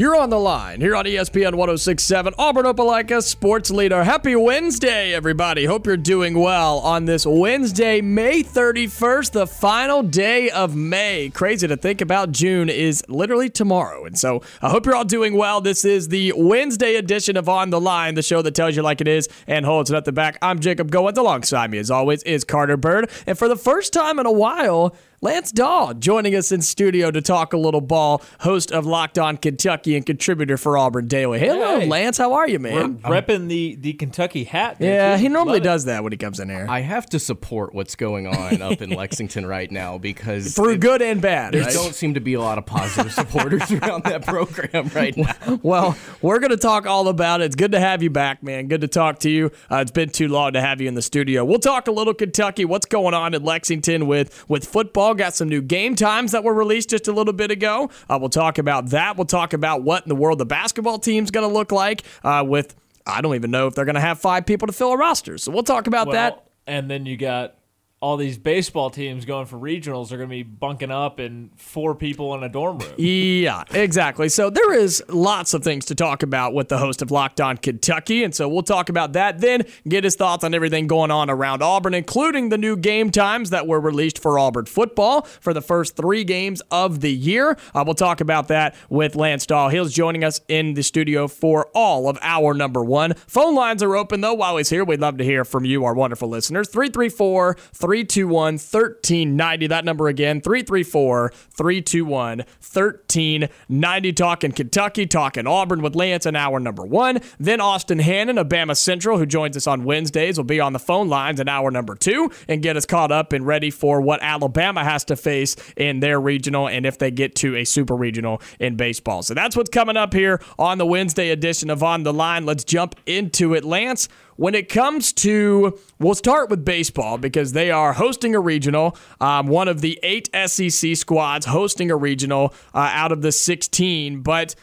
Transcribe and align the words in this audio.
You're 0.00 0.16
on 0.16 0.30
the 0.30 0.40
line 0.40 0.80
here 0.80 0.96
on 0.96 1.04
ESPN 1.04 1.56
1067, 1.56 2.32
Auburn 2.38 2.64
Opelika 2.64 3.22
Sports 3.22 3.70
Leader. 3.70 4.02
Happy 4.02 4.34
Wednesday, 4.34 5.12
everybody. 5.12 5.66
Hope 5.66 5.86
you're 5.86 5.98
doing 5.98 6.38
well 6.38 6.78
on 6.78 7.04
this 7.04 7.26
Wednesday, 7.26 8.00
May 8.00 8.42
31st, 8.42 9.32
the 9.32 9.46
final 9.46 10.02
day 10.02 10.48
of 10.48 10.74
May. 10.74 11.28
Crazy 11.28 11.68
to 11.68 11.76
think 11.76 12.00
about. 12.00 12.32
June 12.32 12.70
is 12.70 13.04
literally 13.08 13.50
tomorrow. 13.50 14.06
And 14.06 14.18
so 14.18 14.40
I 14.62 14.70
hope 14.70 14.86
you're 14.86 14.94
all 14.94 15.04
doing 15.04 15.36
well. 15.36 15.60
This 15.60 15.84
is 15.84 16.08
the 16.08 16.32
Wednesday 16.34 16.94
edition 16.94 17.36
of 17.36 17.46
On 17.46 17.68
the 17.68 17.78
Line, 17.78 18.14
the 18.14 18.22
show 18.22 18.40
that 18.40 18.54
tells 18.54 18.76
you 18.76 18.82
like 18.82 19.02
it 19.02 19.08
is 19.08 19.28
and 19.46 19.66
holds 19.66 19.90
it 19.90 19.96
at 19.96 20.06
the 20.06 20.12
back. 20.12 20.38
I'm 20.40 20.60
Jacob 20.60 20.90
Goins. 20.90 21.18
Alongside 21.18 21.70
me, 21.70 21.76
as 21.76 21.90
always, 21.90 22.22
is 22.22 22.42
Carter 22.42 22.78
Byrd. 22.78 23.10
And 23.26 23.36
for 23.36 23.48
the 23.48 23.56
first 23.56 23.92
time 23.92 24.18
in 24.18 24.24
a 24.24 24.32
while, 24.32 24.96
Lance 25.22 25.52
Dawe 25.52 25.92
joining 25.92 26.34
us 26.34 26.50
in 26.50 26.62
studio 26.62 27.10
to 27.10 27.20
talk 27.20 27.52
a 27.52 27.58
little 27.58 27.82
ball, 27.82 28.22
host 28.40 28.72
of 28.72 28.86
Locked 28.86 29.18
On 29.18 29.36
Kentucky 29.36 29.94
and 29.94 30.06
contributor 30.06 30.56
for 30.56 30.78
Auburn 30.78 31.08
Daily. 31.08 31.38
Hello, 31.38 31.80
Hey. 31.80 31.86
Lance. 31.86 32.16
How 32.16 32.32
are 32.32 32.48
you, 32.48 32.58
man? 32.58 33.00
repping 33.00 33.48
the, 33.48 33.74
the 33.74 33.92
Kentucky 33.92 34.44
hat. 34.44 34.78
yeah, 34.80 35.18
he 35.18 35.28
normally 35.28 35.58
Love 35.58 35.60
it. 35.60 35.64
does 35.64 35.84
that 35.84 36.02
when 36.02 36.12
he 36.12 36.16
comes 36.16 36.40
in 36.40 36.48
here. 36.48 36.64
I 36.70 36.80
have 36.80 37.04
to 37.10 37.18
support 37.18 37.74
what's 37.74 37.96
going 37.96 38.26
on 38.28 38.62
up 38.62 38.80
in 38.80 38.88
Lexington 38.88 39.44
right 39.44 39.70
now 39.70 39.98
because 39.98 40.54
Through 40.56 40.70
it- 40.76 40.80
good 40.80 41.02
and 41.02 41.20
bad. 41.20 41.52
there 41.52 41.64
right? 41.64 41.74
don't 41.74 41.94
seem 41.94 42.14
to 42.14 42.20
be 42.20 42.32
a 42.32 42.40
lot 42.40 42.56
of 42.56 42.64
positive 42.64 43.12
supporters 43.12 43.70
around 43.72 44.04
that 44.04 44.24
program 44.24 44.88
right 44.94 45.14
now. 45.18 45.34
Well, 45.62 45.98
we're 46.22 46.38
going 46.38 46.50
to 46.52 46.56
talk 46.56 46.86
all 46.86 47.08
about 47.08 47.42
it. 47.42 47.44
It's 47.44 47.56
good 47.56 47.72
to 47.72 47.80
have 47.80 48.02
you 48.02 48.08
back, 48.08 48.42
man. 48.42 48.68
Good 48.68 48.80
to 48.80 48.88
talk 48.88 49.18
to 49.20 49.30
you. 49.30 49.50
Uh, 49.70 49.76
it's 49.82 49.90
been 49.90 50.08
too 50.08 50.28
long 50.28 50.54
to 50.54 50.60
have 50.62 50.80
you 50.80 50.88
in 50.88 50.94
the 50.94 51.02
studio. 51.02 51.44
We'll 51.44 51.58
talk 51.58 51.88
a 51.88 51.92
little 51.92 52.14
Kentucky, 52.14 52.64
what's 52.64 52.86
going 52.86 53.12
on 53.12 53.34
in 53.34 53.44
Lexington 53.44 54.06
with, 54.06 54.48
with 54.48 54.64
football. 54.66 55.09
Got 55.14 55.34
some 55.34 55.48
new 55.48 55.60
game 55.62 55.94
times 55.94 56.32
that 56.32 56.44
were 56.44 56.54
released 56.54 56.90
just 56.90 57.08
a 57.08 57.12
little 57.12 57.32
bit 57.32 57.50
ago. 57.50 57.90
Uh, 58.08 58.18
we'll 58.20 58.28
talk 58.30 58.58
about 58.58 58.90
that. 58.90 59.16
We'll 59.16 59.26
talk 59.26 59.52
about 59.52 59.82
what 59.82 60.04
in 60.04 60.08
the 60.08 60.14
world 60.16 60.38
the 60.38 60.46
basketball 60.46 60.98
team's 60.98 61.30
going 61.30 61.48
to 61.48 61.52
look 61.52 61.72
like 61.72 62.02
uh, 62.24 62.44
with, 62.46 62.74
I 63.06 63.20
don't 63.20 63.34
even 63.34 63.50
know 63.50 63.66
if 63.66 63.74
they're 63.74 63.84
going 63.84 63.94
to 63.94 64.00
have 64.00 64.18
five 64.20 64.46
people 64.46 64.66
to 64.66 64.72
fill 64.72 64.92
a 64.92 64.96
roster. 64.96 65.38
So 65.38 65.52
we'll 65.52 65.62
talk 65.62 65.86
about 65.86 66.06
Well, 66.08 66.14
that. 66.14 66.46
And 66.66 66.90
then 66.90 67.06
you 67.06 67.16
got 67.16 67.54
all 68.02 68.16
these 68.16 68.38
baseball 68.38 68.88
teams 68.88 69.26
going 69.26 69.44
for 69.44 69.58
regionals 69.58 70.10
are 70.10 70.16
going 70.16 70.28
to 70.28 70.34
be 70.34 70.42
bunking 70.42 70.90
up 70.90 71.18
and 71.18 71.50
four 71.56 71.94
people 71.94 72.34
in 72.34 72.42
a 72.42 72.48
dorm 72.48 72.78
room. 72.78 72.94
Yeah, 72.96 73.64
exactly. 73.72 74.30
So 74.30 74.48
there 74.48 74.72
is 74.72 75.04
lots 75.08 75.52
of 75.52 75.62
things 75.62 75.84
to 75.86 75.94
talk 75.94 76.22
about 76.22 76.54
with 76.54 76.68
the 76.68 76.78
host 76.78 77.02
of 77.02 77.10
Locked 77.10 77.42
On 77.42 77.58
Kentucky, 77.58 78.24
and 78.24 78.34
so 78.34 78.48
we'll 78.48 78.62
talk 78.62 78.88
about 78.88 79.12
that. 79.12 79.40
Then 79.40 79.66
get 79.86 80.04
his 80.04 80.16
thoughts 80.16 80.44
on 80.44 80.54
everything 80.54 80.86
going 80.86 81.10
on 81.10 81.28
around 81.28 81.62
Auburn, 81.62 81.92
including 81.92 82.48
the 82.48 82.56
new 82.56 82.74
game 82.74 83.10
times 83.10 83.50
that 83.50 83.66
were 83.66 83.80
released 83.80 84.18
for 84.18 84.38
Auburn 84.38 84.64
football 84.64 85.22
for 85.22 85.52
the 85.52 85.60
first 85.60 85.94
three 85.94 86.24
games 86.24 86.62
of 86.70 87.00
the 87.00 87.12
year. 87.12 87.58
Uh, 87.74 87.84
we'll 87.84 87.94
talk 87.94 88.22
about 88.22 88.48
that 88.48 88.74
with 88.88 89.14
Lance 89.14 89.44
Dawe. 89.44 89.68
He's 89.68 89.92
joining 89.92 90.24
us 90.24 90.40
in 90.48 90.72
the 90.72 90.82
studio 90.82 91.28
for 91.28 91.68
all 91.74 92.08
of 92.08 92.18
our 92.22 92.54
number 92.54 92.82
one. 92.82 93.12
Phone 93.26 93.54
lines 93.54 93.82
are 93.82 93.94
open 93.94 94.22
though. 94.22 94.32
While 94.32 94.56
he's 94.56 94.70
here, 94.70 94.84
we'd 94.84 95.00
love 95.00 95.18
to 95.18 95.24
hear 95.24 95.44
from 95.44 95.66
you, 95.66 95.84
our 95.84 95.92
wonderful 95.92 96.30
listeners. 96.30 96.70
334 96.70 97.56
321 97.90 98.54
1390. 98.54 99.66
That 99.66 99.84
number 99.84 100.06
again, 100.06 100.40
334 100.40 101.30
321 101.30 102.38
1390. 102.38 104.12
Talking 104.12 104.52
Kentucky, 104.52 105.06
talking 105.08 105.48
Auburn 105.48 105.82
with 105.82 105.96
Lance 105.96 106.24
in 106.24 106.36
hour 106.36 106.60
number 106.60 106.84
one. 106.84 107.18
Then 107.40 107.60
Austin 107.60 107.98
Hannon 107.98 108.38
of 108.38 108.46
BamaCentral, 108.46 109.18
who 109.18 109.26
joins 109.26 109.56
us 109.56 109.66
on 109.66 109.82
Wednesdays, 109.82 110.36
will 110.36 110.44
be 110.44 110.60
on 110.60 110.72
the 110.72 110.78
phone 110.78 111.08
lines 111.08 111.40
in 111.40 111.48
hour 111.48 111.72
number 111.72 111.96
two 111.96 112.30
and 112.46 112.62
get 112.62 112.76
us 112.76 112.86
caught 112.86 113.10
up 113.10 113.32
and 113.32 113.44
ready 113.44 113.70
for 113.70 114.00
what 114.00 114.22
Alabama 114.22 114.84
has 114.84 115.02
to 115.06 115.16
face 115.16 115.56
in 115.76 115.98
their 115.98 116.20
regional 116.20 116.68
and 116.68 116.86
if 116.86 116.96
they 116.96 117.10
get 117.10 117.34
to 117.36 117.56
a 117.56 117.64
super 117.64 117.96
regional 117.96 118.40
in 118.60 118.76
baseball. 118.76 119.24
So 119.24 119.34
that's 119.34 119.56
what's 119.56 119.70
coming 119.70 119.96
up 119.96 120.14
here 120.14 120.40
on 120.60 120.78
the 120.78 120.86
Wednesday 120.86 121.30
edition 121.30 121.70
of 121.70 121.82
On 121.82 122.04
the 122.04 122.12
Line. 122.12 122.46
Let's 122.46 122.62
jump 122.62 122.94
into 123.04 123.52
it. 123.54 123.64
Lance, 123.64 124.08
when 124.36 124.54
it 124.54 124.68
comes 124.68 125.12
to, 125.14 125.78
we'll 125.98 126.14
start 126.14 126.50
with 126.50 126.64
baseball 126.64 127.18
because 127.18 127.52
they 127.52 127.70
are 127.70 127.92
hosting 127.92 128.34
a 128.34 128.40
regional. 128.40 128.96
Um, 129.20 129.46
one 129.46 129.68
of 129.68 129.80
the 129.80 129.98
eight 130.02 130.28
SEC 130.46 130.96
squads 130.96 131.46
hosting 131.46 131.90
a 131.90 131.96
regional 131.96 132.54
uh, 132.74 132.90
out 132.92 133.12
of 133.12 133.22
the 133.22 133.32
16. 133.32 134.22
But 134.22 134.54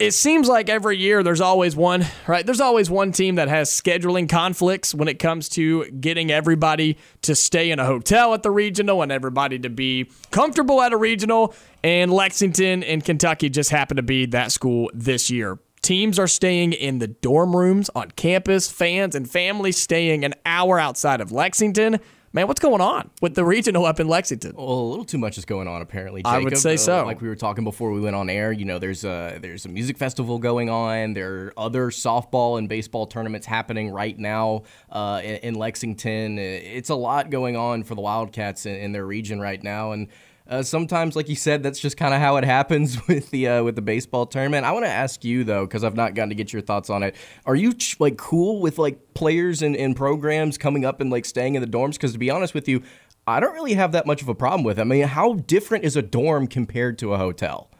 it 0.00 0.14
seems 0.14 0.48
like 0.48 0.70
every 0.70 0.96
year 0.96 1.22
there's 1.22 1.42
always 1.42 1.76
one, 1.76 2.06
right? 2.26 2.44
There's 2.44 2.62
always 2.62 2.88
one 2.88 3.12
team 3.12 3.34
that 3.34 3.48
has 3.48 3.70
scheduling 3.70 4.30
conflicts 4.30 4.94
when 4.94 5.08
it 5.08 5.18
comes 5.18 5.50
to 5.50 5.84
getting 5.90 6.30
everybody 6.30 6.96
to 7.22 7.34
stay 7.34 7.70
in 7.70 7.78
a 7.78 7.84
hotel 7.84 8.32
at 8.32 8.42
the 8.42 8.50
regional 8.50 9.02
and 9.02 9.12
everybody 9.12 9.58
to 9.58 9.68
be 9.68 10.10
comfortable 10.30 10.80
at 10.80 10.94
a 10.94 10.96
regional. 10.96 11.54
And 11.84 12.10
Lexington 12.10 12.82
and 12.82 13.04
Kentucky 13.04 13.50
just 13.50 13.68
happen 13.68 13.98
to 13.98 14.02
be 14.02 14.24
that 14.26 14.52
school 14.52 14.90
this 14.94 15.30
year. 15.30 15.58
Teams 15.82 16.18
are 16.18 16.28
staying 16.28 16.74
in 16.74 16.98
the 16.98 17.08
dorm 17.08 17.56
rooms 17.56 17.88
on 17.94 18.10
campus, 18.10 18.70
fans 18.70 19.14
and 19.14 19.28
families 19.28 19.78
staying 19.80 20.24
an 20.24 20.34
hour 20.44 20.78
outside 20.78 21.20
of 21.22 21.32
Lexington. 21.32 21.98
Man, 22.32 22.46
what's 22.46 22.60
going 22.60 22.80
on 22.80 23.10
with 23.20 23.34
the 23.34 23.44
regional 23.44 23.84
up 23.86 23.98
in 23.98 24.06
Lexington? 24.06 24.54
Well, 24.56 24.68
a 24.68 24.88
little 24.88 25.04
too 25.04 25.18
much 25.18 25.36
is 25.36 25.44
going 25.44 25.66
on 25.66 25.82
apparently. 25.82 26.22
Jacob. 26.22 26.40
I 26.40 26.44
would 26.44 26.58
say 26.58 26.74
Uh, 26.74 26.76
so. 26.76 27.04
like 27.04 27.20
we 27.20 27.26
were 27.26 27.34
talking 27.34 27.64
before 27.64 27.90
we 27.90 28.00
went 28.00 28.14
on 28.14 28.30
air, 28.30 28.52
you 28.52 28.64
know, 28.64 28.78
there's 28.78 29.04
a 29.04 29.38
there's 29.40 29.64
a 29.64 29.68
music 29.68 29.98
festival 29.98 30.38
going 30.38 30.70
on. 30.70 31.14
There 31.14 31.46
are 31.46 31.54
other 31.56 31.86
softball 31.90 32.58
and 32.58 32.68
baseball 32.68 33.06
tournaments 33.06 33.46
happening 33.48 33.90
right 33.90 34.16
now 34.16 34.62
uh, 34.90 35.20
in, 35.24 35.36
in 35.36 35.54
Lexington. 35.54 36.38
It's 36.38 36.90
a 36.90 36.94
lot 36.94 37.30
going 37.30 37.56
on 37.56 37.82
for 37.82 37.96
the 37.96 38.02
Wildcats 38.02 38.64
in, 38.64 38.76
in 38.76 38.92
their 38.92 39.06
region 39.06 39.40
right 39.40 39.62
now, 39.62 39.92
and. 39.92 40.08
Uh, 40.50 40.64
sometimes, 40.64 41.14
like 41.14 41.28
you 41.28 41.36
said, 41.36 41.62
that's 41.62 41.78
just 41.78 41.96
kind 41.96 42.12
of 42.12 42.20
how 42.20 42.36
it 42.36 42.42
happens 42.42 42.98
with 43.08 43.30
the 43.30 43.46
uh, 43.46 43.62
with 43.62 43.76
the 43.76 43.82
baseball 43.82 44.26
tournament. 44.26 44.66
I 44.66 44.72
want 44.72 44.84
to 44.84 44.90
ask 44.90 45.24
you 45.24 45.44
though, 45.44 45.64
because 45.64 45.84
I've 45.84 45.94
not 45.94 46.14
gotten 46.14 46.30
to 46.30 46.34
get 46.34 46.52
your 46.52 46.60
thoughts 46.60 46.90
on 46.90 47.04
it. 47.04 47.14
Are 47.46 47.54
you 47.54 47.72
like 48.00 48.16
cool 48.16 48.60
with 48.60 48.76
like 48.76 49.14
players 49.14 49.62
and, 49.62 49.76
and 49.76 49.94
programs 49.94 50.58
coming 50.58 50.84
up 50.84 51.00
and 51.00 51.08
like 51.08 51.24
staying 51.24 51.54
in 51.54 51.62
the 51.62 51.68
dorms? 51.68 51.92
Because 51.92 52.12
to 52.14 52.18
be 52.18 52.30
honest 52.30 52.52
with 52.52 52.66
you, 52.66 52.82
I 53.28 53.38
don't 53.38 53.54
really 53.54 53.74
have 53.74 53.92
that 53.92 54.06
much 54.06 54.22
of 54.22 54.28
a 54.28 54.34
problem 54.34 54.64
with 54.64 54.78
it. 54.78 54.82
I 54.82 54.84
mean, 54.84 55.06
how 55.06 55.34
different 55.34 55.84
is 55.84 55.94
a 55.94 56.02
dorm 56.02 56.48
compared 56.48 56.98
to 56.98 57.14
a 57.14 57.18
hotel? 57.18 57.70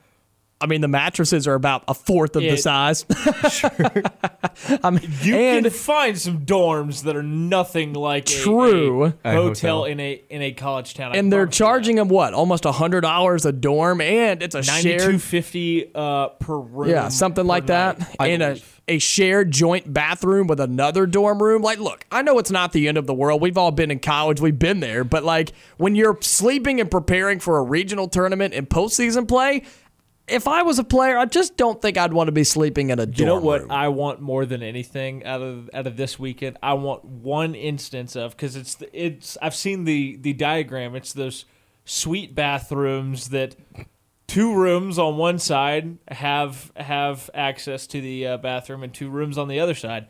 I 0.60 0.66
mean, 0.66 0.80
the 0.82 0.88
mattresses 0.88 1.46
are 1.48 1.54
about 1.54 1.84
a 1.88 1.94
fourth 1.94 2.36
of 2.36 2.42
the 2.42 2.48
Yeah. 2.50 2.56
size. 2.56 3.06
I 4.82 4.90
mean, 4.90 5.08
You 5.22 5.36
and 5.36 5.64
can 5.64 5.72
find 5.72 6.18
some 6.18 6.40
dorms 6.44 7.04
that 7.04 7.16
are 7.16 7.22
nothing 7.22 7.92
like 7.94 8.26
True. 8.26 9.04
a, 9.04 9.06
A 9.24 9.32
hotel, 9.32 9.42
hotel. 9.42 9.84
in 9.86 10.00
a 10.00 10.22
in 10.28 10.42
a 10.42 10.52
college 10.52 10.94
town. 10.94 11.12
I 11.12 11.16
and 11.16 11.32
they're 11.32 11.40
promise 11.44 11.58
you 11.60 11.64
charging 11.66 11.96
them 11.96 12.08
what 12.08 12.34
almost 12.34 12.64
a 12.64 12.72
hundred 12.72 13.00
dollars 13.02 13.46
a 13.46 13.52
dorm, 13.52 14.00
and 14.00 14.42
it's 14.42 14.54
a 14.54 14.60
that. 14.60 14.84
ninety 14.84 14.98
two 15.18 15.90
uh, 15.94 16.28
per 16.28 16.58
room. 16.58 16.90
yeah, 16.90 17.08
something 17.08 17.44
per 17.44 17.48
like 17.48 17.66
that, 17.66 17.98
night, 18.18 18.30
in 18.30 18.42
a 18.42 18.56
a 18.88 18.98
shared 18.98 19.50
joint 19.52 19.92
bathroom 19.92 20.46
with 20.46 20.58
another 20.60 21.06
dorm 21.06 21.40
room. 21.42 21.62
Like, 21.62 21.78
look, 21.78 22.04
I 22.10 22.22
know 22.22 22.38
it's 22.38 22.50
not 22.50 22.72
the 22.72 22.88
end 22.88 22.98
of 22.98 23.06
the 23.06 23.14
world. 23.14 23.40
We've 23.40 23.56
all 23.56 23.70
been 23.70 23.90
in 23.90 24.00
college, 24.00 24.40
we've 24.40 24.58
been 24.58 24.80
there, 24.80 25.04
but 25.04 25.22
like 25.24 25.52
when 25.78 25.94
you're 25.94 26.18
sleeping 26.22 26.80
and 26.80 26.90
preparing 26.90 27.38
for 27.40 27.58
a 27.58 27.62
regional 27.62 28.08
tournament 28.08 28.52
and 28.54 28.68
postseason 28.68 29.26
play. 29.26 29.62
If 30.30 30.46
I 30.46 30.62
was 30.62 30.78
a 30.78 30.84
player, 30.84 31.18
I 31.18 31.26
just 31.26 31.56
don't 31.56 31.80
think 31.80 31.98
I'd 31.98 32.12
want 32.12 32.28
to 32.28 32.32
be 32.32 32.44
sleeping 32.44 32.90
in 32.90 32.98
a 32.98 33.06
dorm 33.06 33.18
You 33.18 33.26
know 33.26 33.40
what 33.40 33.62
room. 33.62 33.70
I 33.70 33.88
want 33.88 34.20
more 34.20 34.46
than 34.46 34.62
anything 34.62 35.24
out 35.24 35.42
of 35.42 35.68
out 35.74 35.86
of 35.86 35.96
this 35.96 36.18
weekend? 36.18 36.58
I 36.62 36.74
want 36.74 37.04
one 37.04 37.54
instance 37.54 38.16
of 38.16 38.32
because 38.36 38.56
it's 38.56 38.76
it's 38.92 39.36
I've 39.42 39.54
seen 39.54 39.84
the 39.84 40.16
the 40.16 40.32
diagram. 40.32 40.94
It's 40.94 41.12
those 41.12 41.44
suite 41.84 42.34
bathrooms 42.34 43.30
that 43.30 43.56
two 44.26 44.54
rooms 44.54 44.98
on 44.98 45.16
one 45.16 45.38
side 45.38 45.98
have 46.08 46.70
have 46.76 47.28
access 47.34 47.86
to 47.88 48.00
the 48.00 48.26
uh, 48.26 48.36
bathroom 48.36 48.82
and 48.82 48.94
two 48.94 49.10
rooms 49.10 49.36
on 49.36 49.48
the 49.48 49.58
other 49.58 49.74
side. 49.74 50.06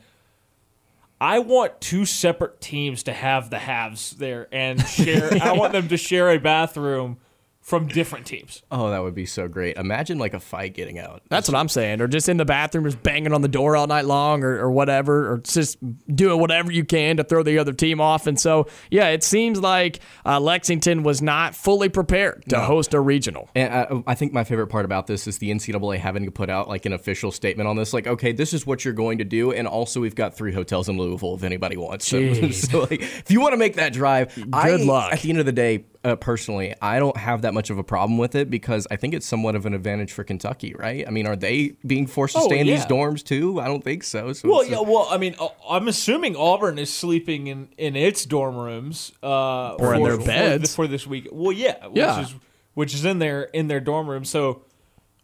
I 1.20 1.38
want 1.38 1.80
two 1.80 2.06
separate 2.06 2.60
teams 2.60 3.02
to 3.04 3.12
have 3.12 3.50
the 3.50 3.58
halves 3.58 4.12
there 4.12 4.48
and 4.52 4.80
share. 4.86 5.30
I 5.42 5.52
want 5.52 5.72
them 5.72 5.88
to 5.88 5.96
share 5.96 6.30
a 6.30 6.38
bathroom 6.38 7.18
from 7.60 7.86
different 7.86 8.26
teams. 8.26 8.62
Oh, 8.70 8.90
that 8.90 9.02
would 9.02 9.14
be 9.14 9.26
so 9.26 9.46
great. 9.46 9.76
Imagine 9.76 10.18
like 10.18 10.34
a 10.34 10.40
fight 10.40 10.74
getting 10.74 10.98
out. 10.98 11.22
That's 11.28 11.46
what 11.46 11.56
I'm 11.56 11.68
saying. 11.68 12.00
Or 12.00 12.08
just 12.08 12.28
in 12.28 12.36
the 12.36 12.44
bathroom, 12.44 12.84
just 12.84 13.02
banging 13.02 13.32
on 13.32 13.42
the 13.42 13.48
door 13.48 13.76
all 13.76 13.86
night 13.86 14.06
long 14.06 14.42
or, 14.42 14.58
or 14.58 14.70
whatever, 14.70 15.32
or 15.32 15.38
just 15.38 15.78
doing 16.14 16.40
whatever 16.40 16.72
you 16.72 16.84
can 16.84 17.18
to 17.18 17.24
throw 17.24 17.42
the 17.42 17.58
other 17.58 17.72
team 17.72 18.00
off. 18.00 18.26
And 18.26 18.40
so, 18.40 18.66
yeah, 18.90 19.08
it 19.08 19.22
seems 19.22 19.60
like 19.60 20.00
uh, 20.24 20.40
Lexington 20.40 21.02
was 21.02 21.20
not 21.20 21.54
fully 21.54 21.88
prepared 21.88 22.44
to 22.48 22.60
host 22.60 22.94
a 22.94 23.00
regional. 23.00 23.50
And 23.54 23.72
I, 23.72 24.02
I 24.12 24.14
think 24.14 24.32
my 24.32 24.44
favorite 24.44 24.68
part 24.68 24.84
about 24.84 25.06
this 25.06 25.26
is 25.26 25.38
the 25.38 25.50
NCAA 25.50 25.98
having 25.98 26.24
to 26.24 26.30
put 26.30 26.50
out 26.50 26.68
like 26.68 26.86
an 26.86 26.92
official 26.92 27.30
statement 27.30 27.68
on 27.68 27.76
this, 27.76 27.92
like, 27.92 28.06
okay, 28.06 28.32
this 28.32 28.52
is 28.54 28.66
what 28.66 28.84
you're 28.84 28.94
going 28.94 29.18
to 29.18 29.24
do, 29.24 29.52
and 29.52 29.68
also 29.68 30.00
we've 30.00 30.14
got 30.14 30.34
three 30.34 30.52
hotels 30.52 30.88
in 30.88 30.96
Louisville 30.96 31.34
if 31.34 31.42
anybody 31.42 31.76
wants. 31.76 32.10
So, 32.20 32.50
so, 32.50 32.80
like, 32.80 33.02
if 33.02 33.30
you 33.30 33.40
want 33.40 33.52
to 33.52 33.56
make 33.56 33.76
that 33.76 33.92
drive, 33.92 34.36
I, 34.52 34.74
luck. 34.76 35.12
At 35.12 35.20
the 35.20 35.30
end 35.30 35.38
of 35.38 35.46
the 35.46 35.52
day, 35.52 35.84
uh, 36.02 36.16
personally, 36.16 36.74
I 36.80 36.98
don't 36.98 37.16
have 37.16 37.42
that 37.42 37.52
much 37.52 37.68
of 37.70 37.76
a 37.78 37.84
problem 37.84 38.16
with 38.18 38.34
it 38.34 38.48
because 38.50 38.86
I 38.90 38.96
think 38.96 39.12
it's 39.14 39.26
somewhat 39.26 39.54
of 39.54 39.66
an 39.66 39.74
advantage 39.74 40.12
for 40.12 40.24
Kentucky, 40.24 40.74
right? 40.74 41.06
I 41.06 41.10
mean, 41.10 41.26
are 41.26 41.36
they 41.36 41.74
being 41.86 42.06
forced 42.06 42.34
to 42.36 42.40
Oh, 42.42 42.46
stay 42.46 42.58
in 42.60 42.66
these 42.66 42.86
dorms 42.86 43.22
too? 43.22 43.60
I 43.60 43.66
don't 43.66 43.84
think 43.84 44.02
so. 44.04 44.32
so 44.32 44.48
Well, 44.48 44.60
it's 44.60 44.68
a- 44.70 44.72
yeah. 44.72 44.80
Well, 44.80 45.06
I 45.10 45.18
mean, 45.18 45.34
uh, 45.38 45.48
I'm 45.68 45.88
assuming 45.88 46.36
Auburn 46.36 46.78
is 46.78 46.92
sleeping 46.92 47.48
in, 47.48 47.68
in 47.76 47.96
its 47.96 48.24
dorm 48.24 48.56
rooms, 48.56 49.12
uh, 49.22 49.74
Or 49.74 49.94
in 49.94 50.02
their 50.02 50.16
for 50.18 50.24
beds. 50.26 50.70
the- 50.70 50.74
for, 50.76 50.86
this 50.86 51.06
week. 51.06 51.28
Well, 51.30 51.52
yeah, 51.52 51.86
which 51.86 51.96
Yeah. 51.96 52.20
is 52.22 52.34
which 52.74 52.94
is 52.94 53.04
in 53.04 53.18
their 53.18 53.42
in 53.42 53.66
their 53.66 53.80
dorm 53.80 54.08
room. 54.08 54.24
So, 54.24 54.62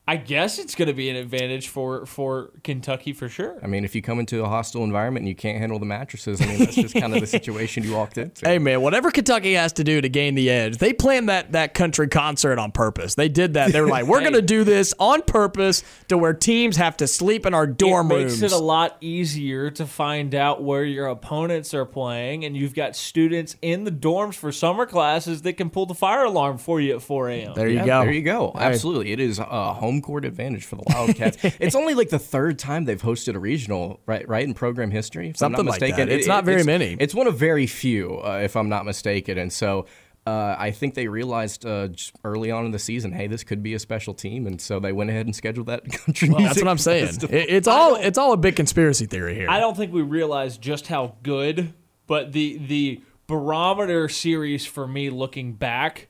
I 0.08 0.16
guess 0.16 0.60
it's 0.60 0.76
going 0.76 0.86
to 0.86 0.94
be 0.94 1.10
an 1.10 1.16
advantage 1.16 1.66
for 1.66 2.06
for 2.06 2.50
Kentucky 2.62 3.12
for 3.12 3.28
sure. 3.28 3.58
I 3.60 3.66
mean, 3.66 3.84
if 3.84 3.92
you 3.94 4.02
come 4.02 4.20
into 4.20 4.44
a 4.44 4.48
hostile 4.48 4.84
environment 4.84 5.22
and 5.22 5.28
you 5.28 5.34
can't 5.34 5.58
handle 5.58 5.80
the 5.80 5.86
mattresses, 5.86 6.40
I 6.40 6.46
mean, 6.46 6.58
that's 6.60 6.76
just 6.76 6.94
kind 6.94 7.12
of 7.12 7.20
the 7.20 7.26
situation 7.26 7.82
you 7.82 7.92
walked 7.92 8.16
into. 8.16 8.46
Hey 8.46 8.58
man, 8.58 8.82
whatever 8.82 9.10
Kentucky 9.10 9.54
has 9.54 9.72
to 9.74 9.84
do 9.84 10.00
to 10.00 10.08
gain 10.08 10.36
the 10.36 10.48
edge, 10.48 10.78
they 10.78 10.92
planned 10.92 11.28
that 11.28 11.52
that 11.52 11.74
country 11.74 12.06
concert 12.06 12.56
on 12.58 12.70
purpose. 12.70 13.16
They 13.16 13.28
did 13.28 13.54
that. 13.54 13.72
They 13.72 13.80
were 13.80 13.88
like, 13.88 14.06
"We're 14.06 14.20
going 14.26 14.34
to 14.34 14.42
do 14.42 14.62
this 14.62 14.94
on 15.00 15.22
purpose 15.22 15.82
to 16.06 16.16
where 16.16 16.34
teams 16.34 16.76
have 16.76 16.96
to 16.98 17.08
sleep 17.08 17.44
in 17.44 17.52
our 17.52 17.66
dorm 17.66 18.08
rooms. 18.08 18.34
it 18.34 18.40
makes 18.42 18.52
it 18.52 18.56
a 18.56 18.62
lot 18.62 18.96
easier 19.00 19.70
to 19.72 19.86
find 19.86 20.36
out 20.36 20.62
where 20.62 20.84
your 20.84 21.08
opponents 21.08 21.74
are 21.74 21.84
playing, 21.84 22.44
and 22.44 22.56
you've 22.56 22.74
got 22.74 22.94
students 22.94 23.56
in 23.60 23.82
the 23.82 23.90
dorms 23.90 24.34
for 24.34 24.52
summer 24.52 24.86
classes 24.86 25.42
that 25.42 25.54
can 25.54 25.68
pull 25.68 25.86
the 25.86 25.94
fire 25.94 26.24
alarm 26.24 26.58
for 26.58 26.80
you 26.80 26.94
at 26.94 27.02
4 27.02 27.28
a.m. 27.30 27.54
there 27.54 27.68
you 27.68 27.78
Yeah, 27.78 27.86
go. 27.86 28.00
There 28.04 28.12
you 28.12 28.22
go. 28.22 28.52
Absolutely. 28.54 29.10
It 29.10 29.18
is 29.18 29.40
a 29.40 29.74
home 29.74 29.95
court 30.02 30.24
advantage 30.24 30.64
for 30.64 30.76
the 30.76 30.82
Wildcats. 30.86 31.38
it's 31.60 31.74
only 31.74 31.94
like 31.94 32.08
the 32.10 32.18
third 32.18 32.58
time 32.58 32.84
they've 32.84 33.00
hosted 33.02 33.34
a 33.34 33.38
regional, 33.38 34.00
right? 34.06 34.28
Right 34.28 34.44
in 34.46 34.54
program 34.54 34.90
history. 34.90 35.28
If 35.28 35.36
I'm 35.36 35.38
Something 35.54 35.64
not 35.66 35.70
like 35.72 35.80
mistaken. 35.80 36.08
that. 36.08 36.14
It's 36.14 36.26
not 36.26 36.44
very 36.44 36.64
many. 36.64 36.96
It's 37.00 37.14
one 37.14 37.26
of 37.26 37.36
very 37.38 37.66
few, 37.66 38.20
uh, 38.24 38.40
if 38.42 38.56
I'm 38.56 38.68
not 38.68 38.84
mistaken. 38.84 39.38
And 39.38 39.52
so 39.52 39.86
uh, 40.26 40.56
I 40.58 40.72
think 40.72 40.94
they 40.94 41.06
realized 41.06 41.64
uh, 41.64 41.88
early 42.24 42.50
on 42.50 42.64
in 42.64 42.72
the 42.72 42.78
season, 42.80 43.12
hey, 43.12 43.28
this 43.28 43.44
could 43.44 43.62
be 43.62 43.74
a 43.74 43.78
special 43.78 44.12
team, 44.12 44.46
and 44.48 44.60
so 44.60 44.80
they 44.80 44.90
went 44.90 45.08
ahead 45.08 45.26
and 45.26 45.36
scheduled 45.36 45.68
that 45.68 45.88
country 46.04 46.28
music. 46.28 46.46
That's 46.46 46.58
what 46.60 46.68
I'm 46.68 46.78
saying. 46.78 47.14
It- 47.30 47.32
it's 47.50 47.68
all 47.68 47.94
it's 47.94 48.18
all 48.18 48.32
a 48.32 48.36
big 48.36 48.56
conspiracy 48.56 49.06
theory 49.06 49.34
here. 49.36 49.48
I 49.48 49.60
don't 49.60 49.76
think 49.76 49.92
we 49.92 50.02
realize 50.02 50.58
just 50.58 50.88
how 50.88 51.14
good, 51.22 51.72
but 52.08 52.32
the 52.32 52.58
the 52.58 53.02
barometer 53.28 54.08
series 54.08 54.66
for 54.66 54.86
me 54.88 55.10
looking 55.10 55.52
back 55.52 56.08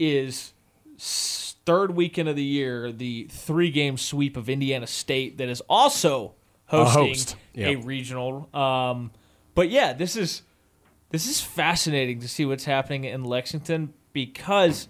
is 0.00 0.52
s- 0.96 1.43
third 1.66 1.94
weekend 1.94 2.28
of 2.28 2.36
the 2.36 2.44
year, 2.44 2.92
the 2.92 3.26
three 3.30 3.70
game 3.70 3.96
sweep 3.96 4.36
of 4.36 4.48
Indiana 4.48 4.86
State 4.86 5.38
that 5.38 5.48
is 5.48 5.60
also 5.62 6.34
hosting 6.66 7.08
host. 7.08 7.36
a, 7.56 7.76
regional. 7.76 8.54
Um, 8.54 9.10
but 9.54 9.70
yeah, 9.70 9.92
this 9.92 10.16
is 10.16 10.42
this 11.10 11.28
is 11.28 11.40
fascinating 11.40 12.20
to 12.20 12.28
see 12.28 12.44
what's 12.44 12.64
happening 12.64 13.04
in 13.04 13.24
Lexington 13.24 13.92
because 14.12 14.88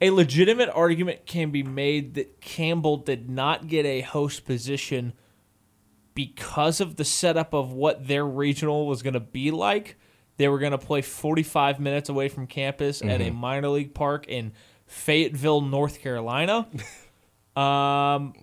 a 0.00 0.10
legitimate 0.10 0.68
argument 0.74 1.26
can 1.26 1.50
be 1.50 1.62
made 1.62 2.14
that 2.14 2.40
Campbell 2.40 2.96
did 2.96 3.30
not 3.30 3.68
get 3.68 3.86
a 3.86 4.00
host 4.00 4.44
position 4.44 5.12
because 6.14 6.80
of 6.80 6.96
the 6.96 7.04
setup 7.04 7.54
of 7.54 7.72
what 7.72 8.06
their 8.08 8.26
regional 8.26 8.86
was 8.86 9.02
going 9.02 9.14
to 9.14 9.20
be 9.20 9.50
like. 9.50 9.96
They 10.38 10.48
were 10.48 10.58
going 10.58 10.72
to 10.72 10.78
play 10.78 11.02
45 11.02 11.78
minutes 11.78 12.08
away 12.08 12.28
from 12.28 12.46
campus 12.46 13.00
at 13.00 13.20
a 13.20 13.30
minor 13.30 13.68
league 13.68 13.94
park 13.94 14.26
in 14.28 14.52
Fayetteville, 14.92 15.62
North 15.62 16.00
Carolina. 16.00 16.68
um, 17.56 18.34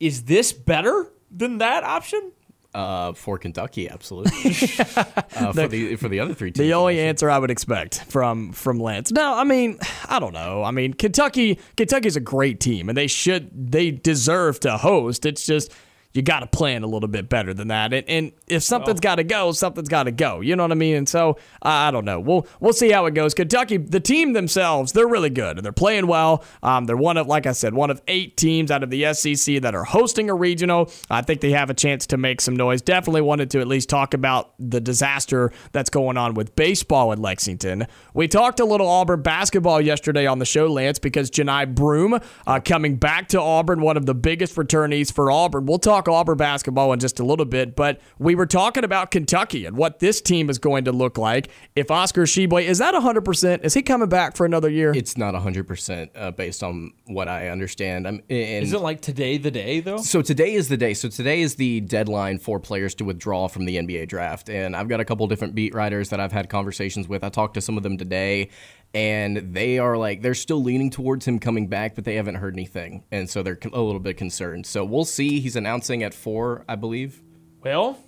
is 0.00 0.24
this 0.24 0.52
better 0.52 1.12
than 1.30 1.58
that 1.58 1.84
option? 1.84 2.32
Uh, 2.74 3.12
for 3.12 3.38
Kentucky, 3.38 3.88
absolutely. 3.88 4.32
uh, 5.36 5.52
for 5.52 5.68
the 5.68 5.94
for 5.94 6.08
the 6.08 6.18
other 6.18 6.34
three 6.34 6.50
teams, 6.50 6.66
the 6.66 6.74
only 6.74 6.98
also. 6.98 7.08
answer 7.08 7.30
I 7.30 7.38
would 7.38 7.52
expect 7.52 8.02
from 8.08 8.52
from 8.52 8.80
Lance. 8.80 9.12
No, 9.12 9.34
I 9.34 9.44
mean, 9.44 9.78
I 10.08 10.18
don't 10.18 10.32
know. 10.32 10.64
I 10.64 10.72
mean, 10.72 10.92
Kentucky 10.92 11.60
Kentucky's 11.76 12.16
a 12.16 12.20
great 12.20 12.58
team 12.58 12.88
and 12.88 12.98
they 12.98 13.06
should 13.06 13.70
they 13.70 13.92
deserve 13.92 14.58
to 14.60 14.76
host. 14.76 15.24
It's 15.24 15.46
just 15.46 15.70
you 16.14 16.22
got 16.22 16.40
to 16.40 16.46
plan 16.46 16.82
a 16.82 16.86
little 16.86 17.08
bit 17.08 17.28
better 17.28 17.52
than 17.52 17.68
that. 17.68 17.92
And, 17.92 18.08
and 18.08 18.32
if 18.46 18.62
something's 18.62 19.00
got 19.00 19.16
to 19.16 19.24
go, 19.24 19.52
something's 19.52 19.88
got 19.88 20.04
to 20.04 20.12
go. 20.12 20.40
You 20.40 20.56
know 20.56 20.62
what 20.62 20.72
I 20.72 20.76
mean? 20.76 20.96
And 20.96 21.08
so 21.08 21.36
I 21.62 21.84
I 21.84 21.90
don't 21.90 22.04
know. 22.04 22.18
We'll 22.18 22.46
we'll 22.60 22.72
see 22.72 22.90
how 22.90 23.04
it 23.06 23.14
goes. 23.14 23.34
Kentucky, 23.34 23.76
the 23.76 24.00
team 24.00 24.32
themselves, 24.32 24.92
they're 24.92 25.08
really 25.08 25.28
good 25.28 25.58
and 25.58 25.64
they're 25.64 25.72
playing 25.72 26.06
well. 26.06 26.44
Um, 26.62 26.86
they're 26.86 26.96
one 26.96 27.16
of, 27.16 27.26
like 27.26 27.46
I 27.46 27.52
said, 27.52 27.74
one 27.74 27.90
of 27.90 28.00
eight 28.08 28.36
teams 28.36 28.70
out 28.70 28.82
of 28.82 28.90
the 28.90 29.12
SEC 29.12 29.60
that 29.60 29.74
are 29.74 29.84
hosting 29.84 30.30
a 30.30 30.34
regional. 30.34 30.90
I 31.10 31.22
think 31.22 31.40
they 31.40 31.50
have 31.50 31.68
a 31.68 31.74
chance 31.74 32.06
to 32.06 32.16
make 32.16 32.40
some 32.40 32.56
noise. 32.56 32.80
Definitely 32.80 33.22
wanted 33.22 33.50
to 33.50 33.60
at 33.60 33.66
least 33.66 33.88
talk 33.88 34.14
about 34.14 34.54
the 34.58 34.80
disaster 34.80 35.52
that's 35.72 35.90
going 35.90 36.16
on 36.16 36.34
with 36.34 36.56
baseball 36.56 37.12
in 37.12 37.20
Lexington. 37.20 37.86
We 38.14 38.28
talked 38.28 38.60
a 38.60 38.64
little 38.64 38.88
Auburn 38.88 39.22
basketball 39.22 39.80
yesterday 39.80 40.26
on 40.26 40.38
the 40.38 40.46
show, 40.46 40.68
Lance, 40.68 40.98
because 40.98 41.30
Johni 41.30 41.74
Broome 41.74 42.20
uh, 42.46 42.60
coming 42.60 42.96
back 42.96 43.28
to 43.28 43.40
Auburn, 43.40 43.82
one 43.82 43.96
of 43.96 44.06
the 44.06 44.14
biggest 44.14 44.56
returnees 44.56 45.12
for 45.12 45.30
Auburn. 45.30 45.66
We'll 45.66 45.78
talk 45.78 46.03
Auburn 46.12 46.36
basketball 46.36 46.92
in 46.92 47.00
just 47.00 47.20
a 47.20 47.24
little 47.24 47.44
bit, 47.44 47.76
but 47.76 48.00
we 48.18 48.34
were 48.34 48.46
talking 48.46 48.84
about 48.84 49.10
Kentucky 49.10 49.66
and 49.66 49.76
what 49.76 49.98
this 49.98 50.20
team 50.20 50.50
is 50.50 50.58
going 50.58 50.84
to 50.84 50.92
look 50.92 51.18
like. 51.18 51.48
If 51.74 51.90
Oscar 51.90 52.22
Tshiebwe 52.22 52.64
is 52.64 52.78
that 52.78 52.94
100%, 52.94 53.64
is 53.64 53.74
he 53.74 53.82
coming 53.82 54.08
back 54.08 54.36
for 54.36 54.46
another 54.46 54.68
year? 54.68 54.92
It's 54.94 55.16
not 55.16 55.34
100% 55.34 56.10
uh, 56.14 56.30
based 56.32 56.62
on 56.62 56.92
what 57.06 57.28
I 57.28 57.48
understand. 57.48 58.06
I'm, 58.06 58.22
and 58.30 58.64
Is 58.64 58.72
it 58.72 58.80
like 58.80 59.00
today 59.00 59.38
the 59.38 59.50
day 59.50 59.80
though? 59.80 59.98
So 59.98 60.22
today 60.22 60.54
is 60.54 60.68
the 60.68 60.76
day. 60.76 60.94
So 60.94 61.08
today 61.08 61.40
is 61.40 61.56
the 61.56 61.80
deadline 61.80 62.38
for 62.38 62.60
players 62.60 62.94
to 62.96 63.04
withdraw 63.04 63.48
from 63.48 63.64
the 63.64 63.76
NBA 63.76 64.08
draft. 64.08 64.48
And 64.48 64.76
I've 64.76 64.88
got 64.88 65.00
a 65.00 65.04
couple 65.04 65.26
different 65.26 65.54
beat 65.54 65.74
writers 65.74 66.10
that 66.10 66.20
I've 66.20 66.32
had 66.32 66.48
conversations 66.48 67.08
with. 67.08 67.24
I 67.24 67.28
talked 67.28 67.54
to 67.54 67.60
some 67.60 67.76
of 67.76 67.82
them 67.82 67.96
today, 67.96 68.50
and 68.94 69.54
they 69.54 69.78
are 69.78 69.96
like 69.96 70.22
they're 70.22 70.34
still 70.34 70.62
leaning 70.62 70.88
towards 70.90 71.26
him 71.26 71.38
coming 71.38 71.66
back, 71.66 71.94
but 71.94 72.04
they 72.04 72.14
haven't 72.14 72.36
heard 72.36 72.54
anything, 72.54 73.04
and 73.10 73.28
so 73.28 73.42
they're 73.42 73.58
a 73.72 73.80
little 73.80 74.00
bit 74.00 74.16
concerned. 74.16 74.66
So 74.66 74.84
we'll 74.84 75.04
see. 75.04 75.40
He's 75.40 75.56
announcing 75.56 76.02
at 76.02 76.14
four, 76.14 76.64
I 76.68 76.76
believe. 76.76 77.20
Well, 77.62 77.98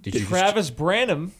Did 0.00 0.14
you 0.14 0.20
just- 0.20 0.30
Travis 0.30 0.70
Branham 0.70 1.32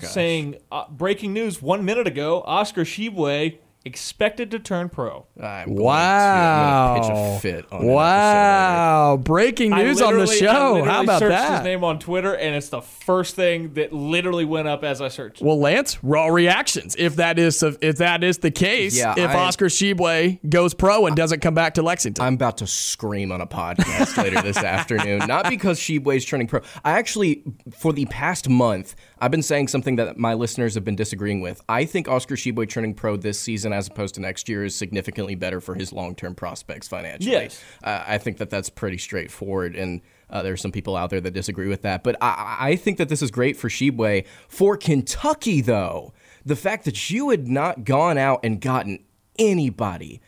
saying 0.00 0.56
uh, 0.70 0.84
breaking 0.90 1.32
news 1.32 1.60
one 1.60 1.84
minute 1.84 2.06
ago: 2.06 2.42
Oscar 2.46 2.84
Tshiebwe 2.84 3.58
expected 3.84 4.50
to 4.52 4.58
turn 4.58 4.88
pro. 4.88 5.26
I'm 5.40 5.66
going 5.66 5.76
to- 5.76 5.82
Wow. 5.82 6.94
I'm 6.94 7.00
gonna 7.02 7.14
pitch 7.14 7.36
a 7.36 7.40
fit 7.40 7.72
on 7.72 7.80
an 7.82 7.86
wow. 7.88 9.16
Breaking 9.22 9.70
news 9.70 10.00
on 10.00 10.14
the 10.14 10.20
literally- 10.20 10.48
I 10.48 10.52
show. 10.52 10.84
How 10.84 11.02
about 11.02 11.18
searched 11.20 11.30
that? 11.30 11.56
His 11.58 11.64
name 11.64 11.84
on 11.84 11.98
Twitter, 11.98 12.34
and 12.34 12.54
it's 12.54 12.68
the 12.68 12.80
first 12.80 13.34
thing 13.36 13.74
that 13.74 13.92
literally 13.92 14.44
went 14.44 14.68
up 14.68 14.84
as 14.84 15.00
I 15.00 15.08
searched. 15.08 15.42
Well, 15.42 15.58
Lance, 15.58 16.02
raw 16.02 16.26
reactions. 16.26 16.94
If 16.98 17.16
that 17.16 17.38
is 17.38 17.62
if 17.62 17.96
that 17.96 18.22
is 18.24 18.38
the 18.38 18.50
case, 18.50 18.96
Yeah, 18.96 19.14
if 19.16 19.30
I- 19.30 19.34
Oscar 19.34 19.66
Tshiebwe 19.66 20.48
goes 20.48 20.74
pro 20.74 21.06
and 21.06 21.16
doesn't 21.16 21.40
come 21.40 21.54
back 21.54 21.74
to 21.74 21.82
Lexington, 21.82 22.24
I'm 22.24 22.34
about 22.34 22.58
to 22.58 22.66
scream 22.66 23.32
on 23.32 23.40
a 23.40 23.46
podcast 23.46 24.16
later 24.22 24.40
this 24.42 24.56
afternoon. 24.62 25.20
Not 25.26 25.48
because 25.48 25.78
Tshiebwe's 25.80 26.24
turning 26.24 26.46
pro. 26.46 26.60
I 26.84 26.92
actually, 26.92 27.42
for 27.76 27.92
the 27.92 28.06
past 28.06 28.48
month, 28.48 28.94
I've 29.22 29.30
been 29.30 29.40
saying 29.40 29.68
something 29.68 29.94
that 29.96 30.18
my 30.18 30.34
listeners 30.34 30.74
have 30.74 30.84
been 30.84 30.96
disagreeing 30.96 31.40
with. 31.40 31.60
I 31.68 31.84
think 31.84 32.08
Oscar 32.08 32.34
Tshiebwe 32.34 32.68
turning 32.68 32.92
pro 32.92 33.16
this 33.16 33.38
season 33.38 33.72
as 33.72 33.86
opposed 33.86 34.16
to 34.16 34.20
next 34.20 34.48
year 34.48 34.64
is 34.64 34.74
significantly 34.74 35.36
better 35.36 35.60
for 35.60 35.76
his 35.76 35.92
long 35.92 36.16
term 36.16 36.34
prospects 36.34 36.88
financially. 36.88 37.30
Yes. 37.30 37.62
Uh, 37.84 38.02
I 38.04 38.18
think 38.18 38.38
that 38.38 38.50
that's 38.50 38.68
pretty 38.68 38.98
straightforward. 38.98 39.76
And 39.76 40.00
uh, 40.28 40.42
there 40.42 40.52
are 40.52 40.56
some 40.56 40.72
people 40.72 40.96
out 40.96 41.10
there 41.10 41.20
that 41.20 41.30
disagree 41.30 41.68
with 41.68 41.82
that. 41.82 42.02
But 42.02 42.16
I, 42.20 42.56
I 42.58 42.76
think 42.76 42.98
that 42.98 43.08
this 43.08 43.22
is 43.22 43.30
great 43.30 43.56
for 43.56 43.68
Tshiebwe. 43.68 44.26
For 44.48 44.76
Kentucky, 44.76 45.60
though, 45.60 46.12
the 46.44 46.56
fact 46.56 46.84
that 46.84 47.08
you 47.08 47.30
had 47.30 47.46
not 47.46 47.84
gone 47.84 48.18
out 48.18 48.40
and 48.42 48.60
gotten 48.60 49.04
anybody 49.38 50.20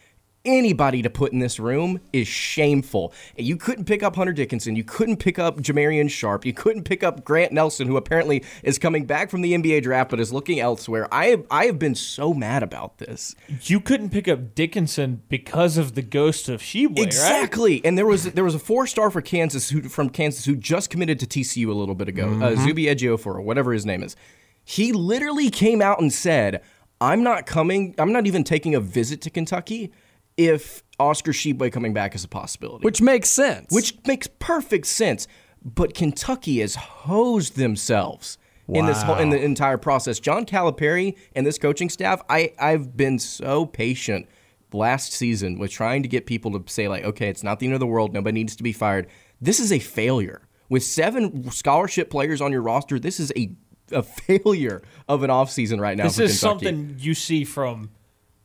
anybody 0.45 1.03
to 1.03 1.11
put 1.11 1.33
in 1.33 1.39
this 1.39 1.59
room 1.59 2.01
is 2.13 2.29
shameful. 2.29 3.13
You 3.37 3.57
couldn't 3.57 3.87
pick 3.87 4.03
up 4.03 4.17
Hunter 4.17 4.33
Dickinson. 4.33 4.77
You 4.77 4.85
couldn't 4.85 5.17
pick 5.17 5.39
up 5.39 5.59
Jamarion 5.59 6.11
Sharp. 6.11 6.45
You 6.45 6.53
couldn't 6.53 6.85
pick 6.85 7.03
up 7.03 7.25
Grant 7.25 7.53
Nelson, 7.53 7.89
who 7.89 7.97
apparently 7.97 8.45
is 8.63 8.79
coming 8.79 9.07
back 9.07 9.31
from 9.31 9.43
the 9.43 9.55
NBA 9.55 9.83
draft 9.83 10.11
but 10.11 10.21
is 10.21 10.33
looking 10.33 10.61
elsewhere. 10.61 11.09
I 11.13 11.27
have, 11.27 11.47
I 11.51 11.67
have 11.67 11.79
been 11.79 11.95
so 11.95 12.35
mad 12.35 12.63
about 12.63 12.99
this. 12.99 13.35
You 13.63 13.81
couldn't 13.81 14.11
pick 14.11 14.29
up 14.29 14.55
Dickinson 14.55 15.23
because 15.29 15.77
of 15.77 15.95
the 15.95 16.03
ghost 16.03 16.49
of 16.49 16.61
Tshiebwe, 16.61 16.99
right? 16.99 17.07
Exactly. 17.07 17.85
And 17.85 17.97
there 17.97 18.07
was 18.07 18.25
there 18.25 18.45
was 18.45 18.55
a 18.55 18.59
four 18.59 18.87
star 18.87 19.11
for 19.11 19.21
Kansas 19.21 19.71
who, 19.71 19.83
from 19.89 20.11
Kansas 20.11 20.45
who 20.45 20.57
just 20.57 20.91
committed 20.91 21.19
to 21.21 21.27
TCU 21.27 21.69
a 21.69 21.73
little 21.73 21.95
bit 21.95 22.09
ago. 22.09 22.39
Uh, 22.41 22.57
Zuby 22.57 22.85
Ejiofor, 22.85 23.27
or 23.27 23.41
whatever 23.41 23.73
his 23.73 23.87
name 23.87 24.03
is. 24.03 24.17
He 24.65 24.93
literally 24.93 25.51
came 25.51 25.83
out 25.83 26.01
and 26.01 26.13
said, 26.13 26.63
I'm 27.01 27.23
not 27.23 27.47
coming. 27.47 27.95
I'm 27.99 28.13
not 28.13 28.27
even 28.27 28.45
taking 28.45 28.75
a 28.75 28.81
visit 28.81 29.21
to 29.23 29.31
Kentucky 29.31 29.93
if 30.37 30.83
Oscar 30.99 31.33
Tshiebwe 31.33 31.73
coming 31.73 31.93
back 31.93 32.15
is 32.15 32.25
a 32.25 32.29
possibility. 32.29 32.85
Which 32.85 33.01
makes 33.01 33.31
sense. 33.31 33.67
which 33.71 33.95
makes 34.07 34.27
perfect 34.39 34.87
sense. 34.87 35.27
But 35.65 35.95
Kentucky 35.95 36.61
has 36.61 36.75
hosed 36.75 37.57
themselves 37.57 38.37
in 38.69 38.87
this 38.87 39.03
whole, 39.03 39.17
in 39.19 39.31
the 39.31 39.43
entire 39.43 39.79
process. 39.79 40.21
John 40.21 40.45
Calipari 40.45 41.17
and 41.35 41.47
this 41.47 41.59
coaching 41.59 41.89
staff, 41.89 42.23
I 42.29 42.53
I've 42.59 42.97
been 42.97 43.19
so 43.19 43.65
patient 43.67 44.27
last 44.73 45.13
season 45.13 45.59
with 45.59 45.71
trying 45.71 46.03
to 46.03 46.09
get 46.09 46.27
people 46.27 46.51
to 46.59 46.73
say 46.73 46.89
like, 46.89 47.05
okay, 47.05 47.29
it's 47.29 47.43
not 47.43 47.61
the 47.61 47.67
end 47.67 47.75
of 47.75 47.81
the 47.81 47.87
world. 47.87 48.13
Nobody 48.13 48.33
needs 48.41 48.57
to 48.57 48.63
be 48.63 48.73
fired. 48.73 49.07
This 49.41 49.59
is 49.61 49.73
a 49.73 49.79
failure. 49.79 50.43
With 50.69 50.83
seven 50.83 51.51
scholarship 51.51 52.11
players 52.11 52.41
on 52.41 52.53
your 52.53 52.63
roster, 52.63 52.99
this 52.99 53.21
is 53.21 53.33
a 53.37 53.53
a 53.93 54.03
failure 54.03 54.83
of 55.09 55.23
an 55.23 55.31
offseason 55.31 55.79
right 55.81 55.97
now 55.97 56.05
This 56.05 56.17
for 56.17 56.23
is 56.25 56.41
Kentucky. 56.41 56.67
something 56.67 56.97
you 56.99 57.15
see 57.15 57.45
from 57.45 57.91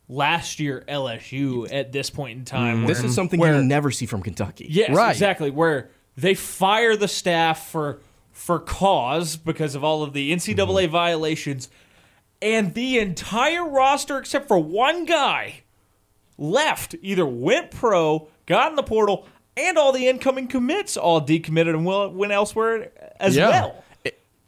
last 0.09 0.59
year 0.59 0.83
LSU 0.89 1.71
at 1.71 1.91
this 1.91 2.09
point 2.09 2.37
in 2.39 2.43
time. 2.45 2.85
This 2.87 2.97
where- 2.99 3.05
is 3.07 3.15
something 3.15 3.39
where, 3.39 3.55
you 3.57 3.63
never 3.63 3.91
see 3.91 4.05
from 4.07 4.21
Kentucky. 4.23 4.65
Yes, 4.69 4.89
Right. 4.95 5.11
exactly. 5.11 5.51
Where 5.51 5.91
they 6.17 6.33
fire 6.33 6.95
the 6.97 7.07
staff 7.07 7.69
for 7.69 7.99
for 8.31 8.57
cause 8.59 9.35
because 9.35 9.75
of 9.75 9.83
all 9.83 10.01
of 10.01 10.13
the 10.13 10.31
NCAA 10.31 10.83
Mm-hmm. 10.85 10.91
violations, 10.91 11.69
and 12.41 12.73
the 12.73 12.97
entire 12.97 13.67
roster 13.67 14.17
except 14.17 14.47
for 14.47 14.57
one 14.57 15.03
guy 15.05 15.61
left 16.37 16.95
either 17.01 17.25
went 17.25 17.69
pro, 17.71 18.29
got 18.45 18.69
in 18.71 18.75
the 18.77 18.83
portal, 18.83 19.27
and 19.57 19.77
all 19.77 19.91
the 19.91 20.07
incoming 20.07 20.47
commits 20.47 20.95
all 20.95 21.19
decommitted 21.21 21.69
and 21.71 21.85
will- 21.85 22.09
went 22.11 22.31
elsewhere 22.31 22.91
as 23.19 23.35
Yeah. 23.35 23.49
well. 23.49 23.83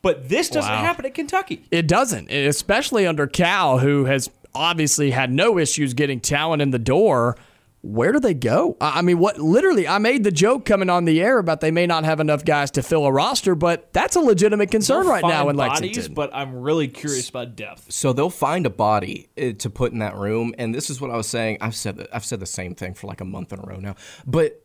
But 0.02 0.30
this 0.30 0.50
doesn't 0.50 0.72
Wow. 0.72 0.82
happen 0.82 1.06
at 1.06 1.14
Kentucky. 1.14 1.64
It 1.70 1.86
doesn't, 1.88 2.32
especially 2.32 3.06
under 3.06 3.28
Cal, 3.28 3.80
who 3.80 4.06
has 4.06 4.30
obviously 4.54 5.12
had 5.12 5.32
no 5.32 5.58
issues 5.58 5.94
getting 5.94 6.20
talent 6.20 6.62
in 6.62 6.72
the 6.72 6.80
door. 6.80 7.38
Where 7.84 8.12
do 8.12 8.20
they 8.20 8.36
go? 8.36 8.78
I 8.80 9.00
I 9.00 9.02
mean, 9.02 9.18
what 9.18 9.40
literally, 9.40 9.88
I 9.88 9.98
made 9.98 10.24
the 10.24 10.32
joke 10.32 10.66
coming 10.66 10.88
on 10.88 11.06
the 11.06 11.20
air 11.20 11.40
about 11.40 11.62
they 11.62 11.72
may 11.72 11.88
not 11.88 12.04
have 12.04 12.20
enough 12.20 12.46
guys 12.46 12.70
to 12.72 12.84
fill 12.84 13.06
a 13.06 13.12
roster, 13.12 13.56
but 13.56 13.92
that's 13.92 14.16
a 14.16 14.20
legitimate 14.20 14.70
concern 14.70 15.08
right 15.08 15.24
now 15.24 15.46
Fine 15.46 15.50
in 15.50 15.56
bodies, 15.56 15.82
Lexington. 15.82 16.14
but 16.14 16.30
I'm 16.32 16.56
really 16.62 16.88
curious 16.88 17.28
about 17.28 17.56
depth. 17.56 17.92
So 17.92 18.14
they'll 18.14 18.30
find 18.30 18.68
a 18.68 18.70
body 18.70 19.30
uh, 19.36 19.54
to 19.58 19.70
put 19.72 19.94
in 19.94 20.00
that 20.00 20.16
room, 20.16 20.54
and 20.60 20.76
this 20.76 20.92
is 20.92 21.02
what 21.02 21.10
I 21.10 21.18
was 21.18 21.26
saying. 21.26 21.58
I've 21.60 21.76
said 21.76 21.98
that 21.98 22.10
I've 22.14 22.24
said 22.26 22.40
the 22.40 22.46
same 22.46 22.76
thing 22.76 22.94
for 22.94 23.08
like 23.08 23.20
a 23.20 23.26
month 23.26 23.52
in 23.52 23.58
a 23.58 23.64
row 23.64 23.78
now. 23.78 23.96
But 24.28 24.64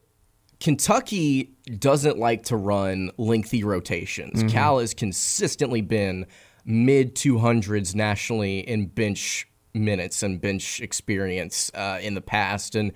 Kentucky 0.61 1.55
doesn't 1.79 2.19
like 2.19 2.45
to 2.45 2.57
run 2.57 3.13
lengthy 3.17 3.63
rotations. 3.65 4.43
Cal 4.53 4.79
has 4.79 4.95
consistently 4.95 5.81
been 5.81 6.27
mid 6.65 7.15
200s 7.15 7.95
nationally 7.95 8.59
in 8.61 8.87
bench 8.87 9.49
minutes 9.77 10.23
and 10.23 10.41
bench 10.41 10.81
experience 10.81 11.71
uh, 11.75 11.99
in 12.03 12.15
the 12.15 12.21
past, 12.21 12.75
and 12.75 12.93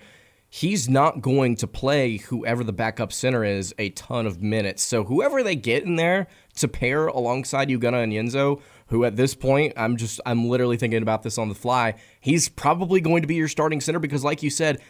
he's 0.49 0.89
not 0.89 1.21
going 1.21 1.55
to 1.57 1.67
play 1.67 2.17
whoever 2.17 2.65
the 2.65 2.73
backup 2.73 3.13
center 3.13 3.45
is 3.45 3.73
a 3.79 3.91
ton 3.91 4.27
of 4.27 4.43
minutes. 4.43 4.83
So 4.83 5.05
whoever 5.05 5.43
they 5.43 5.55
get 5.55 5.85
in 5.85 5.97
there 5.97 6.27
to 6.57 6.67
pair 6.67 7.07
alongside 7.07 7.69
Ugonna 7.69 8.05
Onyenso, 8.05 8.61
who 8.89 9.05
at 9.05 9.15
this 9.17 9.35
point 9.35 9.73
I'm 9.77 9.97
just 9.97 10.21
I'm 10.27 10.49
literally 10.49 10.77
thinking 10.77 11.03
about 11.03 11.23
this 11.23 11.39
on 11.39 11.49
the 11.49 11.55
fly. 11.55 11.95
He's 12.21 12.49
probably 12.49 13.01
going 13.01 13.23
to 13.23 13.29
be 13.29 13.37
your 13.37 13.49
starting 13.49 13.81
center 13.81 14.01
because, 14.01 14.25
like 14.25 14.43
you 14.43 14.51
said. 14.51 14.81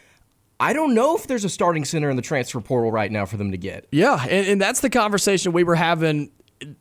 I 0.59 0.73
don't 0.73 0.93
know 0.93 1.17
if 1.17 1.25
there's 1.25 1.43
a 1.43 1.49
starting 1.49 1.85
center 1.85 2.11
in 2.11 2.17
the 2.17 2.21
transfer 2.21 2.61
portal 2.61 2.91
right 2.91 3.11
now 3.11 3.25
for 3.25 3.35
them 3.35 3.49
to 3.49 3.57
get. 3.57 3.87
Yeah, 3.91 4.23
and, 4.29 4.45
and 4.45 4.61
that's 4.61 4.81
the 4.81 4.91
conversation 4.91 5.53
we 5.53 5.63
were 5.63 5.73
having, 5.73 6.31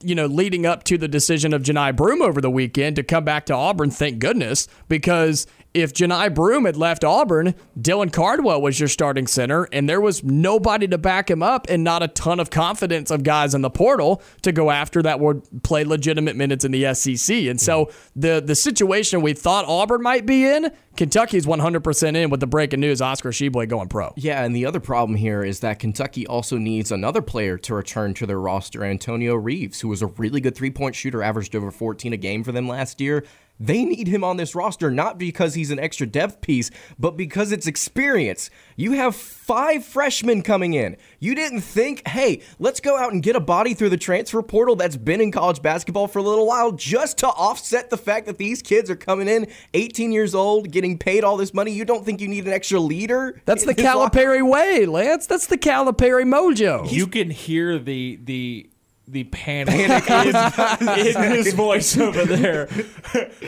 you 0.03 0.15
know, 0.15 0.27
leading 0.27 0.67
up 0.67 0.85
to 0.85 0.99
the 0.99 1.09
decision 1.09 1.53
of 1.53 1.63
Johni 1.63 1.95
Broome 1.95 2.23
over 2.23 2.41
the 2.41 2.51
weekend 2.51 2.97
to 2.97 3.03
come 3.03 3.25
back 3.25 3.47
to 3.47 3.55
Auburn. 3.55 3.91
Thank 3.91 4.19
goodness, 4.19 4.69
because 4.89 5.47
if 5.73 5.93
Johni 5.93 6.35
Broome 6.35 6.65
had 6.65 6.77
left 6.77 7.05
Auburn, 7.05 7.55
Dylan 7.79 8.13
Cardwell 8.13 8.61
was 8.61 8.81
your 8.81 8.89
starting 8.89 9.27
center, 9.27 9.69
and 9.73 9.89
there 9.89 10.01
was 10.01 10.25
nobody 10.25 10.89
to 10.89 10.99
back 10.99 11.31
him 11.31 11.43
up, 11.43 11.67
and 11.69 11.85
not 11.85 12.03
a 12.03 12.09
ton 12.09 12.41
of 12.41 12.51
confidence 12.51 13.11
of 13.11 13.23
guys 13.23 13.55
in 13.55 13.61
the 13.63 13.71
portal 13.71 14.21
to 14.43 14.51
go 14.51 14.71
after 14.71 15.01
that 15.03 15.21
would 15.21 15.63
play 15.63 15.85
legitimate 15.85 16.35
minutes 16.35 16.65
in 16.65 16.73
the 16.73 16.93
SEC. 16.95 17.37
And 17.37 17.61
so 17.61 17.87
mm-hmm. 17.87 18.21
the 18.21 18.43
the 18.45 18.55
situation 18.55 19.23
we 19.23 19.33
thought 19.33 19.65
Auburn 19.67 20.03
might 20.03 20.27
be 20.27 20.45
in, 20.45 20.73
Kentucky's 20.97 21.47
100% 21.47 22.17
in 22.17 22.31
with 22.31 22.41
the 22.41 22.47
breaking 22.47 22.81
news: 22.81 23.01
Oscar 23.01 23.31
Tshiebwe 23.31 23.69
going 23.69 23.89
pro. 23.89 24.13
Yeah, 24.17 24.45
and 24.45 24.55
the 24.57 24.67
other 24.67 24.81
problem 24.81 25.17
here 25.17 25.45
is 25.45 25.61
that 25.61 25.79
Kentucky 25.79 26.27
also 26.27 26.59
needs 26.59 26.91
another 26.91 27.23
player 27.23 27.57
to 27.59 27.75
return 27.75 28.15
to 28.15 28.27
their 28.27 28.41
roster, 28.41 28.85
Antonio 28.85 29.37
Reeves, 29.37 29.81
who 29.81 29.89
was 29.89 30.03
a 30.03 30.07
really 30.07 30.41
good 30.41 30.57
three 30.57 30.71
point 30.71 30.97
shooter, 30.97 31.23
averaged 31.23 31.55
over 31.55 31.71
14 31.71 32.13
a 32.13 32.17
game 32.17 32.43
for 32.43 32.51
them 32.51 32.67
last 32.67 33.01
year. 33.01 33.25
They 33.61 33.85
need 33.85 34.09
him 34.09 34.25
on 34.25 34.39
this 34.39 34.55
roster, 34.55 34.91
not 34.91 35.19
because 35.19 35.53
he's 35.53 35.71
an 35.71 35.79
extra 35.79 36.07
depth 36.07 36.41
piece, 36.41 36.71
but 36.99 37.15
because 37.15 37.53
it's 37.53 37.67
experience. 37.67 38.49
You 38.75 38.93
have 38.93 39.15
five 39.15 39.85
freshmen 39.85 40.41
coming 40.43 40.73
in. 40.73 40.97
You 41.19 41.35
didn't 41.35 41.61
think, 41.61 42.09
hey, 42.09 42.41
let's 42.59 42.81
go 42.81 42.97
out 42.97 43.13
and 43.13 43.23
get 43.23 43.37
a 43.37 43.41
body 43.41 43.75
through 43.75 43.91
the 43.91 43.99
transfer 43.99 44.41
portal 44.41 44.77
that's 44.77 44.97
been 44.97 45.21
in 45.21 45.31
college 45.31 45.61
basketball 45.61 46.09
for 46.09 46.21
a 46.21 46.23
little 46.23 46.47
while 46.47 46.73
just 46.73 47.19
to 47.19 47.27
offset 47.29 47.91
the 47.91 47.99
fact 47.99 48.25
that 48.27 48.39
these 48.39 48.63
kids 48.63 48.89
are 48.89 48.97
coming 48.97 49.29
in 49.29 49.47
18 49.75 50.11
years 50.11 50.35
old, 50.35 50.71
getting 50.71 50.97
paid 50.97 51.23
all 51.23 51.37
this 51.37 51.53
money. 51.53 51.71
You 51.73 51.85
don't 51.85 52.05
think 52.05 52.23
you 52.23 52.29
need 52.29 52.47
an 52.47 52.53
extra 52.55 52.81
leader? 52.81 53.43
That's 53.45 53.65
the 53.67 53.75
this 53.75 53.85
locker- 53.85 54.19
Calipari 54.19 54.49
way, 54.49 54.87
Lance. 54.87 55.27
That's 55.27 55.47
the 55.47 55.59
Calipari 55.59 56.25
mojo. 56.25 56.91
you 56.91 57.07
can 57.07 57.29
hear 57.29 57.79
the 57.79 58.19
the 58.25 58.70
the 59.11 59.25
panic, 59.25 59.75
in, 60.11 61.17
in 61.17 61.33
his 61.33 61.53
voice 61.55 61.97
over 61.97 62.25
there. 62.25 62.69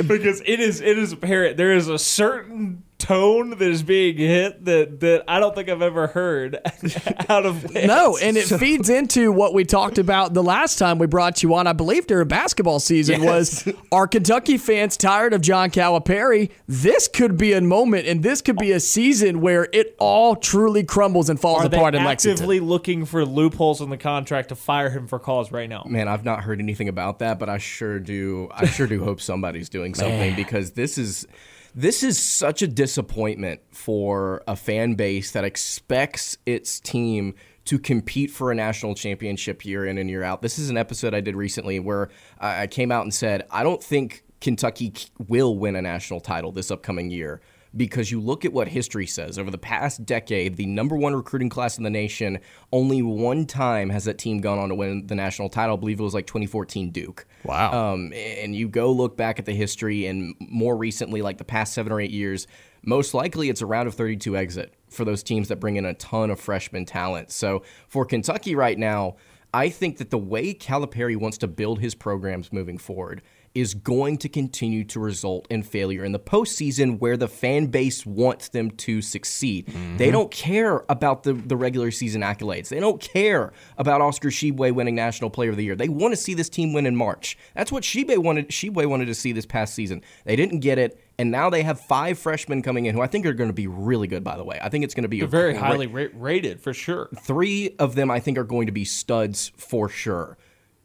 Because 0.07 0.42
it 0.45 0.59
is 0.59 0.81
it 0.81 0.99
is 0.99 1.12
apparent 1.12 1.57
there 1.57 1.73
is 1.73 1.88
a 1.88 1.99
certain 1.99 2.83
tone 3.02 3.50
that 3.50 3.61
is 3.62 3.82
being 3.82 4.16
hit 4.16 4.64
that 4.64 5.00
that 5.00 5.25
I 5.26 5.40
don't 5.40 5.54
think 5.54 5.68
I've 5.68 5.82
ever 5.82 6.06
heard 6.06 6.56
out 7.28 7.44
of 7.44 7.75
Lance. 7.75 7.88
No, 7.92 8.16
and 8.16 8.37
it 8.37 8.44
feeds 8.44 8.88
into 8.88 9.32
what 9.32 9.52
we 9.54 9.64
talked 9.64 9.99
about 9.99 10.35
the 10.35 10.42
last 10.42 10.78
time 10.78 10.99
we 10.99 11.06
brought 11.06 11.42
you 11.42 11.54
on, 11.54 11.66
I 11.66 11.73
believe, 11.73 12.06
during 12.06 12.28
basketball 12.28 12.78
season 12.80 13.23
was 13.23 13.68
are 13.90 14.06
Kentucky 14.06 14.56
fans 14.56 14.97
tired 14.97 15.35
of 15.35 15.40
John 15.40 15.71
Calipari? 15.71 16.50
This 16.68 17.09
could 17.09 17.37
be 17.37 17.52
a 17.52 17.61
moment 17.61 18.06
and 18.06 18.23
this 18.23 18.40
could 18.40 18.56
be 18.56 18.73
a 18.73 18.80
season 18.80 19.40
where 19.40 19.68
it 19.73 19.97
all 19.99 20.37
truly 20.37 20.85
crumbles 20.85 21.28
and 21.28 21.40
falls 21.40 21.64
Are 21.64 21.68
they 21.68 21.76
apart 21.76 21.94
in 21.94 22.04
Lexington. 22.04 22.38
actively 22.38 22.61
looking 22.61 23.04
for 23.04 23.26
loopholes 23.26 23.80
in 23.80 23.90
the 23.90 23.99
contract 23.99 24.50
to 24.50 24.54
fire 24.54 24.90
him 24.90 25.06
for 25.09 25.18
cause 25.18 25.50
right 25.50 25.68
now? 25.68 25.85
Man, 25.87 26.06
I've 26.09 26.25
not 26.25 26.42
heard 26.44 26.61
anything 26.61 26.88
about 26.88 27.18
that, 27.18 27.38
but 27.38 27.49
I 27.49 27.59
sure 27.59 27.99
do. 27.99 28.49
I 28.52 28.66
sure 28.66 28.87
do 28.87 29.02
hope 29.04 29.21
somebody's 29.21 29.68
doing 29.68 29.94
something 29.94 30.37
because 30.37 30.73
this 30.73 30.99
is 30.99 31.26
this 31.75 32.02
is 32.02 32.19
such 32.19 32.62
a 32.62 32.69
disappointment 32.69 33.61
for 33.71 34.43
a 34.47 34.57
fan 34.57 34.95
base 34.95 35.33
that 35.33 35.45
expects 35.45 36.37
its 36.45 36.81
team 36.81 37.35
to 37.64 37.79
compete 37.79 38.31
for 38.31 38.50
a 38.50 38.55
national 38.55 38.95
championship 38.95 39.64
year 39.64 39.87
in 39.87 39.97
and 39.99 40.11
year 40.11 40.23
out. 40.23 40.43
This 40.43 40.59
is 40.59 40.69
an 40.69 40.76
episode 40.76 41.14
I 41.14 41.21
did 41.21 41.37
recently 41.37 41.79
where 41.79 42.11
I 42.38 42.67
came 42.67 42.91
out 42.91 43.02
and 43.02 43.14
said 43.14 43.47
I 43.50 43.62
don't 43.62 43.83
think 43.83 44.25
Kentucky 44.41 44.93
will 45.29 45.57
win 45.57 45.76
a 45.76 45.83
national 45.83 46.21
title 46.21 46.50
this 46.50 46.71
upcoming 46.71 47.11
year 47.11 47.41
because 47.76 48.11
you 48.11 48.21
look 48.21 48.45
at 48.45 48.52
what 48.52 48.69
history 48.69 49.07
says. 49.07 49.38
Over 49.38 49.50
the 49.50 49.59
past 49.59 50.05
decade, 50.05 50.57
the 50.57 50.67
number 50.67 50.97
one 50.97 51.14
recruiting 51.14 51.49
class 51.49 51.79
in 51.79 51.85
the 51.85 51.91
nation, 51.91 52.38
only 52.71 53.02
one 53.02 53.47
time 53.47 53.91
has 53.91 54.05
that 54.05 54.19
team 54.19 54.41
gone 54.41 54.59
on 54.59 54.69
to 54.69 54.75
win 54.75 55.07
the 55.07 55.14
national 55.14 55.49
title. 55.49 55.76
I 55.76 55.81
believe 55.81 56.00
it 56.00 56.02
was 56.02 56.14
like 56.14 56.26
2014 56.26 56.91
Duke. 56.91 57.26
Wow. 57.45 57.93
Um, 57.93 58.12
and 58.12 58.55
you 58.55 58.69
go 58.69 58.93
look 58.93 59.17
back 59.17 59.38
at 59.38 59.47
the 59.47 59.55
history, 59.55 60.07
and 60.07 60.35
more 60.41 60.76
recently, 60.76 61.23
like 61.23 61.38
the 61.38 61.45
past 61.45 61.73
seven 61.73 61.93
or 61.93 62.00
eight 62.00 62.11
years, 62.11 62.47
most 62.83 63.14
likely 63.14 63.49
it's 63.49 63.62
a 63.62 63.67
round 63.67 63.88
of 63.88 63.95
32 63.95 64.37
exit 64.37 64.75
for 64.91 65.05
those 65.05 65.23
teams 65.23 65.49
that 65.49 65.57
bring 65.57 65.76
in 65.76 65.85
a 65.85 65.95
ton 65.95 66.31
of 66.31 66.38
freshman 66.38 66.85
talent. 66.85 67.31
So 67.31 67.62
for 67.88 68.05
Kentucky 68.05 68.55
right 68.55 68.79
now, 68.79 69.17
I 69.55 69.69
think 69.69 69.99
that 69.99 70.11
the 70.11 70.19
way 70.19 70.55
Calipari 70.55 71.17
wants 71.17 71.38
to 71.38 71.47
build 71.47 71.81
his 71.81 71.95
programs 71.95 72.52
moving 72.52 72.79
forward 72.79 73.23
is 73.54 73.75
going 73.75 74.16
to 74.18 74.28
continue 74.28 74.82
to 74.85 74.99
result 74.99 75.47
in 75.50 75.62
failure 75.62 76.04
in 76.04 76.12
the 76.12 76.18
postseason 76.18 76.99
where 76.99 77.16
the 77.16 77.28
fan 77.28 77.66
base 77.66 78.06
wants 78.06 78.49
them 78.49 78.71
to 78.71 79.02
succeed. 79.02 79.66
They 79.66 79.73
mm-hmm. 79.73 80.12
don't 80.12 80.30
care 80.30 80.85
about 80.88 81.23
the, 81.25 81.35
the 81.35 81.56
regular 81.56 81.90
season 81.90 82.23
accolades. 82.23 82.68
They 82.68 82.80
don't 82.80 83.00
care 83.00 83.52
about 83.76 84.00
Oscar 84.00 84.30
Tshiebwe 84.30 84.73
winning 84.73 84.94
National 84.94 85.28
Player 85.28 85.50
of 85.50 85.56
the 85.56 85.64
Year. 85.64 85.76
They 85.76 85.88
want 85.88 86.12
to 86.12 86.16
see 86.16 86.35
this 86.35 86.49
team 86.49 86.73
win 86.73 86.87
in 86.87 86.97
March. 86.97 87.37
That's 87.54 87.71
what 87.71 87.82
Tshiebwe 87.82 88.18
wanted 88.18 88.49
Tshiebwe 88.49 88.87
wanted 88.87 89.06
to 89.06 89.14
see 89.14 89.32
this 89.32 89.47
past 89.47 89.75
season. 89.75 90.02
They 90.25 90.37
didn't 90.37 90.61
get 90.61 90.78
it, 90.78 90.99
and 91.18 91.30
now 91.30 91.50
they 91.50 91.62
have 91.62 91.78
five 91.78 92.18
freshmen 92.18 92.62
coming 92.62 92.87
in 92.87 92.94
who 92.94 93.02
I 93.02 93.06
think 93.06 93.26
are 93.26 93.35
going 93.35 93.50
to 93.50 93.54
be 93.54 93.66
really 93.66 94.06
good, 94.06 94.25
by 94.25 94.37
the 94.37 94.44
way. 94.44 94.59
I 94.62 94.71
think 94.71 94.85
it's 94.85 94.94
going 94.94 95.02
to 95.02 95.09
be 95.09 95.21
a 95.21 95.26
Very 95.26 95.52
great- 95.52 95.62
highly 95.62 95.87
ra- 95.87 96.06
rated 96.14 96.61
for 96.61 96.73
sure. 96.73 97.11
three 97.21 97.75
of 97.78 97.94
them 97.94 98.11
I 98.11 98.21
think 98.21 98.38
are 98.38 98.44
going 98.44 98.66
to 98.66 98.73
be 98.73 98.85
studs 98.85 99.52
for 99.56 99.88
sure. 99.88 100.38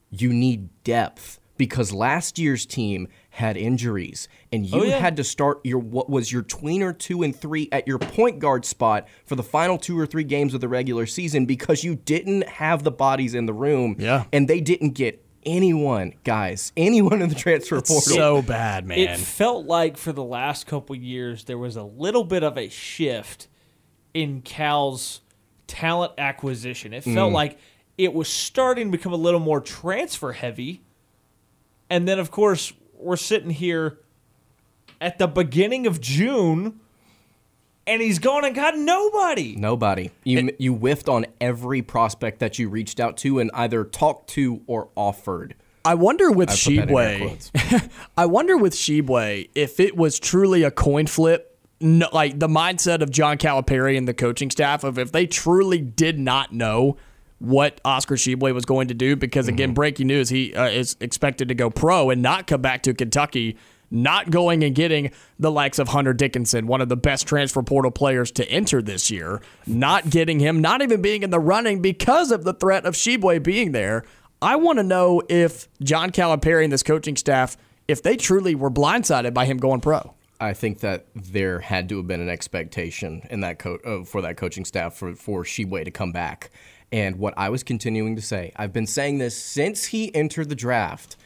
You 0.09 0.31
need 0.33 0.69
depth 0.83 1.39
because 1.57 1.91
last 1.91 2.37
year's 2.39 2.65
team 2.65 3.07
had 3.29 3.57
injuries 3.57 4.27
and 4.51 4.65
oh, 4.71 4.77
you 4.77 4.81
Oh, 4.83 4.85
yeah. 4.85 4.99
had 4.99 5.17
to 5.17 5.23
start 5.23 5.59
your 5.63 5.79
what 5.79 6.09
was 6.09 6.31
your 6.31 6.43
tweener 6.43 6.97
2 6.97 7.23
and 7.23 7.35
3 7.35 7.69
at 7.71 7.87
your 7.87 7.99
point 7.99 8.39
guard 8.39 8.65
spot 8.65 9.07
for 9.25 9.35
the 9.35 9.43
final 9.43 9.77
2 9.77 9.99
or 9.99 10.05
3 10.05 10.23
games 10.23 10.53
of 10.53 10.61
the 10.61 10.67
regular 10.67 11.05
season 11.05 11.45
because 11.45 11.83
you 11.83 11.95
didn't 11.95 12.47
have 12.47 12.83
the 12.83 12.91
bodies 12.91 13.33
in 13.35 13.45
the 13.45 13.53
room 13.53 13.95
Yeah. 13.99 14.25
and 14.31 14.47
they 14.47 14.61
didn't 14.61 14.91
get 14.91 15.23
anyone, 15.45 16.13
guys, 16.23 16.73
anyone 16.75 17.21
in 17.21 17.29
the 17.29 17.35
transfer 17.35 17.75
portal. 17.75 18.01
So 18.01 18.41
bad, 18.41 18.85
man. 18.85 18.99
It 18.99 19.17
felt 19.17 19.65
like 19.65 19.95
for 19.97 20.11
the 20.11 20.23
last 20.23 20.67
couple 20.67 20.95
years 20.95 21.45
there 21.45 21.57
was 21.57 21.75
a 21.75 21.83
little 21.83 22.23
bit 22.23 22.43
of 22.43 22.57
a 22.57 22.69
shift 22.69 23.47
in 24.13 24.41
Cal's 24.41 25.21
talent 25.67 26.13
acquisition. 26.17 26.93
It 26.93 27.03
felt 27.03 27.31
mm. 27.31 27.33
like 27.33 27.59
it 27.97 28.13
was 28.13 28.27
starting 28.27 28.91
to 28.91 28.97
become 28.97 29.13
a 29.13 29.17
little 29.17 29.39
more 29.39 29.61
transfer 29.61 30.31
heavy. 30.33 30.81
And 31.89 32.07
then 32.07 32.19
of 32.19 32.31
course, 32.31 32.73
we're 32.93 33.15
sitting 33.15 33.49
here 33.49 33.99
at 34.99 35.17
the 35.17 35.27
beginning 35.27 35.87
of 35.87 36.01
June 36.01 36.79
and 37.85 38.01
he's 38.01 38.19
gone 38.19 38.43
and 38.43 38.53
got 38.53 38.77
nobody. 38.77 39.55
Nobody. 39.55 40.11
You 40.23 40.51
you 40.59 40.75
whiffed 40.75 41.07
on 41.07 41.25
every 41.39 41.81
prospect 41.81 42.39
that 42.39 42.59
you 42.59 42.69
reached 42.69 42.99
out 42.99 43.17
to 43.17 43.39
and 43.39 43.49
either 43.53 43.85
talked 43.85 44.29
to 44.31 44.61
or 44.67 44.89
offered. 44.95 45.55
I 45.85 45.93
wonder 45.93 46.29
with 46.29 46.49
I 46.49 46.53
put 46.53 46.75
that 46.75 46.89
in 46.89 46.97
air 46.97 47.19
Tshiebwe. 47.19 47.27
quotes. 47.69 47.89
I 48.17 48.25
wonder 48.25 48.57
with 48.57 48.73
Tshiebwe 48.73 49.49
if 49.55 49.79
it 49.79 49.95
was 49.95 50.19
truly 50.19 50.63
a 50.63 50.71
coin 50.71 51.07
flip, 51.07 51.57
no, 51.79 52.09
like 52.11 52.39
the 52.39 52.49
mindset 52.49 53.01
of 53.01 53.09
John 53.09 53.37
Calipari 53.37 53.97
and 53.97 54.05
the 54.05 54.13
coaching 54.13 54.51
staff 54.51 54.83
of 54.83 54.99
if 54.99 55.13
they 55.13 55.25
truly 55.25 55.79
did 55.79 56.19
not 56.19 56.51
know 56.51 56.97
what 57.39 57.79
Oscar 57.85 58.15
Tshiebwe 58.15 58.53
was 58.53 58.65
going 58.65 58.87
to 58.87 58.93
do, 58.93 59.15
because 59.15 59.47
again, 59.47 59.73
breaking 59.73 60.07
news, 60.07 60.29
he 60.29 60.55
uh, 60.55 60.67
is 60.67 60.97
expected 60.99 61.47
to 61.49 61.55
go 61.55 61.69
pro 61.69 62.09
and 62.09 62.21
not 62.21 62.47
come 62.47 62.61
back 62.61 62.83
to 62.83 62.93
Kentucky. 62.93 63.57
Not 63.89 64.31
going 64.31 64.65
and 64.65 64.75
getting 64.75 65.11
the 65.39 65.49
likes 65.49 65.79
of 65.79 65.87
Hunter 65.87 66.11
Dickinson, 66.11 66.67
one 66.67 66.81
of 66.81 66.89
the 66.89 66.97
best 66.97 67.25
transfer 67.25 67.63
portal 67.63 67.89
players 67.89 68.31
to 68.33 68.45
enter 68.51 68.81
this 68.81 69.09
year, 69.09 69.41
not 69.65 70.09
getting 70.09 70.41
him, 70.41 70.59
not 70.59 70.81
even 70.81 71.01
being 71.01 71.23
in 71.23 71.29
the 71.29 71.39
running 71.39 71.81
because 71.81 72.31
of 72.31 72.43
the 72.43 72.51
threat 72.53 72.85
of 72.85 72.95
Tshiebwe 72.95 73.41
being 73.41 73.71
there. 73.71 74.03
I 74.41 74.57
want 74.57 74.79
to 74.79 74.83
know 74.83 75.21
if 75.29 75.69
John 75.81 76.11
Calipari 76.11 76.65
and 76.65 76.73
this 76.73 76.83
coaching 76.83 77.15
staff, 77.15 77.55
if 77.87 78.03
they 78.03 78.17
truly 78.17 78.55
were 78.55 78.69
blindsided 78.69 79.33
by 79.33 79.45
him 79.45 79.57
going 79.57 79.79
pro. 79.79 80.13
I 80.39 80.53
think 80.53 80.81
that 80.81 81.05
there 81.15 81.59
had 81.59 81.89
to 81.89 81.97
have 81.97 82.07
been 82.07 82.21
an 82.21 82.29
expectation 82.29 83.25
in 83.29 83.39
that 83.39 83.57
co- 83.57 83.79
uh, 83.85 84.03
for 84.03 84.21
that 84.21 84.37
coaching 84.37 84.65
staff 84.65 84.95
for 84.95 85.15
for 85.15 85.43
to 85.45 85.91
come 85.91 86.11
back. 86.11 86.51
And 86.91 87.17
what 87.17 87.33
I 87.37 87.49
was 87.49 87.63
continuing 87.63 88.15
to 88.15 88.21
say, 88.21 88.53
I've 88.55 88.71
been 88.71 88.87
saying 88.87 89.17
this 89.17 89.37
since 89.37 89.85
he 89.85 90.13
entered 90.15 90.49
the 90.49 90.55
draft, 90.55 91.17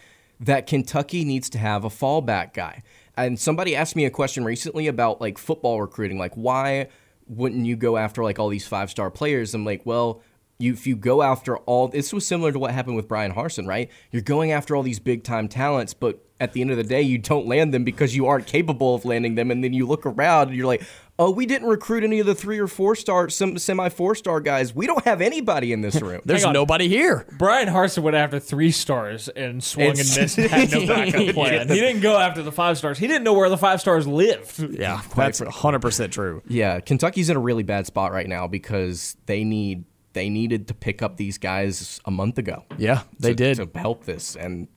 that 0.41 0.65
Kentucky 0.65 1.23
needs 1.23 1.49
to 1.51 1.59
have 1.59 1.85
a 1.85 1.89
fallback 1.89 2.53
guy. 2.53 2.81
And 3.15 3.39
somebody 3.39 3.75
asked 3.75 3.95
me 3.95 4.05
a 4.05 4.09
question 4.09 4.43
recently 4.43 4.87
about 4.87 5.21
like 5.21 5.37
football 5.37 5.79
recruiting, 5.79 6.17
like 6.17 6.33
why 6.33 6.87
wouldn't 7.27 7.65
you 7.65 7.75
go 7.75 7.95
after 7.95 8.23
like 8.23 8.39
all 8.39 8.49
these 8.49 8.65
five 8.65 8.89
star 8.89 9.11
players? 9.11 9.53
I'm 9.53 9.63
like, 9.63 9.85
well, 9.85 10.21
you 10.57 10.73
if 10.73 10.87
you 10.87 10.95
go 10.95 11.21
after 11.21 11.57
all 11.57 11.87
this 11.87 12.11
was 12.11 12.25
similar 12.25 12.51
to 12.51 12.59
what 12.59 12.71
happened 12.71 12.95
with 12.95 13.07
Bryan 13.07 13.33
Harsin, 13.33 13.67
right? 13.67 13.89
You're 14.11 14.21
going 14.23 14.51
after 14.51 14.75
all 14.75 14.83
these 14.83 14.99
big 14.99 15.23
time 15.23 15.47
talents, 15.47 15.93
but 15.93 16.25
at 16.39 16.53
the 16.53 16.61
end 16.61 16.71
of 16.71 16.77
the 16.77 16.83
day, 16.83 17.03
you 17.03 17.19
don't 17.19 17.45
land 17.45 17.71
them 17.71 17.83
because 17.83 18.15
you 18.15 18.25
aren't 18.25 18.47
capable 18.47 18.95
of 18.95 19.05
landing 19.05 19.35
them, 19.35 19.51
and 19.51 19.63
then 19.63 19.73
you 19.73 19.85
look 19.85 20.07
around 20.07 20.47
and 20.47 20.57
you're 20.57 20.65
like, 20.65 20.83
oh, 21.21 21.29
we 21.29 21.45
didn't 21.45 21.67
recruit 21.67 22.03
any 22.03 22.19
of 22.19 22.25
the 22.25 22.33
three 22.33 22.59
or 22.59 22.67
four 22.67 22.95
star, 22.95 23.29
some 23.29 23.57
semi 23.57 23.89
four 23.89 24.15
star 24.15 24.41
guys. 24.41 24.73
We 24.73 24.87
don't 24.87 25.03
have 25.05 25.21
anybody 25.21 25.71
in 25.71 25.81
this 25.81 26.01
room. 26.01 26.21
There's 26.25 26.45
nobody 26.45 26.87
here. 26.87 27.25
Bryan 27.37 27.67
Harsin 27.67 27.99
went 27.99 28.15
after 28.15 28.39
three 28.39 28.71
stars 28.71 29.29
and 29.29 29.63
swung 29.63 29.89
and 29.89 29.97
missed 29.97 30.37
and 30.37 30.49
had 30.49 30.71
no 30.71 30.87
backup 30.87 31.35
plan. 31.35 31.69
He 31.69 31.75
didn't 31.75 32.01
go 32.01 32.17
after 32.17 32.41
the 32.41 32.51
five 32.51 32.77
stars. 32.77 32.97
He 32.97 33.07
didn't 33.07 33.23
know 33.23 33.33
where 33.33 33.49
the 33.49 33.57
five 33.57 33.79
stars 33.79 34.07
lived. 34.07 34.59
Yeah, 34.59 35.01
that's 35.15 35.39
100% 35.39 36.11
true. 36.11 36.41
Yeah, 36.47 36.79
Kentucky's 36.79 37.29
in 37.29 37.37
a 37.37 37.39
really 37.39 37.63
bad 37.63 37.85
spot 37.85 38.11
right 38.11 38.27
now 38.27 38.47
because 38.47 39.15
they 39.27 39.43
need 39.43 39.85
they 40.13 40.29
needed 40.29 40.67
to 40.67 40.73
pick 40.73 41.01
up 41.01 41.15
these 41.15 41.37
guys 41.37 42.01
a 42.03 42.11
month 42.11 42.37
ago. 42.37 42.65
Yeah, 42.77 43.03
they 43.19 43.29
to, 43.29 43.35
did. 43.35 43.73
to 43.73 43.79
help 43.79 44.03
this, 44.05 44.35
and 44.35 44.67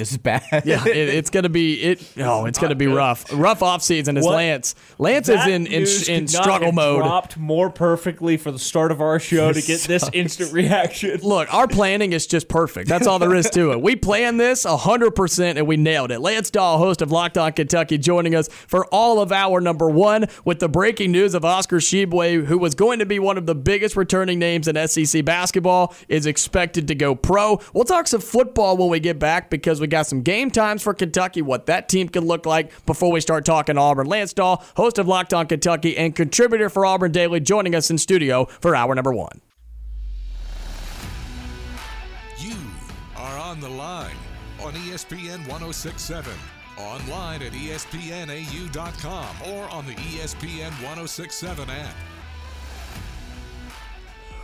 this 0.00 0.10
is 0.12 0.18
bad. 0.18 0.40
Yeah, 0.64 0.86
it, 0.86 0.96
it's 0.96 1.30
gonna 1.30 1.48
be 1.48 1.80
it. 1.82 2.12
Oh, 2.18 2.44
it's 2.46 2.58
gonna 2.58 2.74
be 2.74 2.86
rough. 2.86 3.24
Rough 3.32 3.62
off 3.62 3.82
season 3.82 4.16
is 4.16 4.24
What? 4.24 4.34
Lance. 4.36 4.74
Lance 4.98 5.28
is 5.28 5.46
in 5.46 5.66
in, 5.66 5.86
in 6.08 6.28
struggle 6.28 6.72
mode. 6.72 7.00
Dropped 7.02 7.36
more 7.36 7.70
perfectly 7.70 8.36
for 8.36 8.50
the 8.50 8.58
start 8.58 8.92
of 8.92 9.00
our 9.00 9.18
show 9.18 9.52
to 9.52 9.60
get 9.62 9.82
this 9.82 10.08
instant 10.12 10.52
reaction. 10.52 11.20
Look, 11.22 11.52
our 11.52 11.66
planning 11.68 12.12
is 12.12 12.26
just 12.26 12.48
perfect. 12.48 12.88
That's 12.88 13.06
all 13.06 13.18
there 13.18 13.34
is 13.34 13.48
to 13.50 13.72
it. 13.72 13.80
We 13.80 13.96
planned 13.96 14.40
this 14.40 14.64
100% 14.64 15.56
and 15.56 15.66
we 15.66 15.76
nailed 15.76 16.10
it. 16.10 16.20
Lance 16.20 16.50
Dawe, 16.50 16.78
host 16.78 17.02
of 17.02 17.10
Locked 17.10 17.38
On 17.38 17.52
Kentucky, 17.52 17.98
joining 17.98 18.34
us 18.34 18.48
for 18.48 18.86
all 18.86 19.20
of 19.20 19.32
our 19.32 19.60
number 19.60 19.88
one 19.88 20.26
with 20.44 20.60
the 20.60 20.68
breaking 20.68 21.12
news 21.12 21.34
of 21.34 21.44
Oscar 21.44 21.78
Tshiebwe, 21.78 22.46
who 22.46 22.58
was 22.58 22.74
going 22.74 22.98
to 22.98 23.06
be 23.06 23.18
one 23.18 23.36
of 23.38 23.46
the 23.46 23.54
biggest 23.54 23.96
returning 23.96 24.38
names 24.38 24.68
in 24.68 24.88
SEC 24.88 25.24
basketball, 25.24 25.94
is 26.08 26.26
expected 26.26 26.88
to 26.88 26.94
go 26.94 27.14
pro. 27.14 27.60
We'll 27.74 27.84
talk 27.84 28.06
some 28.06 28.20
football 28.20 28.76
when 28.76 28.88
we 28.88 29.00
get 29.00 29.18
back 29.18 29.50
because 29.50 29.80
we 29.80 29.86
got 29.90 30.06
some 30.06 30.22
game 30.22 30.50
times 30.50 30.82
for 30.82 30.94
Kentucky, 30.94 31.42
what 31.42 31.66
that 31.66 31.88
team 31.88 32.08
could 32.08 32.24
look 32.24 32.46
like 32.46 32.86
before 32.86 33.12
we 33.12 33.20
start 33.20 33.44
talking 33.44 33.76
Auburn. 33.76 34.06
Lance 34.06 34.32
Dawe, 34.32 34.56
host 34.76 34.98
of 34.98 35.06
Locked 35.06 35.34
On 35.34 35.46
Kentucky 35.46 35.96
and 35.96 36.14
contributor 36.14 36.70
for 36.70 36.86
Auburn 36.86 37.12
Daily, 37.12 37.40
joining 37.40 37.74
us 37.74 37.90
in 37.90 37.98
studio 37.98 38.46
for 38.46 38.74
hour 38.74 38.94
number 38.94 39.12
one. 39.12 39.40
You 42.38 42.56
are 43.16 43.38
on 43.38 43.60
the 43.60 43.68
line 43.68 44.16
on 44.62 44.72
ESPN 44.74 45.46
1067, 45.48 46.32
online 46.78 47.42
at 47.42 47.52
espnau.com, 47.52 49.36
or 49.52 49.68
on 49.70 49.86
the 49.86 49.94
ESPN 49.94 50.70
1067 50.82 51.70
app. 51.70 51.94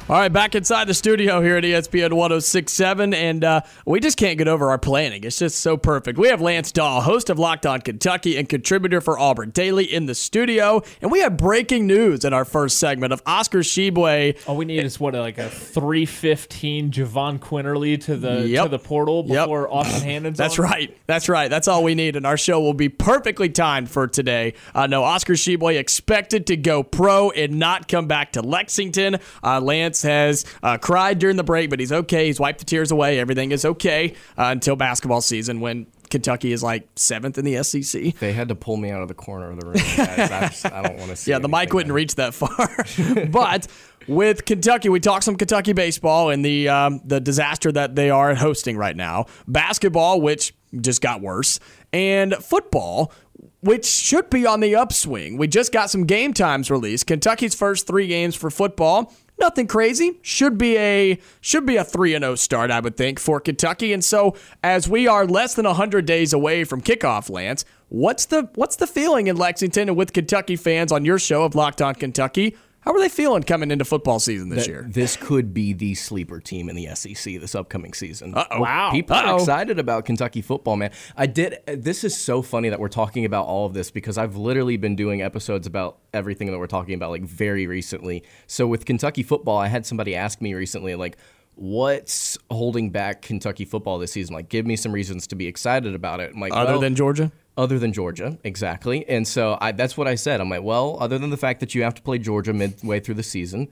All 0.08 0.14
right, 0.14 0.32
back 0.32 0.54
inside 0.54 0.86
the 0.86 0.94
studio 0.94 1.40
here 1.42 1.56
at 1.56 1.64
ESPN 1.64 2.12
1067, 2.12 3.12
and 3.12 3.42
uh, 3.42 3.62
we 3.84 3.98
just 3.98 4.16
can't 4.16 4.38
get 4.38 4.46
over 4.46 4.70
our 4.70 4.78
planning. 4.78 5.24
It's 5.24 5.36
just 5.40 5.58
so 5.58 5.76
perfect. 5.76 6.16
We 6.16 6.28
have 6.28 6.40
Lance 6.40 6.70
Dawe, 6.70 7.00
host 7.00 7.28
of 7.28 7.40
Locked 7.40 7.66
On 7.66 7.80
Kentucky 7.80 8.36
and 8.36 8.48
contributor 8.48 9.00
for 9.00 9.18
Auburn 9.18 9.50
Daily, 9.50 9.84
in 9.92 10.06
the 10.06 10.14
studio, 10.14 10.80
and 11.02 11.10
we 11.10 11.18
have 11.22 11.36
breaking 11.36 11.88
news 11.88 12.24
in 12.24 12.32
our 12.32 12.44
first 12.44 12.78
segment 12.78 13.12
of 13.12 13.20
Oscar 13.26 13.58
Tshiebwe. 13.62 14.46
All 14.46 14.56
we 14.56 14.64
need 14.64 14.84
is 14.84 15.00
what 15.00 15.14
like 15.14 15.38
a 15.38 15.50
three 15.50 16.06
fifteen 16.06 16.92
Jahvon 16.92 17.40
Quinerly 17.40 18.00
to 18.04 18.14
the 18.16 18.42
to 18.62 18.68
the 18.68 18.78
portal 18.78 19.24
Yep. 19.26 19.44
before 19.46 19.68
Austin 19.74 20.02
Hannon's 20.02 20.38
That's 20.38 20.56
on. 20.60 20.66
right. 20.66 20.96
That's 21.08 21.28
right. 21.28 21.48
That's 21.50 21.66
all 21.66 21.82
we 21.82 21.96
need, 21.96 22.14
and 22.14 22.24
our 22.24 22.36
show 22.36 22.60
will 22.60 22.74
be 22.74 22.88
perfectly 22.88 23.48
timed 23.48 23.90
for 23.90 24.06
today. 24.06 24.54
Uh, 24.72 24.86
no, 24.86 25.02
Oscar 25.02 25.32
Tshiebwe 25.32 25.76
expected 25.76 26.46
to 26.46 26.56
go 26.56 26.84
pro 26.84 27.30
and 27.32 27.58
not 27.58 27.88
come 27.88 28.06
back 28.06 28.34
to 28.34 28.40
Lexington. 28.42 29.16
Uh, 29.42 29.60
Lance 29.60 29.95
has 30.02 30.44
uh, 30.62 30.78
cried 30.78 31.18
during 31.18 31.36
the 31.36 31.44
break, 31.44 31.70
but 31.70 31.80
he's 31.80 31.92
okay. 31.92 32.26
He's 32.26 32.40
wiped 32.40 32.60
the 32.60 32.64
tears 32.64 32.90
away. 32.90 33.18
Everything 33.18 33.52
is 33.52 33.64
okay 33.64 34.14
uh, 34.38 34.44
until 34.46 34.76
basketball 34.76 35.20
season 35.20 35.60
when 35.60 35.86
Kentucky 36.10 36.52
is 36.52 36.62
like 36.62 36.88
seventh 36.96 37.38
in 37.38 37.44
the 37.44 37.62
SEC. 37.62 38.14
they 38.18 38.32
had 38.32 38.48
to 38.48 38.54
pull 38.54 38.76
me 38.76 38.90
out 38.90 39.02
of 39.02 39.08
the 39.08 39.14
corner 39.14 39.50
of 39.50 39.60
the 39.60 39.66
room. 39.66 39.76
I, 39.76 40.48
just, 40.48 40.66
I 40.66 40.82
don't 40.82 40.98
want 40.98 41.10
to 41.10 41.16
see. 41.16 41.30
Yeah, 41.30 41.38
the 41.38 41.48
mic 41.48 41.72
wouldn't 41.72 41.88
there. 41.88 41.94
reach 41.94 42.14
that 42.16 42.34
far. 42.34 43.26
but 43.30 43.66
with 44.06 44.44
Kentucky, 44.44 44.88
we 44.88 45.00
talked 45.00 45.24
some 45.24 45.36
Kentucky 45.36 45.72
baseball 45.72 46.30
and 46.30 46.44
the 46.44 46.68
um, 46.68 47.00
the 47.04 47.20
disaster 47.20 47.72
that 47.72 47.96
they 47.96 48.10
are 48.10 48.34
hosting 48.34 48.76
right 48.76 48.96
now. 48.96 49.26
Basketball, 49.48 50.20
which 50.20 50.54
just 50.80 51.00
got 51.00 51.20
worse, 51.20 51.60
and 51.92 52.34
football. 52.34 53.12
Which 53.60 53.84
should 53.84 54.30
be 54.30 54.46
on 54.46 54.60
the 54.60 54.76
upswing. 54.76 55.38
We 55.38 55.48
just 55.48 55.72
got 55.72 55.90
some 55.90 56.04
game 56.04 56.32
times 56.32 56.70
released. 56.70 57.06
Kentucky's 57.06 57.54
first 57.54 57.86
three 57.86 58.06
games 58.06 58.36
for 58.36 58.48
football 58.48 59.12
nothing 59.38 59.66
crazy. 59.66 60.18
Should 60.22 60.58
be 60.58 60.76
a 60.76 61.18
should 61.40 61.66
be 61.66 61.76
a 61.76 61.84
3 61.84 62.14
and 62.14 62.22
0 62.24 62.34
start 62.36 62.70
I 62.70 62.80
would 62.80 62.96
think 62.96 63.18
for 63.18 63.40
Kentucky. 63.40 63.92
And 63.92 64.04
so 64.04 64.36
as 64.62 64.88
we 64.88 65.06
are 65.06 65.26
less 65.26 65.54
than 65.54 65.66
100 65.66 66.06
days 66.06 66.32
away 66.32 66.64
from 66.64 66.80
kickoff, 66.80 67.30
Lance, 67.30 67.64
what's 67.88 68.26
the 68.26 68.48
what's 68.54 68.76
the 68.76 68.86
feeling 68.86 69.26
in 69.26 69.36
Lexington 69.36 69.88
and 69.88 69.96
with 69.96 70.12
Kentucky 70.12 70.56
fans 70.56 70.92
on 70.92 71.04
your 71.04 71.18
show 71.18 71.44
of 71.44 71.54
Locked 71.54 71.82
On 71.82 71.94
Kentucky? 71.94 72.56
How 72.86 72.94
are 72.94 73.00
they 73.00 73.08
feeling 73.08 73.42
coming 73.42 73.72
into 73.72 73.84
football 73.84 74.20
season 74.20 74.48
this 74.48 74.66
that 74.66 74.70
year? 74.70 74.86
This 74.88 75.16
could 75.16 75.52
be 75.52 75.72
the 75.72 75.96
sleeper 75.96 76.38
team 76.38 76.68
in 76.68 76.76
the 76.76 76.94
SEC 76.94 77.40
this 77.40 77.56
upcoming 77.56 77.92
season. 77.94 78.32
Uh-oh. 78.32 78.60
Wow. 78.60 78.92
People 78.92 79.16
Uh-oh. 79.16 79.32
are 79.32 79.38
excited 79.38 79.80
about 79.80 80.04
Kentucky 80.04 80.40
football, 80.40 80.76
man. 80.76 80.92
I 81.16 81.26
did. 81.26 81.58
This 81.66 82.04
is 82.04 82.16
so 82.16 82.42
funny 82.42 82.68
that 82.68 82.78
we're 82.78 82.86
talking 82.86 83.24
about 83.24 83.46
all 83.46 83.66
of 83.66 83.74
this 83.74 83.90
because 83.90 84.16
I've 84.16 84.36
literally 84.36 84.76
been 84.76 84.94
doing 84.94 85.20
episodes 85.20 85.66
about 85.66 85.98
everything 86.14 86.52
that 86.52 86.58
we're 86.58 86.68
talking 86.68 86.94
about 86.94 87.10
like 87.10 87.24
very 87.24 87.66
recently. 87.66 88.22
So 88.46 88.68
with 88.68 88.84
Kentucky 88.84 89.24
football, 89.24 89.58
I 89.58 89.66
had 89.66 89.84
somebody 89.84 90.14
ask 90.14 90.40
me 90.40 90.54
recently, 90.54 90.94
like, 90.94 91.16
what's 91.56 92.38
holding 92.52 92.90
back 92.90 93.20
Kentucky 93.20 93.64
football 93.64 93.98
this 93.98 94.12
season? 94.12 94.32
Like, 94.32 94.48
give 94.48 94.64
me 94.64 94.76
some 94.76 94.92
reasons 94.92 95.26
to 95.28 95.34
be 95.34 95.48
excited 95.48 95.96
about 95.96 96.20
it. 96.20 96.34
I'm 96.34 96.40
like, 96.40 96.52
Other 96.52 96.74
well, 96.74 96.80
than 96.80 96.94
Georgia? 96.94 97.32
Other 97.56 97.78
than 97.78 97.92
Georgia, 97.92 98.38
exactly. 98.44 99.08
And 99.08 99.26
so 99.26 99.56
I, 99.60 99.72
that's 99.72 99.96
what 99.96 100.06
I 100.06 100.14
said. 100.14 100.40
I'm 100.40 100.50
like, 100.50 100.62
well, 100.62 100.98
other 101.00 101.18
than 101.18 101.30
the 101.30 101.36
fact 101.36 101.60
that 101.60 101.74
you 101.74 101.82
have 101.82 101.94
to 101.94 102.02
play 102.02 102.18
Georgia 102.18 102.52
midway 102.52 103.00
through 103.00 103.14
the 103.14 103.22
season, 103.22 103.68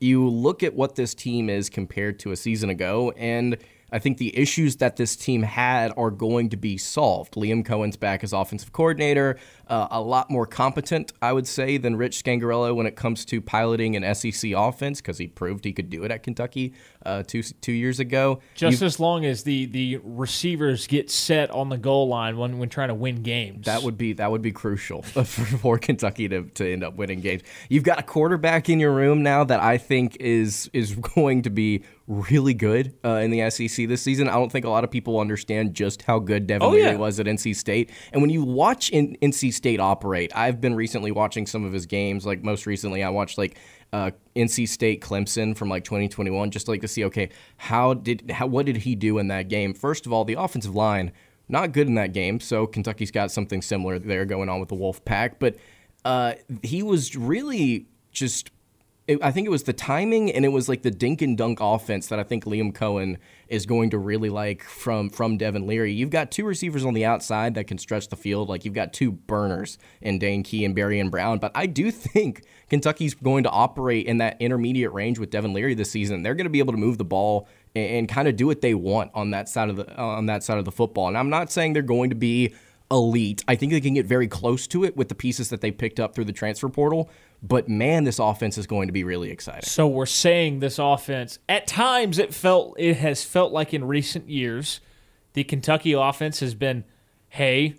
you 0.00 0.28
look 0.28 0.62
at 0.62 0.74
what 0.74 0.96
this 0.96 1.14
team 1.14 1.48
is 1.50 1.68
compared 1.68 2.18
to 2.20 2.32
a 2.32 2.36
season 2.36 2.70
ago, 2.70 3.12
and 3.16 3.56
I 3.92 3.98
think 3.98 4.18
the 4.18 4.36
issues 4.36 4.76
that 4.76 4.96
this 4.96 5.16
team 5.16 5.42
had 5.42 5.92
are 5.96 6.10
going 6.10 6.48
to 6.50 6.56
be 6.56 6.78
solved. 6.78 7.34
Liam 7.34 7.64
Coen's 7.64 7.96
back 7.96 8.22
as 8.24 8.32
offensive 8.32 8.72
coordinator, 8.72 9.38
uh, 9.68 9.88
a 9.90 10.00
lot 10.00 10.30
more 10.30 10.46
competent, 10.46 11.12
I 11.22 11.32
would 11.32 11.46
say, 11.46 11.76
than 11.76 11.96
Rich 11.96 12.24
Scangarello 12.24 12.74
when 12.74 12.86
it 12.86 12.96
comes 12.96 13.24
to 13.26 13.40
piloting 13.40 13.96
an 13.96 14.14
SEC 14.14 14.52
offense 14.56 15.00
because 15.00 15.18
he 15.18 15.26
proved 15.26 15.64
he 15.64 15.72
could 15.72 15.90
do 15.90 16.04
it 16.04 16.10
at 16.10 16.22
Kentucky 16.22 16.74
uh, 17.06 17.22
two 17.22 17.42
two 17.42 17.72
years 17.72 18.00
ago. 18.00 18.40
Just 18.54 18.82
as 18.82 18.98
long 18.98 19.24
as 19.24 19.44
the 19.44 19.66
the 19.66 20.00
receivers 20.02 20.86
get 20.86 21.10
set 21.10 21.50
on 21.50 21.68
the 21.68 21.78
goal 21.78 22.08
line 22.08 22.36
when 22.36 22.58
when 22.58 22.68
trying 22.68 22.88
to 22.88 22.94
win 22.94 23.22
games. 23.22 23.66
That 23.66 23.82
would 23.82 23.96
be 23.96 24.12
that 24.14 24.30
would 24.30 24.42
be 24.42 24.52
crucial 24.52 25.02
for, 25.02 25.24
for 25.24 25.78
Kentucky 25.78 26.28
to, 26.28 26.42
to 26.42 26.72
end 26.72 26.84
up 26.84 26.96
winning 26.96 27.20
games. 27.20 27.42
You've 27.68 27.84
got 27.84 27.98
a 27.98 28.02
quarterback 28.02 28.68
in 28.68 28.80
your 28.80 28.92
room 28.92 29.22
now 29.22 29.44
that 29.44 29.60
I 29.60 29.78
think 29.78 30.16
is 30.20 30.70
is 30.72 30.94
going 31.14 31.42
to 31.42 31.50
be 31.50 31.82
really 32.10 32.54
good 32.54 32.92
uh, 33.04 33.14
in 33.14 33.30
the 33.30 33.48
SEC 33.50 33.86
this 33.86 34.02
season. 34.02 34.28
I 34.28 34.32
don't 34.32 34.50
think 34.50 34.64
a 34.64 34.68
lot 34.68 34.82
of 34.82 34.90
people 34.90 35.20
understand 35.20 35.74
just 35.74 36.02
how 36.02 36.18
good 36.18 36.48
Devin 36.48 36.66
Oh, 36.66 36.70
Leary 36.70 36.90
yeah. 36.90 36.96
was 36.96 37.20
at 37.20 37.26
NC 37.26 37.54
State. 37.54 37.90
And 38.12 38.20
when 38.20 38.30
you 38.30 38.42
watch 38.42 38.90
in, 38.90 39.16
NC 39.22 39.54
State 39.54 39.78
operate, 39.78 40.32
I've 40.34 40.60
been 40.60 40.74
recently 40.74 41.12
watching 41.12 41.46
some 41.46 41.64
of 41.64 41.72
his 41.72 41.86
games. 41.86 42.26
Like 42.26 42.42
most 42.42 42.66
recently, 42.66 43.04
I 43.04 43.10
watched 43.10 43.38
like 43.38 43.56
uh, 43.92 44.10
NC 44.34 44.68
State 44.68 45.00
Clemson 45.00 45.56
from 45.56 45.68
like 45.68 45.84
2021, 45.84 46.50
just 46.50 46.66
like 46.66 46.80
to 46.80 46.88
see 46.88 47.04
okay, 47.04 47.30
how 47.56 47.94
did 47.94 48.30
how 48.32 48.46
what 48.48 48.66
did 48.66 48.78
he 48.78 48.96
do 48.96 49.18
in 49.18 49.28
that 49.28 49.48
game? 49.48 49.72
First 49.72 50.04
of 50.04 50.12
all, 50.12 50.24
the 50.24 50.34
offensive 50.34 50.74
line 50.74 51.12
not 51.48 51.72
good 51.72 51.86
in 51.88 51.94
that 51.94 52.12
game, 52.12 52.38
so 52.40 52.66
Kentucky's 52.66 53.10
got 53.10 53.30
something 53.32 53.60
similar 53.62 53.98
there 53.98 54.24
going 54.24 54.48
on 54.48 54.60
with 54.60 54.68
the 54.68 54.74
Wolf 54.76 55.04
Pack, 55.04 55.38
but 55.40 55.56
uh, 56.04 56.34
he 56.62 56.82
was 56.82 57.16
really 57.16 57.86
just 58.12 58.50
it, 59.10 59.18
I 59.22 59.32
think 59.32 59.46
it 59.46 59.50
was 59.50 59.64
the 59.64 59.72
timing 59.72 60.30
and 60.30 60.44
it 60.44 60.50
was 60.50 60.68
like 60.68 60.82
the 60.82 60.90
dink 60.90 61.20
and 61.20 61.36
dunk 61.36 61.58
offense 61.60 62.06
that 62.08 62.20
I 62.20 62.22
think 62.22 62.44
Liam 62.44 62.72
Coen 62.72 63.16
is 63.48 63.66
going 63.66 63.90
to 63.90 63.98
really 63.98 64.30
like 64.30 64.62
from 64.62 65.10
from 65.10 65.36
Devin 65.36 65.66
Leary. 65.66 65.92
You've 65.92 66.10
got 66.10 66.30
two 66.30 66.44
receivers 66.44 66.84
on 66.84 66.94
the 66.94 67.04
outside 67.04 67.54
that 67.54 67.66
can 67.66 67.76
stretch 67.76 68.08
the 68.08 68.16
field. 68.16 68.48
Like 68.48 68.64
you've 68.64 68.74
got 68.74 68.92
two 68.92 69.10
burners 69.10 69.78
in 70.00 70.20
Dane 70.20 70.44
Key 70.44 70.64
and 70.64 70.76
Barion 70.76 71.10
Brown. 71.10 71.38
But 71.38 71.50
I 71.56 71.66
do 71.66 71.90
think 71.90 72.44
Kentucky's 72.68 73.14
going 73.14 73.42
to 73.42 73.50
operate 73.50 74.06
in 74.06 74.18
that 74.18 74.36
intermediate 74.38 74.92
range 74.92 75.18
with 75.18 75.30
Devin 75.30 75.52
Leary 75.52 75.74
this 75.74 75.90
season. 75.90 76.22
They're 76.22 76.36
going 76.36 76.44
to 76.44 76.50
be 76.50 76.60
able 76.60 76.72
to 76.72 76.78
move 76.78 76.96
the 76.96 77.04
ball 77.04 77.48
and, 77.74 77.90
and 77.90 78.08
kind 78.08 78.28
of 78.28 78.36
do 78.36 78.46
what 78.46 78.60
they 78.60 78.74
want 78.74 79.10
on 79.14 79.32
that 79.32 79.48
side 79.48 79.70
of 79.70 79.76
the 79.76 79.92
on 79.98 80.26
that 80.26 80.44
side 80.44 80.58
of 80.58 80.64
the 80.64 80.72
football. 80.72 81.08
And 81.08 81.18
I'm 81.18 81.30
not 81.30 81.50
saying 81.50 81.72
they're 81.72 81.82
going 81.82 82.10
to 82.10 82.16
be 82.16 82.54
elite. 82.92 83.44
I 83.46 83.56
think 83.56 83.72
they 83.72 83.80
can 83.80 83.94
get 83.94 84.06
very 84.06 84.28
close 84.28 84.66
to 84.68 84.84
it 84.84 84.96
with 84.96 85.08
the 85.08 85.14
pieces 85.14 85.48
that 85.50 85.60
they 85.60 85.70
picked 85.70 86.00
up 86.00 86.14
through 86.14 86.24
the 86.24 86.32
transfer 86.32 86.68
portal. 86.68 87.10
But 87.42 87.68
man, 87.68 88.04
this 88.04 88.18
offense 88.18 88.58
is 88.58 88.66
going 88.66 88.88
to 88.88 88.92
be 88.92 89.02
really 89.04 89.30
exciting. 89.30 89.62
So 89.62 89.86
we're 89.86 90.04
saying 90.06 90.60
this 90.60 90.78
offense 90.78 91.38
at 91.48 91.66
times 91.66 92.18
it 92.18 92.34
felt 92.34 92.74
it 92.78 92.98
has 92.98 93.24
felt 93.24 93.52
like 93.52 93.72
in 93.72 93.84
recent 93.84 94.28
years 94.28 94.80
the 95.32 95.44
Kentucky 95.44 95.92
offense 95.92 96.40
has 96.40 96.54
been 96.54 96.84
hey, 97.28 97.76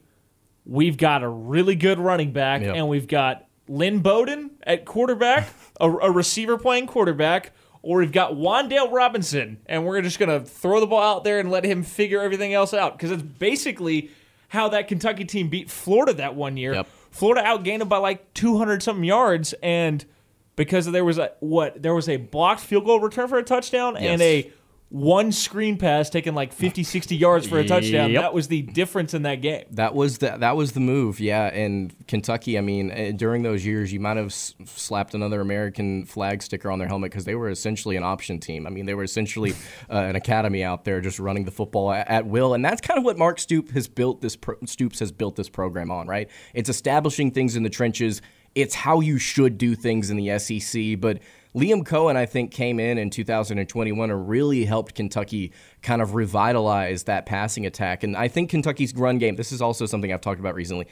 we've 0.65 0.97
got 0.97 1.21
a 1.23 1.27
really 1.29 1.75
good 1.75 1.99
running 1.99 2.31
back 2.31 2.61
Yep. 2.61 2.75
and 2.75 2.87
we've 2.89 3.07
got 3.07 3.45
Lynn 3.67 3.99
Bowden 3.99 4.51
at 4.63 4.85
quarterback, 4.85 5.47
a, 5.79 5.89
a 5.89 6.11
receiver 6.11 6.57
playing 6.57 6.87
quarterback, 6.87 7.51
or 7.83 7.99
we've 7.99 8.11
got 8.11 8.33
Wan'Dale 8.33 8.91
Robinson 8.91 9.57
and 9.67 9.85
we're 9.85 10.01
just 10.01 10.19
going 10.19 10.29
to 10.29 10.45
throw 10.47 10.79
the 10.79 10.87
ball 10.87 11.17
out 11.17 11.23
there 11.23 11.39
and 11.39 11.51
let 11.51 11.63
him 11.65 11.83
figure 11.83 12.21
everything 12.21 12.53
else 12.53 12.73
out 12.73 12.97
because 12.97 13.11
it's 13.11 13.21
basically 13.23 14.09
how 14.47 14.69
that 14.69 14.87
Kentucky 14.87 15.25
team 15.25 15.49
beat 15.49 15.69
Florida 15.69 16.13
that 16.13 16.33
one 16.35 16.57
year. 16.57 16.73
Yep. 16.73 16.87
Florida 17.11 17.41
outgained 17.45 17.79
them 17.79 17.89
by 17.89 17.97
like 17.97 18.33
200 18.33 18.81
something 18.81 19.03
yards 19.03 19.53
and 19.61 20.03
because 20.55 20.85
there 20.91 21.05
was 21.05 21.17
a 21.17 21.31
what 21.39 21.81
there 21.81 21.93
was 21.93 22.09
a 22.09 22.17
blocked 22.17 22.61
field 22.61 22.85
goal 22.85 22.99
return 22.99 23.27
for 23.27 23.37
a 23.37 23.43
touchdown 23.43 23.95
and 23.97 24.21
a 24.21 24.51
one 24.93 25.31
screen 25.31 25.77
pass 25.77 26.09
taking 26.09 26.35
like 26.35 26.51
50 26.51 26.83
60 26.83 27.15
yards 27.15 27.47
for 27.47 27.57
a 27.59 27.65
touchdown 27.65 28.11
Yep. 28.11 28.21
that 28.21 28.33
was 28.33 28.49
the 28.49 28.61
difference 28.61 29.13
in 29.13 29.21
that 29.21 29.35
game 29.35 29.63
That 29.71 29.95
was 29.95 30.17
the 30.17 30.35
that 30.39 30.57
was 30.57 30.73
the 30.73 30.81
move, 30.81 31.21
yeah. 31.21 31.45
And 31.45 31.95
Kentucky, 32.07 32.57
I 32.57 32.61
mean, 32.61 32.91
eh, 32.91 33.13
during 33.13 33.41
those 33.41 33.65
years, 33.65 33.93
you 33.93 34.01
might 34.01 34.17
have 34.17 34.25
s- 34.27 34.53
slapped 34.65 35.13
another 35.13 35.39
American 35.39 36.05
flag 36.05 36.43
sticker 36.43 36.69
on 36.69 36.77
their 36.77 36.89
helmet 36.89 37.09
because 37.09 37.23
they 37.23 37.35
were 37.35 37.49
essentially 37.49 37.95
an 37.95 38.03
option 38.03 38.37
team. 38.39 38.67
I 38.67 38.69
mean, 38.69 38.85
they 38.85 38.93
were 38.93 39.03
essentially 39.05 39.53
uh, 39.89 39.93
an 39.95 40.17
academy 40.17 40.61
out 40.61 40.83
there 40.83 40.99
just 40.99 41.19
running 41.19 41.45
the 41.45 41.51
football 41.51 41.93
at, 41.93 42.09
at 42.09 42.25
will, 42.25 42.53
and 42.53 42.63
that's 42.65 42.81
kind 42.81 42.97
of 42.97 43.05
what 43.05 43.17
Mark 43.17 43.39
Stoop 43.39 43.71
has 43.71 43.87
built 43.87 44.19
this 44.19 44.35
pro- 44.35 44.57
Stoops 44.65 44.99
has 44.99 45.13
built 45.13 45.37
this 45.37 45.47
program 45.47 45.89
on, 45.89 46.05
right? 46.07 46.29
It's 46.53 46.67
establishing 46.69 47.31
things 47.31 47.55
in 47.55 47.63
the 47.63 47.69
trenches. 47.69 48.21
It's 48.55 48.75
how 48.75 48.99
you 48.99 49.17
should 49.17 49.57
do 49.57 49.73
things 49.75 50.09
in 50.09 50.17
the 50.17 50.37
SEC, 50.37 50.99
but. 50.99 51.19
Liam 51.53 51.83
Coen, 51.83 52.15
I 52.15 52.25
think, 52.25 52.51
came 52.51 52.79
in 52.79 52.97
in 52.97 53.09
2021 53.09 54.09
and 54.09 54.29
really 54.29 54.63
helped 54.63 54.95
Kentucky 54.95 55.51
kind 55.81 56.01
of 56.01 56.15
revitalize 56.15 57.03
that 57.03 57.25
passing 57.25 57.65
attack. 57.65 58.03
And 58.03 58.15
I 58.15 58.29
think 58.29 58.49
Kentucky's 58.49 58.95
run 58.95 59.17
game, 59.17 59.35
this 59.35 59.51
is 59.51 59.61
also 59.61 59.85
something 59.85 60.13
I've 60.13 60.21
talked 60.21 60.39
about 60.39 60.55
recently. 60.55 60.87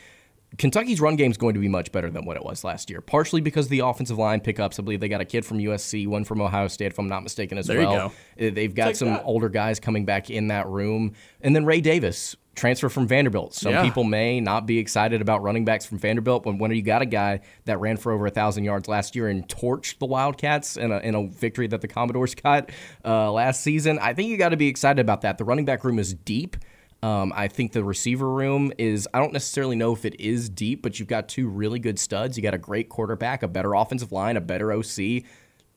Kentucky's 0.57 0.99
run 0.99 1.15
game 1.15 1.31
is 1.31 1.37
going 1.37 1.53
to 1.53 1.59
be 1.59 1.67
much 1.67 1.91
better 1.91 2.09
than 2.09 2.25
what 2.25 2.35
it 2.35 2.43
was 2.43 2.63
last 2.63 2.89
year, 2.89 3.01
partially 3.01 3.39
because 3.41 3.67
of 3.67 3.69
the 3.69 3.79
offensive 3.79 4.17
line 4.17 4.41
pickups. 4.41 4.79
I 4.79 4.83
believe 4.83 4.99
they 4.99 5.07
got 5.07 5.21
a 5.21 5.25
kid 5.25 5.45
from 5.45 5.59
USC, 5.59 6.07
one 6.07 6.23
from 6.23 6.41
Ohio 6.41 6.67
State, 6.67 6.87
if 6.87 6.97
I'm 6.99 7.07
not 7.07 7.23
mistaken, 7.23 7.57
as 7.57 7.67
There 7.67 7.81
you 7.81 7.87
well. 7.87 8.13
Uh, 8.39 8.49
They've 8.51 8.73
got 8.73 8.87
Take 8.87 8.95
some 8.97 9.09
that. 9.09 9.23
older 9.23 9.49
guys 9.49 9.79
coming 9.79 10.05
back 10.05 10.29
in 10.29 10.47
that 10.47 10.67
room. 10.67 11.13
And 11.41 11.55
then 11.55 11.65
Ray 11.65 11.81
Davis, 11.81 12.35
transfer 12.55 12.89
from 12.89 13.07
Vanderbilt. 13.07 13.53
Some 13.53 13.71
Yeah. 13.71 13.83
people 13.83 14.03
may 14.03 14.41
not 14.41 14.65
be 14.65 14.79
excited 14.79 15.21
about 15.21 15.43
running 15.43 15.63
backs 15.65 15.85
from 15.85 15.97
Vanderbilt 15.97 16.45
when 16.45 16.57
when 16.57 16.71
you 16.71 16.81
got 16.81 17.01
a 17.01 17.05
guy 17.05 17.39
that 17.65 17.79
ran 17.79 17.95
for 17.95 18.11
over 18.11 18.25
a 18.25 18.31
thousand 18.31 18.65
yards 18.65 18.89
last 18.89 19.15
year 19.15 19.29
and 19.29 19.47
torched 19.47 19.99
the 19.99 20.05
Wildcats 20.07 20.75
in 20.75 20.91
a, 20.91 20.97
in 20.99 21.15
a 21.15 21.27
victory 21.27 21.67
that 21.67 21.79
the 21.81 21.87
Commodores 21.87 22.35
got 22.43 22.71
uh, 23.05 23.31
last 23.31 23.61
season. 23.61 23.97
I 23.99 24.13
think 24.13 24.29
you 24.29 24.35
got 24.37 24.49
to 24.49 24.57
be 24.57 24.67
excited 24.67 24.99
about 24.99 25.21
that. 25.21 25.37
The 25.37 25.45
running 25.45 25.63
back 25.65 25.83
room 25.85 25.99
is 25.99 26.13
deep. 26.13 26.57
Um, 27.01 27.31
I 27.35 27.47
think 27.47 27.71
the 27.71 27.83
receiver 27.83 28.29
room 28.29 28.73
is, 28.77 29.07
I 29.13 29.19
don't 29.19 29.31
necessarily 29.31 29.75
know 29.75 29.93
if 29.93 30.03
it 30.03 30.19
is 30.19 30.49
deep, 30.49 30.81
but 30.81 30.99
you've 30.99 31.07
got 31.07 31.29
two 31.29 31.47
really 31.47 31.79
good 31.79 31.97
studs. 31.97 32.35
You 32.35 32.43
got 32.43 32.53
a 32.53 32.59
great 32.59 32.89
quarterback, 32.89 33.41
a 33.41 33.47
better 33.47 33.73
offensive 33.73 34.11
line, 34.11 34.35
a 34.35 34.41
better 34.41 34.73
OC. 34.73 35.23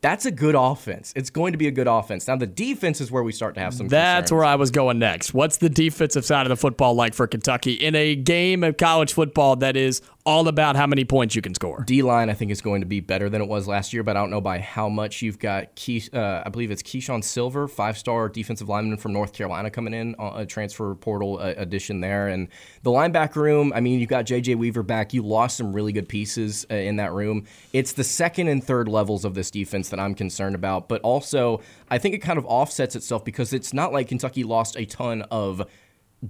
That's 0.02 0.26
a 0.26 0.32
good 0.32 0.56
offense. 0.56 1.12
It's 1.14 1.30
going 1.30 1.52
to 1.52 1.58
be 1.58 1.68
a 1.68 1.70
good 1.70 1.86
offense. 1.86 2.26
Now, 2.26 2.34
the 2.34 2.46
defense 2.46 3.00
is 3.00 3.12
where 3.12 3.22
we 3.22 3.30
start 3.30 3.54
to 3.54 3.60
have 3.60 3.72
some 3.72 3.86
That's 3.86 4.30
concerns. 4.30 4.32
where 4.36 4.44
I 4.44 4.56
was 4.56 4.72
going 4.72 4.98
next. 4.98 5.32
What's 5.32 5.58
the 5.58 5.68
defensive 5.68 6.24
side 6.24 6.44
of 6.44 6.50
the 6.50 6.56
football 6.56 6.94
like 6.94 7.14
for 7.14 7.28
Kentucky 7.28 7.74
in 7.74 7.94
a 7.94 8.16
game 8.16 8.64
of 8.64 8.76
college 8.76 9.12
football 9.12 9.54
that 9.56 9.76
is 9.76 10.02
all 10.24 10.46
about 10.48 10.74
how 10.76 10.86
many 10.88 11.04
points 11.04 11.36
you 11.36 11.42
can 11.42 11.54
score? 11.54 11.84
D 11.86 12.02
line, 12.02 12.30
I 12.30 12.34
think, 12.34 12.50
is 12.50 12.60
going 12.60 12.80
to 12.80 12.86
be 12.86 12.98
better 12.98 13.28
than 13.28 13.40
it 13.42 13.48
was 13.48 13.68
last 13.68 13.92
year, 13.92 14.02
but 14.02 14.16
I 14.16 14.20
don't 14.20 14.30
know 14.30 14.40
by 14.40 14.58
how 14.58 14.88
much. 14.88 15.22
You've 15.22 15.38
got, 15.38 15.72
Key, 15.76 16.02
uh, 16.12 16.42
I 16.44 16.48
believe 16.48 16.72
it's 16.72 16.82
Keeshawn 16.82 17.22
Silver, 17.22 17.68
five 17.68 17.96
star 17.96 18.28
defensive 18.28 18.68
lineman 18.68 18.98
from 18.98 19.12
North 19.12 19.32
Carolina, 19.32 19.70
coming 19.70 19.94
in, 19.94 20.16
uh, 20.18 20.32
a 20.34 20.46
transfer 20.46 20.96
portal 20.96 21.38
uh, 21.38 21.54
addition 21.56 22.00
there. 22.00 22.26
And 22.26 22.48
the 22.82 22.90
linebacker 22.90 23.36
room, 23.36 23.72
I 23.72 23.80
mean, 23.80 24.00
you've 24.00 24.08
got 24.08 24.22
J.J. 24.26 24.56
Weaver 24.56 24.82
back. 24.82 25.14
You 25.14 25.22
lost 25.22 25.58
some 25.58 25.72
really 25.72 25.92
good 25.92 26.08
pieces 26.08 26.66
uh, 26.68 26.74
in 26.74 26.96
that 26.96 27.12
room. 27.12 27.46
It's 27.72 27.92
the 27.92 28.04
second 28.04 28.48
and 28.48 28.64
third 28.64 28.88
levels 28.88 29.24
of 29.24 29.34
this 29.34 29.48
defense 29.48 29.91
that 29.92 30.00
I'm 30.00 30.14
concerned 30.14 30.56
about, 30.56 30.88
but 30.88 31.00
also, 31.02 31.60
I 31.88 31.98
think 31.98 32.14
it 32.14 32.18
kind 32.18 32.38
of 32.38 32.44
offsets 32.46 32.96
itself 32.96 33.24
because 33.24 33.52
it's 33.52 33.72
not 33.72 33.92
like 33.92 34.08
Kentucky 34.08 34.42
lost 34.42 34.76
a 34.76 34.84
ton 34.84 35.22
of 35.30 35.62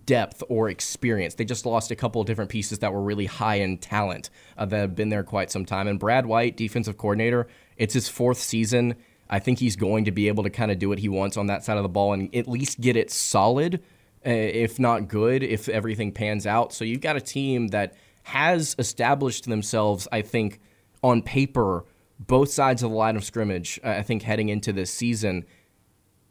depth 0.06 0.42
or 0.48 0.68
experience. 0.68 1.34
They 1.34 1.44
just 1.44 1.66
lost 1.66 1.90
a 1.90 1.96
couple 1.96 2.20
of 2.20 2.26
different 2.26 2.50
pieces 2.50 2.78
that 2.80 2.92
were 2.92 3.02
really 3.02 3.26
high 3.26 3.56
in 3.56 3.78
talent 3.78 4.30
uh, 4.56 4.66
that 4.66 4.76
have 4.76 4.94
been 4.94 5.08
there 5.08 5.22
quite 5.22 5.50
some 5.50 5.64
time. 5.64 5.86
And 5.88 5.98
Brad 5.98 6.26
White, 6.26 6.56
defensive 6.56 6.96
coordinator, 6.96 7.46
it's 7.76 7.94
his 7.94 8.08
fourth 8.08 8.38
season. 8.38 8.94
I 9.28 9.38
think 9.38 9.58
he's 9.58 9.76
going 9.76 10.04
to 10.04 10.10
be 10.10 10.28
able 10.28 10.44
to 10.44 10.50
kind 10.50 10.70
of 10.70 10.78
do 10.78 10.88
what 10.88 10.98
he 10.98 11.08
wants 11.08 11.36
on 11.36 11.46
that 11.46 11.64
side 11.64 11.76
of 11.76 11.82
the 11.82 11.88
ball 11.88 12.12
and 12.12 12.34
at 12.34 12.48
least 12.48 12.80
get 12.80 12.96
it 12.96 13.10
solid, 13.10 13.82
uh, 14.26 14.30
if 14.30 14.78
not 14.78 15.08
good, 15.08 15.42
if 15.42 15.68
everything 15.68 16.12
pans 16.12 16.46
out. 16.46 16.72
So 16.72 16.84
you've 16.84 17.00
got 17.00 17.16
a 17.16 17.20
team 17.20 17.68
that 17.68 17.94
has 18.24 18.76
established 18.78 19.46
themselves, 19.46 20.06
I 20.12 20.22
think, 20.22 20.60
on 21.02 21.22
paper, 21.22 21.84
both 22.26 22.50
sides 22.50 22.82
of 22.82 22.90
the 22.90 22.96
line 22.96 23.16
of 23.16 23.24
scrimmage, 23.24 23.80
I 23.84 24.02
think, 24.02 24.22
heading 24.22 24.48
into 24.48 24.72
this 24.72 24.92
season 24.92 25.44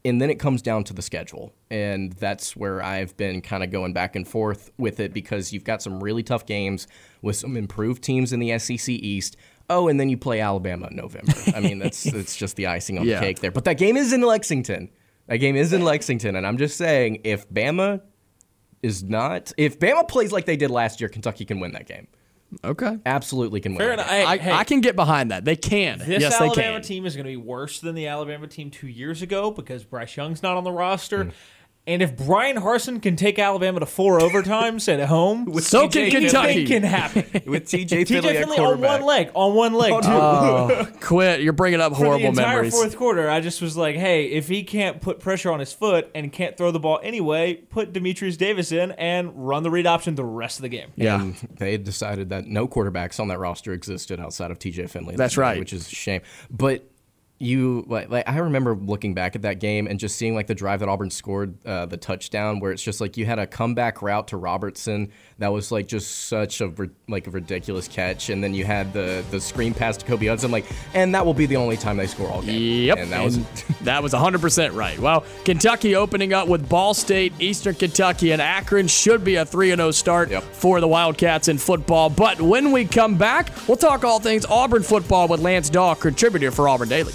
and 0.04 0.20
then 0.20 0.30
it 0.30 0.40
comes 0.40 0.62
down 0.62 0.82
to 0.82 0.92
the 0.92 1.00
schedule. 1.02 1.54
And 1.70 2.12
that's 2.14 2.56
where 2.56 2.82
i've 2.82 3.16
been 3.16 3.40
kind 3.40 3.62
of 3.62 3.70
going 3.70 3.92
back 3.92 4.16
and 4.16 4.26
forth 4.26 4.70
with 4.76 4.98
it 4.98 5.12
because 5.14 5.52
you've 5.52 5.62
got 5.64 5.80
some 5.80 6.02
really 6.02 6.24
tough 6.24 6.44
games 6.44 6.88
with 7.22 7.36
some 7.36 7.56
improved 7.56 8.02
teams 8.02 8.32
in 8.32 8.40
the 8.40 8.58
sec 8.58 8.88
east. 8.88 9.36
Oh 9.70 9.86
and 9.88 10.00
then 10.00 10.08
you 10.08 10.16
play 10.16 10.40
alabama 10.40 10.88
in 10.90 10.96
november. 10.96 11.32
I 11.54 11.60
mean 11.60 11.78
that's 11.78 12.02
that's 12.12 12.36
just 12.36 12.56
the 12.56 12.66
icing 12.66 12.98
on 12.98 13.06
Yeah. 13.06 13.20
the 13.20 13.26
cake 13.26 13.40
there. 13.40 13.52
But 13.52 13.64
that 13.66 13.78
game 13.78 13.96
is 13.96 14.12
in 14.12 14.22
lexington. 14.22 14.90
That 15.28 15.36
game 15.38 15.54
is 15.54 15.72
in 15.72 15.82
lexington 15.84 16.34
and 16.34 16.44
i'm 16.46 16.58
just 16.58 16.76
saying 16.76 17.20
if 17.22 17.48
bama 17.48 18.02
is 18.82 19.04
not 19.04 19.52
if 19.56 19.78
bama 19.78 20.06
plays 20.08 20.32
like 20.32 20.46
they 20.46 20.56
did 20.56 20.70
last 20.72 21.00
year 21.00 21.08
kentucky 21.08 21.44
can 21.44 21.60
win 21.60 21.72
that 21.72 21.86
game 21.86 22.08
Okay. 22.64 22.98
absolutely 23.06 23.60
can 23.60 23.72
win 23.72 23.78
fair 23.80 23.88
that 23.88 23.94
enough 23.94 24.10
game. 24.10 24.26
I, 24.26 24.36
Hey, 24.36 24.42
hey, 24.44 24.52
I 24.52 24.64
can 24.64 24.80
get 24.80 24.96
behind 24.96 25.30
that. 25.30 25.44
They 25.44 25.56
can. 25.56 25.98
this 25.98 26.20
yes, 26.20 26.38
they 26.38 26.46
Alabama 26.46 26.74
can. 26.76 26.82
team 26.82 27.06
is 27.06 27.14
going 27.16 27.24
to 27.24 27.30
be 27.30 27.36
worse 27.36 27.80
than 27.80 27.94
the 27.94 28.06
Alabama 28.08 28.46
team 28.46 28.70
two 28.70 28.88
years 28.88 29.22
ago 29.22 29.50
because 29.50 29.84
Bryce 29.84 30.16
Young's 30.16 30.42
not 30.42 30.56
on 30.56 30.64
the 30.64 30.72
roster. 30.72 31.24
Hmm. 31.24 31.30
And 31.84 32.00
if 32.00 32.16
Bryan 32.16 32.58
Harsin 32.58 33.02
can 33.02 33.16
take 33.16 33.40
Alabama 33.40 33.80
to 33.80 33.86
four 33.86 34.20
overtimes 34.20 34.86
at 34.92 35.08
home, 35.08 35.44
With 35.52 35.64
So 35.64 35.88
can 35.88 36.06
TJ 36.06 36.10
Kentucky. 36.12 36.48
anything 36.50 36.66
can 36.68 36.82
happen. 36.84 37.24
with 37.50 37.64
TJ 37.64 37.88
TJ 37.88 38.06
Finley 38.06 38.36
at 38.36 38.44
Finley 38.44 38.58
on 38.58 38.64
quarterback. 38.66 39.00
one 39.00 39.06
leg, 39.08 39.30
on 39.34 39.54
one 39.54 39.72
leg. 39.74 39.90
too. 39.90 40.08
Oh, 40.08 40.68
oh 40.70 40.88
quit! 41.00 41.40
You're 41.40 41.52
bringing 41.52 41.80
up 41.80 41.94
For 41.94 41.98
the 41.98 42.04
horrible 42.04 42.26
entire 42.28 42.48
memories. 42.54 42.72
fourth 42.72 42.96
quarter, 42.96 43.28
I 43.28 43.40
just 43.40 43.60
was 43.60 43.76
like, 43.76 43.96
"Hey, 43.96 44.26
if 44.26 44.46
he 44.46 44.62
can't 44.62 45.00
put 45.00 45.18
pressure 45.18 45.50
on 45.50 45.58
his 45.58 45.72
foot 45.72 46.08
and 46.14 46.32
can't 46.32 46.56
throw 46.56 46.70
the 46.70 46.78
ball 46.78 47.00
anyway, 47.02 47.54
put 47.54 47.92
Dematrius 47.92 48.38
Davis 48.38 48.70
in 48.70 48.92
and 48.92 49.32
run 49.34 49.64
the 49.64 49.70
read 49.70 49.86
option 49.86 50.14
the 50.14 50.24
rest 50.24 50.58
of 50.58 50.62
the 50.62 50.68
game." 50.68 50.90
Yeah. 50.94 51.20
And 51.20 51.34
they 51.58 51.72
had 51.72 51.82
decided 51.82 52.28
that 52.28 52.46
no 52.46 52.68
quarterbacks 52.68 53.18
on 53.18 53.26
that 53.26 53.40
roster 53.40 53.72
existed 53.72 54.20
outside 54.20 54.52
of 54.52 54.60
TJ 54.60 54.88
Finley. 54.88 55.16
That's 55.16 55.36
right. 55.36 55.58
Which 55.58 55.72
is 55.72 55.88
a 55.90 55.94
shame. 55.94 56.20
But 56.48 56.88
you 57.42 57.84
like, 57.88 58.08
like 58.08 58.28
I 58.28 58.38
remember 58.38 58.74
looking 58.76 59.14
back 59.14 59.34
at 59.36 59.42
that 59.42 59.58
game 59.60 59.86
and 59.86 59.98
just 59.98 60.16
seeing 60.16 60.34
like 60.34 60.46
the 60.46 60.54
drive 60.54 60.80
that 60.80 60.88
Auburn 60.88 61.10
scored 61.10 61.54
uh, 61.66 61.86
the 61.86 61.96
touchdown 61.96 62.60
where 62.60 62.70
it's 62.72 62.82
just 62.82 63.00
like 63.00 63.16
you 63.16 63.26
had 63.26 63.38
a 63.38 63.46
comeback 63.46 64.00
route 64.00 64.28
to 64.28 64.36
Robertson 64.36 65.10
that 65.38 65.48
was 65.52 65.72
like 65.72 65.88
just 65.88 66.28
such 66.28 66.60
a 66.60 66.72
like 67.08 67.26
a 67.26 67.30
ridiculous 67.30 67.88
catch 67.88 68.30
and 68.30 68.42
then 68.42 68.54
you 68.54 68.64
had 68.64 68.92
the 68.92 69.24
the 69.30 69.40
screen 69.40 69.74
pass 69.74 69.96
to 69.96 70.06
Kobe 70.06 70.26
Hudson 70.26 70.50
like 70.50 70.64
and 70.94 71.14
that 71.14 71.26
will 71.26 71.34
be 71.34 71.46
the 71.46 71.56
only 71.56 71.76
time 71.76 71.96
they 71.96 72.06
score 72.06 72.28
all 72.30 72.42
game. 72.42 72.86
Yep. 72.86 72.98
And 72.98 73.12
that 73.12 73.24
was 73.24 73.38
that 73.82 74.02
was 74.02 74.12
100% 74.12 74.74
right. 74.74 74.98
Well, 74.98 75.24
Kentucky 75.44 75.96
opening 75.96 76.32
up 76.32 76.46
with 76.48 76.68
Ball 76.68 76.94
State, 76.94 77.32
Eastern 77.40 77.74
Kentucky, 77.74 78.30
and 78.30 78.40
Akron 78.40 78.86
should 78.86 79.24
be 79.24 79.34
a 79.36 79.44
3 79.44 79.74
0 79.74 79.90
start 79.90 80.30
Yep. 80.30 80.44
for 80.44 80.80
the 80.80 80.88
Wildcats 80.88 81.48
in 81.48 81.58
football. 81.58 82.08
But 82.08 82.40
when 82.40 82.70
we 82.70 82.84
come 82.84 83.16
back, 83.16 83.50
we'll 83.66 83.76
talk 83.76 84.04
all 84.04 84.20
things 84.20 84.46
Auburn 84.46 84.82
football 84.82 85.26
with 85.28 85.40
Lance 85.40 85.68
Dawe, 85.68 85.94
contributor 85.94 86.50
for 86.50 86.68
Auburn 86.68 86.88
Daily. 86.88 87.12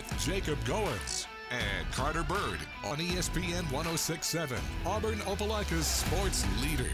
With 0.00 0.18
Jacob 0.24 0.58
Goins 0.60 1.26
and 1.50 1.92
Carter 1.92 2.22
Byrd 2.22 2.58
on 2.84 2.96
ESPN 2.96 3.70
1067, 3.70 4.58
Auburn 4.86 5.18
Opelika's 5.18 5.86
sports 5.86 6.46
leader. 6.62 6.90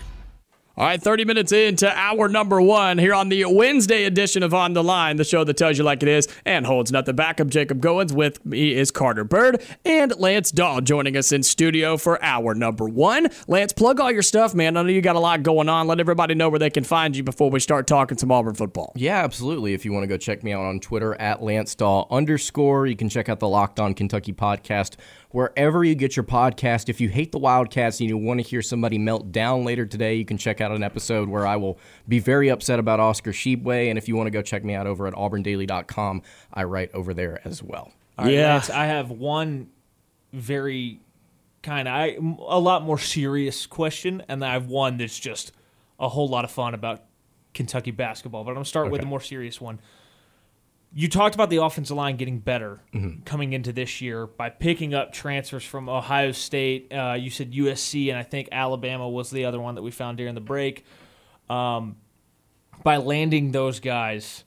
All 0.79 0.85
right, 0.85 1.03
30 1.03 1.25
minutes 1.25 1.53
into 1.53 1.91
hour 1.91 2.29
number 2.29 2.61
one 2.61 2.99
here 2.99 3.15
on 3.15 3.31
the 3.31 3.47
Wednesday 3.47 4.05
edition 4.05 4.43
of 4.43 4.53
On 4.53 4.75
the 4.75 4.85
Line, 4.85 5.17
the 5.17 5.25
show 5.25 5.43
that 5.43 5.57
tells 5.57 5.79
you 5.79 5.85
like 5.85 6.03
it 6.03 6.09
is 6.11 6.29
and 6.45 6.67
holds 6.67 6.93
nothing 6.93 7.17
back. 7.17 7.41
I'm 7.41 7.49
Jacob 7.49 7.81
Goins. 7.81 8.13
With 8.13 8.45
me 8.45 8.75
is 8.75 8.91
Carter 8.91 9.25
Byrd 9.25 9.63
and 9.87 10.15
Lance 10.19 10.51
Dawe 10.51 10.83
joining 10.83 11.17
us 11.17 11.33
in 11.33 11.43
studio 11.45 11.97
for 11.97 12.23
hour 12.23 12.55
number 12.55 12.87
one. 12.87 13.29
Lance, 13.49 13.73
plug 13.73 14.01
all 14.01 14.13
your 14.13 14.21
stuff, 14.21 14.55
man. 14.55 14.77
I 14.77 14.83
know 14.83 14.91
you 14.91 15.01
got 15.01 15.17
a 15.17 15.19
lot 15.19 15.43
going 15.43 15.71
on. 15.71 15.87
Let 15.87 15.99
everybody 15.99 16.35
know 16.35 16.51
where 16.51 16.59
they 16.59 16.69
can 16.69 16.85
find 16.85 17.17
you 17.17 17.23
before 17.23 17.49
we 17.49 17.59
start 17.59 17.87
talking 17.87 18.19
some 18.19 18.31
Auburn 18.31 18.55
football. 18.55 18.93
Yeah, 18.97 19.25
absolutely. 19.25 19.73
If 19.73 19.87
you 19.87 19.95
want 19.95 20.03
to 20.03 20.09
go 20.09 20.19
check 20.19 20.45
me 20.45 20.53
out 20.53 20.67
on 20.67 20.81
Twitter 20.81 21.15
at 21.15 21.43
Lance 21.43 21.75
Dawe 21.75 22.05
underscore, 22.11 22.87
you 22.87 22.97
can 22.97 23.09
check 23.09 23.31
out 23.31 23.41
the 23.41 23.49
Locked 23.49 23.81
On 23.81 23.95
Kentucky 23.95 24.35
podcast 24.35 24.97
wherever 25.37 25.85
you 25.85 25.95
get 25.95 26.17
your 26.17 26.25
podcast. 26.25 26.89
If 26.89 26.99
you 26.99 27.11
hate 27.11 27.31
the 27.31 27.39
Wildcats 27.39 28.01
and 28.01 28.09
you 28.09 28.17
want 28.17 28.41
to 28.41 28.43
hear 28.43 28.63
somebody 28.63 28.97
melt 28.97 29.33
down 29.33 29.65
later 29.65 29.85
today, 29.85 30.15
you 30.15 30.25
can 30.25 30.39
check 30.39 30.63
out 30.63 30.73
an 30.73 30.83
episode 30.83 31.29
where 31.29 31.47
I 31.47 31.57
will 31.57 31.79
be 32.09 32.21
very 32.21 32.49
upset 32.49 32.79
about 32.79 33.01
Oscar 33.01 33.33
Tshiebwe. 33.33 33.91
And 33.91 33.99
if 33.99 34.09
you 34.09 34.17
want 34.17 34.29
to 34.29 34.31
go 34.31 34.41
check 34.41 34.65
me 34.65 34.73
out 34.73 34.87
over 34.87 35.07
at 35.07 35.13
auburndaily.com, 35.13 36.23
I 36.55 36.65
write 36.65 36.91
over 36.95 37.13
there 37.13 37.47
as 37.47 37.63
well. 37.63 37.93
All 38.17 38.25
right, 38.25 38.33
Yeah. 38.33 38.55
Lance, 38.55 38.71
I 38.71 38.87
have 38.87 39.11
one 39.11 39.69
very 40.33 41.01
kind 41.63 41.87
of 41.87 41.93
I 41.93 42.17
a 42.49 42.59
lot 42.59 42.83
more 42.83 42.99
serious 42.99 43.67
question, 43.67 44.23
and 44.29 44.43
I 44.43 44.55
have 44.55 44.69
one 44.69 44.97
that's 44.97 45.19
just 45.19 45.53
a 46.01 46.09
whole 46.09 46.29
lot 46.29 46.47
of 46.47 46.51
fun 46.51 46.73
about 46.73 47.05
Kentucky 47.53 47.91
basketball. 47.91 48.43
But 48.43 48.53
I'm 48.53 48.57
gonna 48.57 48.65
start 48.65 48.91
with 48.91 49.03
the 49.03 49.07
more 49.07 49.21
serious 49.21 49.61
one. 49.61 49.81
You 50.99 51.11
talked 51.11 51.35
about 51.35 51.51
the 51.51 51.59
offensive 51.59 51.95
line 51.95 52.17
getting 52.17 52.39
better 52.39 52.81
coming 53.27 53.53
into 53.53 53.71
this 53.71 54.01
year 54.01 54.27
by 54.27 54.49
picking 54.49 54.95
up 54.95 55.13
transfers 55.13 55.63
from 55.63 55.91
Ohio 55.91 56.33
State. 56.33 56.91
Uh, 56.91 57.13
you 57.13 57.29
said 57.29 57.53
USC, 57.53 58.09
and 58.09 58.17
I 58.17 58.23
think 58.23 58.49
Alabama 58.51 59.07
was 59.07 59.31
the 59.31 59.45
other 59.45 59.61
one 59.61 59.75
that 59.75 59.83
we 59.83 59.91
found 59.91 60.17
during 60.17 60.35
the 60.35 60.41
break. 60.41 60.87
Um, 61.51 61.97
by 62.83 62.97
landing 62.97 63.53
those 63.53 63.79
guys, 63.79 64.45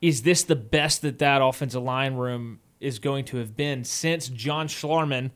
is 0.00 0.22
this 0.22 0.42
the 0.42 0.56
best 0.56 1.02
that 1.02 1.18
that 1.18 1.42
offensive 1.42 1.82
line 1.82 2.14
room 2.14 2.60
is 2.80 2.98
going 2.98 3.26
to 3.26 3.36
have 3.36 3.54
been 3.54 3.84
since 3.84 4.26
John 4.28 4.68
Schlarman, 4.68 5.32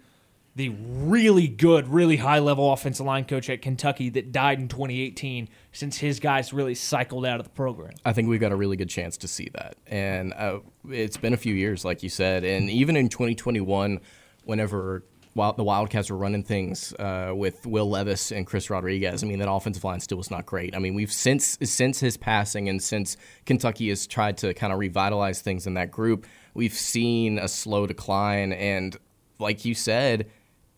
the 0.54 0.68
really 0.68 1.48
good, 1.48 1.88
really 1.88 2.16
high 2.16 2.38
level 2.38 2.72
offensive 2.72 3.06
line 3.06 3.24
coach 3.24 3.48
at 3.48 3.62
Kentucky 3.62 4.10
that 4.10 4.32
died 4.32 4.58
in 4.58 4.68
2018, 4.68 5.48
since 5.72 5.96
his 5.98 6.20
guys 6.20 6.52
really 6.52 6.74
cycled 6.74 7.24
out 7.24 7.40
of 7.40 7.44
the 7.44 7.50
program? 7.50 7.94
I 8.04 8.12
think 8.12 8.28
we've 8.28 8.40
got 8.40 8.52
a 8.52 8.56
really 8.56 8.76
good 8.76 8.90
chance 8.90 9.16
to 9.18 9.28
see 9.28 9.48
that. 9.54 9.76
And 9.86 10.34
uh, 10.34 10.60
it's 10.90 11.16
been 11.16 11.32
a 11.32 11.38
few 11.38 11.54
years, 11.54 11.84
like 11.84 12.02
you 12.02 12.10
said. 12.10 12.44
And 12.44 12.68
even 12.68 12.96
in 12.96 13.08
2021, 13.08 14.00
whenever 14.44 15.04
while 15.34 15.54
the 15.54 15.64
Wildcats 15.64 16.10
were 16.10 16.16
running 16.16 16.42
things 16.42 16.92
uh, 16.94 17.32
with 17.34 17.66
Will 17.66 17.88
Levis 17.88 18.32
and 18.32 18.46
Chris 18.46 18.68
Rodriguez, 18.68 19.24
I 19.24 19.26
mean, 19.26 19.38
that 19.38 19.50
offensive 19.50 19.82
line 19.82 20.00
still 20.00 20.18
was 20.18 20.30
not 20.30 20.44
great. 20.44 20.76
I 20.76 20.78
mean, 20.78 20.94
we've 20.94 21.12
since 21.12 21.58
since 21.62 22.00
his 22.00 22.16
passing 22.16 22.68
and 22.68 22.82
since 22.82 23.16
Kentucky 23.46 23.88
has 23.88 24.06
tried 24.06 24.36
to 24.38 24.52
kind 24.52 24.72
of 24.72 24.78
revitalize 24.78 25.40
things 25.40 25.66
in 25.66 25.74
that 25.74 25.90
group, 25.90 26.26
we've 26.52 26.74
seen 26.74 27.38
a 27.38 27.48
slow 27.48 27.86
decline. 27.86 28.52
And 28.52 28.96
like 29.38 29.64
you 29.64 29.74
said, 29.74 30.30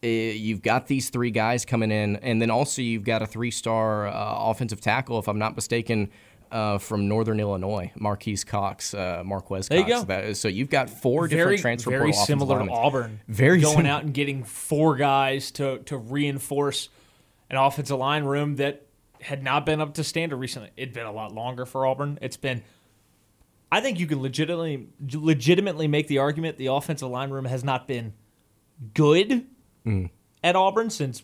you've 0.09 0.62
got 0.62 0.87
these 0.87 1.11
three 1.11 1.31
guys 1.31 1.64
coming 1.64 1.90
in, 1.90 2.17
and 2.17 2.40
then 2.40 2.51
also 2.51 2.83
you've 2.83 3.05
got 3.05 3.23
a 3.23 3.27
three-star 3.27 4.07
uh, 4.07 4.51
offensive 4.51 4.81
tackle, 4.81 5.19
if 5.19 5.29
I'm 5.29 5.38
not 5.38 5.57
mistaken, 5.57 6.11
uh, 6.55 6.79
from 6.79 7.09
Northern 7.09 7.40
Illinois, 7.40 7.90
Marquise 7.97 8.45
Cox, 8.45 8.95
uh, 8.95 9.23
Marquez 9.25 9.69
There 9.69 9.81
you 9.81 9.87
go. 9.87 10.05
That 10.05 10.37
so 10.37 10.49
you've 10.49 10.71
got 10.71 10.88
four 10.88 11.27
Very, 11.27 11.57
different 11.57 11.61
transfer 11.61 11.90
very 11.90 12.12
portal 12.12 12.25
similar 12.25 12.64
to. 12.64 12.71
Auburn. 12.71 13.21
Very 13.29 13.61
going 13.61 13.79
sim- 13.79 13.87
out 13.87 14.05
and 14.05 14.14
getting 14.14 14.45
four 14.45 14.97
guys 14.97 15.51
to 15.53 15.79
to 15.81 15.97
reinforce 15.97 16.90
an 17.51 17.57
offensive 17.57 17.99
line 17.99 18.25
room 18.25 18.57
that 18.57 18.87
had 19.21 19.43
not 19.43 19.67
been 19.67 19.81
up 19.81 19.95
to 19.95 20.05
standard 20.05 20.37
recently. 20.37 20.71
It'd 20.77 20.95
been 20.95 21.07
a 21.07 21.12
lot 21.12 21.35
longer 21.35 21.67
for 21.67 21.87
Auburn. 21.87 22.19
It's 22.23 22.37
been. 22.37 22.62
I 23.73 23.81
think 23.81 23.99
you 23.99 24.07
can 24.07 24.23
legitimately 24.23 24.87
legitimately 25.12 25.88
make 25.88 26.07
the 26.07 26.19
argument 26.19 26.57
the 26.57 26.67
offensive 26.67 27.09
line 27.09 27.31
room 27.31 27.47
has 27.47 27.64
not 27.64 27.88
been 27.88 28.12
good 28.93 29.47
Mm. 29.87 30.11
at 30.42 30.57
Auburn 30.57 30.90
since 30.90 31.23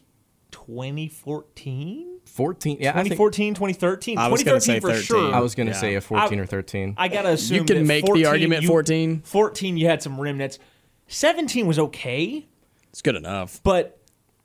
2014. 0.50 2.20
14. 2.26 2.76
Yeah, 2.80 2.90
I, 2.90 3.02
2014, 3.02 3.54
2013. 3.54 4.18
I 4.18 4.28
was 4.28 4.40
2013 4.42 4.60
say 4.74 4.80
for 4.80 4.88
13. 4.88 5.02
sure. 5.02 5.34
I 5.34 5.40
was 5.40 5.54
going 5.54 5.66
to 5.66 5.72
Yeah. 5.72 5.80
say 5.80 5.94
a 5.96 6.00
14 6.00 6.38
I- 6.38 6.42
or 6.42 6.46
13. 6.46 6.94
I 6.96 7.08
gotta 7.08 7.30
assume 7.30 7.58
You 7.58 7.64
can 7.64 7.76
that 7.78 7.84
make 7.84 8.02
the 8.04 8.08
14, 8.08 8.26
argument 8.26 8.62
you- 8.62 8.68
14. 8.68 9.22
14, 9.24 9.76
you 9.76 9.86
had 9.86 10.02
some 10.02 10.20
remnants. 10.20 10.58
17 11.08 11.66
was 11.66 11.78
okay, 11.78 12.46
It's 12.90 13.02
good 13.02 13.16
enough. 13.16 13.60
but 13.64 13.98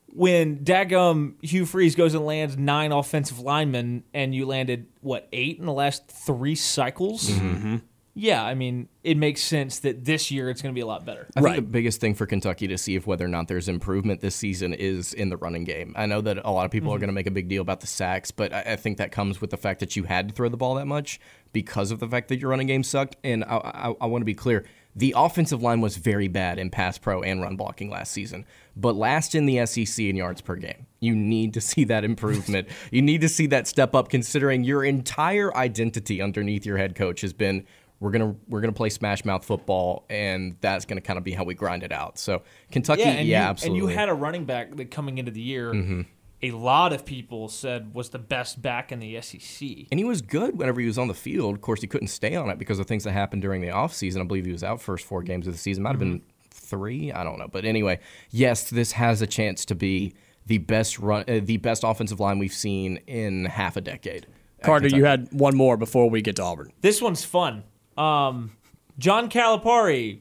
when 0.08 0.60
Dagum 0.60 1.34
Hugh 1.44 1.66
Freeze 1.66 1.94
goes 1.96 2.16
and 2.16 2.26
lands 2.26 2.58
nine 2.58 2.92
offensive 2.92 3.40
linemen, 3.40 4.04
and 4.14 4.34
you 4.34 4.46
landed 4.48 4.88
what 5.02 5.28
eight 5.34 5.60
in 5.60 5.66
the 5.66 5.74
last 5.74 6.08
three 6.08 6.56
cycles. 6.56 7.30
Mm-hmm. 7.30 7.76
Yeah, 8.18 8.46
I 8.46 8.56
mean, 8.56 8.88
it 9.04 9.18
makes 9.18 9.42
sense 9.42 9.80
that 9.80 10.06
this 10.06 10.32
year 10.32 10.50
it's 10.50 10.62
going 10.62 10.74
to 10.74 10.76
be 10.76 10.82
a 10.82 10.86
lot 10.86 11.06
better. 11.06 11.28
I 11.36 11.42
think 11.42 11.56
the 11.58 11.62
biggest 11.64 12.00
thing 12.00 12.16
for 12.16 12.26
Kentucky 12.26 12.66
to 12.68 12.78
see 12.78 12.96
if 12.96 13.06
whether 13.06 13.26
or 13.26 13.28
not 13.28 13.50
there's 13.50 13.68
improvement 13.68 14.22
this 14.22 14.36
season 14.36 14.74
is 14.74 15.14
in 15.14 15.28
the 15.28 15.36
running 15.36 15.66
game. 15.66 15.94
I 15.98 16.06
know 16.06 16.22
that 16.22 16.38
a 16.46 16.50
lot 16.52 16.66
of 16.66 16.72
people 16.72 16.86
Mm-hmm. 16.92 16.96
are 16.96 17.00
going 17.00 17.10
to 17.10 17.14
make 17.14 17.28
a 17.28 17.32
big 17.32 17.50
deal 17.50 17.62
about 17.62 17.82
the 17.82 17.88
sacks, 17.88 18.32
but 18.32 18.54
I, 18.54 18.62
I 18.62 18.76
think 18.78 19.00
that 19.00 19.12
comes 19.12 19.42
with 19.42 19.50
the 19.50 19.58
fact 19.58 19.82
that 19.82 19.98
you 19.98 20.04
had 20.04 20.30
to 20.30 20.34
throw 20.34 20.48
the 20.48 20.56
ball 20.56 20.76
that 20.76 20.86
much 20.86 21.20
because 21.52 21.92
of 21.92 22.00
the 22.00 22.08
fact 22.08 22.30
that 22.30 22.40
your 22.40 22.52
running 22.52 22.68
game 22.68 22.84
sucked. 22.84 23.18
And 23.24 23.44
I, 23.44 23.58
I, 23.58 23.96
I 24.00 24.06
want 24.06 24.22
to 24.22 24.26
be 24.26 24.34
clear. 24.34 24.66
The 24.96 25.14
offensive 25.18 25.62
line 25.62 25.82
was 25.82 25.98
very 25.98 26.30
bad 26.30 26.58
in 26.58 26.70
pass 26.70 26.98
pro 26.98 27.22
and 27.22 27.42
run 27.42 27.58
blocking 27.58 27.90
last 27.90 28.14
season, 28.14 28.46
but 28.78 28.96
last 28.96 29.36
in 29.36 29.46
the 29.46 29.66
SEC 29.66 30.06
in 30.06 30.16
yards 30.16 30.40
per 30.40 30.56
game. 30.56 30.86
You 31.02 31.14
need 31.18 31.54
to 31.56 31.60
see 31.60 31.84
that 31.84 32.06
improvement. 32.06 32.70
you 32.92 33.02
need 33.02 33.20
to 33.20 33.28
see 33.30 33.48
that 33.48 33.68
step 33.68 33.94
up, 33.94 34.08
considering 34.08 34.64
your 34.64 34.86
entire 34.86 35.54
identity 35.54 36.22
underneath 36.22 36.66
your 36.66 36.78
head 36.78 36.96
coach 36.96 37.20
has 37.22 37.34
been 37.34 37.66
we're 38.00 38.12
gonna 38.12 38.36
we're 38.48 38.62
gonna 38.62 38.74
play 38.74 38.90
smash 38.90 39.24
mouth 39.26 39.46
football, 39.46 40.06
and 40.10 40.58
that's 40.62 40.86
gonna 40.86 41.02
kind 41.02 41.18
of 41.18 41.24
be 41.24 41.32
how 41.32 41.44
we 41.44 41.54
grind 41.54 41.84
it 41.84 41.92
out. 41.92 42.18
So 42.18 42.42
Kentucky, 42.72 43.02
yeah, 43.02 43.10
and 43.10 43.28
you, 43.28 43.36
absolutely. 43.36 43.80
Mm-hmm. 43.80 43.88
And 43.88 43.92
you 43.94 44.00
had 44.00 44.10
a 44.10 44.14
running 44.14 44.46
back 44.46 44.76
that 44.76 44.92
coming 44.92 45.18
into 45.18 45.32
the 45.32 45.42
year, 45.42 46.06
a 46.42 46.52
lot 46.52 46.94
of 46.94 47.06
people 47.06 47.48
said 47.48 47.94
was 47.94 48.10
the 48.10 48.20
best 48.20 48.62
back 48.62 48.92
in 48.92 49.00
the 49.00 49.20
SEC. 49.22 49.68
and 49.92 50.00
he 50.00 50.04
was 50.04 50.22
good 50.22 50.58
whenever 50.58 50.80
he 50.80 50.88
was 50.88 50.98
on 50.98 51.08
the 51.08 51.14
field. 51.14 51.56
Of 51.56 51.62
course, 51.62 51.82
he 51.82 51.88
couldn't 51.88 52.10
stay 52.10 52.36
on 52.36 52.50
it 52.50 52.60
because 52.60 52.80
of 52.80 52.88
things 52.88 53.04
that 53.06 53.12
happened 53.12 53.42
during 53.42 53.62
the 53.62 53.70
offseason. 53.70 54.22
I 54.22 54.24
believe 54.26 54.46
he 54.46 54.52
was 54.52 54.64
out 54.64 54.82
first 54.82 55.06
four 55.06 55.24
games 55.24 55.48
of 55.48 55.54
the 55.54 55.60
season. 55.60 55.84
Might 55.84 55.92
have 55.92 56.00
been 56.00 56.22
three. 56.52 57.12
I 57.12 57.24
don't 57.24 57.40
know. 57.40 57.48
But 57.48 57.66
anyway, 57.66 58.00
yes, 58.30 58.70
this 58.70 58.92
has 58.94 59.22
a 59.22 59.28
chance 59.28 59.66
to 59.66 59.76
be 59.76 60.14
the 60.46 60.58
best 60.60 61.00
run, 61.00 61.24
uh, 61.28 61.40
the 61.44 61.58
best 61.58 61.84
offensive 61.84 62.20
line 62.20 62.40
we've 62.40 62.54
seen 62.54 62.98
in 63.08 63.46
half 63.46 63.78
a 63.78 63.82
decade. 63.82 64.28
Carter, 64.62 64.88
you 64.88 65.06
had 65.06 65.28
one 65.32 65.56
more 65.56 65.78
before 65.78 66.10
we 66.10 66.22
get 66.22 66.38
to 66.38 66.44
Auburn. 66.44 66.72
This 66.82 67.02
one's 67.02 67.24
fun. 67.24 67.64
Um, 67.98 68.52
John 68.98 69.30
Calipari, 69.30 70.20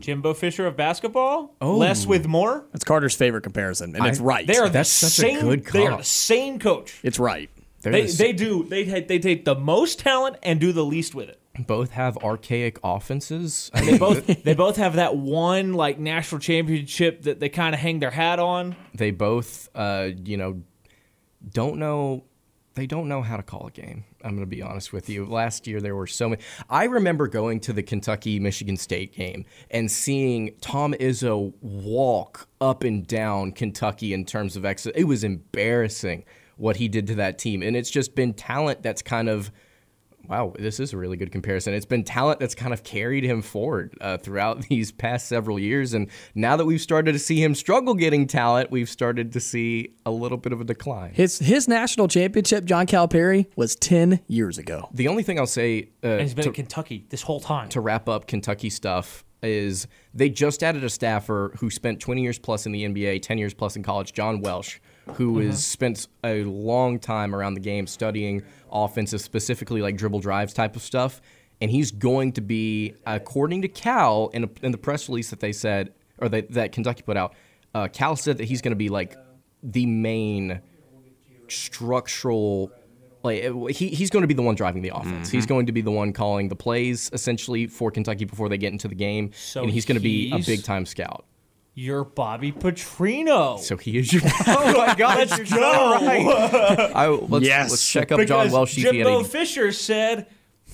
Jimbo 0.00 0.34
Fisher 0.34 0.66
of 0.66 0.76
basketball. 0.76 1.54
Oh. 1.60 1.76
Less 1.76 2.06
with 2.06 2.26
more. 2.26 2.64
That's 2.72 2.84
Carter's 2.84 3.14
favorite 3.14 3.42
comparison, 3.42 3.94
and 3.96 4.04
it's 4.06 4.20
right. 4.20 4.46
They 4.46 4.56
are 4.56 4.68
That's 4.68 5.00
the 5.00 5.06
such 5.08 5.24
a 5.24 5.28
same. 5.30 5.40
good 5.40 5.64
They 5.66 5.86
are 5.86 5.98
the 5.98 6.04
same 6.04 6.58
coach. 6.58 7.00
it's 7.02 7.18
right. 7.18 7.50
They're 7.82 7.92
They, 7.92 8.06
the 8.06 8.12
they 8.16 8.32
do. 8.32 8.64
They 8.64 8.84
they 9.00 9.18
take 9.18 9.44
the 9.44 9.54
most 9.54 9.98
talent 10.00 10.36
and 10.42 10.58
do 10.60 10.72
the 10.72 10.84
least 10.84 11.14
with 11.14 11.28
it. 11.28 11.40
both 11.66 11.92
have 11.92 12.16
archaic 12.18 12.78
offenses. 12.82 13.70
I 13.72 13.84
They 13.84 13.98
both 13.98 14.26
they 14.44 14.54
both 14.54 14.76
have 14.76 14.96
that 14.96 15.16
one 15.16 15.72
like 15.74 15.98
national 15.98 16.40
championship 16.40 17.22
that 17.22 17.40
they 17.40 17.48
kind 17.48 17.74
of 17.74 17.80
hang 17.80 18.00
their 18.00 18.10
hat 18.10 18.38
on. 18.38 18.74
they 18.94 19.10
both, 19.12 19.68
uh, 19.74 20.08
you 20.24 20.36
know, 20.36 20.62
don't 21.52 21.78
know. 21.78 22.24
They 22.74 22.86
don't 22.86 23.08
know 23.08 23.22
how 23.22 23.36
to 23.38 23.42
call 23.42 23.68
a 23.68 23.70
game. 23.70 24.04
I'm 24.26 24.32
going 24.32 24.40
to 24.40 24.56
be 24.56 24.60
honest 24.62 24.92
with 24.92 25.08
you. 25.08 25.24
Last 25.24 25.66
year 25.68 25.80
there 25.80 25.94
were 25.94 26.08
so 26.08 26.28
many. 26.28 26.42
I 26.68 26.84
remember 26.84 27.28
going 27.28 27.60
to 27.60 27.72
the 27.72 27.82
Kentucky 27.82 28.40
Michigan 28.40 28.76
State 28.76 29.14
game 29.14 29.44
and 29.70 29.90
seeing 29.90 30.54
Tom 30.60 30.94
Izzo 30.94 31.52
walk 31.60 32.48
up 32.60 32.82
and 32.82 33.06
down 33.06 33.52
Kentucky 33.52 34.12
in 34.12 34.24
terms 34.24 34.56
of 34.56 34.64
exit. 34.64 34.94
It 34.96 35.04
was 35.04 35.22
embarrassing 35.22 36.24
what 36.56 36.76
he 36.76 36.88
did 36.88 37.06
to 37.06 37.14
that 37.14 37.38
team, 37.38 37.62
and 37.62 37.76
it's 37.76 37.90
just 37.90 38.14
been 38.14 38.34
talent 38.34 38.82
that's 38.82 39.02
kind 39.02 39.28
of 39.28 39.52
Wow, 40.28 40.54
this 40.58 40.80
is 40.80 40.92
a 40.92 40.96
really 40.96 41.16
good 41.16 41.32
comparison. 41.32 41.74
It's 41.74 41.86
been 41.86 42.04
talent 42.04 42.40
that's 42.40 42.54
kind 42.54 42.72
of 42.72 42.82
carried 42.82 43.24
him 43.24 43.42
forward 43.42 43.96
uh, 44.00 44.18
throughout 44.18 44.62
these 44.68 44.92
past 44.92 45.28
several 45.28 45.58
years. 45.58 45.94
And 45.94 46.08
now 46.34 46.56
that 46.56 46.64
we've 46.64 46.80
started 46.80 47.12
to 47.12 47.18
see 47.18 47.42
him 47.42 47.54
struggle 47.54 47.94
getting 47.94 48.26
talent, 48.26 48.70
we've 48.70 48.88
started 48.88 49.32
to 49.32 49.40
see 49.40 49.94
a 50.04 50.10
little 50.10 50.38
bit 50.38 50.52
of 50.52 50.60
a 50.60 50.64
decline. 50.64 51.12
His 51.14 51.38
his 51.38 51.68
national 51.68 52.08
championship, 52.08 52.64
John 52.64 52.86
Calipari, 52.86 53.46
was 53.56 53.76
ten 53.76 54.20
years 54.26 54.58
ago. 54.58 54.88
The 54.92 55.08
only 55.08 55.22
thing 55.22 55.38
I'll 55.38 55.46
say 55.46 55.90
uh, 56.02 56.08
And 56.08 56.20
he's 56.22 56.34
been 56.34 56.44
to, 56.44 56.50
at 56.50 56.54
Kentucky 56.54 57.06
this 57.10 57.22
whole 57.22 57.40
time. 57.40 57.68
to 57.70 57.80
wrap 57.80 58.08
up 58.08 58.26
Kentucky 58.26 58.70
stuff 58.70 59.24
is 59.42 59.86
they 60.14 60.28
just 60.28 60.62
added 60.62 60.82
a 60.82 60.90
staffer 60.90 61.52
who 61.58 61.70
spent 61.70 62.00
20 62.00 62.22
years 62.22 62.38
plus 62.38 62.66
in 62.66 62.72
the 62.72 62.84
NBA, 62.84 63.22
10 63.22 63.38
years 63.38 63.54
plus 63.54 63.76
in 63.76 63.82
college, 63.82 64.12
John 64.12 64.40
Welsh, 64.40 64.78
who 65.14 65.38
has 65.38 65.64
spent 65.64 66.08
a 66.24 66.42
long 66.44 66.98
time 66.98 67.34
around 67.34 67.54
the 67.54 67.60
game 67.60 67.86
studying 67.86 68.42
offensive, 68.70 69.20
specifically 69.20 69.80
like 69.80 69.96
dribble 69.96 70.20
drives 70.20 70.52
type 70.52 70.76
of 70.76 70.82
stuff. 70.82 71.20
And 71.60 71.70
he's 71.70 71.90
going 71.90 72.32
to 72.32 72.40
be, 72.40 72.94
according 73.06 73.62
to 73.62 73.68
Cal, 73.68 74.28
in, 74.34 74.44
a, 74.44 74.50
in 74.62 74.72
the 74.72 74.78
press 74.78 75.08
release 75.08 75.30
that 75.30 75.40
they 75.40 75.52
said, 75.52 75.94
or 76.18 76.28
that, 76.28 76.50
that 76.52 76.72
Kentucky 76.72 77.02
put 77.02 77.16
out, 77.16 77.34
uh, 77.74 77.88
Cal 77.88 78.16
said 78.16 78.38
that 78.38 78.44
he's 78.44 78.60
going 78.60 78.72
to 78.72 78.76
be 78.76 78.88
like 78.88 79.16
the 79.62 79.86
main 79.86 80.60
structural 81.48 82.70
like 83.22 83.42
he, 83.74 83.88
he's 83.88 84.10
going 84.10 84.22
to 84.22 84.28
be 84.28 84.34
the 84.34 84.42
one 84.42 84.54
driving 84.54 84.82
the 84.82 84.92
offense. 84.94 85.30
He's 85.30 85.46
going 85.46 85.66
to 85.66 85.72
be 85.72 85.80
the 85.80 85.90
one 85.90 86.12
calling 86.12 86.48
the 86.48 86.56
plays 86.56 87.10
essentially 87.12 87.66
for 87.66 87.90
Kentucky 87.90 88.24
before 88.24 88.48
they 88.48 88.56
get 88.58 88.72
into 88.72 88.88
the 88.88 88.94
game. 88.94 89.32
So 89.34 89.62
and 89.62 89.70
he's 89.70 89.84
going 89.84 89.96
to 89.96 90.02
be 90.02 90.30
a 90.32 90.38
big 90.38 90.62
time 90.62 90.86
scout. 90.86 91.24
You're 91.78 92.04
Bobby 92.04 92.52
Petrino. 92.52 93.58
So 93.60 93.76
he 93.76 93.98
is 93.98 94.10
your 94.10 94.22
Oh 94.46 94.72
my 94.86 94.94
god, 94.98 95.18
Let's 95.30 95.52
go. 95.52 96.90
I, 96.94 97.08
let's, 97.08 97.44
Yes. 97.46 97.70
let's 97.70 97.90
check 97.90 98.10
up 98.12 98.18
John 98.20 98.44
Because 98.46 98.52
Welsh 98.52 98.72
see 98.72 98.80
if 98.86 98.92
he 98.92 98.98
Jimbo 98.98 99.18
any- 99.20 99.28
Fisher 99.28 99.72
said, 99.72 100.26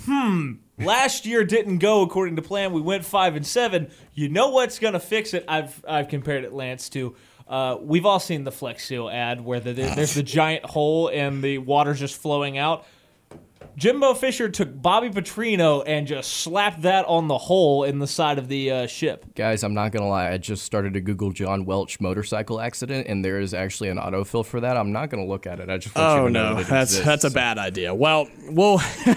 "Hmm, 0.05 0.53
last 0.79 1.27
year 1.27 1.43
didn't 1.45 1.79
go 1.79 2.03
according 2.03 2.37
to 2.37 2.43
plan. 2.43 2.73
We 2.73 2.81
went 2.81 3.05
five 3.05 3.35
and 3.35 3.45
seven. 3.45 3.91
You 4.15 4.29
know 4.29 4.51
what's 4.51 4.79
gonna 4.79 5.01
fix 5.01 5.35
it? 5.35 5.45
I've 5.49 5.85
I've 5.89 6.07
compared 6.09 6.45
it, 6.45 6.53
Lance, 6.53 6.89
to." 6.91 7.17
Uh, 7.49 7.77
we've 7.83 8.07
all 8.07 8.21
seen 8.21 8.45
the 8.45 8.53
Flex 8.53 8.87
Seal 8.87 9.11
ad 9.11 9.41
where 9.45 9.59
the, 9.61 9.73
there's 9.73 10.15
the 10.15 10.23
giant 10.23 10.65
hole 10.65 11.09
and 11.09 11.43
the 11.43 11.59
water's 11.59 11.99
just 11.99 12.17
flowing 12.19 12.57
out. 12.57 12.87
Jimbo 13.77 14.15
Fisher 14.15 14.49
took 14.49 14.81
Bobby 14.81 15.11
Petrino 15.11 15.83
and 15.87 16.07
just 16.07 16.31
slapped 16.31 16.83
that 16.83 17.05
on 17.07 17.27
the 17.29 17.39
hole 17.39 17.85
in 17.85 17.99
the 17.99 18.07
side 18.07 18.39
of 18.39 18.49
the 18.49 18.71
uh, 18.71 18.87
ship. 18.87 19.27
Guys, 19.35 19.63
I'm 19.65 19.75
not 19.75 19.93
gonna 19.93 20.09
lie. 20.09 20.31
I 20.31 20.39
just 20.39 20.65
started 20.65 20.95
to 20.95 21.01
Google 21.01 21.33
John 21.33 21.65
Welch 21.65 22.01
motorcycle 22.01 22.61
accident, 22.61 23.07
and 23.09 23.25
there 23.25 23.41
is 23.41 23.55
actually 23.55 23.89
an 23.89 23.99
autofill 23.99 24.45
for 24.45 24.61
that. 24.61 24.77
I'm 24.77 24.93
not 24.93 25.11
gonna 25.11 25.27
look 25.27 25.47
at 25.47 25.59
it. 25.61 25.71
I 25.71 25.79
just 25.79 25.95
want 25.97 26.15
you 26.15 26.21
Oh 26.23 26.27
to 26.27 26.31
know 26.33 26.49
no, 26.51 26.55
that 26.57 26.61
it 26.63 26.67
that's 26.69 26.91
exists. 26.93 27.07
that's 27.07 27.25
a 27.25 27.31
bad 27.31 27.59
idea. 27.59 27.95
Well, 27.95 28.29
well, 28.51 28.83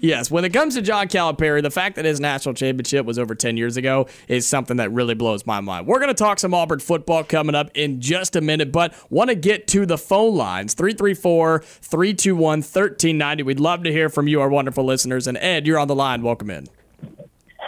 yes. 0.00 0.30
When 0.30 0.44
it 0.44 0.52
comes 0.52 0.74
to 0.76 0.82
John 0.82 1.08
Calipari, 1.08 1.62
the 1.62 1.70
fact 1.70 1.96
that 1.96 2.04
his 2.04 2.20
national 2.20 2.54
championship 2.54 3.04
was 3.04 3.18
over 3.18 3.34
ten 3.34 3.56
years 3.56 3.76
ago 3.76 4.06
is 4.28 4.46
something 4.46 4.76
that 4.78 4.92
really 4.92 5.14
blows 5.14 5.44
my 5.46 5.60
mind. 5.60 5.86
We're 5.86 6.00
gonna 6.00 6.14
talk 6.14 6.38
some 6.38 6.54
Auburn 6.54 6.78
football 6.80 7.24
coming 7.24 7.54
up 7.54 7.70
in 7.74 8.00
just 8.00 8.36
a 8.36 8.40
minute, 8.40 8.72
but 8.72 8.94
want 9.10 9.30
to 9.30 9.36
get 9.36 9.66
to 9.68 9.86
the 9.86 9.98
phone 9.98 10.34
lines 10.36 10.74
334-321-1390. 10.74 13.44
We'd 13.44 13.60
love 13.60 13.73
to 13.82 13.90
hear 13.90 14.08
from 14.08 14.28
you, 14.28 14.40
our 14.40 14.48
wonderful 14.48 14.84
listeners. 14.84 15.26
And 15.26 15.36
Ed, 15.36 15.66
you're 15.66 15.78
on 15.78 15.88
the 15.88 15.94
line. 15.94 16.22
Welcome 16.22 16.50
in. 16.50 16.68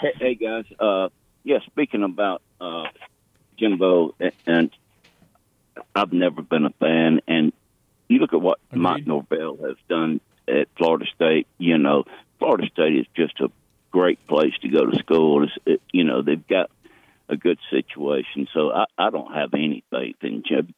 Hey, 0.01 0.13
hey 0.17 0.35
guys. 0.37 0.65
Uh, 0.79 1.09
yeah, 1.43 1.59
speaking 1.67 2.05
about 2.05 2.43
uh, 2.61 2.85
Jimbo, 3.59 4.15
and 4.47 4.71
I've 5.95 6.13
never 6.13 6.43
been 6.43 6.67
a 6.67 6.71
fan. 6.79 7.21
And 7.27 7.53
you 8.09 8.19
look 8.19 8.33
at 8.33 8.41
what 8.41 8.59
Mike 8.73 9.07
Norvell 9.07 9.57
has 9.65 9.77
done 9.89 10.21
at 10.49 10.69
Florida 10.77 11.07
State. 11.15 11.47
You 11.59 11.79
know, 11.79 12.05
Florida 12.39 12.67
State 12.73 12.97
is 12.97 13.07
just 13.17 13.41
a 13.41 13.51
great 13.91 14.25
place 14.27 14.53
to 14.63 14.69
go 14.69 14.87
to 14.87 14.99
school. 14.99 15.45
It's, 15.45 15.53
it, 15.65 15.83
you 15.93 16.05
know, 16.05 16.23
they've 16.23 16.47
got 16.47 16.71
a 17.29 17.37
good 17.37 17.59
situation. 17.71 18.47
So 18.53 18.71
I, 18.71 18.85
I 18.99 19.11
don't 19.11 19.33
have 19.33 19.55
any 19.55 19.83
faith 19.91 20.17
in 20.23 20.43
Jim, 20.47 20.75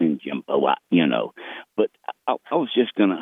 in 0.00 0.20
Jimbo. 0.22 0.66
I, 0.66 0.74
you 0.90 1.06
know, 1.06 1.34
but 1.76 1.90
I, 2.26 2.36
I 2.50 2.54
was 2.54 2.72
just 2.74 2.94
gonna 2.94 3.20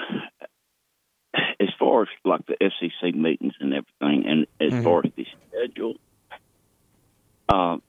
as 1.34 1.68
far 1.78 2.02
as 2.02 2.08
like 2.24 2.46
the 2.46 2.56
SEC 2.60 3.14
meetings 3.14 3.54
and 3.60 3.72
everything, 3.74 4.26
and 4.26 4.46
as 4.60 4.84
far 4.84 5.02
as 5.04 5.10
the 5.16 5.26
schedule, 5.48 5.94
um, 7.48 7.82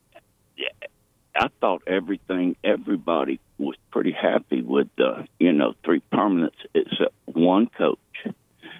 I 1.35 1.47
thought 1.59 1.81
everything, 1.87 2.55
everybody 2.63 3.39
was 3.57 3.75
pretty 3.91 4.11
happy 4.11 4.61
with 4.61 4.87
the, 4.97 5.27
you 5.39 5.51
know, 5.51 5.73
three 5.83 6.01
permanents 6.13 6.51
except 6.75 7.13
one 7.25 7.67
coach. 7.75 7.97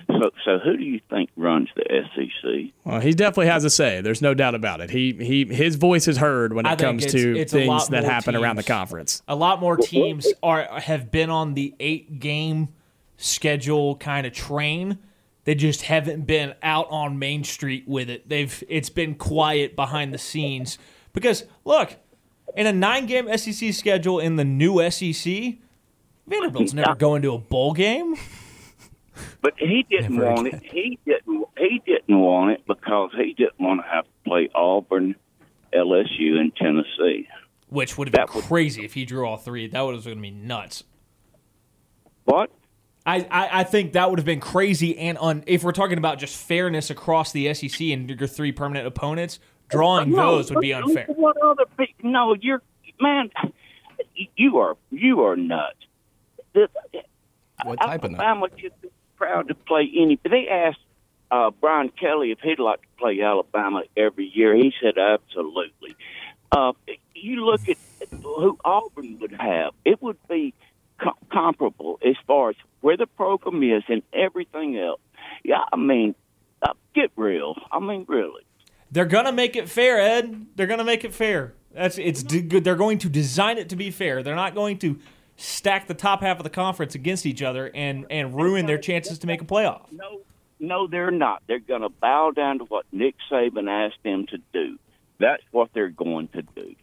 So, 0.08 0.30
so 0.46 0.60
who 0.60 0.78
do 0.78 0.84
you 0.84 1.00
think 1.10 1.30
runs 1.36 1.70
the 1.76 1.84
SEC? 2.16 2.74
Well, 2.84 3.00
he 3.00 3.14
definitely 3.14 3.48
has 3.48 3.64
a 3.64 3.70
say. 3.72 4.02
There's 4.02 4.22
no 4.22 4.34
doubt 4.36 4.54
about 4.54 4.82
it. 4.82 4.92
He 4.92 5.14
he 5.14 5.46
his 5.46 5.78
voice 5.78 6.08
is 6.08 6.18
heard 6.18 6.54
when 6.54 6.66
it 6.66 6.70
think 6.70 6.80
comes 6.82 7.06
it's- 7.06 7.22
to 7.24 7.40
it's 7.40 7.54
things 7.54 7.88
that 7.88 8.04
more 8.04 8.12
happen 8.12 8.36
around 8.36 8.58
the 8.58 8.64
conference. 8.64 9.24
a 9.28 9.36
lot 9.36 9.60
more 9.60 9.78
teams 9.78 10.28
are 10.44 10.64
have 10.80 11.10
been 11.10 11.30
on 11.32 11.54
the 11.56 11.74
eight 11.80 12.20
game 12.20 12.68
schedule 13.18 13.96
kind 13.96 14.26
of 14.28 14.34
train. 14.34 15.00
They 15.46 15.56
just 15.56 15.84
haven't 15.84 16.26
been 16.26 16.54
out 16.64 16.88
on 16.90 17.20
Main 17.20 17.44
Street 17.44 17.86
with 17.88 18.10
it. 18.10 18.30
They've 18.30 18.64
it's 18.70 18.90
been 18.90 19.16
quiet 19.16 19.76
behind 19.76 20.14
the 20.14 20.18
scenes 20.18 20.78
because 21.12 21.44
look, 21.66 21.98
in 22.56 22.66
a 22.66 22.74
nine 22.74 23.06
game 23.06 23.28
SEC 23.38 23.74
schedule 23.74 24.20
in 24.20 24.38
the 24.38 24.46
new 24.46 24.90
SEC, 24.90 25.56
Vanderbilt's 26.28 26.74
never 26.74 26.96
going 26.96 27.22
to 27.24 27.34
a 27.34 27.38
bowl 27.38 27.74
game. 27.74 28.16
But 29.42 29.54
he 29.58 29.86
didn't 29.90 30.16
Never 30.16 30.32
want 30.34 30.48
it. 30.48 30.64
He 30.64 30.98
didn't. 31.06 31.46
He 31.58 31.82
didn't 31.86 32.20
want 32.20 32.52
it 32.52 32.66
because 32.66 33.12
he 33.18 33.34
didn't 33.34 33.60
want 33.60 33.82
to 33.82 33.88
have 33.88 34.06
to 34.06 34.12
play 34.26 34.50
Auburn, 34.56 35.16
LSU, 35.74 36.38
and 36.40 36.56
Tennessee. 36.56 37.28
Which 37.70 37.98
would 37.98 38.08
have 38.08 38.14
been 38.14 38.26
That 38.28 38.34
would- 38.36 38.46
crazy 38.46 38.86
if 38.86 38.94
he 38.94 39.04
drew 39.06 39.26
all 39.28 39.38
three. 39.38 39.68
That 39.68 39.82
was 39.82 40.06
going 40.06 40.18
to 40.18 40.22
be 40.22 40.32
nuts. 40.32 40.84
What? 42.26 42.50
I, 43.06 43.18
I, 43.30 43.50
I 43.60 43.64
think 43.64 43.94
that 43.94 44.10
would 44.10 44.20
have 44.20 44.26
been 44.26 44.40
crazy 44.40 44.98
and 44.98 45.18
un, 45.20 45.44
if 45.46 45.64
we're 45.64 45.74
talking 45.74 45.98
about 45.98 46.20
just 46.20 46.36
fairness 46.36 46.90
across 46.90 47.32
the 47.32 47.54
SEC 47.54 47.82
and 47.90 48.10
your 48.10 48.28
three 48.28 48.52
permanent 48.52 48.88
opponents, 48.88 49.40
drawing 49.70 50.12
No, 50.12 50.38
those 50.38 50.52
would 50.52 50.62
be 50.62 50.74
unfair. 50.74 51.06
What 51.08 51.36
other 51.42 51.66
people? 51.78 52.10
No, 52.10 52.34
you're 52.40 52.62
man. 53.02 53.30
You 54.38 54.58
are 54.60 54.78
you 54.92 55.22
are 55.24 55.36
nuts. 55.36 55.76
The- 56.54 56.70
What 57.66 57.80
type 57.82 58.04
of 58.04 58.12
nut? 58.12 58.22
Alabama 58.22 58.48
should 58.58 58.80
be 58.82 58.90
proud 59.18 59.48
to 59.50 59.56
play 59.56 59.92
any. 59.98 60.18
They 60.24 60.48
asked 60.48 60.80
uh, 61.32 61.52
Brian 61.60 61.90
Kelly 61.90 62.32
if 62.32 62.40
he'd 62.40 62.60
like 62.60 62.82
to 62.82 62.88
play 62.98 63.20
Alabama 63.22 63.84
every 63.98 64.32
year. 64.34 64.56
He 64.56 64.74
said 64.82 64.98
absolutely. 64.98 65.96
Uh, 66.52 66.74
you 67.16 67.44
look 67.44 67.68
at 67.68 67.78
who 68.22 68.58
Auburn 68.64 69.18
would 69.20 69.34
have; 69.34 69.74
it 69.84 70.02
would 70.02 70.18
be 70.30 70.54
co- 71.02 71.18
comparable 71.32 72.00
as 72.06 72.16
far 72.28 72.50
as 72.52 72.56
where 72.82 72.98
the 72.98 73.08
program 73.08 73.64
is 73.64 73.84
and 73.88 74.02
everything 74.14 74.78
else. 74.78 75.00
Yeah, 75.44 75.64
I 75.72 75.78
mean, 75.78 76.16
uh, 76.62 76.74
get 76.94 77.12
real. 77.16 77.56
I 77.72 77.80
mean, 77.80 78.06
really. 78.08 78.44
They're 78.92 79.06
gonna 79.06 79.32
make 79.32 79.56
it 79.56 79.70
fair, 79.70 80.00
Ed. 80.00 80.46
They're 80.56 80.68
gonna 80.68 80.84
make 80.84 81.04
it 81.04 81.14
fair. 81.14 81.54
That's 81.74 81.98
it's 81.98 82.24
good. 82.24 82.64
They're 82.64 82.76
going 82.76 83.00
to 83.00 83.10
design 83.10 83.58
it 83.58 83.70
to 83.70 83.76
be 83.76 83.90
fair. 83.90 84.22
They're 84.22 84.36
not 84.36 84.54
going 84.54 84.78
to 84.80 85.00
stack 85.38 85.88
the 85.88 85.96
top 85.96 86.22
half 86.22 86.38
of 86.38 86.44
the 86.44 86.50
conference 86.50 86.94
against 86.94 87.26
each 87.26 87.42
other 87.42 87.72
and 87.74 88.06
and 88.10 88.36
ruin 88.36 88.66
their 88.66 88.78
chances 88.78 89.18
to 89.20 89.28
make 89.28 89.42
a 89.42 89.46
playoff. 89.46 89.92
No, 89.92 90.22
no, 90.60 90.88
they're 90.88 91.12
not. 91.12 91.42
They're 91.48 91.60
going 91.60 91.82
to 91.82 91.90
bow 91.90 92.32
down 92.32 92.60
to 92.60 92.66
what 92.66 92.86
Nick 92.92 93.16
Saban 93.30 93.68
asked 93.68 94.02
them 94.04 94.28
to 94.28 94.38
do. 94.54 94.78
That's 95.20 95.44
what 95.52 95.70
they're 95.74 95.90
going 95.90 96.28
to 96.30 96.42
do. 96.42 96.76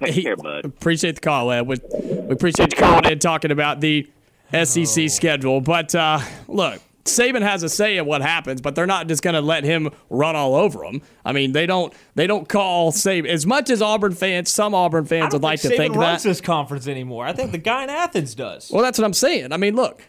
Take 0.00 0.14
He- 0.14 0.22
care, 0.22 0.36
bud. 0.36 0.64
Appreciate 0.64 1.16
the 1.16 1.20
call, 1.20 1.50
Ed. 1.50 1.62
We, 1.66 1.76
we 2.02 2.30
appreciate 2.32 2.72
you 2.72 2.78
calling 2.78 3.04
in 3.10 3.18
talking 3.18 3.50
about 3.50 3.80
the 3.80 4.08
SEC 4.52 5.10
schedule. 5.10 5.60
But 5.60 5.94
uh, 5.94 6.20
look, 6.48 6.80
Saban 7.04 7.42
has 7.42 7.62
a 7.62 7.68
say 7.68 7.96
in 7.96 8.06
what 8.06 8.20
happens, 8.22 8.60
but 8.60 8.74
they're 8.74 8.86
not 8.86 9.08
just 9.08 9.22
going 9.22 9.34
to 9.34 9.40
let 9.40 9.64
him 9.64 9.90
run 10.10 10.36
all 10.36 10.54
over 10.54 10.80
them. 10.80 11.02
I 11.24 11.32
mean, 11.32 11.52
they 11.52 11.66
don't 11.66 11.92
they 12.14 12.26
don't 12.26 12.48
call 12.48 12.92
Saban 12.92 13.26
as 13.26 13.46
much 13.46 13.70
as 13.70 13.80
Auburn 13.82 14.14
fans. 14.14 14.50
Some 14.50 14.74
Auburn 14.74 15.04
fans 15.06 15.30
don't 15.30 15.34
would 15.34 15.42
like 15.42 15.60
think 15.60 15.74
to 15.74 15.78
Saban 15.78 15.82
think 15.82 15.96
runs 15.96 16.22
that. 16.22 16.28
this 16.28 16.40
conference 16.40 16.86
anymore. 16.88 17.24
I 17.26 17.32
think 17.32 17.52
the 17.52 17.58
guy 17.58 17.84
in 17.84 17.90
Athens 17.90 18.34
does. 18.34 18.70
Well, 18.72 18.82
that's 18.82 18.98
what 18.98 19.04
I'm 19.04 19.12
saying. 19.14 19.52
I 19.52 19.56
mean, 19.56 19.74
look, 19.76 20.02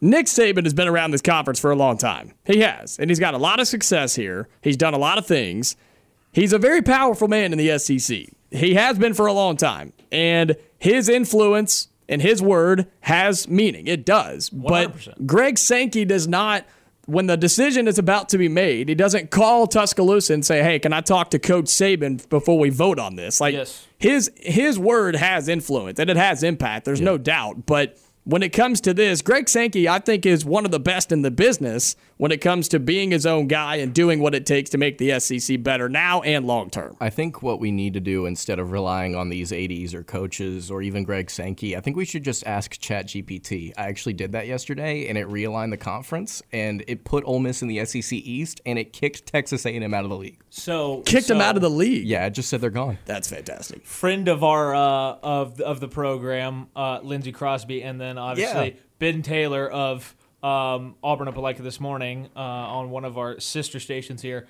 Nick 0.00 0.26
Saban 0.26 0.64
has 0.64 0.74
been 0.74 0.88
around 0.88 1.10
this 1.10 1.22
conference 1.22 1.58
for 1.60 1.70
a 1.70 1.76
long 1.76 1.98
time. 1.98 2.32
He 2.44 2.60
has, 2.60 2.98
and 2.98 3.10
he's 3.10 3.18
got 3.18 3.34
a 3.34 3.38
lot 3.38 3.60
of 3.60 3.66
success 3.68 4.14
here. 4.14 4.48
He's 4.62 4.76
done 4.76 4.94
a 4.94 4.98
lot 4.98 5.18
of 5.18 5.26
things. 5.26 5.76
He's 6.32 6.52
a 6.52 6.58
very 6.58 6.82
powerful 6.82 7.26
man 7.28 7.52
in 7.52 7.58
the 7.58 7.78
SEC. 7.78 8.26
He 8.50 8.74
has 8.74 8.98
been 8.98 9.14
for 9.14 9.26
a 9.26 9.32
long 9.32 9.56
time, 9.56 9.92
and 10.10 10.56
his 10.78 11.08
influence 11.08 11.88
and 12.08 12.22
his 12.22 12.40
word 12.40 12.86
has 13.00 13.48
meaning. 13.48 13.86
It 13.86 14.06
does. 14.06 14.48
But 14.48 14.92
100%. 14.96 15.26
Greg 15.26 15.58
Sankey 15.58 16.04
does 16.04 16.26
not. 16.26 16.64
When 17.06 17.26
the 17.26 17.38
decision 17.38 17.88
is 17.88 17.98
about 17.98 18.28
to 18.30 18.38
be 18.38 18.48
made, 18.48 18.90
he 18.90 18.94
doesn't 18.94 19.30
call 19.30 19.66
Tuscaloosa 19.66 20.34
and 20.34 20.44
say, 20.44 20.62
"Hey, 20.62 20.78
can 20.78 20.92
I 20.92 21.00
talk 21.00 21.30
to 21.30 21.38
Coach 21.38 21.64
Saban 21.66 22.28
before 22.28 22.58
we 22.58 22.68
vote 22.68 22.98
on 22.98 23.16
this?" 23.16 23.40
Like 23.40 23.54
Yes. 23.54 23.86
his 23.98 24.30
his 24.36 24.78
word 24.78 25.16
has 25.16 25.48
influence 25.48 25.98
and 25.98 26.10
it 26.10 26.16
has 26.18 26.42
impact. 26.42 26.84
There's 26.84 27.00
no 27.00 27.16
doubt. 27.16 27.64
But 27.64 27.96
when 28.28 28.42
it 28.42 28.50
comes 28.52 28.82
to 28.82 28.92
this, 28.92 29.22
Greg 29.22 29.48
Sankey, 29.48 29.88
I 29.88 30.00
think, 30.00 30.26
is 30.26 30.44
one 30.44 30.66
of 30.66 30.70
the 30.70 30.78
best 30.78 31.12
in 31.12 31.22
the 31.22 31.30
business 31.30 31.96
when 32.18 32.30
it 32.30 32.42
comes 32.42 32.68
to 32.68 32.78
being 32.78 33.10
his 33.10 33.24
own 33.24 33.46
guy 33.46 33.76
and 33.76 33.94
doing 33.94 34.20
what 34.20 34.34
it 34.34 34.44
takes 34.44 34.68
to 34.70 34.76
make 34.76 34.98
the 34.98 35.18
SEC 35.18 35.62
better 35.62 35.88
now 35.88 36.20
and 36.20 36.46
long 36.46 36.68
term. 36.68 36.94
I 37.00 37.08
think 37.08 37.42
what 37.42 37.58
we 37.58 37.70
need 37.70 37.94
to 37.94 38.00
do 38.00 38.26
instead 38.26 38.58
of 38.58 38.70
relying 38.70 39.16
on 39.16 39.30
these 39.30 39.50
80s 39.50 39.94
or 39.94 40.02
coaches 40.02 40.70
or 40.70 40.82
even 40.82 41.04
Greg 41.04 41.30
Sankey, 41.30 41.74
I 41.74 41.80
think 41.80 41.96
we 41.96 42.04
should 42.04 42.22
just 42.22 42.46
ask 42.46 42.74
ChatGPT. 42.74 43.72
I 43.78 43.86
actually 43.88 44.12
did 44.12 44.32
that 44.32 44.46
yesterday, 44.46 45.08
and 45.08 45.16
it 45.16 45.26
realigned 45.28 45.70
the 45.70 45.76
conference, 45.78 46.42
and 46.52 46.84
it 46.86 47.04
put 47.04 47.24
Ole 47.24 47.38
Miss 47.38 47.62
in 47.62 47.68
the 47.68 47.82
SEC 47.86 48.12
East, 48.12 48.60
and 48.66 48.78
it 48.78 48.92
kicked 48.92 49.24
Texas 49.24 49.64
A&M 49.64 49.94
out 49.94 50.04
of 50.04 50.10
the 50.10 50.16
league. 50.16 50.38
So 50.50 51.00
Kicked 51.06 51.30
him 51.30 51.38
so- 51.38 51.44
out 51.44 51.56
of 51.56 51.62
the 51.62 51.70
league. 51.70 52.06
Yeah, 52.06 52.26
it 52.26 52.30
just 52.30 52.50
said 52.50 52.60
they're 52.60 52.68
gone. 52.70 52.98
That's 53.06 53.28
fantastic. 53.28 53.86
friend 53.86 54.28
of 54.28 54.44
our 54.44 54.74
uh, 54.74 55.16
of 55.22 55.60
of 55.60 55.80
the 55.80 55.88
program, 55.88 56.66
uh, 56.76 57.00
Lindsey 57.02 57.32
Crosby, 57.32 57.82
and 57.82 57.98
then 58.00 58.17
obviously 58.18 58.68
Yeah. 58.70 58.80
Ben 58.98 59.22
Taylor 59.22 59.68
of 59.68 60.14
um, 60.42 60.94
Auburn 61.02 61.28
Opelika 61.28 61.58
this 61.58 61.80
morning 61.80 62.28
uh, 62.36 62.40
on 62.40 62.90
one 62.90 63.04
of 63.04 63.16
our 63.18 63.40
sister 63.40 63.80
stations 63.80 64.22
here. 64.22 64.46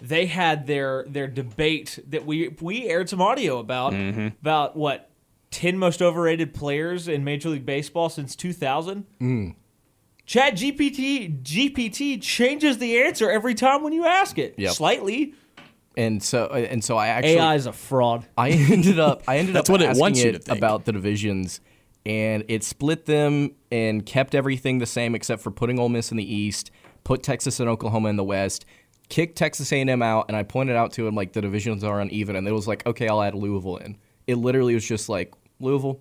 They 0.00 0.26
had 0.26 0.66
their 0.66 1.04
their 1.08 1.26
debate 1.26 1.98
that 2.08 2.24
we 2.24 2.48
we 2.60 2.88
aired 2.88 3.08
some 3.08 3.20
audio 3.20 3.58
about 3.58 3.92
about 3.94 4.74
what 4.76 5.10
ten 5.50 5.76
most 5.78 6.00
overrated 6.00 6.54
players 6.54 7.08
in 7.08 7.24
Major 7.24 7.50
League 7.50 7.66
Baseball 7.66 8.08
since 8.08 8.34
two 8.34 8.52
thousand. 8.54 9.04
Chat 10.24 10.54
GPT 10.54 11.42
GPT 11.42 12.20
changes 12.22 12.78
the 12.78 13.02
answer 13.02 13.30
every 13.30 13.54
time 13.54 13.82
when 13.82 13.92
you 13.92 14.06
ask 14.06 14.38
it. 14.38 14.54
Yep. 14.56 14.72
Slightly. 14.74 15.34
And 15.94 16.22
so, 16.22 16.46
and 16.46 16.82
so 16.82 16.96
I 16.96 17.08
actually 17.08 17.32
AI 17.34 17.54
is 17.56 17.66
a 17.66 17.72
fraud. 17.72 18.26
I 18.38 18.48
ended 18.50 18.98
up 18.98 19.24
I 19.28 19.36
ended 19.38 19.54
That's 19.56 19.68
up 19.68 19.74
what 19.74 19.82
it 19.82 19.86
asking 19.90 20.00
wants 20.00 20.24
you 20.24 20.30
it 20.30 20.44
think. 20.44 20.56
about 20.56 20.86
the 20.86 20.92
divisions, 20.92 21.60
and 22.04 22.44
it 22.48 22.64
split 22.64 23.06
them 23.06 23.52
and 23.70 24.04
kept 24.04 24.34
everything 24.34 24.78
the 24.78 24.86
same 24.86 25.14
except 25.14 25.42
for 25.42 25.50
putting 25.50 25.78
Ole 25.78 25.88
Miss 25.88 26.10
in 26.10 26.16
the 26.16 26.34
East, 26.34 26.70
put 27.04 27.22
Texas 27.22 27.60
and 27.60 27.68
Oklahoma 27.68 28.08
in 28.08 28.16
the 28.16 28.24
West, 28.24 28.64
kicked 29.08 29.36
Texas 29.36 29.72
A&M 29.72 30.02
out, 30.02 30.26
and 30.28 30.36
I 30.36 30.42
pointed 30.42 30.76
out 30.76 30.92
to 30.92 31.06
him 31.06 31.14
like 31.14 31.32
the 31.32 31.40
divisions 31.40 31.84
are 31.84 32.00
uneven, 32.00 32.36
and 32.36 32.48
it 32.48 32.52
was 32.52 32.66
like, 32.66 32.86
okay, 32.86 33.08
I'll 33.08 33.22
add 33.22 33.34
Louisville 33.34 33.76
in. 33.76 33.98
It 34.26 34.36
literally 34.36 34.74
was 34.74 34.86
just 34.86 35.08
like 35.08 35.32
Louisville. 35.60 36.00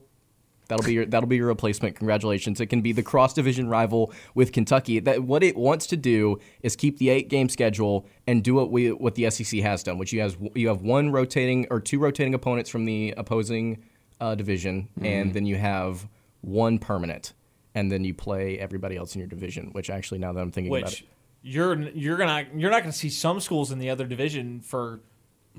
That'll 0.72 0.86
be 0.86 0.93
your 0.93 1.06
that'll 1.06 1.28
be 1.28 1.36
your 1.36 1.47
replacement. 1.47 1.97
Congratulations. 1.97 2.62
It 2.62 2.68
can 2.68 2.80
be 2.80 2.93
the 2.93 3.04
cross 3.04 3.34
division 3.34 3.68
rival 3.68 4.14
with 4.36 4.54
Kentucky. 4.54 5.02
That 5.02 5.22
what 5.24 5.43
it 5.43 5.58
wants 5.58 5.86
to 5.88 5.97
do 5.97 6.39
is 6.62 6.78
keep 6.78 6.97
the 6.97 7.10
eight 7.10 7.28
game 7.28 7.49
schedule 7.49 8.08
and 8.26 8.41
do 8.41 8.54
what 8.54 8.72
we 8.72 8.93
what 8.93 9.16
the 9.16 9.30
SEC 9.30 9.60
has 9.60 9.84
done, 9.84 9.97
which 9.97 10.14
you 10.14 10.22
has 10.22 10.38
you 10.56 10.70
have 10.70 10.82
one 10.82 11.12
rotating 11.12 11.68
or 11.70 11.82
two 11.82 11.99
rotating 11.99 12.34
opponents 12.34 12.70
from 12.70 12.86
the 12.86 13.14
opposing 13.18 13.84
uh, 14.22 14.36
division, 14.36 14.88
and 15.02 15.34
then 15.34 15.46
you 15.46 15.58
have 15.58 16.08
one 16.42 16.80
permanent, 16.80 17.34
and 17.76 17.92
then 17.92 18.04
you 18.04 18.14
play 18.14 18.60
everybody 18.60 18.96
else 18.96 19.16
in 19.16 19.20
your 19.20 19.28
division. 19.28 19.72
Which 19.74 19.90
actually, 19.90 20.20
now 20.20 20.32
that 20.32 20.40
I'm 20.40 20.52
thinking 20.52 20.74
about 20.74 20.94
it, 20.94 21.04
you're 21.42 21.78
you're 21.90 22.18
gonna 22.18 22.46
you're 22.56 22.72
not 22.72 22.84
gonna 22.84 22.94
see 22.94 23.10
some 23.10 23.40
schools 23.40 23.72
in 23.72 23.80
the 23.80 23.90
other 23.90 24.06
division 24.06 24.62
for 24.62 25.02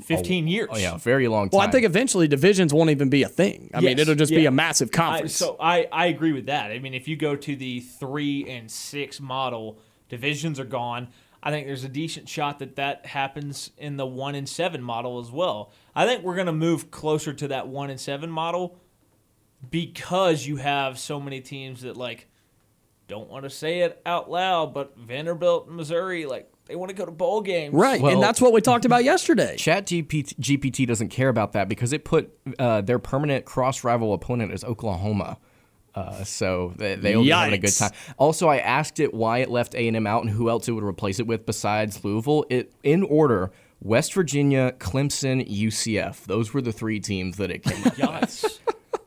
15 0.01 0.47
years. 0.49 0.69
oh 0.73 0.79
yeah, 0.79 0.97
very 0.97 1.29
long 1.29 1.51
time. 1.51 1.59
Well, 1.59 1.69
I 1.69 1.71
think 1.71 1.85
eventually 1.85 2.29
divisions 2.29 2.73
won't 2.73 2.91
even 2.91 3.11
be 3.11 3.25
a 3.25 3.29
thing. 3.29 3.71
I 3.75 3.81
mean, 3.81 3.99
it'll 3.99 4.15
just 4.15 4.33
be 4.33 4.47
a 4.47 4.51
massive 4.51 4.91
I, 4.95 4.97
conference. 4.97 5.37
so 5.37 5.57
I 5.61 5.89
I 5.93 6.07
agree 6.07 6.33
with 6.33 6.47
that. 6.47 6.71
I 6.71 6.79
mean, 6.79 6.95
if 6.95 7.09
you 7.09 7.17
go 7.17 7.35
to 7.35 7.57
the 7.57 7.81
three 7.81 8.49
and 8.49 8.71
six 8.71 9.21
model, 9.21 9.79
divisions 10.09 10.61
are 10.61 10.65
gone. 10.65 11.09
I 11.43 11.51
think 11.51 11.67
there's 11.67 11.83
a 11.83 11.89
decent 11.89 12.29
shot 12.29 12.61
that 12.61 12.77
that 12.77 13.07
happens 13.07 13.73
in 13.77 13.97
the 13.97 14.07
one 14.07 14.37
and 14.37 14.49
seven 14.49 14.81
model 14.81 15.19
as 15.19 15.33
well. 15.33 15.73
I 15.95 16.07
think 16.07 16.23
we're 16.23 16.37
gonna 16.37 16.53
move 16.53 16.91
closer 16.91 17.33
to 17.33 17.49
that 17.49 17.69
one 17.69 17.91
and 17.91 18.01
seven 18.01 18.31
model 18.31 18.79
because 19.71 20.47
you 20.47 20.57
have 20.57 20.99
so 20.99 21.21
many 21.21 21.41
teams 21.41 21.83
that 21.83 21.97
like 21.97 22.29
don't 23.09 23.29
want 23.29 23.45
to 23.45 23.51
say 23.51 23.81
it 23.81 24.01
out 24.07 24.31
loud, 24.31 24.73
but 24.73 24.97
Vanderbilt, 24.97 25.69
Missouri, 25.69 26.25
like 26.25 26.51
they 26.67 26.77
want 26.77 26.89
to 26.89 26.95
go 26.95 27.05
to 27.05 27.11
bowl 27.11 27.43
games. 27.43 27.75
right. 27.75 28.01
Well- 28.01 28.13
and 28.15 28.23
that's 28.23 28.41
what 28.41 28.53
we 28.53 28.61
talked 28.61 28.85
about 28.85 29.05
yesterday. 29.05 29.57
Chat 29.57 29.87
GPT, 29.87 30.35
GPT 30.41 30.87
doesn't 30.87 31.09
care 31.09 31.29
about 31.29 31.53
that 31.53 31.69
because 31.69 31.93
it 31.93 32.05
put 32.05 32.33
uh, 32.59 32.81
their 32.81 32.99
permanent 32.99 33.45
cross 33.45 33.85
rival 33.85 34.15
opponent 34.15 34.53
as 34.53 34.65
Oklahoma. 34.65 35.39
Uh, 35.95 36.25
so 36.25 36.73
they, 36.77 36.95
they'll 36.95 37.23
be 37.23 37.29
having 37.29 37.53
a 37.53 37.59
good 37.59 37.77
time. 37.77 37.91
Also, 38.17 38.49
I 38.49 38.59
asked 38.59 38.99
it 38.99 39.13
why 39.13 39.39
it 39.39 39.51
left 39.51 39.75
A 39.75 39.87
and 39.87 39.95
M 39.97 40.07
out 40.07 40.23
and 40.23 40.31
who 40.31 40.49
else 40.49 40.67
it 40.67 40.73
would 40.73 40.85
replace 40.85 41.21
it 41.21 41.27
with 41.27 41.45
besides 41.45 42.03
Louisville. 42.03 42.47
It 42.49 42.73
in 42.83 43.03
order: 43.03 43.53
West 43.83 44.15
Virginia, 44.15 44.73
Clemson, 44.79 45.47
UCF. 45.49 46.25
Those 46.25 46.55
were 46.55 46.63
the 46.63 46.73
three 46.73 47.01
teams 47.01 47.37
that 47.39 47.51
it 47.51 47.63
came 47.65 47.79
up. 47.81 47.85
with. 47.85 47.99
Yes. 47.99 48.59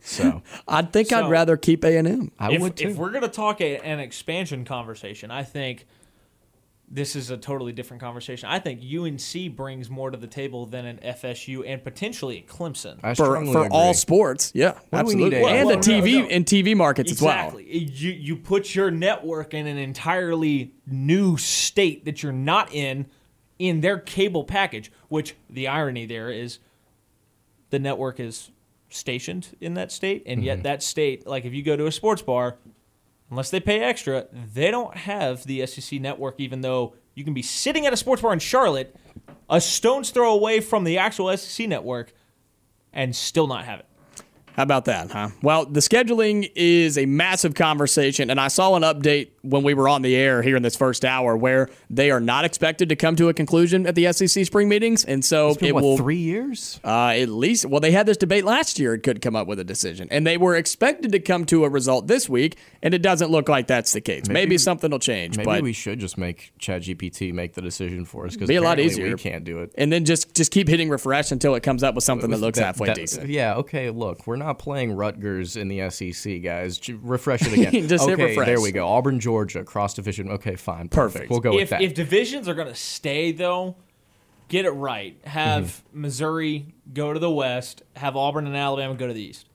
So 0.02 0.44
I 0.68 0.84
think 0.84 1.10
So- 1.10 1.24
I'd 1.26 1.32
rather 1.32 1.58
keep 1.58 1.84
A&M. 1.84 2.32
If, 2.40 2.62
would 2.62 2.76
too. 2.78 2.90
if 2.90 2.98
we're 2.98 3.10
going 3.10 3.24
to 3.24 3.28
talk 3.28 3.60
a, 3.62 3.78
an 3.80 4.00
expansion 4.00 4.64
conversation, 4.66 5.32
I 5.32 5.44
think 5.44 5.88
this 6.88 7.16
is 7.16 7.32
a 7.32 7.38
totally 7.38 7.72
different 7.72 8.02
conversation. 8.02 8.48
I 8.48 8.60
think 8.60 8.82
UNC 8.84 9.56
brings 9.56 9.90
more 9.90 10.12
to 10.12 10.18
the 10.18 10.28
table 10.28 10.68
than 10.68 10.86
an 10.86 11.00
FSU 11.04 11.64
and 11.68 11.84
potentially 11.84 12.38
a 12.48 12.52
Clemson. 12.52 13.00
I 13.02 13.16
For, 13.16 13.26
strongly 13.26 13.52
for 13.54 13.60
agree. 13.66 13.70
all 13.72 13.94
sports, 13.96 14.52
yeah, 14.54 14.74
do 14.74 14.78
we 14.92 15.00
absolutely, 15.00 15.30
need 15.40 15.46
A&M? 15.48 15.66
Well, 15.66 15.78
the 15.78 15.82
TV 15.92 16.20
no. 16.20 16.28
and 16.28 16.46
TV 16.46 16.76
markets 16.78 17.12
as 17.12 17.22
well. 17.24 17.34
exactly. 17.58 17.84
You 17.86 18.12
you 18.12 18.36
put 18.36 18.76
your 18.76 18.92
network 18.92 19.56
in 19.56 19.66
an 19.66 19.78
entirely 19.80 20.76
new 20.86 21.38
state 21.38 22.06
that 22.06 22.22
you're 22.22 22.32
not 22.32 22.72
in 22.72 23.08
in 23.60 23.82
their 23.82 23.98
cable 24.00 24.44
package. 24.44 24.92
Which 25.10 25.36
the 25.50 25.68
irony 25.68 26.06
there 26.06 26.30
is, 26.30 26.60
the 27.70 27.80
network 27.80 28.20
is 28.20 28.52
stationed 28.90 29.56
in 29.60 29.74
that 29.76 29.92
state, 29.92 30.24
and 30.26 30.40
Mm-hmm. 30.40 30.46
yet 30.46 30.64
that 30.64 30.84
state, 30.84 31.26
like 31.28 31.46
if 31.46 31.54
you 31.54 31.64
go 31.64 31.76
to 31.76 31.88
a 31.88 31.92
sports 31.92 32.22
bar, 32.22 32.58
unless 33.30 33.50
they 33.50 33.60
pay 33.60 33.80
extra, 33.82 34.28
they 34.54 34.72
don't 34.72 34.96
have 34.96 35.44
the 35.46 35.66
SEC 35.66 36.00
network. 36.00 36.36
Even 36.38 36.62
though 36.62 36.94
you 37.16 37.24
can 37.24 37.34
be 37.34 37.42
sitting 37.42 37.86
at 37.86 37.94
a 37.94 37.98
sports 37.98 38.22
bar 38.22 38.34
in 38.34 38.40
Charlotte, 38.40 38.96
a 39.50 39.60
stone's 39.62 40.10
throw 40.12 40.34
away 40.34 40.60
from 40.60 40.84
the 40.84 40.98
actual 40.98 41.36
SEC 41.36 41.68
network, 41.68 42.14
and 42.94 43.16
still 43.16 43.48
not 43.48 43.66
have 43.66 43.80
it. 43.80 43.86
How 44.54 44.64
about 44.64 44.86
that, 44.86 45.12
huh? 45.12 45.30
Well, 45.42 45.66
the 45.66 45.82
scheduling 45.82 46.50
is 46.56 46.98
a 46.98 47.06
massive 47.06 47.56
conversation, 47.56 48.30
and 48.30 48.40
I 48.40 48.48
saw 48.48 48.76
an 48.76 48.84
update 48.84 49.32
when 49.46 49.64
we 49.64 49.74
were 49.74 49.88
on 49.88 50.02
the 50.02 50.16
air 50.16 50.42
here 50.42 50.56
in 50.56 50.64
this 50.64 50.76
first 50.76 51.06
hour 51.06 51.36
where 51.38 51.70
they 51.90 52.12
are 52.12 52.20
not 52.20 52.46
expected 52.46 52.90
to 52.90 52.96
come 52.96 53.16
to 53.16 53.30
a 53.30 53.34
conclusion 53.34 53.86
at 53.88 53.96
the 53.96 54.12
SEC 54.12 54.46
spring 54.46 54.68
meetings, 54.68 55.06
and 55.06 55.24
so 55.24 55.56
been, 55.56 55.70
it 55.70 55.76
what, 55.76 55.84
will 55.84 55.98
three 55.98 56.18
years? 56.18 56.80
Uh, 56.84 57.10
at 57.10 57.30
least, 57.30 57.66
well, 57.66 57.80
they 57.80 57.92
had 57.92 58.06
this 58.06 58.18
debate 58.18 58.46
last 58.46 58.80
year 58.80 58.94
and 58.94 59.04
couldn't 59.04 59.22
come 59.22 59.36
up 59.36 59.48
with 59.48 59.60
a 59.60 59.64
decision. 59.64 60.08
And 60.12 60.26
they 60.26 60.38
were 60.38 60.56
expected 60.56 61.12
to 61.12 61.20
come 61.20 61.46
to 61.46 61.64
a 61.66 61.70
result 61.70 62.08
this 62.08 62.28
week, 62.28 62.58
and 62.82 62.94
it 62.94 63.02
doesn't 63.02 63.30
look 63.32 63.48
like 63.50 63.68
that's 63.68 63.94
the 63.94 64.02
case. 64.02 64.28
Maybe, 64.28 64.58
something 64.58 64.90
will 64.92 65.00
change, 65.00 65.38
Maybe 65.38 65.46
but 65.46 65.62
we 65.64 65.74
should 65.74 66.00
just 66.00 66.18
make 66.18 66.52
ChatGPT 66.60 67.34
make 67.34 67.54
the 67.54 67.62
decision 67.62 68.06
for 68.06 68.26
us 68.26 68.34
because 68.34 68.48
Be 68.48 68.56
a 68.56 68.62
lot 68.62 68.80
easier. 68.80 69.10
We 69.10 69.16
can't 69.16 69.44
do 69.44 69.60
it. 69.60 69.72
and 69.78 69.92
then 69.92 70.06
just 70.06 70.34
just 70.34 70.52
keep 70.52 70.68
hitting 70.68 70.90
refresh 70.90 71.32
until 71.32 71.56
it 71.56 71.64
comes 71.64 71.84
up 71.84 71.94
with 71.96 72.04
something 72.04 72.30
that 72.32 72.40
looks 72.40 72.58
That- 72.60 72.66
halfway 72.66 72.88
that- 72.88 72.96
decent. 72.96 73.30
Yeah, 73.30 73.56
okay, 73.56 73.90
look, 73.90 74.26
we're 74.28 74.36
not 74.38 74.60
playing 74.60 74.94
Rutgers 74.94 75.56
in 75.58 75.68
the 75.68 75.90
SEC, 75.90 76.42
guys. 76.42 76.80
Refresh 76.90 77.42
it 77.46 77.54
again. 77.54 77.88
Just 77.88 78.06
hit 78.08 78.14
okay, 78.14 78.26
refresh. 78.30 78.46
there 78.48 78.62
we 78.62 78.72
go. 78.72 78.88
Auburn, 78.88 79.20
Georgia, 79.20 79.35
cross 79.66 79.94
division. 79.94 80.30
Okay, 80.32 80.56
fine. 80.56 80.88
Perfect. 80.90 81.30
We'll 81.30 81.40
go 81.40 81.52
with 81.54 81.64
if, 81.64 81.70
that. 81.72 81.82
if 81.82 81.94
divisions 81.94 82.48
are 82.48 82.54
going 82.54 82.68
to 82.68 82.76
stay, 82.76 83.32
though, 83.32 83.76
get 84.48 84.66
it 84.66 84.72
right. 84.72 85.18
Have 85.26 85.64
Mm-hmm. 85.66 86.02
Missouri 86.02 86.76
go 86.94 87.14
to 87.14 87.20
the 87.20 87.32
west. 87.32 87.82
Have 87.96 88.16
Auburn 88.16 88.48
and 88.48 88.56
Alabama 88.56 88.94
go 88.96 89.08
to 89.08 89.14
the 89.14 89.22
east. 89.22 89.48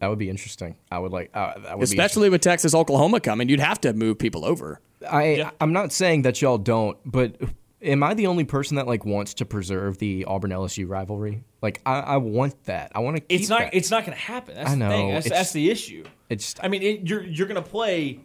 that 0.00 0.08
would 0.08 0.18
be 0.18 0.30
interesting. 0.30 0.76
I 0.90 0.98
would 0.98 1.12
like 1.12 1.30
uh, 1.34 1.58
that 1.60 1.78
would 1.78 1.84
Especially 1.84 2.30
with 2.30 2.40
Texas, 2.40 2.74
Oklahoma 2.74 3.20
coming, 3.20 3.48
you'd 3.48 3.60
have 3.60 3.80
to 3.82 3.92
move 3.92 4.18
people 4.18 4.44
over. 4.44 4.80
I 5.08 5.24
Yeah. 5.34 5.50
I'm 5.60 5.72
not 5.72 5.92
saying 5.92 6.22
that 6.22 6.40
y'all 6.42 6.58
don't, 6.58 6.96
but 7.04 7.36
am 7.82 8.02
I 8.02 8.12
the 8.14 8.26
only 8.26 8.44
person 8.44 8.76
that 8.76 8.86
like 8.86 9.04
wants 9.06 9.34
to 9.34 9.44
preserve 9.46 9.98
the 9.98 10.24
Auburn 10.26 10.50
LSU 10.50 10.88
rivalry? 10.88 11.42
Like 11.62 11.80
I, 11.86 12.00
I 12.00 12.16
want 12.18 12.64
that. 12.64 12.92
I 12.94 13.00
want 13.00 13.16
to 13.16 13.20
keep 13.20 13.40
It's 13.40 13.48
not. 13.50 13.60
that. 13.60 13.74
It's 13.74 13.90
not 13.90 14.04
going 14.06 14.16
to 14.16 14.22
happen. 14.22 14.54
That's 14.54 14.70
I 14.70 14.74
the 14.74 14.88
thing. 14.88 15.08
know. 15.08 15.12
That's, 15.14 15.28
that's 15.28 15.52
the 15.52 15.70
issue. 15.70 16.04
It's 16.30 16.54
I 16.62 16.68
mean, 16.68 16.82
it, 16.82 17.06
you're 17.08 17.22
you're 17.24 17.46
going 17.48 17.62
to 17.62 17.68
play 17.68 18.20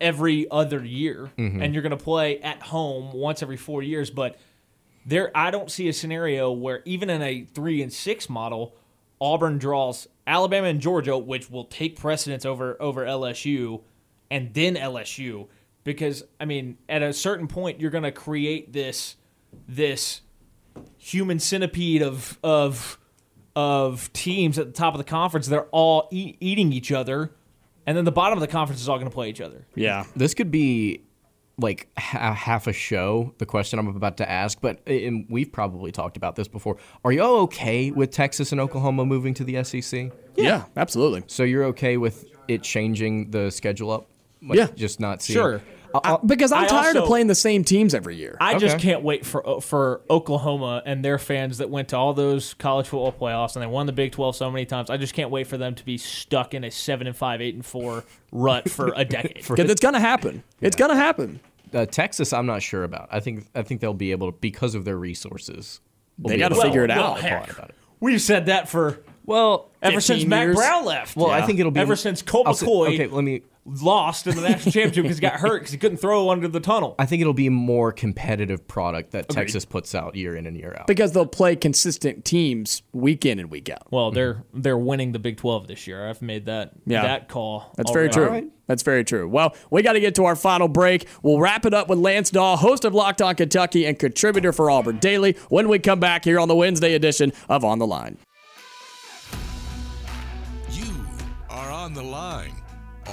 every 0.00 0.50
other 0.50 0.84
year, 0.84 1.30
Mm-hmm. 1.38 1.62
and 1.62 1.74
you're 1.74 1.82
going 1.82 1.96
to 1.96 2.02
play 2.02 2.40
at 2.40 2.62
home 2.62 3.12
once 3.12 3.42
every 3.42 3.56
four 3.56 3.82
years. 3.82 4.10
But 4.10 4.38
there, 5.06 5.30
I 5.36 5.50
don't 5.50 5.70
see 5.70 5.88
a 5.88 5.92
scenario 5.92 6.50
where 6.52 6.82
even 6.84 7.10
in 7.10 7.22
a 7.22 7.44
three 7.44 7.82
and 7.82 7.92
six 7.92 8.28
model, 8.28 8.74
Auburn 9.20 9.58
draws 9.58 10.06
Alabama 10.26 10.68
and 10.68 10.80
Georgia, 10.80 11.16
which 11.18 11.50
will 11.50 11.64
take 11.64 11.98
precedence 11.98 12.44
over 12.44 12.76
over 12.80 13.04
LSU, 13.04 13.80
and 14.30 14.52
then 14.54 14.76
LSU, 14.76 15.48
because 15.84 16.22
I 16.38 16.44
mean, 16.44 16.78
at 16.88 17.02
a 17.02 17.12
certain 17.12 17.48
point, 17.48 17.80
you're 17.80 17.90
going 17.90 18.04
to 18.04 18.12
create 18.12 18.72
this 18.72 19.16
this 19.66 20.20
human 20.98 21.38
centipede 21.40 22.02
of 22.02 22.38
of 22.44 22.98
of 23.56 24.12
teams 24.12 24.58
at 24.58 24.66
the 24.66 24.72
top 24.72 24.94
of 24.94 24.98
the 24.98 25.04
conference. 25.04 25.46
They're 25.48 25.64
all 25.72 26.06
eat, 26.12 26.36
eating 26.38 26.72
each 26.72 26.92
other, 26.92 27.32
and 27.88 27.96
then 27.96 28.04
the 28.04 28.12
bottom 28.12 28.36
of 28.36 28.40
the 28.42 28.46
conference 28.46 28.82
is 28.82 28.88
all 28.88 28.98
going 28.98 29.08
to 29.10 29.14
play 29.14 29.30
each 29.30 29.40
other. 29.40 29.66
Yeah. 29.74 30.04
This 30.14 30.34
could 30.34 30.50
be 30.50 31.00
like 31.56 31.88
ha- 31.98 32.34
half 32.34 32.66
a 32.66 32.72
show. 32.74 33.32
The 33.38 33.46
question 33.46 33.78
I'm 33.78 33.88
about 33.88 34.18
to 34.18 34.30
ask, 34.30 34.60
but 34.60 34.86
and 34.86 35.24
we've 35.30 35.50
probably 35.50 35.90
talked 35.90 36.18
about 36.18 36.36
this 36.36 36.48
before. 36.48 36.76
Are 37.02 37.12
y'all 37.12 37.36
okay 37.44 37.90
with 37.90 38.10
Texas 38.10 38.52
and 38.52 38.60
Oklahoma 38.60 39.06
moving 39.06 39.32
to 39.34 39.42
the 39.44 39.64
SEC? 39.64 40.12
Yeah, 40.36 40.64
absolutely. 40.76 41.24
So 41.28 41.44
you're 41.44 41.64
okay 41.64 41.96
with 41.96 42.26
it 42.46 42.62
changing 42.62 43.30
the 43.30 43.50
schedule 43.50 43.90
up? 43.90 44.06
Like, 44.42 44.58
Yeah. 44.58 44.66
just 44.76 45.00
not 45.00 45.22
seeing. 45.22 45.38
Sure. 45.38 45.62
Uh, 45.94 46.18
because 46.18 46.52
I'm 46.52 46.64
I 46.64 46.66
tired 46.66 46.96
of 46.96 47.04
playing 47.04 47.26
the 47.28 47.34
same 47.34 47.64
teams 47.64 47.94
every 47.94 48.16
year. 48.16 48.36
I 48.40 48.58
just 48.58 48.78
can't 48.78 49.02
wait 49.02 49.24
for 49.24 49.60
for 49.60 50.02
Oklahoma 50.10 50.82
and 50.84 51.04
their 51.04 51.18
fans 51.18 51.58
that 51.58 51.70
went 51.70 51.88
to 51.88 51.96
all 51.96 52.14
those 52.14 52.54
college 52.54 52.86
football 52.88 53.12
playoffs 53.12 53.54
and 53.56 53.62
they 53.62 53.66
won 53.66 53.86
the 53.86 53.92
Big 53.92 54.12
12 54.12 54.36
so 54.36 54.50
many 54.50 54.66
times. 54.66 54.90
I 54.90 54.96
just 54.96 55.14
can't 55.14 55.30
wait 55.30 55.46
for 55.46 55.56
them 55.56 55.74
to 55.74 55.84
be 55.84 55.96
stuck 55.98 56.54
in 56.54 56.64
a 56.64 56.70
7 56.70 57.06
and 57.06 57.16
5, 57.16 57.40
8 57.40 57.54
and 57.54 57.64
4 57.66 58.04
rut 58.32 58.68
for 58.70 58.92
a 58.96 59.04
decade. 59.04 59.44
Because 59.48 59.70
it's 59.70 59.80
gonna 59.80 60.00
happen. 60.00 60.42
It's 60.60 60.76
gonna 60.76 60.96
happen. 60.96 61.40
Uh, 61.72 61.86
Texas, 61.86 62.32
I'm 62.32 62.46
not 62.46 62.62
sure 62.62 62.84
about. 62.84 63.08
I 63.10 63.20
think 63.20 63.46
I 63.54 63.62
think 63.62 63.80
they'll 63.80 63.94
be 63.94 64.10
able 64.10 64.32
to 64.32 64.38
because 64.38 64.74
of 64.74 64.84
their 64.84 64.96
resources. 64.96 65.80
will 66.18 66.30
They 66.30 66.38
gotta 66.38 66.54
to 66.54 66.60
figure 66.62 66.84
it 66.84 66.90
well, 66.90 67.14
out. 67.14 67.20
heck, 67.20 67.52
about 67.52 67.70
it. 67.70 67.74
We've 68.00 68.20
said 68.20 68.46
that 68.46 68.68
for 68.68 69.00
Well, 69.28 69.70
ever 69.82 70.00
since 70.00 70.22
15 70.22 70.28
Mack. 70.28 70.54
Brown 70.54 70.84
left. 70.84 71.16
well, 71.16 71.30
I 71.30 71.42
think 71.42 71.60
it'll 71.60 71.70
be 71.70 71.80
Ever 71.80 71.94
since 71.96 72.22
Colt 72.22 72.46
I'll 72.48 72.54
say- 72.54 72.66
Okay, 72.66 73.06
let 73.06 73.22
me. 73.22 73.42
lost 73.82 74.26
in 74.26 74.34
the 74.34 74.40
national 74.40 74.72
championship 74.72 75.02
because 75.02 75.18
he 75.18 75.20
got 75.20 75.34
hurt 75.34 75.58
because 75.60 75.72
he 75.72 75.76
couldn't 75.78 75.98
throw 75.98 76.30
under 76.30 76.48
the 76.48 76.58
tunnel. 76.60 76.94
I 76.98 77.04
think 77.04 77.20
it'll 77.20 77.34
be 77.34 77.48
a 77.48 77.50
more 77.50 77.92
competitive 77.92 78.66
product 78.66 79.10
that 79.10 79.28
Texas 79.28 79.66
puts 79.66 79.94
out 79.94 80.16
year 80.16 80.34
in 80.34 80.46
and 80.46 80.56
year 80.56 80.74
out. 80.80 80.86
Because 80.86 81.12
they'll 81.12 81.26
play 81.26 81.54
consistent 81.54 82.24
teams 82.24 82.80
week 82.94 83.26
in 83.26 83.38
and 83.38 83.50
week 83.50 83.68
out. 83.68 83.82
Well, 83.92 84.10
they're 84.10 84.42
they're 84.54 84.78
winning 84.78 85.12
the 85.12 85.18
Big 85.18 85.36
12 85.36 85.66
this 85.66 85.86
year. 85.86 86.08
I've 86.08 86.22
made 86.22 86.46
that 86.46 86.72
Yeah. 86.86 87.02
that 87.02 87.28
call. 87.28 87.70
That's 87.76 87.90
very 87.90 88.08
already. 88.08 88.40
true. 88.46 88.50
That's 88.68 88.82
very 88.82 89.04
true. 89.04 89.28
Well, 89.28 89.54
we 89.70 89.82
got 89.82 89.92
to 89.94 90.00
get 90.00 90.14
to 90.14 90.24
our 90.24 90.36
final 90.36 90.68
break. 90.68 91.06
We'll 91.22 91.38
wrap 91.38 91.66
it 91.66 91.74
up 91.74 91.88
with 91.90 91.98
Lance 91.98 92.30
Dawe, 92.30 92.56
host 92.56 92.84
of 92.86 92.94
Locked 92.94 93.20
On 93.22 93.34
Kentucky 93.34 93.84
and 93.86 93.98
contributor 93.98 94.52
for 94.52 94.70
Auburn 94.70 94.98
Daily, 94.98 95.36
when 95.50 95.68
we 95.68 95.78
come 95.78 96.00
back 96.00 96.24
here 96.24 96.38
on 96.40 96.48
the 96.48 96.54
Wednesday 96.54 96.94
edition 96.94 97.32
of 97.50 97.64
On 97.64 97.78
the 97.78 97.86
Line. 97.86 98.16
On 101.88 101.94
the 101.94 102.02
line 102.02 102.52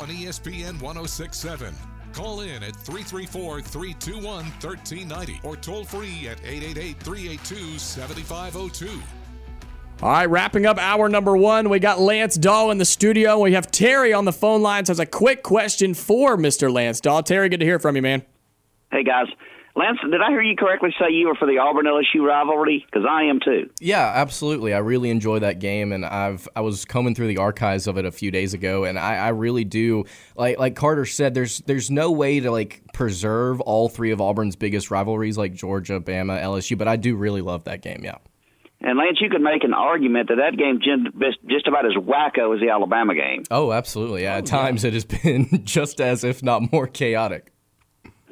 on 0.02 0.10
ESPN 0.10 0.82
1067. 0.82 1.74
Call 2.12 2.42
in 2.42 2.62
at 2.62 2.76
334 2.76 3.62
321 3.62 4.22
1390 4.26 5.40
or 5.46 5.56
toll 5.56 5.86
free 5.86 6.28
at 6.28 6.40
888 6.44 7.00
382 7.00 7.80
7502. 7.80 9.02
All 10.02 10.10
right, 10.10 10.26
wrapping 10.26 10.66
up 10.66 10.78
hour 10.78 11.08
number 11.08 11.38
one. 11.38 11.70
We 11.70 11.80
got 11.80 12.02
Lance 12.02 12.36
Dawe 12.36 12.70
in 12.70 12.78
the 12.78 12.84
studio. 12.84 13.40
We 13.40 13.54
have 13.54 13.72
Terry 13.72 14.12
on 14.12 14.26
the 14.26 14.34
phone 14.34 14.62
lines. 14.62 14.90
Has 14.90 15.00
a 15.00 15.06
quick 15.06 15.42
question 15.42 15.94
for 15.94 16.36
Mr. 16.36 16.70
Lance 16.70 17.00
Dawe. 17.00 17.22
Terry, 17.22 17.48
good 17.48 17.62
to 17.62 17.66
hear 17.66 17.80
from 17.80 17.96
you, 17.96 18.02
man. 18.02 18.24
Hey 18.92 19.06
guys, 19.06 19.28
Lance, 19.78 20.00
did 20.10 20.22
I 20.22 20.30
hear 20.30 20.42
you 20.42 20.56
correctly 20.56 20.96
say 20.98 21.12
you 21.12 21.28
were 21.28 21.36
for 21.36 21.46
the 21.46 21.58
Auburn 21.58 21.86
LSU 21.86 22.26
rivalry? 22.26 22.86
Because 22.86 23.06
I 23.10 23.24
am 23.24 23.42
too. 23.44 23.70
Yeah, 23.82 24.10
absolutely. 24.16 24.74
I 24.74 24.78
really 24.78 25.10
enjoy 25.10 25.40
that 25.40 25.60
game, 25.60 25.92
and 25.92 26.06
I've 26.06 26.48
I 26.56 26.62
was 26.62 26.86
combing 26.86 27.14
through 27.14 27.28
the 27.28 27.38
archives 27.38 27.86
of 27.86 27.98
it 27.98 28.06
a 28.06 28.12
few 28.12 28.32
days 28.32 28.54
ago, 28.54 28.86
and 28.86 28.98
I, 28.98 29.16
I 29.16 29.30
really 29.30 29.66
do 29.66 30.06
like 30.38 30.58
like 30.58 30.76
Carter 30.76 31.06
said. 31.06 31.34
There's 31.34 31.60
there's 31.60 31.92
no 31.92 32.10
way 32.10 32.40
to 32.40 32.52
like 32.52 32.84
preserve 32.94 33.60
all 33.62 33.90
three 33.90 34.12
of 34.12 34.22
Auburn's 34.22 34.56
biggest 34.56 34.92
rivalries 34.92 35.38
like 35.38 35.54
Georgia, 35.54 36.00
Bama, 36.00 36.42
LSU, 36.42 36.78
but 36.78 36.88
I 36.88 36.96
do 36.96 37.18
really 37.18 37.42
love 37.42 37.66
that 37.66 37.82
game. 37.82 38.02
Yeah. 38.04 38.18
And 38.80 38.98
Lance, 38.98 39.18
you 39.20 39.30
could 39.30 39.42
make 39.42 39.64
an 39.64 39.74
argument 39.74 40.30
that 40.30 40.36
that 40.36 40.58
game 40.58 40.80
just 40.80 41.38
just 41.50 41.68
about 41.68 41.86
as 41.86 41.94
wacko 41.94 42.56
as 42.56 42.62
the 42.62 42.70
Alabama 42.70 43.14
game. 43.14 43.44
Oh, 43.52 43.74
absolutely. 43.74 44.24
Yeah. 44.24 44.36
At 44.38 44.44
oh, 44.44 44.46
times 44.46 44.86
it 44.86 44.94
has 44.94 45.04
been 45.04 45.48
just 45.66 46.00
as 46.00 46.24
if 46.24 46.42
not 46.42 46.72
more 46.72 46.88
chaotic. 46.88 47.52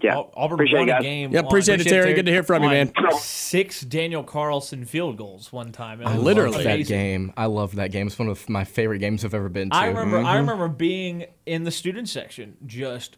Yeah, 0.04 0.22
Auburn 0.36 0.56
appreciate 0.56 0.80
won 0.80 0.90
it, 0.90 1.00
a 1.00 1.02
game. 1.02 1.32
Yeah, 1.32 1.40
on- 1.40 1.46
appreciate 1.46 1.80
it, 1.80 1.86
Terry. 1.86 2.14
Good 2.14 2.26
to 2.26 2.32
hear 2.32 2.44
from 2.44 2.62
you, 2.64 2.70
man. 2.70 2.92
Six 3.18 3.80
Daniel 3.82 4.22
Carlson 4.22 4.84
field 4.84 5.16
goals 5.16 5.54
one 5.54 5.72
time. 5.72 6.06
I 6.06 6.18
Literally. 6.18 6.66
that 6.66 6.86
game. 6.88 7.32
I 7.38 7.46
love 7.46 7.76
that 7.76 7.92
game. 7.92 8.08
It's 8.08 8.20
one 8.20 8.28
of 8.28 8.50
my 8.50 8.66
favorite 8.66 9.00
games 9.00 9.24
I've 9.24 9.34
ever 9.34 9.48
been 9.48 9.70
to. 9.70 9.76
I 9.76 9.88
remember. 9.88 10.18
Mm-hmm. 10.18 10.26
I 10.26 10.38
remember 10.38 10.68
being 10.68 11.26
in 11.46 11.64
the 11.64 11.72
student 11.72 12.10
section, 12.10 12.58
just 12.66 13.16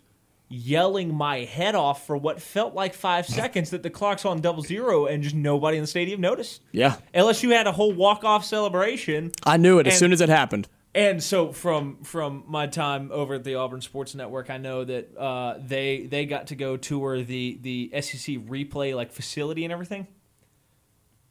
yelling 0.48 1.12
my 1.12 1.40
head 1.40 1.74
off 1.74 2.06
for 2.06 2.16
what 2.16 2.40
felt 2.40 2.76
like 2.76 2.94
five 2.94 3.26
seconds 3.26 3.72
that 3.72 3.82
the 3.82 3.90
clock's 3.90 4.24
on 4.24 4.40
double 4.40 4.62
zero, 4.62 5.08
and 5.08 5.24
just 5.24 5.34
nobody 5.34 5.78
in 5.78 5.84
the 5.84 5.88
stadium 5.88 6.22
noticed. 6.22 6.62
Yeah, 6.72 6.98
LSU 7.16 7.52
had 7.52 7.66
a 7.66 7.72
whole 7.72 7.94
walk 7.94 8.24
off 8.24 8.46
celebration. 8.46 9.32
I 9.44 9.58
knew 9.58 9.80
it 9.80 9.88
as 9.88 9.98
soon 9.98 10.14
as 10.14 10.22
it 10.22 10.30
happened. 10.30 10.68
And 10.96 11.22
so 11.22 11.52
from 11.52 11.98
from 12.04 12.46
my 12.48 12.68
time 12.68 13.10
over 13.12 13.34
at 13.34 13.44
the 13.44 13.56
Auburn 13.56 13.82
Sports 13.82 14.16
Network, 14.16 14.50
I 14.50 14.58
know 14.58 14.86
that 14.86 15.16
uh, 15.18 15.58
they 15.60 16.08
they 16.10 16.26
got 16.26 16.48
to 16.48 16.56
go 16.56 16.78
tour 16.78 17.22
the 17.22 17.60
the 17.62 17.92
SEC 18.02 18.36
replay 18.48 18.96
like 18.96 19.12
facility 19.12 19.66
and 19.66 19.74
everything. 19.74 20.08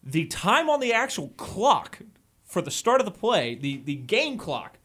The 0.03 0.27
time 0.27 0.69
on 0.69 0.81
the 0.81 0.93
actual 0.93 1.29
clock 1.39 2.01
for 2.45 2.61
the 2.61 2.71
start 2.71 3.01
of 3.01 3.07
the 3.07 3.11
play, 3.11 3.55
the 3.55 3.81
the 3.83 3.95
game 3.95 4.37
clock, 4.37 4.77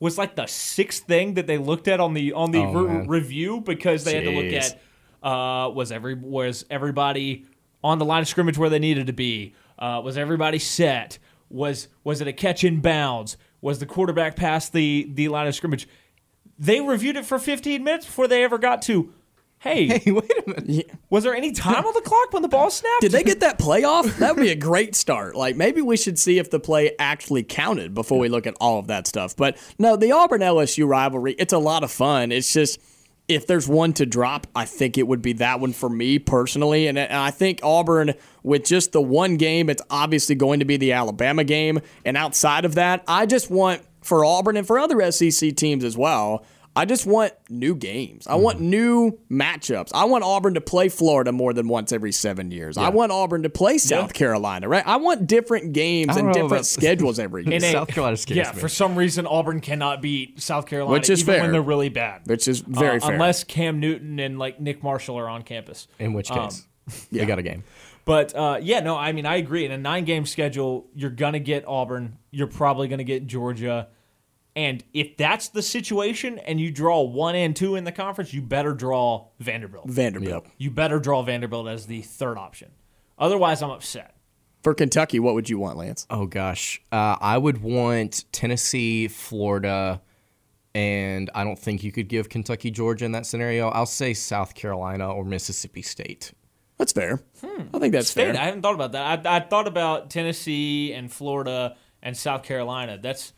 was 0.00 0.18
like 0.18 0.36
the 0.36 0.46
sixth 0.46 1.04
thing 1.04 1.32
that 1.34 1.46
they 1.46 1.56
looked 1.56 1.88
at 1.88 1.98
on 1.98 2.12
the 2.12 2.34
on 2.34 2.50
the 2.50 2.60
Oh, 2.62 2.72
re- 2.74 3.06
review 3.06 3.62
because 3.62 4.04
they 4.04 4.16
had 4.16 4.24
to 4.24 4.30
look 4.32 4.52
at 4.52 4.78
uh, 5.22 5.70
was 5.70 5.90
every 5.90 6.14
was 6.14 6.66
everybody 6.68 7.46
on 7.82 7.98
the 7.98 8.04
line 8.04 8.20
of 8.20 8.28
scrimmage 8.28 8.58
where 8.58 8.68
they 8.68 8.78
needed 8.78 9.06
to 9.06 9.14
be? 9.14 9.54
Uh, 9.78 10.02
was 10.04 10.18
everybody 10.18 10.58
set? 10.58 11.18
Was 11.48 11.88
was 12.04 12.20
it 12.20 12.28
a 12.28 12.34
catch 12.34 12.64
in 12.64 12.82
bounds? 12.82 13.38
Was 13.62 13.78
the 13.78 13.86
quarterback 13.86 14.36
past 14.36 14.72
the 14.72 15.08
the 15.12 15.28
line 15.28 15.46
of 15.46 15.54
scrimmage? 15.54 15.88
They 16.58 16.80
reviewed 16.80 17.16
it 17.16 17.24
for 17.24 17.38
15 17.38 17.82
minutes 17.82 18.06
before 18.06 18.28
they 18.28 18.44
ever 18.44 18.58
got 18.58 18.82
to. 18.82 19.12
Hey, 19.58 19.86
Hey, 19.98 20.10
wait 20.10 20.30
a 20.46 20.48
minute. 20.62 20.90
was 21.10 21.24
there 21.24 21.34
any 21.34 21.52
time 21.52 21.84
on 21.84 21.92
the 21.92 22.00
clock 22.00 22.32
when 22.32 22.40
the 22.42 22.48
ball 22.48 22.70
snapped? 22.70 23.02
Did 23.02 23.12
they 23.12 23.22
get 23.22 23.40
that 23.40 23.58
play 23.58 23.84
off? 23.84 24.06
That 24.18 24.34
would 24.34 24.42
be 24.42 24.50
a 24.50 24.54
great 24.56 24.94
start. 24.94 25.36
Like 25.36 25.54
maybe 25.56 25.82
we 25.82 25.96
should 25.98 26.18
see 26.18 26.38
if 26.38 26.50
the 26.50 26.58
play 26.60 26.92
actually 26.98 27.42
counted 27.42 27.92
before 27.92 28.18
we 28.18 28.28
look 28.30 28.46
at 28.46 28.54
all 28.60 28.78
of 28.78 28.86
that 28.86 29.06
stuff. 29.06 29.36
But 29.36 29.58
no, 29.78 29.96
the 29.96 30.12
Auburn 30.12 30.40
LSU 30.40 30.88
rivalry, 30.88 31.34
it's 31.38 31.52
a 31.52 31.58
lot 31.58 31.84
of 31.84 31.90
fun. 31.90 32.32
It's 32.32 32.50
just 32.52 32.80
if 33.30 33.46
there's 33.46 33.68
one 33.68 33.92
to 33.94 34.04
drop, 34.04 34.48
I 34.56 34.64
think 34.64 34.98
it 34.98 35.06
would 35.06 35.22
be 35.22 35.34
that 35.34 35.60
one 35.60 35.72
for 35.72 35.88
me 35.88 36.18
personally. 36.18 36.88
And 36.88 36.98
I 36.98 37.30
think 37.30 37.60
Auburn, 37.62 38.14
with 38.42 38.64
just 38.64 38.90
the 38.90 39.00
one 39.00 39.36
game, 39.36 39.70
it's 39.70 39.82
obviously 39.88 40.34
going 40.34 40.58
to 40.58 40.64
be 40.64 40.76
the 40.76 40.92
Alabama 40.92 41.44
game. 41.44 41.80
And 42.04 42.16
outside 42.16 42.64
of 42.64 42.74
that, 42.74 43.04
I 43.06 43.26
just 43.26 43.48
want 43.48 43.82
for 44.02 44.24
Auburn 44.24 44.56
and 44.56 44.66
for 44.66 44.80
other 44.80 45.12
SEC 45.12 45.54
teams 45.54 45.84
as 45.84 45.96
well. 45.96 46.44
I 46.76 46.84
just 46.84 47.04
want 47.04 47.32
new 47.48 47.74
games. 47.74 48.28
I 48.28 48.36
want 48.36 48.60
new 48.60 49.18
matchups. 49.30 49.90
I 49.92 50.04
want 50.04 50.22
Auburn 50.22 50.54
to 50.54 50.60
play 50.60 50.88
Florida 50.88 51.32
more 51.32 51.52
than 51.52 51.66
once 51.66 51.90
every 51.90 52.12
seven 52.12 52.52
years. 52.52 52.78
I 52.78 52.90
want 52.90 53.10
Auburn 53.10 53.42
to 53.42 53.50
play 53.50 53.76
South 53.78 54.12
Carolina, 54.14 54.68
right? 54.68 54.86
I 54.86 54.96
want 54.96 55.26
different 55.26 55.72
games 55.72 56.16
and 56.16 56.28
different 56.32 56.52
about- 56.52 56.66
schedules 56.66 57.18
every 57.18 57.44
year. 57.44 57.54
In 57.54 57.64
a- 57.64 57.72
South 57.72 57.88
Carolina 57.88 58.16
scares 58.16 58.36
yeah, 58.36 58.52
me. 58.52 58.60
for 58.60 58.68
some 58.68 58.94
reason 58.94 59.26
Auburn 59.26 59.60
cannot 59.60 60.00
beat 60.00 60.40
South 60.40 60.66
Carolina, 60.66 60.92
Which 60.92 61.10
is 61.10 61.22
even 61.22 61.34
fair. 61.34 61.42
when 61.42 61.52
they're 61.52 61.60
really 61.60 61.88
bad. 61.88 62.22
Which 62.26 62.46
is 62.46 62.60
very 62.60 62.98
Uh, 62.98 63.06
fair. 63.06 63.12
unless 63.14 63.42
Cam 63.42 63.80
Newton 63.80 64.20
and 64.20 64.38
like 64.38 64.60
Nick 64.60 64.82
Marshall 64.82 65.18
are 65.18 65.28
on 65.28 65.42
campus. 65.42 65.88
In 65.98 66.12
which 66.12 66.30
Um, 66.30 66.48
case, 66.48 66.66
they 67.12 67.26
got 67.26 67.40
a 67.40 67.42
game. 67.42 67.64
But 68.04 68.34
uh, 68.34 68.58
yeah, 68.62 68.78
no, 68.80 68.96
I 68.96 69.10
mean 69.12 69.26
I 69.26 69.36
agree. 69.36 69.64
In 69.64 69.72
a 69.72 69.78
nine 69.78 70.04
game 70.04 70.24
schedule, 70.24 70.86
you're 70.94 71.10
gonna 71.10 71.38
get 71.40 71.64
Auburn. 71.66 72.16
You're 72.30 72.46
probably 72.46 72.86
gonna 72.88 73.04
get 73.04 73.26
Georgia. 73.26 73.88
And 74.56 74.82
if 74.92 75.16
that's 75.16 75.48
the 75.48 75.62
situation, 75.62 76.38
and 76.40 76.60
you 76.60 76.72
draw 76.72 77.02
one 77.02 77.36
and 77.36 77.54
two 77.54 77.76
in 77.76 77.84
the 77.84 77.92
conference, 77.92 78.34
you 78.34 78.42
better 78.42 78.72
draw 78.74 79.28
Vanderbilt. 79.38 79.88
Vanderbilt. 79.88 80.46
You 80.58 80.70
better 80.70 80.98
draw 80.98 81.22
Vanderbilt 81.22 81.68
as 81.68 81.86
the 81.86 82.02
third 82.02 82.36
option. 82.36 82.72
Otherwise, 83.18 83.62
I'm 83.62 83.70
upset. 83.70 84.16
For 84.62 84.74
Kentucky, 84.74 85.20
what 85.20 85.34
would 85.34 85.48
you 85.48 85.58
want, 85.58 85.78
Lance? 85.78 86.06
Oh 86.10 86.26
gosh, 86.26 86.82
uh, 86.92 87.16
I 87.20 87.38
would 87.38 87.62
want 87.62 88.24
Tennessee, 88.32 89.08
Florida, 89.08 90.02
and 90.74 91.30
I 91.34 91.44
don't 91.44 91.58
think 91.58 91.82
you 91.82 91.92
could 91.92 92.08
give 92.08 92.28
Kentucky, 92.28 92.70
Georgia 92.70 93.04
in 93.06 93.12
that 93.12 93.24
scenario. 93.26 93.68
I'll 93.68 93.86
say 93.86 94.12
South 94.12 94.54
Carolina 94.54 95.10
or 95.10 95.24
Mississippi 95.24 95.82
State. 95.82 96.32
That's 96.76 96.92
fair. 96.92 97.20
I 97.42 97.78
think 97.78 97.92
that's 97.92 98.08
State, 98.08 98.30
I 98.30 98.32
fair. 98.32 98.42
haven't 98.44 98.62
thought 98.62 98.74
about 98.74 98.92
that. 98.92 99.26
I, 99.26 99.36
I 99.36 99.40
thought 99.40 99.66
about 99.66 100.10
Tennessee 100.10 100.92
and 100.92 101.10
Florida 101.10 101.76
and 102.02 102.16
South 102.16 102.42
Carolina. 102.42 102.98
That's 103.00 103.32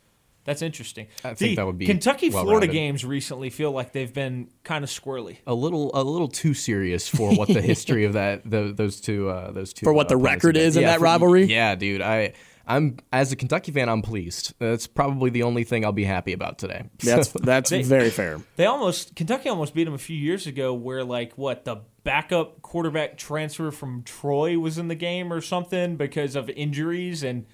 That's 0.44 0.62
interesting. 0.62 1.06
I 1.24 1.34
think 1.34 1.56
that 1.56 1.64
would 1.66 1.78
be 1.78 1.86
Kentucky 1.86 2.30
Florida 2.30 2.66
games 2.66 3.04
recently 3.04 3.48
feel 3.50 3.70
like 3.70 3.92
they've 3.92 4.12
been 4.12 4.48
kind 4.64 4.82
of 4.82 4.90
squirrely. 4.90 5.36
a 5.46 5.54
little 5.54 5.90
a 5.94 6.02
little 6.02 6.28
too 6.28 6.52
serious 6.54 7.06
for 7.08 7.32
what 7.34 7.48
the 7.48 7.60
history 7.72 8.04
of 8.04 8.14
that 8.14 8.42
tho- 8.44 8.72
those 8.72 9.00
two 9.00 9.28
uh, 9.28 9.52
those 9.52 9.72
two 9.72 9.84
For 9.84 9.92
what 9.92 10.06
uh, 10.06 10.10
the 10.10 10.16
record 10.16 10.56
is 10.56 10.76
in 10.76 10.82
Yeah, 10.82 10.88
that 10.92 10.98
for- 10.98 11.04
rivalry? 11.04 11.44
Yeah, 11.44 11.74
dude. 11.76 12.00
I 12.02 12.32
I'm 12.66 12.98
as 13.12 13.32
a 13.32 13.36
Kentucky 13.36 13.72
fan, 13.72 13.88
I'm 13.88 14.02
pleased. 14.02 14.54
That's 14.60 14.86
probably 14.86 15.30
the 15.30 15.42
only 15.42 15.64
thing 15.64 15.84
I'll 15.84 15.90
be 15.92 16.04
happy 16.04 16.32
about 16.32 16.58
today. 16.58 16.84
That's 16.98 17.28
that's 17.28 17.70
They- 17.70 17.82
very 17.82 18.10
fair. 18.10 18.40
They 18.56 18.66
almost 18.66 19.14
Kentucky 19.16 19.48
almost 19.48 19.74
beat 19.74 19.84
them 19.84 19.94
a 19.94 19.98
few 19.98 20.16
years 20.16 20.46
ago, 20.46 20.72
where 20.74 21.02
like 21.04 21.32
what 21.38 21.64
the 21.64 21.78
backup 22.04 22.62
quarterback 22.62 23.16
transfer 23.16 23.70
from 23.70 24.02
Troy 24.02 24.58
was 24.58 24.76
in 24.78 24.88
the 24.88 24.94
game 24.96 25.32
or 25.32 25.40
something 25.40 25.96
because 25.96 26.34
of 26.36 26.48
injuries 26.50 27.22
and 27.22 27.46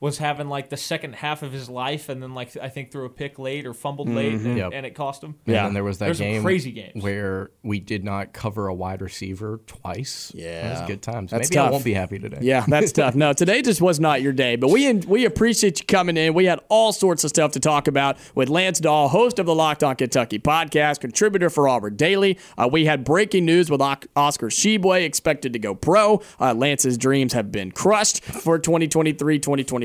was 0.00 0.18
having 0.18 0.48
like 0.48 0.68
the 0.68 0.76
second 0.76 1.14
half 1.14 1.42
of 1.42 1.52
his 1.52 1.68
life, 1.70 2.08
and 2.08 2.22
then 2.22 2.34
like 2.34 2.56
I 2.60 2.68
think 2.68 2.90
threw 2.90 3.06
a 3.06 3.10
pick 3.10 3.38
late 3.38 3.64
or 3.66 3.72
fumbled 3.72 4.08
late, 4.10 4.34
and, 4.34 4.58
Yep. 4.58 4.72
and 4.74 4.84
it 4.84 4.94
cost 4.94 5.22
him. 5.22 5.36
And 5.46 5.54
Yeah. 5.54 5.64
then 5.64 5.74
there 5.74 5.84
was 5.84 5.98
that 5.98 6.06
There's 6.06 6.18
some 6.18 6.26
game 6.26 6.42
crazy 6.42 6.72
games. 6.72 7.02
where 7.02 7.50
we 7.62 7.80
did 7.80 8.04
not 8.04 8.32
cover 8.32 8.66
a 8.68 8.74
wide 8.74 9.00
receiver 9.00 9.60
twice. 9.66 10.32
that 10.34 10.40
Yeah. 10.40 10.80
was 10.80 10.88
good 10.88 11.00
times. 11.00 11.30
That's 11.30 11.48
Maybe 11.50 11.58
I 11.58 11.62
tough. 11.64 11.72
won't 11.72 11.84
be 11.84 11.94
happy 11.94 12.18
today. 12.18 12.38
Yeah, 12.42 12.64
that's 12.68 12.92
tough. 13.00 13.14
No, 13.14 13.32
today 13.32 13.62
just 13.62 13.80
was 13.80 13.98
not 14.00 14.20
your 14.20 14.32
day, 14.32 14.56
but 14.56 14.68
we 14.68 14.92
we 14.92 15.24
appreciate 15.24 15.80
you 15.80 15.86
coming 15.86 16.16
in. 16.16 16.34
We 16.34 16.44
had 16.46 16.60
all 16.68 16.92
sorts 16.92 17.24
of 17.24 17.30
stuff 17.30 17.52
to 17.52 17.60
talk 17.60 17.88
about 17.88 18.18
with 18.34 18.48
Lance 18.50 18.80
Dawe, 18.80 19.08
host 19.08 19.38
of 19.38 19.46
the 19.46 19.54
Locked 19.54 19.82
On 19.82 19.96
Kentucky 19.96 20.38
podcast, 20.38 21.00
contributor 21.00 21.48
for 21.48 21.66
Auburn 21.68 21.96
Daily. 21.96 22.36
Uh, 22.58 22.68
we 22.70 22.84
had 22.84 23.04
breaking 23.04 23.44
news 23.46 23.70
with 23.70 23.80
Oc- 23.80 24.06
Oscar 24.16 24.48
Tshiebwe 24.48 25.02
expected 25.04 25.52
to 25.54 25.58
go 25.58 25.74
pro. 25.74 26.20
Uh, 26.40 26.52
Lance's 26.52 26.98
dreams 26.98 27.32
have 27.32 27.50
been 27.50 27.70
crushed 27.70 28.22
for 28.24 28.58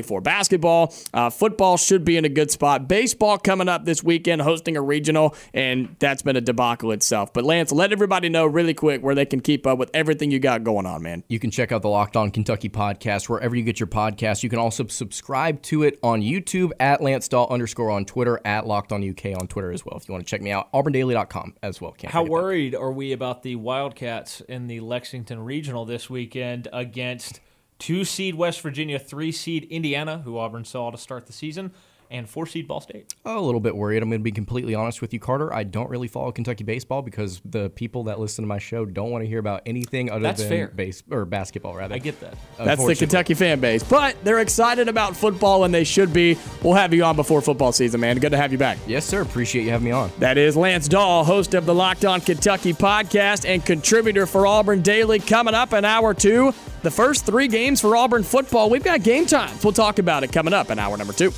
2023-2024 0.02 0.22
basketball. 0.22 0.94
Uh, 1.12 1.30
football 1.30 1.76
should 1.76 2.04
be 2.04 2.16
in 2.16 2.24
a 2.24 2.28
good 2.28 2.50
spot. 2.50 2.88
Baseball 2.88 3.38
coming 3.38 3.68
up 3.68 3.84
this 3.84 4.02
weekend, 4.02 4.42
hosting 4.42 4.76
a 4.76 4.82
regional, 4.82 5.34
and 5.54 5.96
that's 5.98 6.22
been 6.22 6.36
a 6.36 6.40
debacle 6.40 6.92
itself. 6.92 7.32
But 7.32 7.44
Lance, 7.44 7.72
let 7.72 7.92
everybody 7.92 8.28
know 8.28 8.46
really 8.46 8.74
quick 8.74 9.02
where 9.02 9.14
they 9.14 9.26
can 9.26 9.40
keep 9.40 9.66
up 9.66 9.78
with 9.78 9.90
everything 9.94 10.30
you 10.30 10.38
got 10.38 10.64
going 10.64 10.86
on, 10.86 11.02
man. 11.02 11.24
You 11.28 11.38
can 11.38 11.50
check 11.50 11.72
out 11.72 11.82
the 11.82 11.88
Locked 11.88 12.16
On 12.16 12.30
Kentucky 12.30 12.68
podcast 12.68 13.28
wherever 13.28 13.54
you 13.56 13.62
get 13.62 13.80
your 13.80 13.86
podcast. 13.86 14.42
You 14.42 14.48
can 14.50 14.58
also 14.58 14.86
subscribe 14.86 15.62
to 15.62 15.82
it 15.82 15.98
on 16.02 16.22
YouTube 16.22 16.70
at 16.80 17.00
Lance 17.00 17.28
Dawe 17.28 17.46
underscore 17.48 17.90
on 17.90 18.04
Twitter 18.04 18.40
at 18.44 18.66
Locked 18.66 18.92
On 18.92 19.08
UK 19.08 19.38
on 19.40 19.48
Twitter 19.48 19.72
as 19.72 19.84
well. 19.84 19.96
If 19.96 20.08
you 20.08 20.12
want 20.12 20.26
to 20.26 20.30
check 20.30 20.42
me 20.42 20.50
out, 20.50 20.72
auburndaily.com 20.72 21.54
as 21.62 21.80
well. 21.80 21.92
Can't 21.92 22.12
How 22.12 22.20
forget 22.22 22.36
that. 22.36 22.42
worried 22.42 22.74
are 22.74 22.92
we 22.92 23.12
about 23.12 23.42
the 23.42 23.56
Wildcats 23.56 24.40
in 24.42 24.66
the 24.66 24.80
Lexington 24.80 25.44
Regional 25.44 25.84
this 25.84 26.08
weekend 26.08 26.68
against 26.72 27.40
two 27.80 28.04
seed 28.04 28.36
West 28.36 28.60
Virginia, 28.60 29.00
three 29.00 29.32
seed 29.32 29.64
Indiana, 29.64 30.18
who 30.18 30.38
Auburn 30.38 30.64
saw 30.64 30.90
to 30.92 30.98
start 30.98 31.26
the 31.26 31.32
season, 31.32 31.72
and 32.12 32.28
four 32.28 32.44
seed 32.44 32.66
Ball 32.66 32.80
State? 32.80 33.14
a 33.24 33.40
little 33.40 33.60
bit 33.60 33.76
worried. 33.76 34.02
I'm 34.02 34.08
going 34.10 34.18
to 34.20 34.24
be 34.24 34.32
completely 34.32 34.74
honest 34.74 35.00
with 35.00 35.12
you, 35.12 35.20
Carter. 35.20 35.54
I 35.54 35.62
don't 35.62 35.88
really 35.88 36.08
follow 36.08 36.32
Kentucky 36.32 36.64
baseball 36.64 37.02
because 37.02 37.40
the 37.44 37.70
people 37.70 38.04
that 38.04 38.18
listen 38.18 38.42
to 38.42 38.48
my 38.48 38.58
show 38.58 38.84
don't 38.84 39.10
want 39.10 39.22
to 39.22 39.28
hear 39.28 39.38
about 39.38 39.62
anything 39.64 40.10
other 40.10 40.20
That's 40.20 40.40
than 40.40 40.48
fair. 40.48 40.68
base 40.68 41.04
or 41.08 41.24
basketball. 41.24 41.76
Rather, 41.76 41.94
I 41.94 41.98
get 41.98 42.18
that. 42.20 42.34
That's 42.58 42.84
the 42.84 42.96
Kentucky 42.96 43.34
fan 43.34 43.60
base. 43.60 43.84
But 43.84 44.16
they're 44.24 44.40
excited 44.40 44.88
about 44.88 45.16
football 45.16 45.62
and 45.62 45.72
they 45.72 45.84
should 45.84 46.12
be. 46.12 46.36
We'll 46.64 46.74
have 46.74 46.92
you 46.92 47.04
on 47.04 47.14
before 47.14 47.40
football 47.42 47.70
season, 47.70 48.00
man. 48.00 48.18
Good 48.18 48.32
to 48.32 48.36
have 48.36 48.50
you 48.50 48.58
back. 48.58 48.78
Yes, 48.88 49.04
sir. 49.04 49.22
Appreciate 49.22 49.62
you 49.62 49.70
having 49.70 49.84
me 49.84 49.92
on. 49.92 50.10
That 50.18 50.36
is 50.36 50.56
Lance 50.56 50.88
Dawe, 50.88 51.22
host 51.22 51.54
of 51.54 51.64
the 51.64 51.74
Locked 51.74 52.04
On 52.04 52.20
Kentucky 52.20 52.72
podcast 52.74 53.48
and 53.48 53.64
contributor 53.64 54.26
for 54.26 54.48
Auburn 54.48 54.82
Daily. 54.82 55.20
Coming 55.20 55.54
up 55.54 55.72
in 55.72 55.84
hour 55.84 56.12
two, 56.12 56.52
the 56.82 56.90
first 56.90 57.26
three 57.26 57.48
games 57.48 57.80
for 57.80 57.96
Auburn 57.96 58.22
football. 58.22 58.70
We've 58.70 58.84
got 58.84 59.02
game 59.02 59.26
times. 59.26 59.62
We'll 59.64 59.72
talk 59.72 59.98
about 59.98 60.24
it 60.24 60.32
coming 60.32 60.54
up 60.54 60.70
in 60.70 60.78
hour 60.78 60.96
number 60.96 61.12
two. 61.12 61.30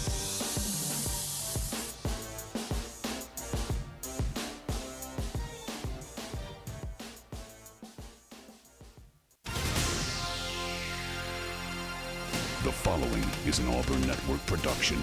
The 12.62 12.70
following 12.70 13.24
is 13.46 13.58
an 13.58 13.68
Auburn 13.68 14.00
Network 14.02 14.44
production. 14.46 15.02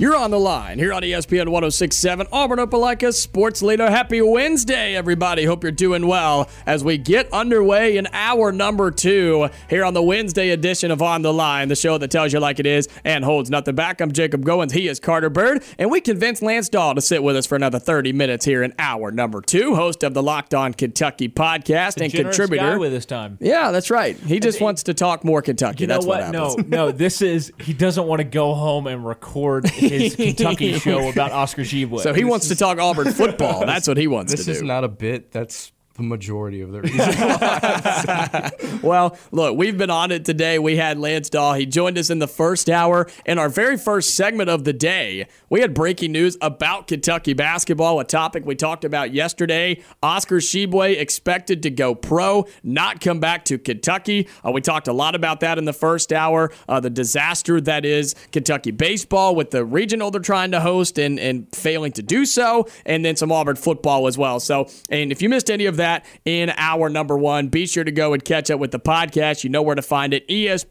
You're 0.00 0.14
on 0.14 0.30
the 0.30 0.38
line 0.38 0.78
here 0.78 0.92
on 0.92 1.02
ESPN 1.02 1.48
1067, 1.48 2.28
Auburn 2.30 2.60
Opelika 2.60 3.12
Sports 3.12 3.62
Leader. 3.62 3.90
Happy 3.90 4.22
Wednesday, 4.22 4.94
everybody. 4.94 5.44
Hope 5.44 5.64
you're 5.64 5.72
doing 5.72 6.06
well 6.06 6.48
as 6.66 6.84
we 6.84 6.98
get 6.98 7.28
underway 7.32 7.96
in 7.96 8.06
hour 8.12 8.52
number 8.52 8.92
two 8.92 9.48
here 9.68 9.84
on 9.84 9.94
the 9.94 10.02
Wednesday 10.02 10.50
edition 10.50 10.92
of 10.92 11.02
On 11.02 11.22
the 11.22 11.32
Line, 11.32 11.66
the 11.66 11.74
show 11.74 11.98
that 11.98 12.12
tells 12.12 12.32
you 12.32 12.38
like 12.38 12.60
it 12.60 12.66
is 12.66 12.88
and 13.02 13.24
holds 13.24 13.50
nothing 13.50 13.74
back. 13.74 14.00
I'm 14.00 14.12
Jacob 14.12 14.44
Goins. 14.44 14.70
He 14.70 14.86
is 14.86 15.00
Carter 15.00 15.30
Byrd, 15.30 15.64
and 15.78 15.90
we 15.90 16.00
convinced 16.00 16.42
Lance 16.42 16.68
Dawe 16.68 16.92
to 16.92 17.00
sit 17.00 17.24
with 17.24 17.34
us 17.34 17.46
for 17.46 17.56
another 17.56 17.80
30 17.80 18.12
minutes 18.12 18.44
here 18.44 18.62
in 18.62 18.74
hour 18.78 19.10
number 19.10 19.40
two, 19.40 19.74
host 19.74 20.04
of 20.04 20.14
the 20.14 20.22
Locked 20.22 20.54
On 20.54 20.74
Kentucky 20.74 21.28
podcast 21.28 22.00
and 22.00 22.12
contributor. 22.12 22.78
with 22.78 22.92
his 22.92 23.04
time. 23.04 23.36
yeah, 23.40 23.72
that's 23.72 23.90
right. 23.90 24.16
He 24.16 24.38
just 24.38 24.60
wants 24.60 24.84
to 24.84 24.94
talk 24.94 25.24
more 25.24 25.42
Kentucky. 25.42 25.82
You 25.82 25.86
know 25.88 25.94
that's 25.94 26.06
what, 26.06 26.20
what? 26.20 26.34
happens. 26.36 26.68
no, 26.68 26.86
no. 26.86 26.92
This 26.92 27.20
is 27.20 27.50
he 27.60 27.72
doesn't 27.72 28.06
want 28.06 28.20
to 28.20 28.24
go 28.24 28.54
home 28.54 28.86
and 28.86 29.04
record 29.04 29.68
his 29.88 30.16
Kentucky 30.16 30.78
show 30.78 31.08
about 31.08 31.32
Oscar 31.32 31.62
Tshiebwe. 31.62 32.00
So 32.00 32.12
he 32.14 32.24
wants 32.24 32.48
to 32.48 32.56
talk 32.56 32.78
Auburn 32.78 33.12
football. 33.12 33.60
That's 33.66 33.88
what 33.88 33.96
he 33.96 34.06
wants 34.06 34.32
This 34.32 34.40
to 34.40 34.46
do. 34.46 34.52
This 34.52 34.58
is 34.58 34.66
not 34.66 34.84
a 34.84 34.88
bit. 34.88 35.32
That's 35.32 35.72
the 35.98 36.04
majority 36.04 36.60
of 36.60 36.72
the 36.72 36.80
reason. 36.80 38.78
Well, 38.82 39.18
look, 39.32 39.56
we've 39.56 39.76
been 39.76 39.90
on 39.90 40.12
it 40.12 40.24
today. 40.24 40.58
We 40.60 40.76
had 40.76 40.98
Lance 40.98 41.28
Dawe. 41.28 41.54
He 41.54 41.66
joined 41.66 41.98
us 41.98 42.10
in 42.10 42.20
the 42.20 42.28
first 42.28 42.70
hour. 42.70 43.08
In 43.26 43.38
our 43.38 43.48
very 43.48 43.76
first 43.76 44.14
segment 44.14 44.48
of 44.48 44.62
the 44.62 44.72
day, 44.72 45.26
we 45.50 45.60
had 45.60 45.74
breaking 45.74 46.12
news 46.12 46.36
about 46.40 46.86
Kentucky 46.86 47.32
basketball, 47.32 47.98
a 47.98 48.04
topic 48.04 48.46
we 48.46 48.54
talked 48.54 48.84
about 48.84 49.12
yesterday. 49.12 49.82
Oscar 50.00 50.36
Tshiebwe 50.36 50.98
expected 50.98 51.64
to 51.64 51.70
go 51.70 51.94
pro, 51.94 52.46
not 52.62 53.00
come 53.00 53.18
back 53.18 53.44
to 53.46 53.58
Kentucky. 53.58 54.28
Uh, 54.46 54.52
we 54.52 54.60
talked 54.60 54.86
a 54.86 54.92
lot 54.92 55.16
about 55.16 55.40
that 55.40 55.58
in 55.58 55.64
the 55.64 55.72
first 55.72 56.12
hour. 56.12 56.52
Uh, 56.68 56.78
the 56.78 56.90
disaster 56.90 57.60
that 57.60 57.84
is 57.84 58.14
Kentucky 58.30 58.70
baseball 58.70 59.34
with 59.34 59.50
the 59.50 59.64
regional 59.64 60.12
they're 60.12 60.20
trying 60.20 60.52
to 60.52 60.60
host 60.60 60.98
and, 60.98 61.18
and 61.18 61.48
failing 61.54 61.90
to 61.92 62.02
do 62.02 62.24
so, 62.24 62.68
and 62.86 63.04
then 63.04 63.16
some 63.16 63.32
Auburn 63.32 63.56
football 63.56 64.06
as 64.06 64.16
well. 64.16 64.38
So, 64.38 64.68
and 64.88 65.10
if 65.10 65.20
you 65.20 65.28
missed 65.28 65.50
any 65.50 65.66
of 65.66 65.76
that 65.78 65.87
in 66.24 66.52
our 66.56 66.88
number 66.88 67.16
one, 67.16 67.48
be 67.48 67.66
sure 67.66 67.84
to 67.84 67.92
go 67.92 68.12
and 68.12 68.24
catch 68.24 68.50
up 68.50 68.60
with 68.60 68.70
the 68.70 68.80
podcast. 68.80 69.44
You 69.44 69.50
know 69.50 69.62
where 69.62 69.74
to 69.74 69.82
find 69.82 70.12
it, 70.14 70.26
espnau.com, 70.28 70.70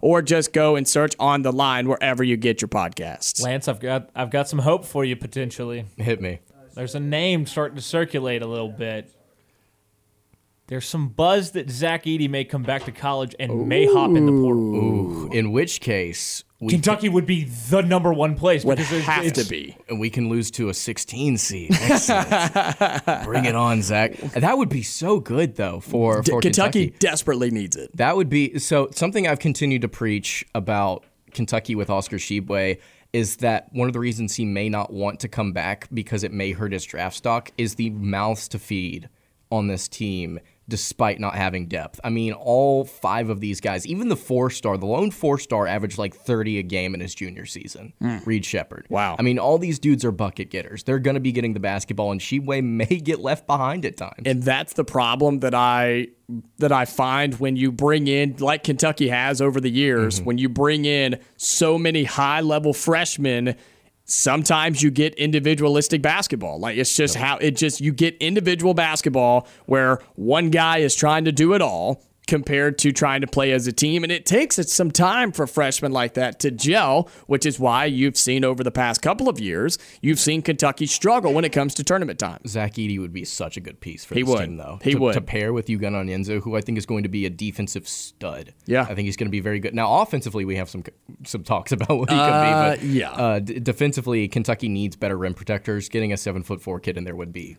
or 0.00 0.22
just 0.22 0.52
go 0.52 0.76
and 0.76 0.86
search 0.86 1.14
on 1.18 1.42
the 1.42 1.52
line 1.52 1.88
wherever 1.88 2.22
you 2.22 2.36
get 2.36 2.60
your 2.60 2.68
podcasts. 2.68 3.42
Lance, 3.42 3.68
I've 3.68 3.80
got 3.80 4.10
I've 4.14 4.30
got 4.30 4.48
some 4.48 4.60
hope 4.60 4.84
for 4.84 5.04
you 5.04 5.16
potentially. 5.16 5.86
Hit 5.96 6.20
me. 6.20 6.40
There's 6.74 6.94
a 6.94 7.00
name 7.00 7.46
starting 7.46 7.76
to 7.76 7.82
circulate 7.82 8.42
a 8.42 8.46
little 8.46 8.70
bit. 8.70 9.12
There's 10.68 10.86
some 10.86 11.08
buzz 11.08 11.50
that 11.50 11.68
Zach 11.68 12.04
Edey 12.04 12.30
may 12.30 12.44
come 12.44 12.62
back 12.62 12.84
to 12.84 12.92
college 12.92 13.34
and 13.38 13.68
may 13.68 13.84
hop 13.84 14.16
in 14.16 14.24
the 14.24 14.32
portal. 14.32 14.74
Ooh. 14.74 15.30
In 15.30 15.52
which 15.52 15.80
case, 15.80 16.44
we 16.62 16.72
Kentucky 16.72 17.08
would 17.08 17.26
be 17.26 17.44
the 17.44 17.82
number 17.82 18.12
one 18.12 18.34
place 18.36 18.64
Would 18.64 18.76
because 18.76 18.90
there's- 18.90 19.04
have 19.06 19.24
it's- 19.26 19.44
to 19.44 19.50
be. 19.50 19.76
and 19.88 19.98
we 20.00 20.08
can 20.10 20.28
lose 20.28 20.50
to 20.52 20.68
a 20.68 20.74
16 20.74 21.36
seed. 21.36 21.70
Excellent. 21.80 22.30
Bring 23.24 23.44
it 23.44 23.54
on, 23.54 23.82
Zach. 23.82 24.12
That 24.18 24.56
would 24.58 24.68
be 24.68 24.82
so 24.82 25.20
good 25.20 25.56
though 25.56 25.80
for, 25.80 26.22
for 26.22 26.40
Kentucky, 26.40 26.86
Kentucky. 26.86 26.96
desperately 26.98 27.50
needs 27.50 27.76
it. 27.76 27.94
That 27.96 28.16
would 28.16 28.28
be 28.28 28.58
so 28.58 28.88
something 28.92 29.26
I've 29.26 29.38
continued 29.40 29.82
to 29.82 29.88
preach 29.88 30.44
about 30.54 31.04
Kentucky 31.32 31.74
with 31.74 31.90
Oscar 31.90 32.16
Tshiebwe 32.16 32.78
is 33.12 33.36
that 33.38 33.68
one 33.72 33.88
of 33.88 33.92
the 33.92 34.00
reasons 34.00 34.36
he 34.36 34.44
may 34.44 34.68
not 34.68 34.92
want 34.92 35.20
to 35.20 35.28
come 35.28 35.52
back 35.52 35.88
because 35.92 36.24
it 36.24 36.32
may 36.32 36.52
hurt 36.52 36.72
his 36.72 36.84
draft 36.84 37.16
stock 37.16 37.50
is 37.58 37.74
the 37.74 37.90
mouths 37.90 38.48
to 38.48 38.58
feed 38.58 39.08
on 39.50 39.66
this 39.66 39.86
team 39.88 40.38
despite 40.68 41.18
not 41.18 41.34
having 41.34 41.66
depth. 41.66 42.00
I 42.04 42.10
mean, 42.10 42.32
all 42.32 42.84
five 42.84 43.28
of 43.28 43.40
these 43.40 43.60
guys, 43.60 43.86
even 43.86 44.08
the 44.08 44.16
four 44.16 44.50
star, 44.50 44.78
the 44.78 44.86
lone 44.86 45.10
four 45.10 45.38
star 45.38 45.66
averaged 45.66 45.98
like 45.98 46.14
30 46.14 46.58
a 46.58 46.62
game 46.62 46.94
in 46.94 47.00
his 47.00 47.14
junior 47.14 47.46
season. 47.46 47.92
Hmm. 48.00 48.18
Reed 48.24 48.44
Sheppard. 48.44 48.86
Wow. 48.88 49.16
I 49.18 49.22
mean, 49.22 49.38
all 49.38 49.58
these 49.58 49.78
dudes 49.78 50.04
are 50.04 50.12
bucket 50.12 50.50
getters. 50.50 50.84
They're 50.84 50.98
going 50.98 51.14
to 51.14 51.20
be 51.20 51.32
getting 51.32 51.54
the 51.54 51.60
basketball, 51.60 52.12
and 52.12 52.20
Tshiebwe 52.20 52.62
may 52.62 52.86
get 52.86 53.18
left 53.20 53.46
behind 53.46 53.84
at 53.84 53.96
times. 53.96 54.22
and 54.24 54.42
that's 54.42 54.74
the 54.74 54.84
problem 54.84 55.40
that 55.40 55.54
I 55.54 56.08
that 56.58 56.72
I 56.72 56.84
find 56.84 57.34
when 57.34 57.56
you 57.56 57.72
bring 57.72 58.06
in 58.06 58.36
like 58.38 58.64
Kentucky 58.64 59.08
has 59.08 59.42
over 59.42 59.60
the 59.60 59.70
years 59.70 60.16
mm-hmm. 60.16 60.24
when 60.24 60.38
you 60.38 60.48
bring 60.48 60.84
in 60.84 61.18
so 61.36 61.76
many 61.76 62.04
high 62.04 62.40
level 62.40 62.72
freshmen 62.72 63.56
sometimes 64.12 64.82
you 64.82 64.90
get 64.90 65.14
individualistic 65.14 66.02
basketball. 66.02 66.58
Like 66.60 66.76
it's 66.76 66.94
just 66.94 67.14
how 67.14 67.38
it 67.38 67.52
just 67.52 67.80
you 67.80 67.92
get 67.92 68.16
individual 68.18 68.74
basketball 68.74 69.48
where 69.66 70.00
one 70.14 70.50
guy 70.50 70.78
is 70.78 70.94
trying 70.94 71.24
to 71.24 71.32
do 71.32 71.54
it 71.54 71.62
all 71.62 72.02
compared 72.26 72.78
to 72.78 72.92
trying 72.92 73.20
to 73.20 73.26
play 73.26 73.52
as 73.52 73.66
a 73.66 73.72
team. 73.72 74.02
And 74.04 74.12
it 74.12 74.24
takes 74.24 74.56
some 74.72 74.90
time 74.90 75.32
for 75.32 75.46
freshmen 75.46 75.92
like 75.92 76.14
that 76.14 76.38
to 76.40 76.50
gel, 76.50 77.08
which 77.26 77.44
is 77.44 77.58
why 77.58 77.84
you've 77.86 78.16
seen 78.16 78.44
over 78.44 78.62
the 78.62 78.70
past 78.70 79.02
couple 79.02 79.28
of 79.28 79.40
years, 79.40 79.76
you've 80.00 80.20
seen 80.20 80.40
Kentucky 80.42 80.86
struggle 80.86 81.32
when 81.32 81.44
it 81.44 81.52
comes 81.52 81.74
to 81.74 81.84
tournament 81.84 82.18
time. 82.18 82.40
Zach 82.46 82.74
Edey 82.74 83.00
would 83.00 83.12
be 83.12 83.24
such 83.24 83.56
a 83.56 83.60
good 83.60 83.80
piece 83.80 84.04
for 84.04 84.14
He 84.14 84.22
this 84.22 84.30
would. 84.30 84.40
team, 84.44 84.56
though. 84.56 84.78
He 84.82 84.92
to, 84.92 84.98
would. 84.98 85.14
to 85.14 85.20
pair 85.20 85.52
with 85.52 85.66
Ugonna 85.66 86.04
Onyenso, 86.04 86.40
who 86.42 86.56
I 86.56 86.60
think 86.60 86.78
is 86.78 86.86
going 86.86 87.02
to 87.02 87.08
be 87.08 87.26
a 87.26 87.30
defensive 87.30 87.88
stud. 87.88 88.54
Yeah. 88.66 88.82
I 88.82 88.94
think 88.94 89.06
he's 89.06 89.16
going 89.16 89.28
to 89.28 89.32
be 89.32 89.40
very 89.40 89.58
good. 89.60 89.74
Now, 89.74 90.00
offensively, 90.00 90.44
we 90.44 90.56
have 90.56 90.70
some 90.70 90.84
some 91.24 91.42
talks 91.42 91.72
about 91.72 91.90
what 91.98 92.10
he 92.10 92.16
Uh, 92.16 92.70
could 92.74 92.80
be, 92.80 92.86
but 92.86 92.92
yeah. 92.94 93.10
uh, 93.10 93.38
d- 93.40 93.58
defensively, 93.60 94.28
Kentucky 94.28 94.68
needs 94.68 94.96
better 94.96 95.16
rim 95.18 95.34
protectors. 95.34 95.88
Getting 95.88 96.12
a 96.12 96.16
seven 96.16 96.42
foot 96.42 96.62
four 96.62 96.78
kid 96.80 96.96
in 96.96 97.04
there 97.04 97.16
would 97.16 97.32
be 97.32 97.56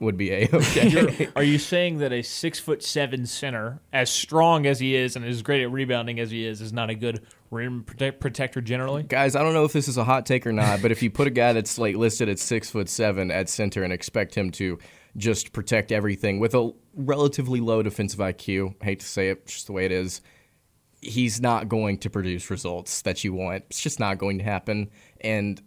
would 0.00 0.16
be 0.16 0.30
a 0.32 0.48
okay. 0.52 1.28
Are 1.36 1.42
you 1.42 1.58
saying 1.58 1.98
that 1.98 2.12
a 2.12 2.22
six 2.22 2.58
foot 2.58 2.82
seven 2.82 3.26
center, 3.26 3.80
as 3.92 4.10
strong 4.10 4.66
as 4.66 4.80
he 4.80 4.96
is 4.96 5.14
and 5.14 5.24
as 5.24 5.42
great 5.42 5.62
at 5.62 5.70
rebounding 5.70 6.18
as 6.18 6.30
he 6.30 6.46
is, 6.46 6.60
is 6.60 6.72
not 6.72 6.90
a 6.90 6.94
good 6.94 7.22
rim 7.50 7.84
protect- 7.84 8.20
protector 8.20 8.60
generally? 8.60 9.02
Guys, 9.02 9.36
I 9.36 9.42
don't 9.42 9.54
know 9.54 9.64
if 9.64 9.72
this 9.72 9.88
is 9.88 9.96
a 9.96 10.04
hot 10.04 10.26
take 10.26 10.46
or 10.46 10.52
not, 10.52 10.82
but 10.82 10.90
if 10.90 11.02
you 11.02 11.10
put 11.10 11.26
a 11.26 11.30
guy 11.30 11.52
that's 11.52 11.78
like 11.78 11.96
listed 11.96 12.28
at 12.28 12.38
six 12.38 12.70
foot 12.70 12.88
seven 12.88 13.30
at 13.30 13.48
center 13.48 13.82
and 13.82 13.92
expect 13.92 14.34
him 14.34 14.50
to 14.52 14.78
just 15.16 15.52
protect 15.52 15.92
everything 15.92 16.40
with 16.40 16.54
a 16.54 16.72
relatively 16.94 17.60
low 17.60 17.82
defensive 17.82 18.20
IQ, 18.20 18.74
I 18.80 18.84
hate 18.84 19.00
to 19.00 19.06
say 19.06 19.28
it, 19.28 19.46
just 19.46 19.66
the 19.66 19.72
way 19.72 19.84
it 19.84 19.92
is, 19.92 20.22
he's 21.02 21.40
not 21.40 21.68
going 21.68 21.98
to 21.98 22.10
produce 22.10 22.50
results 22.50 23.02
that 23.02 23.22
you 23.24 23.32
want. 23.32 23.64
It's 23.68 23.82
just 23.82 24.00
not 24.00 24.18
going 24.18 24.38
to 24.38 24.44
happen, 24.44 24.90
and 25.20 25.60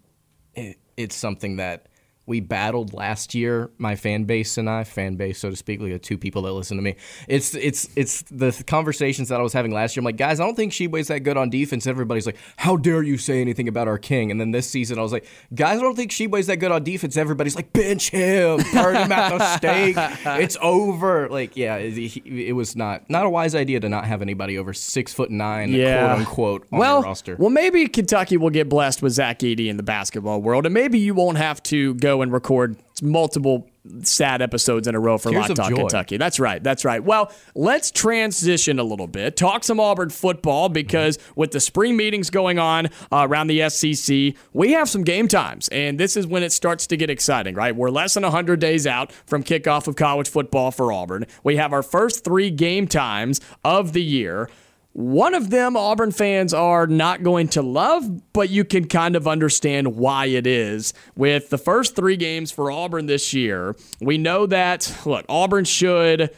it, 0.54 0.78
it's 0.96 1.14
something 1.14 1.56
that 1.56 1.88
we 2.26 2.40
battled 2.40 2.92
last 2.94 3.34
year. 3.34 3.70
My 3.78 3.96
fan 3.96 4.24
base 4.24 4.56
and 4.56 4.68
I, 4.70 4.84
fan 4.84 5.16
base 5.16 5.38
so 5.38 5.50
to 5.50 5.56
speak, 5.56 5.80
like 5.80 5.92
the 5.92 5.98
two 5.98 6.16
people 6.16 6.42
that 6.42 6.52
listen 6.52 6.76
to 6.76 6.82
me. 6.82 6.96
It's 7.28 7.54
it's 7.54 7.88
it's 7.96 8.22
the 8.30 8.50
conversations 8.66 9.28
that 9.28 9.40
I 9.40 9.42
was 9.42 9.52
having 9.52 9.72
last 9.72 9.94
year. 9.96 10.00
I'm 10.00 10.04
like, 10.06 10.16
guys, 10.16 10.40
I 10.40 10.44
don't 10.44 10.54
think 10.54 10.72
Tshiebwe's 10.72 11.08
that 11.08 11.20
good 11.20 11.36
on 11.36 11.50
defense. 11.50 11.86
Everybody's 11.86 12.26
like, 12.26 12.36
how 12.56 12.76
dare 12.76 13.02
you 13.02 13.18
say 13.18 13.40
anything 13.40 13.68
about 13.68 13.88
our 13.88 13.98
king? 13.98 14.30
And 14.30 14.40
then 14.40 14.52
this 14.52 14.68
season, 14.68 14.98
I 14.98 15.02
was 15.02 15.12
like, 15.12 15.26
guys, 15.54 15.78
I 15.78 15.82
don't 15.82 15.96
think 15.96 16.10
Tshiebwe's 16.10 16.46
that 16.46 16.56
good 16.56 16.72
on 16.72 16.82
defense. 16.82 17.16
Everybody's 17.16 17.56
like, 17.56 17.72
bench 17.72 18.10
him, 18.10 18.60
burn 18.72 18.96
him 18.96 19.12
at 19.12 19.36
the 19.38 19.56
stake. 19.56 19.96
It's 20.42 20.56
over. 20.62 21.28
Like, 21.28 21.56
yeah, 21.56 21.76
it, 21.76 21.96
it 22.26 22.52
was 22.54 22.74
not 22.76 23.08
not 23.10 23.26
a 23.26 23.30
wise 23.30 23.54
idea 23.54 23.80
to 23.80 23.88
not 23.88 24.06
have 24.06 24.22
anybody 24.22 24.56
over 24.58 24.72
six 24.72 25.12
foot 25.12 25.30
nine, 25.30 25.70
Yeah. 25.72 26.06
quote 26.06 26.18
unquote, 26.20 26.66
on 26.72 26.78
well, 26.78 27.00
the 27.02 27.06
roster. 27.08 27.36
well, 27.38 27.50
maybe 27.50 27.86
Kentucky 27.86 28.36
will 28.36 28.50
get 28.50 28.68
blessed 28.68 29.02
with 29.02 29.12
Zach 29.12 29.40
Edey 29.40 29.68
in 29.68 29.76
the 29.76 29.82
basketball 29.82 30.40
world, 30.40 30.64
and 30.66 30.72
maybe 30.74 30.98
you 30.98 31.14
won't 31.14 31.36
have 31.38 31.62
to 31.64 31.94
go 31.94 32.13
and 32.22 32.32
record 32.32 32.76
multiple 33.02 33.68
sad 34.02 34.40
episodes 34.40 34.88
in 34.88 34.94
a 34.94 35.00
row 35.00 35.18
for 35.18 35.30
Tears 35.30 35.50
Locked 35.50 35.70
joy. 35.70 35.76
Kentucky. 35.76 36.16
That's 36.16 36.40
right. 36.40 36.62
That's 36.62 36.84
right. 36.84 37.02
Well, 37.02 37.30
let's 37.54 37.90
transition 37.90 38.78
a 38.78 38.84
little 38.84 39.06
bit. 39.06 39.36
Talk 39.36 39.62
some 39.62 39.78
Auburn 39.78 40.10
football 40.10 40.68
because 40.68 41.18
with 41.36 41.50
the 41.50 41.60
spring 41.60 41.96
meetings 41.96 42.30
going 42.30 42.58
on 42.58 42.86
uh, 43.12 43.26
around 43.28 43.48
the 43.48 43.68
SEC, 43.68 44.34
we 44.52 44.72
have 44.72 44.88
some 44.88 45.02
game 45.02 45.28
times, 45.28 45.68
and 45.68 46.00
this 46.00 46.16
is 46.16 46.26
when 46.26 46.42
it 46.42 46.52
starts 46.52 46.86
to 46.88 46.96
get 46.96 47.10
exciting. 47.10 47.54
Right? 47.54 47.74
We're 47.76 47.90
less 47.90 48.14
than 48.14 48.22
100 48.22 48.58
days 48.58 48.86
out 48.86 49.12
from 49.12 49.42
kickoff 49.42 49.86
of 49.86 49.96
college 49.96 50.28
football 50.28 50.70
for 50.70 50.92
Auburn. 50.92 51.26
We 51.42 51.56
have 51.56 51.72
our 51.72 51.82
first 51.82 52.24
three 52.24 52.50
game 52.50 52.88
times 52.88 53.40
of 53.64 53.92
the 53.92 54.02
year. 54.02 54.48
One 54.94 55.34
of 55.34 55.50
them 55.50 55.76
Auburn 55.76 56.12
fans 56.12 56.54
are 56.54 56.86
not 56.86 57.24
going 57.24 57.48
to 57.48 57.62
love, 57.62 58.32
but 58.32 58.48
you 58.48 58.64
can 58.64 58.86
kind 58.86 59.16
of 59.16 59.26
understand 59.26 59.96
why 59.96 60.26
it 60.26 60.46
is. 60.46 60.94
With 61.16 61.50
the 61.50 61.58
first 61.58 61.96
three 61.96 62.16
games 62.16 62.52
for 62.52 62.70
Auburn 62.70 63.06
this 63.06 63.34
year, 63.34 63.74
we 64.00 64.18
know 64.18 64.46
that, 64.46 64.96
look, 65.04 65.26
Auburn 65.28 65.64
should. 65.64 66.30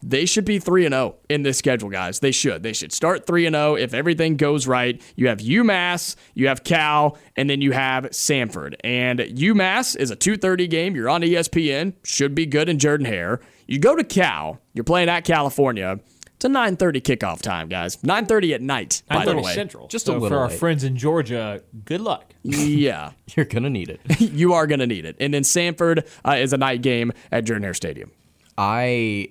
They 0.00 0.26
should 0.26 0.44
be 0.44 0.60
3 0.60 0.84
and 0.84 0.92
0 0.92 1.16
in 1.28 1.42
this 1.42 1.58
schedule, 1.58 1.88
guys. 1.88 2.20
They 2.20 2.30
should. 2.30 2.62
They 2.62 2.72
should 2.72 2.92
start 2.92 3.26
3 3.26 3.46
and 3.46 3.56
0 3.56 3.74
if 3.74 3.94
everything 3.94 4.36
goes 4.36 4.68
right. 4.68 5.02
You 5.16 5.26
have 5.26 5.38
UMass, 5.38 6.14
you 6.34 6.46
have 6.46 6.62
Cal, 6.62 7.18
and 7.36 7.50
then 7.50 7.60
you 7.62 7.72
have 7.72 8.04
Samford. 8.10 8.76
And 8.84 9.18
UMass 9.18 9.96
is 9.96 10.12
a 10.12 10.16
2:30 10.16 10.68
game. 10.68 10.94
You're 10.94 11.08
on 11.08 11.22
ESPN. 11.22 11.94
Should 12.04 12.36
be 12.36 12.46
good 12.46 12.68
in 12.68 12.78
Jordan 12.78 13.06
Hare. 13.06 13.40
You 13.66 13.80
go 13.80 13.96
to 13.96 14.04
Cal. 14.04 14.60
You're 14.74 14.84
playing 14.84 15.08
at 15.08 15.24
California. 15.24 15.98
It's 16.44 16.50
a 16.50 16.58
9:30 16.58 17.00
kickoff 17.00 17.40
time, 17.40 17.70
guys. 17.70 17.96
9:30 17.96 18.54
at 18.54 18.60
night, 18.60 19.02
by 19.08 19.24
the 19.24 19.34
way. 19.34 19.54
Central. 19.54 19.88
Just 19.88 20.08
a 20.08 20.12
little 20.12 20.28
for 20.28 20.36
our 20.36 20.48
late. 20.48 20.58
friends 20.58 20.84
in 20.84 20.94
Georgia, 20.94 21.62
good 21.86 22.02
luck. 22.02 22.34
Yeah, 22.42 23.12
You're 23.34 23.46
gonna 23.46 23.70
need 23.70 23.88
it. 23.88 24.02
you 24.20 24.52
are 24.52 24.66
going 24.66 24.80
to 24.80 24.86
need 24.86 25.06
it. 25.06 25.16
And 25.18 25.32
then 25.32 25.42
Samford 25.42 26.06
uh, 26.22 26.32
is 26.32 26.52
a 26.52 26.58
night 26.58 26.82
game 26.82 27.12
at 27.32 27.46
Jordan 27.46 27.62
Hare 27.62 27.72
Stadium. 27.72 28.10
I 28.58 29.30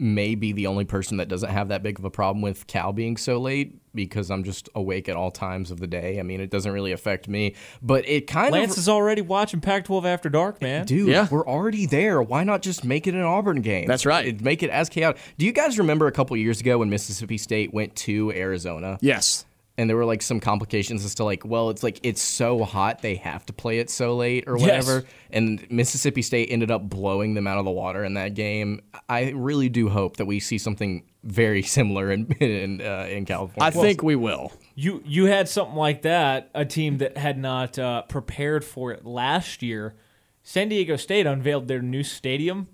may 0.00 0.34
be 0.34 0.52
the 0.52 0.66
only 0.66 0.84
person 0.84 1.16
that 1.16 1.28
doesn't 1.28 1.50
have 1.50 1.68
that 1.68 1.82
big 1.82 1.98
of 1.98 2.04
a 2.04 2.10
problem 2.10 2.40
with 2.40 2.66
Cal 2.66 2.92
being 2.92 3.16
so 3.16 3.38
late 3.38 3.76
because 3.94 4.30
I'm 4.30 4.44
just 4.44 4.68
awake 4.76 5.08
at 5.08 5.16
all 5.16 5.30
times 5.32 5.70
of 5.72 5.80
the 5.80 5.86
day. 5.88 6.20
I 6.20 6.22
mean, 6.22 6.40
it 6.40 6.50
doesn't 6.50 6.70
really 6.70 6.92
affect 6.92 7.26
me, 7.26 7.54
but 7.82 8.08
it 8.08 8.26
kind 8.28 8.52
Lance 8.52 8.64
of. 8.64 8.68
Lance 8.70 8.78
is 8.78 8.88
already 8.88 9.22
watching 9.22 9.60
Pac-12 9.60 10.04
after 10.04 10.28
dark, 10.28 10.62
man. 10.62 10.86
Dude, 10.86 11.08
Yeah. 11.08 11.26
we're 11.30 11.46
already 11.46 11.84
there. 11.86 12.22
Why 12.22 12.44
not 12.44 12.62
just 12.62 12.84
make 12.84 13.06
it 13.08 13.14
an 13.14 13.22
Auburn 13.22 13.60
game? 13.60 13.86
That's 13.86 14.06
right. 14.06 14.26
It- 14.26 14.40
Make 14.40 14.62
it 14.62 14.70
as 14.70 14.88
chaotic. 14.88 15.20
Do 15.36 15.44
you 15.46 15.52
guys 15.52 15.78
remember 15.78 16.06
a 16.06 16.12
couple 16.12 16.36
years 16.36 16.60
ago 16.60 16.78
when 16.78 16.90
Mississippi 16.90 17.36
State 17.38 17.74
went 17.74 17.96
to 17.96 18.30
Arizona? 18.32 18.98
Yes. 19.00 19.44
And 19.78 19.88
there 19.88 19.96
were 19.96 20.04
like 20.04 20.20
some 20.20 20.40
complications 20.40 21.04
as 21.04 21.14
to 21.14 21.24
like, 21.24 21.44
well, 21.46 21.70
it's 21.70 21.82
like 21.82 22.00
it's 22.02 22.20
so 22.20 22.64
hot 22.64 23.00
they 23.00 23.14
have 23.14 23.46
to 23.46 23.52
play 23.54 23.78
it 23.78 23.88
so 23.88 24.14
late 24.16 24.44
or 24.46 24.58
Yes. 24.58 24.84
whatever. 24.86 25.04
And 25.30 25.64
Mississippi 25.70 26.20
State 26.20 26.48
ended 26.50 26.70
up 26.70 26.88
blowing 26.90 27.32
them 27.34 27.46
out 27.46 27.56
of 27.58 27.64
the 27.64 27.70
water 27.70 28.04
in 28.04 28.14
that 28.14 28.34
game. 28.34 28.80
I 29.08 29.30
really 29.30 29.68
do 29.70 29.88
hope 29.88 30.16
that 30.18 30.26
we 30.26 30.40
see 30.40 30.58
something 30.58 31.04
very 31.24 31.62
similar 31.76 32.10
in 32.12 32.26
in, 32.40 32.80
uh, 32.82 33.06
in 33.08 33.24
California. 33.24 33.66
I 33.66 33.70
think 33.70 34.02
we 34.02 34.16
will. 34.16 34.52
You 34.74 35.02
you 35.06 35.24
had 35.26 35.48
something 35.48 35.76
like 35.76 36.02
that, 36.02 36.50
a 36.54 36.64
team 36.66 36.98
that 36.98 37.16
had 37.16 37.38
not 37.38 37.78
uh, 37.78 38.02
prepared 38.02 38.64
for 38.64 38.92
it 38.92 39.06
last 39.06 39.62
year. 39.62 39.94
San 40.42 40.68
Diego 40.70 40.96
State 40.96 41.26
unveiled 41.26 41.68
their 41.68 41.82
new 41.82 42.02
stadium. 42.02 42.68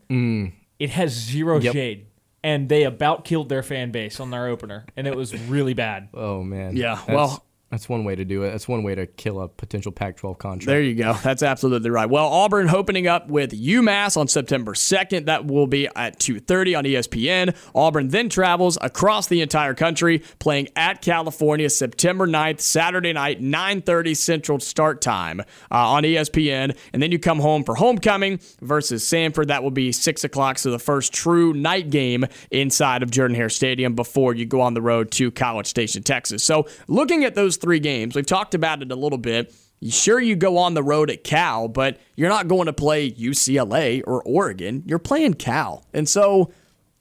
It 0.78 0.90
has 0.90 1.12
zero 1.12 1.59
Yep. 1.61 1.72
shade, 1.72 2.07
and 2.45 2.68
they 2.68 2.84
about 2.84 3.24
killed 3.24 3.49
their 3.49 3.64
fan 3.64 3.90
base 3.90 4.20
on 4.20 4.30
their 4.30 4.47
opener, 4.47 4.84
and 4.97 5.09
it 5.09 5.16
was 5.16 5.34
really 5.49 5.74
bad. 5.74 6.11
Oh 6.14 6.42
man. 6.45 6.76
Yeah, 6.76 6.95
That's- 6.95 7.14
well- 7.16 7.45
that's 7.74 7.88
one 7.88 8.04
way 8.04 8.14
to 8.14 8.24
do 8.24 8.44
it. 8.44 8.52
That's 8.52 8.68
one 8.68 8.84
way 8.84 8.94
to 8.94 9.04
kill 9.04 9.40
a 9.40 9.48
potential 9.48 9.90
Pac-12 9.90 10.38
contract. 10.38 10.66
There 10.66 10.80
you 10.80 10.94
go. 10.94 11.14
That's 11.24 11.42
absolutely 11.42 11.90
right. 11.90 12.08
Well, 12.08 12.26
Auburn 12.26 12.70
opening 12.70 13.08
up 13.08 13.28
with 13.28 13.50
UMass 13.50 14.16
on 14.16 14.28
September 14.28 14.74
2nd. 14.74 15.24
That 15.24 15.46
will 15.46 15.66
be 15.66 15.88
at 15.96 16.20
2:30 16.20 16.78
on 16.78 16.84
ESPN. 16.84 17.56
Auburn 17.74 18.10
then 18.10 18.28
travels 18.28 18.78
across 18.80 19.26
the 19.26 19.40
entire 19.40 19.74
country, 19.74 20.22
playing 20.38 20.68
at 20.76 21.02
California 21.02 21.68
September 21.68 22.28
9th, 22.28 22.60
Saturday 22.60 23.12
night, 23.12 23.42
9:30 23.42 24.16
Central 24.16 24.60
start 24.60 25.00
time 25.00 25.40
uh, 25.40 25.44
on 25.72 26.04
ESPN. 26.04 26.76
And 26.92 27.02
then 27.02 27.10
you 27.10 27.18
come 27.18 27.40
home 27.40 27.64
for 27.64 27.74
homecoming 27.74 28.38
versus 28.60 29.04
Samford. 29.04 29.48
That 29.48 29.64
will 29.64 29.72
be 29.72 29.90
six 29.90 30.22
o'clock. 30.22 30.60
So 30.60 30.70
the 30.70 30.78
first 30.78 31.12
true 31.12 31.52
night 31.52 31.90
game 31.90 32.24
inside 32.52 33.02
of 33.02 33.10
Jordan 33.10 33.34
Hare 33.34 33.48
Stadium 33.48 33.96
before 33.96 34.32
you 34.32 34.46
go 34.46 34.60
on 34.60 34.74
the 34.74 34.82
road 34.82 35.10
to 35.12 35.32
College 35.32 35.66
Station, 35.66 36.04
Texas. 36.04 36.44
So 36.44 36.68
looking 36.86 37.24
at 37.24 37.34
those 37.34 37.56
three 37.64 37.80
games, 37.80 38.14
we've 38.14 38.26
talked 38.26 38.54
about 38.54 38.82
it 38.82 38.92
a 38.92 38.94
little 38.94 39.18
bit. 39.18 39.54
Sure, 39.88 40.20
you 40.20 40.36
go 40.36 40.58
on 40.58 40.74
the 40.74 40.82
road 40.82 41.10
at 41.10 41.24
Cal, 41.24 41.66
but 41.66 41.98
you're 42.14 42.28
not 42.28 42.46
going 42.46 42.66
to 42.66 42.72
play 42.72 43.10
UCLA 43.10 44.02
or 44.06 44.22
Oregon. 44.22 44.82
You're 44.86 44.98
playing 44.98 45.34
Cal. 45.34 45.84
And 45.94 46.06
so, 46.06 46.52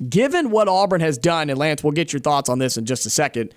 given 0.09 0.49
what 0.49 0.69
Auburn 0.69 1.01
has 1.01 1.17
done, 1.17 1.49
and 1.49 1.59
Lance, 1.59 1.83
we'll 1.83 1.91
get 1.91 2.13
your 2.13 2.21
thoughts 2.21 2.47
on 2.47 2.59
this 2.59 2.77
in 2.77 2.85
just 2.85 3.05
a 3.05 3.09
second. 3.09 3.53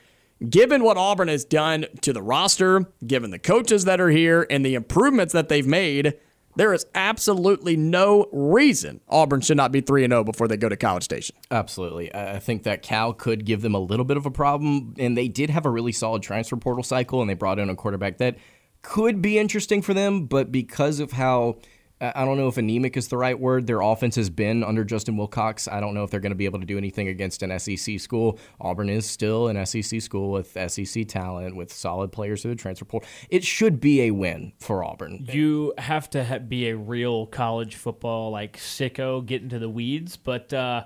Given 0.51 0.83
what 0.83 0.97
Auburn 0.97 1.29
has 1.29 1.45
done 1.45 1.87
to 2.03 2.13
the 2.13 2.23
roster, 2.23 2.85
given 3.07 3.31
the 3.31 3.39
coaches 3.39 3.85
that 3.85 4.01
are 4.01 4.11
here, 4.11 4.47
and 4.51 4.67
the 4.67 4.75
improvements 4.75 5.33
that 5.33 5.49
they've 5.49 5.67
made, 5.67 6.15
there 6.57 6.73
is 6.75 6.87
absolutely 6.95 7.77
no 7.77 8.27
reason 8.33 9.01
Auburn 9.09 9.41
should 9.41 9.57
not 9.57 9.73
be 9.73 9.81
3 9.81 10.05
and 10.05 10.13
0 10.13 10.25
before 10.25 10.49
they 10.49 10.57
go 10.57 10.69
to 10.69 10.77
College 10.77 11.05
Station. 11.05 11.37
Absolutely. 11.51 12.13
I 12.15 12.37
I 12.37 12.39
think 12.39 12.65
that 12.65 12.83
Cal 12.83 13.13
could 13.13 13.45
give 13.45 13.63
them 13.63 13.75
a 13.75 13.79
little 13.79 14.05
bit 14.05 14.17
of 14.17 14.27
a 14.27 14.31
problem, 14.31 14.95
and 14.99 15.17
they 15.17 15.27
did 15.27 15.51
have 15.51 15.65
a 15.65 15.71
really 15.71 15.93
solid 15.93 16.23
transfer 16.23 16.57
portal 16.57 16.83
cycle, 16.83 17.21
and 17.21 17.31
they 17.31 17.35
brought 17.35 17.59
in 17.59 17.71
a 17.71 17.75
quarterback 17.75 18.19
that 18.19 18.37
could 18.83 19.23
be 19.23 19.39
interesting 19.39 19.83
for 19.83 19.95
them, 19.95 20.27
but 20.27 20.53
because 20.53 21.01
of 21.01 21.13
how 21.13 21.57
I 21.99 22.27
don't 22.27 22.37
know 22.37 22.49
if 22.49 22.59
anemic 22.59 22.97
is 22.99 23.09
the 23.09 23.17
right 23.17 23.39
word. 23.39 23.67
Their 23.67 23.81
offense 23.81 24.17
has 24.17 24.29
been 24.29 24.63
under 24.63 24.85
Justin 24.85 25.17
Wilcox. 25.17 25.67
I 25.67 25.81
don't 25.81 25.95
know 25.95 26.05
if 26.05 26.11
they're 26.11 26.21
going 26.21 26.31
to 26.31 26.37
be 26.37 26.45
able 26.45 26.61
to 26.61 26.67
do 26.67 26.77
anything 26.77 27.09
against 27.09 27.43
an 27.43 27.59
SEC 27.59 27.99
school. 27.99 28.39
Auburn 28.61 28.91
is 28.91 29.07
still 29.07 29.49
an 29.49 29.65
SEC 29.65 30.03
school 30.03 30.31
with 30.31 30.57
SEC 30.69 31.09
talent, 31.09 31.57
with 31.57 31.73
solid 31.73 32.13
players 32.13 32.43
through 32.43 32.51
the 32.51 32.61
transfer 32.61 32.85
portal. 32.85 33.09
It 33.31 33.45
should 33.45 33.81
be 33.81 34.03
a 34.03 34.11
win 34.11 34.53
for 34.59 34.85
Auburn. 34.85 35.27
You 35.31 35.73
have 35.79 36.11
to 36.11 36.39
be 36.47 36.69
a 36.69 36.77
real 36.77 37.27
college 37.27 37.77
football 37.77 38.31
like 38.31 38.59
sicko, 38.59 39.25
get 39.25 39.41
into 39.41 39.59
the 39.59 39.71
weeds. 39.71 40.19
But 40.19 40.53
uh, 40.53 40.85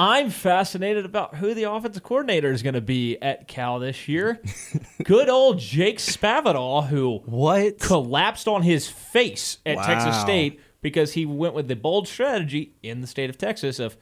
I'm 0.00 0.30
fascinated 0.30 1.04
about 1.04 1.34
who 1.34 1.54
the 1.54 1.64
offensive 1.64 2.04
coordinator 2.04 2.52
is 2.52 2.62
going 2.62 2.74
to 2.74 2.80
be 2.80 3.20
at 3.20 3.48
Cal 3.48 3.80
this 3.80 4.06
year. 4.06 4.40
Good 5.02 5.28
old 5.28 5.58
Jake 5.58 5.98
Spavital, 5.98 6.86
who 6.86 7.18
What? 7.26 7.80
collapsed 7.80 8.46
on 8.46 8.62
his 8.62 8.88
face 8.88 9.58
at 9.66 9.76
Texas 9.78 10.20
State 10.20 10.60
because 10.82 11.14
he 11.14 11.26
went 11.26 11.54
with 11.54 11.66
the 11.66 11.74
bold 11.74 12.06
strategy 12.06 12.76
in 12.80 13.00
the 13.00 13.08
state 13.08 13.28
of 13.28 13.38
Texas 13.38 13.80
of 13.80 13.96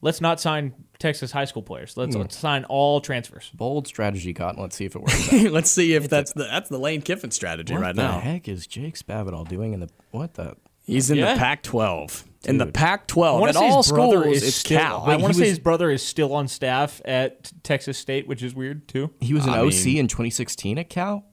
let's 0.00 0.20
not 0.20 0.40
sign 0.40 0.74
Texas 0.98 1.30
high 1.30 1.44
school 1.44 1.62
players. 1.62 1.96
Let's, 1.96 2.16
hmm. 2.16 2.22
let's 2.22 2.36
sign 2.36 2.64
all 2.64 3.00
transfers. 3.00 3.52
Bold 3.54 3.86
strategy, 3.86 4.34
Cotton. 4.34 4.60
Let's 4.60 4.74
see 4.74 4.86
if 4.86 4.96
it 4.96 4.98
works 4.98 5.32
out. 5.32 5.52
Let's 5.52 5.70
see 5.70 5.94
if 5.94 6.08
that's 6.08 6.32
the 6.32 6.42
that's 6.42 6.68
the 6.68 6.78
Lane 6.78 7.02
Kiffin 7.02 7.30
strategy 7.30 7.76
right 7.76 7.94
now. 7.94 8.16
what 8.16 8.24
the 8.24 8.30
heck 8.30 8.48
is 8.48 8.66
Jake 8.66 8.98
Spavital 8.98 9.46
doing 9.46 9.74
in 9.74 9.78
the 9.78 9.90
what 10.10 10.34
the? 10.34 10.56
He's 10.84 11.10
in 11.10 11.18
Yeah. 11.18 11.34
the 11.34 11.38
Pac-12. 11.40 12.24
In 12.46 12.58
the 12.58 12.66
Pac-12, 12.66 13.40
want 13.40 13.50
at 13.50 13.56
all 13.56 13.82
schools, 13.82 14.36
is 14.36 14.42
it's 14.42 14.56
still. 14.56 14.78
Cal. 14.78 15.02
I 15.06 15.16
want 15.16 15.32
to 15.32 15.38
say 15.38 15.48
his 15.48 15.58
brother 15.58 15.90
is 15.90 16.02
still 16.02 16.34
on 16.34 16.46
staff 16.46 17.00
at 17.06 17.50
Texas 17.62 17.96
State, 17.96 18.28
which 18.28 18.42
is 18.42 18.54
weird 18.54 18.86
too. 18.86 19.10
He 19.20 19.32
was 19.32 19.44
an 19.46 19.54
I 19.54 19.60
OC 19.60 19.86
mean- 19.86 19.96
in 19.98 20.08
2016 20.08 20.78
at 20.78 20.90
Cal. 20.90 21.24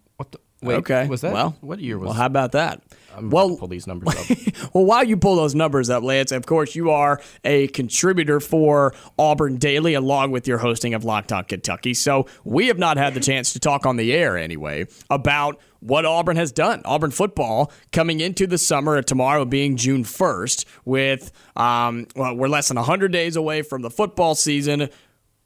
Wait, 0.61 0.75
okay, 0.75 1.07
Was 1.07 1.21
that? 1.21 1.33
well? 1.33 1.55
what 1.61 1.79
year 1.79 1.97
was? 1.97 2.07
Well, 2.07 2.13
how 2.13 2.27
about 2.27 2.51
that? 2.51 2.81
I'm 3.15 3.29
well, 3.29 3.57
pull 3.57 3.67
these 3.67 3.87
numbers 3.87 4.15
up. 4.31 4.73
Well, 4.73 4.85
while 4.85 5.03
you 5.03 5.17
pull 5.17 5.35
those 5.35 5.55
numbers 5.55 5.89
up, 5.89 6.03
Lance, 6.03 6.31
of 6.31 6.45
course, 6.45 6.75
you 6.75 6.91
are 6.91 7.19
a 7.43 7.67
contributor 7.69 8.39
for 8.39 8.93
Auburn 9.17 9.57
Daily 9.57 9.95
along 9.95 10.31
with 10.31 10.47
your 10.47 10.59
hosting 10.59 10.93
of 10.93 11.03
Locked 11.03 11.31
On 11.31 11.43
Kentucky. 11.43 11.93
So 11.93 12.27
we 12.43 12.67
have 12.67 12.77
not 12.77 12.97
had 12.97 13.13
the 13.13 13.19
chance 13.19 13.53
to 13.53 13.59
talk 13.59 13.85
on 13.85 13.97
the 13.97 14.13
air 14.13 14.37
anyway 14.37 14.87
about 15.09 15.59
what 15.79 16.05
Auburn 16.05 16.37
has 16.37 16.51
done. 16.51 16.81
Auburn 16.85 17.11
football 17.11 17.71
coming 17.91 18.19
into 18.21 18.45
the 18.45 18.57
summer, 18.57 19.01
tomorrow 19.01 19.45
being 19.45 19.77
June 19.77 20.03
1st, 20.03 20.65
with, 20.85 21.31
um, 21.55 22.07
well, 22.15 22.35
we're 22.35 22.47
less 22.47 22.67
than 22.67 22.77
100 22.77 23.11
days 23.11 23.35
away 23.35 23.63
from 23.63 23.81
the 23.81 23.89
football 23.89 24.35
season. 24.35 24.89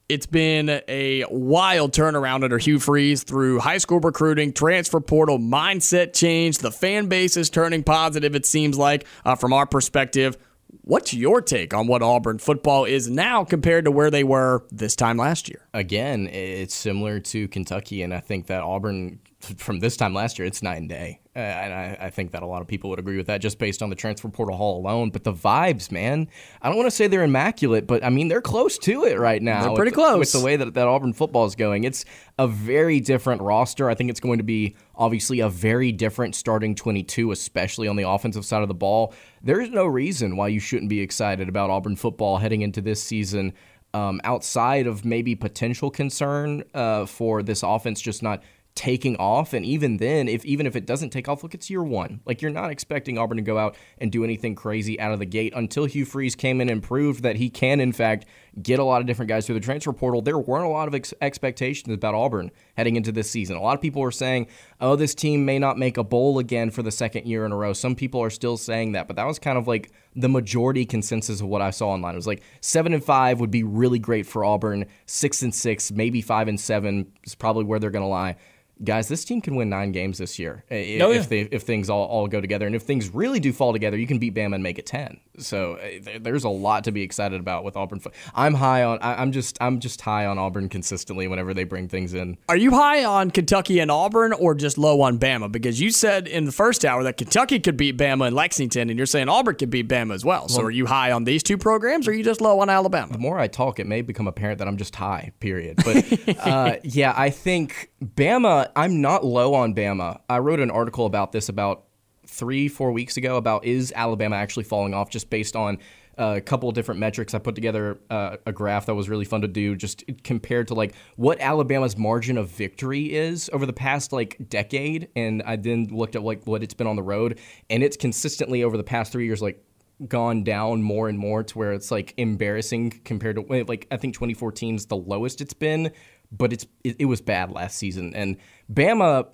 It's 0.07 0.27
been 0.27 0.81
a 0.87 1.25
wild 1.31 1.91
turnaround 1.91 2.43
under 2.43 2.59
Hugh 2.59 2.77
Freeze 2.77 3.23
through 3.23 3.57
high 3.59 3.79
school 3.79 3.99
recruiting, 3.99 4.53
transfer 4.53 4.99
portal, 4.99 5.39
mindset 5.39 6.13
change. 6.13 6.59
The 6.59 6.71
fan 6.71 7.07
base 7.07 7.35
is 7.37 7.49
turning 7.49 7.81
positive, 7.81 8.35
it 8.35 8.45
seems 8.45 8.77
like, 8.77 9.07
uh, 9.25 9.33
from 9.33 9.51
our 9.51 9.65
perspective. 9.65 10.37
What's 10.81 11.11
your 11.11 11.41
take 11.41 11.73
on 11.73 11.87
what 11.87 12.03
Auburn 12.03 12.37
football 12.37 12.85
is 12.85 13.09
now 13.09 13.43
compared 13.43 13.85
to 13.85 13.91
where 13.91 14.11
they 14.11 14.23
were 14.23 14.63
this 14.71 14.95
time 14.95 15.17
last 15.17 15.49
year? 15.49 15.67
Again, 15.73 16.27
it's 16.27 16.75
similar 16.75 17.19
to 17.21 17.47
Kentucky, 17.47 18.03
and 18.03 18.13
I 18.13 18.19
think 18.19 18.45
that 18.47 18.61
Auburn, 18.61 19.17
from 19.57 19.79
this 19.79 19.97
time 19.97 20.13
last 20.13 20.37
year, 20.39 20.45
it's 20.45 20.61
night 20.61 20.77
and 20.77 20.89
day. 20.89 21.21
Uh, 21.35 21.39
and 21.39 21.73
I, 21.73 21.97
I 22.05 22.09
think 22.09 22.31
that 22.31 22.43
a 22.43 22.45
lot 22.45 22.61
of 22.61 22.67
people 22.67 22.89
would 22.91 22.99
agree 22.99 23.17
with 23.17 23.27
that 23.27 23.41
just 23.41 23.59
based 23.59 23.83
on 23.83 23.89
the 23.89 23.95
transfer 23.95 24.29
portal 24.29 24.55
haul 24.55 24.79
alone. 24.79 25.09
But 25.09 25.25
the 25.25 25.33
vibes, 25.33 25.91
man, 25.91 26.29
I 26.61 26.69
don't 26.69 26.77
want 26.77 26.87
to 26.87 26.95
say 26.95 27.07
they're 27.07 27.23
immaculate, 27.23 27.87
but 27.87 28.05
I 28.05 28.09
mean, 28.09 28.29
they're 28.29 28.41
close 28.41 28.77
to 28.79 29.03
it 29.03 29.19
right 29.19 29.41
now. 29.41 29.61
They're 29.61 29.71
with- 29.71 29.77
pretty 29.77 29.91
close. 29.91 30.19
With 30.19 30.31
the 30.31 30.45
way 30.45 30.55
that, 30.55 30.73
that 30.73 30.87
Auburn 30.87 31.11
football 31.11 31.45
is 31.45 31.55
going. 31.55 31.83
It's 31.83 32.05
a 32.39 32.47
very 32.47 33.01
different 33.01 33.41
roster. 33.41 33.89
I 33.89 33.95
think 33.95 34.09
it's 34.09 34.21
going 34.21 34.37
to 34.37 34.45
be 34.45 34.75
obviously 34.95 35.41
a 35.41 35.49
very 35.49 35.91
different 35.91 36.35
starting 36.35 36.73
22, 36.73 37.31
especially 37.31 37.87
on 37.89 37.97
the 37.97 38.07
offensive 38.07 38.45
side 38.45 38.61
of 38.61 38.69
the 38.69 38.73
ball. 38.73 39.13
There's 39.43 39.69
no 39.69 39.85
reason 39.85 40.37
why 40.37 40.47
you 40.47 40.61
shouldn't 40.61 40.89
be 40.89 41.01
excited 41.01 41.49
about 41.49 41.69
Auburn 41.69 41.97
football 41.97 42.37
heading 42.37 42.61
into 42.61 42.81
this 42.81 43.03
season. 43.03 43.53
Um, 43.93 44.19
outside 44.25 44.87
of 44.87 45.05
maybe 45.05 45.35
potential 45.35 45.89
concern 45.89 46.65
uh, 46.73 47.05
for 47.05 47.41
this 47.41 47.63
offense 47.63 48.01
just 48.01 48.21
not 48.21 48.43
taking 48.75 49.15
off, 49.15 49.53
and 49.53 49.65
even 49.65 49.97
then, 49.97 50.27
if 50.27 50.43
even 50.43 50.67
if 50.67 50.75
it 50.75 50.85
doesn't 50.85 51.09
take 51.09 51.29
off, 51.29 51.43
look, 51.43 51.53
it's 51.53 51.69
year 51.69 51.81
one. 51.81 52.19
Like 52.25 52.41
you're 52.41 52.51
not 52.51 52.71
expecting 52.71 53.17
Auburn 53.17 53.37
to 53.37 53.41
go 53.41 53.57
out 53.57 53.77
and 53.97 54.11
do 54.11 54.23
anything 54.23 54.53
crazy 54.53 54.99
out 54.99 55.13
of 55.13 55.19
the 55.19 55.25
gate 55.25 55.53
until 55.55 55.85
Hugh 55.85 56.05
Freeze 56.05 56.35
came 56.35 56.59
in 56.59 56.69
and 56.69 56.83
proved 56.83 57.23
that 57.23 57.37
he 57.37 57.49
can, 57.49 57.79
in 57.79 57.93
fact, 57.93 58.25
get 58.61 58.77
a 58.79 58.83
lot 58.83 58.99
of 58.99 59.07
different 59.07 59.29
guys 59.29 59.45
through 59.45 59.55
the 59.55 59.61
transfer 59.61 59.93
portal. 59.93 60.21
There 60.21 60.37
weren't 60.37 60.65
a 60.65 60.69
lot 60.69 60.89
of 60.89 60.95
ex- 60.95 61.13
expectations 61.21 61.93
about 61.93 62.15
Auburn 62.15 62.51
heading 62.75 62.97
into 62.97 63.13
this 63.13 63.31
season. 63.31 63.55
A 63.55 63.61
lot 63.61 63.75
of 63.75 63.81
people 63.81 64.01
were 64.01 64.11
saying, 64.11 64.47
"Oh, 64.81 64.97
this 64.97 65.15
team 65.15 65.45
may 65.45 65.57
not 65.57 65.77
make 65.77 65.97
a 65.97 66.03
bowl 66.03 66.37
again 66.37 66.69
for 66.69 66.83
the 66.83 66.91
second 66.91 67.25
year 67.25 67.45
in 67.45 67.53
a 67.53 67.57
row." 67.57 67.71
Some 67.71 67.95
people 67.95 68.21
are 68.21 68.29
still 68.29 68.57
saying 68.57 68.91
that, 68.91 69.07
but 69.07 69.15
that 69.15 69.25
was 69.25 69.39
kind 69.39 69.57
of 69.57 69.69
like 69.69 69.91
the 70.17 70.29
majority 70.29 70.85
consensus 70.85 71.39
of 71.39 71.47
what 71.47 71.61
I 71.61 71.69
saw 71.69 71.89
online. 71.89 72.13
It 72.13 72.17
was 72.17 72.27
like 72.27 72.43
seven 72.59 72.93
and 72.93 73.03
five 73.03 73.39
would 73.39 73.51
be 73.51 73.63
really 73.63 73.99
great 73.99 74.25
for 74.25 74.43
Auburn. 74.43 74.85
Six 75.05 75.41
and 75.41 75.55
six, 75.55 75.93
maybe 75.93 76.21
five 76.21 76.49
and 76.49 76.59
seven 76.59 77.11
is 77.23 77.35
probably 77.35 77.63
where 77.63 77.79
they're 77.79 77.89
going 77.89 78.03
to 78.03 78.07
lie. 78.07 78.35
Guys, 78.83 79.07
this 79.07 79.23
team 79.23 79.41
can 79.41 79.55
win 79.55 79.69
nine 79.69 79.91
games 79.91 80.17
this 80.17 80.37
year 80.37 80.63
if 80.69 81.01
Oh, 81.01 81.11
yeah. 81.11 81.21
they, 81.21 81.41
if 81.41 81.63
things 81.63 81.89
all, 81.89 82.05
all 82.05 82.27
go 82.27 82.41
together, 82.41 82.65
and 82.67 82.75
if 82.75 82.83
things 82.83 83.09
really 83.13 83.39
do 83.39 83.53
fall 83.53 83.71
together, 83.73 83.97
you 83.97 84.07
can 84.07 84.17
beat 84.19 84.33
Bama 84.35 84.55
and 84.55 84.63
make 84.63 84.77
it 84.77 84.85
ten. 84.85 85.19
So 85.37 85.73
uh, 85.75 86.17
there's 86.21 86.43
a 86.43 86.49
lot 86.49 86.83
to 86.85 86.91
be 86.91 87.01
excited 87.01 87.39
about 87.39 87.63
with 87.63 87.75
Auburn. 87.77 88.01
I'm 88.33 88.53
high 88.53 88.83
on. 88.83 88.99
I'm 89.01 89.31
just 89.31 89.57
I'm 89.61 89.79
just 89.79 90.01
high 90.01 90.25
on 90.25 90.37
Auburn 90.37 90.69
consistently 90.69 91.27
whenever 91.27 91.53
they 91.53 91.63
bring 91.63 91.87
things 91.87 92.13
in. 92.13 92.37
Are 92.49 92.57
you 92.57 92.71
high 92.71 93.03
on 93.05 93.31
Kentucky 93.31 93.79
and 93.79 93.89
Auburn 93.91 94.33
or 94.33 94.55
just 94.55 94.77
low 94.77 95.01
on 95.01 95.19
Bama? 95.19 95.51
Because 95.51 95.79
you 95.79 95.89
said 95.91 96.27
in 96.27 96.45
the 96.45 96.51
first 96.51 96.83
hour 96.85 97.03
that 97.03 97.17
Kentucky 97.17 97.59
could 97.59 97.77
beat 97.77 97.97
Bama 97.97 98.27
and 98.27 98.35
Lexington, 98.35 98.89
and 98.89 98.97
you're 98.97 99.05
saying 99.05 99.29
Auburn 99.29 99.55
could 99.55 99.69
beat 99.69 99.87
Bama 99.87 100.13
as 100.13 100.23
well. 100.25 100.47
So 100.49 100.61
are 100.63 100.71
you 100.71 100.85
high 100.85 101.11
on 101.11 101.23
these 101.23 101.43
two 101.43 101.57
programs 101.57 102.07
or 102.07 102.11
are 102.11 102.13
you 102.13 102.23
just 102.23 102.41
low 102.41 102.59
on 102.59 102.69
Alabama? 102.69 103.11
the 103.11 103.19
more 103.19 103.39
I 103.39 103.47
talk, 103.47 103.79
it 103.79 103.87
may 103.87 104.01
become 104.01 104.27
apparent 104.27 104.59
that 104.59 104.67
I'm 104.67 104.77
just 104.77 104.95
high, 104.95 105.31
period. 105.39 105.77
But 105.83 106.37
uh, 106.45 106.75
yeah, 106.83 107.13
I 107.15 107.29
think 107.29 107.91
Bama, 108.03 108.64
I'm 108.75 109.01
not 109.01 109.25
low 109.25 109.53
on 109.53 109.73
Bama. 109.73 110.19
I 110.29 110.39
wrote 110.39 110.59
an 110.59 110.71
article 110.71 111.05
about 111.05 111.31
this 111.31 111.49
about 111.49 111.85
three, 112.27 112.67
four 112.67 112.91
weeks 112.91 113.17
ago 113.17 113.37
about 113.37 113.65
is 113.65 113.93
Alabama 113.95 114.35
actually 114.35 114.63
falling 114.63 114.93
off 114.93 115.09
just 115.09 115.29
based 115.29 115.55
on 115.55 115.77
uh, 116.17 116.35
a 116.37 116.41
couple 116.41 116.69
of 116.69 116.75
different 116.75 116.99
metrics. 116.99 117.33
I 117.33 117.39
put 117.39 117.55
together 117.55 117.99
uh, 118.09 118.37
a 118.45 118.51
graph 118.51 118.85
that 118.85 118.95
was 118.95 119.09
really 119.09 119.25
fun 119.25 119.41
to 119.41 119.47
do, 119.47 119.75
just 119.75 120.03
compared 120.23 120.67
to 120.69 120.73
like 120.73 120.95
what 121.17 121.39
Alabama's 121.41 121.97
margin 121.97 122.37
of 122.37 122.49
victory 122.49 123.13
is 123.13 123.49
over 123.51 123.65
the 123.65 123.73
past 123.73 124.13
like 124.13 124.37
decade, 124.49 125.09
and 125.15 125.43
I 125.43 125.57
then 125.57 125.87
looked 125.91 126.15
at 126.15 126.23
like 126.23 126.45
what 126.45 126.63
it's 126.63 126.73
been 126.73 126.87
on 126.87 126.95
the 126.95 127.03
road, 127.03 127.39
and 127.69 127.83
it's 127.83 127.97
consistently 127.97 128.63
over 128.63 128.77
the 128.77 128.83
past 128.83 129.11
three 129.11 129.25
years 129.25 129.41
like 129.41 129.61
gone 130.07 130.43
down 130.43 130.81
more 130.81 131.07
and 131.07 131.17
more 131.17 131.43
to 131.43 131.57
where 131.57 131.71
it's 131.73 131.89
like 131.91 132.13
embarrassing 132.17 133.01
compared 133.05 133.35
to 133.37 133.63
like 133.67 133.87
I 133.91 133.97
think 133.97 134.13
2014 134.13 134.75
is 134.75 134.85
the 134.87 134.97
lowest 134.97 135.39
it's 135.41 135.53
been, 135.53 135.91
but 136.31 136.51
it's 136.51 136.65
it, 136.83 136.97
it 136.99 137.05
was 137.05 137.21
bad 137.21 137.51
last 137.51 137.77
season 137.77 138.13
and 138.13 138.37
Bama 138.71 139.27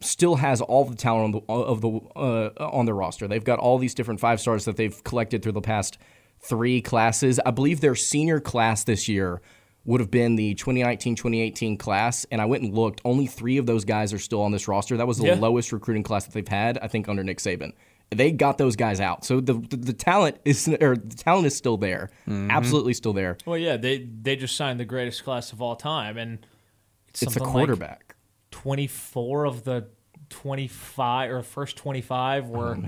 still 0.00 0.34
has 0.36 0.60
all 0.60 0.84
the 0.84 0.96
talent 0.96 1.34
on 1.34 1.40
the 1.46 1.52
of 1.52 1.80
the 1.80 1.88
uh, 2.16 2.50
on 2.70 2.84
their 2.86 2.94
roster. 2.94 3.26
They've 3.28 3.42
got 3.44 3.58
all 3.58 3.78
these 3.78 3.94
different 3.94 4.20
five 4.20 4.40
stars 4.40 4.64
that 4.66 4.76
they've 4.76 5.02
collected 5.04 5.42
through 5.42 5.52
the 5.52 5.60
past 5.60 5.96
three 6.40 6.80
classes. 6.82 7.38
I 7.46 7.52
believe 7.52 7.80
their 7.80 7.94
senior 7.94 8.40
class 8.40 8.84
this 8.84 9.08
year 9.08 9.40
would 9.84 10.00
have 10.00 10.10
been 10.10 10.36
the 10.36 10.54
2019-2018 10.56 11.78
class 11.78 12.24
and 12.30 12.40
I 12.40 12.44
went 12.44 12.62
and 12.62 12.74
looked 12.74 13.00
only 13.04 13.26
3 13.26 13.58
of 13.58 13.66
those 13.66 13.84
guys 13.84 14.12
are 14.12 14.18
still 14.18 14.42
on 14.42 14.52
this 14.52 14.68
roster. 14.68 14.96
That 14.96 15.06
was 15.06 15.18
the 15.18 15.26
Yeah. 15.26 15.34
lowest 15.34 15.72
recruiting 15.72 16.02
class 16.02 16.24
that 16.24 16.34
they've 16.34 16.46
had 16.46 16.78
I 16.78 16.88
think 16.88 17.08
under 17.08 17.24
Nick 17.24 17.38
Saban 17.38 17.72
they 18.14 18.32
got 18.32 18.58
those 18.58 18.76
guys 18.76 19.00
out. 19.00 19.24
So 19.24 19.40
the 19.40 19.54
the, 19.54 19.76
the 19.76 19.92
talent 19.92 20.38
is 20.44 20.68
or 20.80 20.96
the 20.96 21.14
talent 21.16 21.46
is 21.46 21.56
still 21.56 21.76
there, 21.76 22.10
absolutely 22.28 22.94
still 22.94 23.12
there. 23.12 23.36
Well, 23.46 23.58
yeah, 23.58 23.76
they 23.76 23.98
they 24.22 24.36
just 24.36 24.56
signed 24.56 24.78
the 24.80 24.84
greatest 24.84 25.24
class 25.24 25.52
of 25.52 25.60
all 25.62 25.76
time, 25.76 26.16
and 26.18 26.46
it's, 27.08 27.22
It's 27.22 27.32
a 27.32 27.34
something 27.34 27.42
like 27.44 27.52
quarterback. 27.52 28.16
24 28.50 29.44
of 29.46 29.64
the 29.64 29.88
25 30.30 31.30
or 31.30 31.42
first 31.42 31.76
25 31.76 32.46
Oh, 32.46 32.48
were 32.50 32.78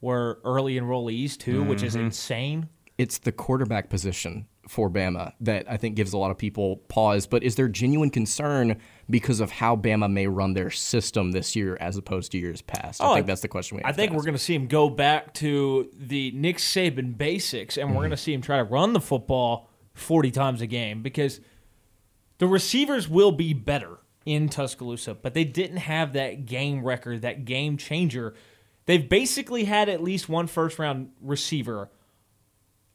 were 0.00 0.40
early 0.44 0.74
enrollees 0.78 1.36
too, 1.38 1.62
which 1.62 1.78
Mm-hmm. 1.78 1.86
is 1.86 1.94
insane. 1.96 2.68
it's 2.98 3.18
the 3.18 3.32
quarterback 3.32 3.88
position 3.88 4.46
for 4.68 4.88
Bama 4.90 5.32
that 5.40 5.68
I 5.70 5.76
think 5.76 5.96
gives 5.96 6.12
a 6.12 6.18
lot 6.18 6.30
of 6.30 6.38
people 6.38 6.76
pause. 6.88 7.26
But 7.26 7.42
is 7.42 7.56
there 7.56 7.68
genuine 7.68 8.10
concern 8.10 8.76
because 9.12 9.38
of 9.38 9.52
how 9.52 9.76
Bama 9.76 10.10
may 10.10 10.26
run 10.26 10.54
their 10.54 10.70
system 10.70 11.30
this 11.30 11.54
year 11.54 11.76
as 11.80 11.96
opposed 11.96 12.32
to 12.32 12.38
years 12.38 12.62
past? 12.62 13.00
I 13.00 13.06
Oh, 13.06 13.14
think 13.14 13.26
that's 13.26 13.42
the 13.42 13.48
question 13.48 13.76
we. 13.76 13.84
I 13.84 13.92
think 13.92 14.12
we're 14.12 14.22
going 14.22 14.34
to 14.34 14.38
see 14.38 14.54
him 14.54 14.66
go 14.66 14.88
back 14.88 15.34
to 15.34 15.88
the 15.96 16.32
Nick 16.32 16.56
Saban 16.56 17.16
basics, 17.16 17.76
and 17.76 17.90
we're 17.90 17.92
mm-hmm. 17.92 18.00
going 18.00 18.10
to 18.10 18.16
see 18.16 18.32
him 18.32 18.40
try 18.40 18.56
to 18.56 18.64
run 18.64 18.94
the 18.94 19.00
football 19.00 19.70
40 19.94 20.30
times 20.30 20.60
a 20.60 20.66
game 20.66 21.02
because 21.02 21.40
the 22.38 22.46
receivers 22.48 23.08
will 23.08 23.30
be 23.30 23.52
better 23.52 23.98
in 24.24 24.48
Tuscaloosa, 24.48 25.14
but 25.14 25.34
they 25.34 25.44
didn't 25.44 25.76
have 25.76 26.14
that 26.14 26.46
game 26.46 26.82
record, 26.82 27.22
that 27.22 27.44
game 27.44 27.76
changer. 27.76 28.34
They've 28.86 29.08
basically 29.08 29.64
had 29.64 29.88
at 29.88 30.02
least 30.02 30.28
one 30.28 30.46
first 30.46 30.78
round 30.78 31.10
receiver 31.20 31.90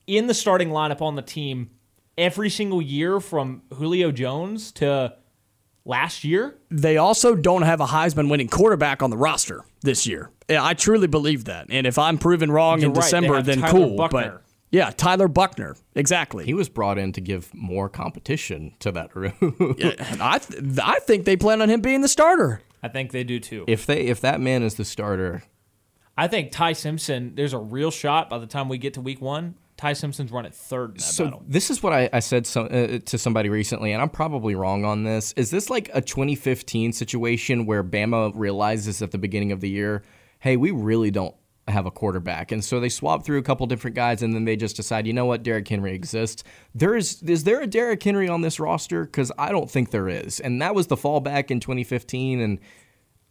in 0.07 0.27
the 0.27 0.33
starting 0.33 0.69
lineup 0.69 1.01
on 1.01 1.15
the 1.15 1.21
team 1.21 1.69
every 2.17 2.49
single 2.49 2.81
year 2.81 3.19
from 3.19 3.61
Julio 3.73 4.11
Jones 4.11 4.71
to 4.73 5.15
last 5.87 6.23
year. 6.23 6.57
They 6.69 6.97
also 6.97 7.35
don't 7.35 7.63
have 7.63 7.79
a 7.81 7.87
Heisman 7.87 8.29
winning 8.29 8.49
quarterback 8.49 9.01
on 9.01 9.09
the 9.09 9.17
roster 9.17 9.63
this 9.81 10.05
year. 10.05 10.29
Yeah, 10.49 10.63
I 10.63 10.73
truly 10.73 11.07
believe 11.07 11.45
that. 11.45 11.67
And 11.69 11.87
if 11.87 11.97
I'm 11.97 12.17
proven 12.17 12.51
wrong 12.51 12.79
You're 12.81 12.89
in 12.89 12.93
right, 12.93 13.03
December, 13.03 13.41
then 13.41 13.59
Tyler 13.59 13.71
cool. 13.71 13.95
Buchner. 13.97 14.31
But 14.31 14.41
yeah, 14.69 14.91
Tyler 14.91 15.27
Buchner. 15.27 15.75
Exactly. 15.95 16.45
He 16.45 16.53
was 16.53 16.69
brought 16.69 16.97
in 16.97 17.13
to 17.13 17.21
give 17.21 17.53
more 17.53 17.89
competition 17.89 18.73
to 18.79 18.91
that 18.91 19.15
room. 19.15 19.33
And 19.99 20.21
I, 20.21 20.37
th- 20.39 20.79
I 20.83 20.99
think 20.99 21.25
they 21.25 21.37
plan 21.37 21.61
on 21.61 21.69
him 21.69 21.81
being 21.81 22.01
the 22.01 22.07
starter. 22.07 22.61
I 22.83 22.89
think 22.89 23.11
they 23.11 23.23
do 23.23 23.39
too. 23.39 23.65
if 23.67 23.85
they 23.85 24.01
if 24.01 24.21
that 24.21 24.39
man 24.39 24.61
is 24.61 24.75
the 24.75 24.85
starter, 24.85 25.43
I 26.15 26.27
think 26.27 26.51
Ty 26.51 26.73
Simpson. 26.73 27.33
There's 27.35 27.53
a 27.53 27.57
real 27.57 27.91
shot 27.91 28.29
by 28.29 28.37
the 28.37 28.45
time 28.45 28.69
we 28.69 28.77
get 28.77 28.93
to 28.95 29.01
week 29.01 29.19
one. 29.19 29.55
Ty 29.77 29.93
Simpson's 29.93 30.31
running 30.31 30.51
third 30.51 30.91
in 30.91 30.97
that 30.97 31.01
So 31.03 31.25
battle. 31.25 31.43
this 31.47 31.69
is 31.69 31.83
what 31.83 31.93
I, 31.93 32.09
I 32.11 32.19
said 32.19 32.47
so, 32.47 32.63
uh, 32.65 32.99
to 33.05 33.17
somebody 33.17 33.47
recently, 33.49 33.91
and 33.93 34.01
I'm 34.01 34.09
probably 34.09 34.55
wrong 34.55 34.83
on 34.85 35.03
this. 35.03 35.33
Is 35.33 35.51
this 35.51 35.69
like 35.69 35.89
a 35.93 36.01
2015 36.01 36.93
situation 36.93 37.65
where 37.65 37.83
Bama 37.83 38.31
realizes 38.35 39.01
at 39.01 39.11
the 39.11 39.17
beginning 39.19 39.51
of 39.51 39.61
the 39.61 39.69
year, 39.69 40.03
hey, 40.39 40.57
we 40.57 40.71
really 40.71 41.11
don't 41.11 41.35
have 41.67 41.85
a 41.85 41.91
quarterback, 41.91 42.51
and 42.51 42.63
so 42.63 42.79
they 42.79 42.89
swap 42.89 43.23
through 43.25 43.37
a 43.37 43.43
couple 43.43 43.67
different 43.67 43.95
guys, 43.95 44.23
and 44.23 44.33
then 44.33 44.45
they 44.45 44.55
just 44.55 44.75
decide, 44.77 45.05
you 45.05 45.13
know 45.13 45.25
what, 45.25 45.43
Derrick 45.43 45.67
Henry 45.67 45.93
exists. 45.93 46.43
There 46.73 46.95
is 46.95 47.21
is 47.23 47.43
there 47.43 47.61
a 47.61 47.67
Derrick 47.67 48.01
Henry 48.01 48.27
on 48.29 48.41
this 48.41 48.59
roster? 48.59 49.03
Because 49.03 49.31
I 49.37 49.51
don't 49.51 49.69
think 49.69 49.91
there 49.91 50.07
is, 50.09 50.39
and 50.39 50.61
that 50.61 50.73
was 50.73 50.87
the 50.87 50.97
fallback 50.97 51.51
in 51.51 51.59
2015, 51.59 52.39
and. 52.41 52.59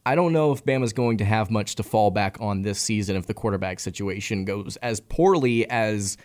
I 0.09 0.15
don't 0.15 0.33
know 0.33 0.53
if 0.53 0.65
Bama's 0.65 0.93
going 0.93 1.17
to 1.17 1.25
have 1.25 1.51
much 1.51 1.75
to 1.75 1.83
fall 1.83 2.13
back 2.13 2.37
on 2.41 2.63
this 2.63 2.79
season 2.79 3.17
if 3.17 3.27
the 3.27 3.35
quarterback 3.35 3.81
situation 3.81 4.45
goes 4.45 4.77
as 4.77 5.01
poorly 5.01 5.69
as 5.69 6.17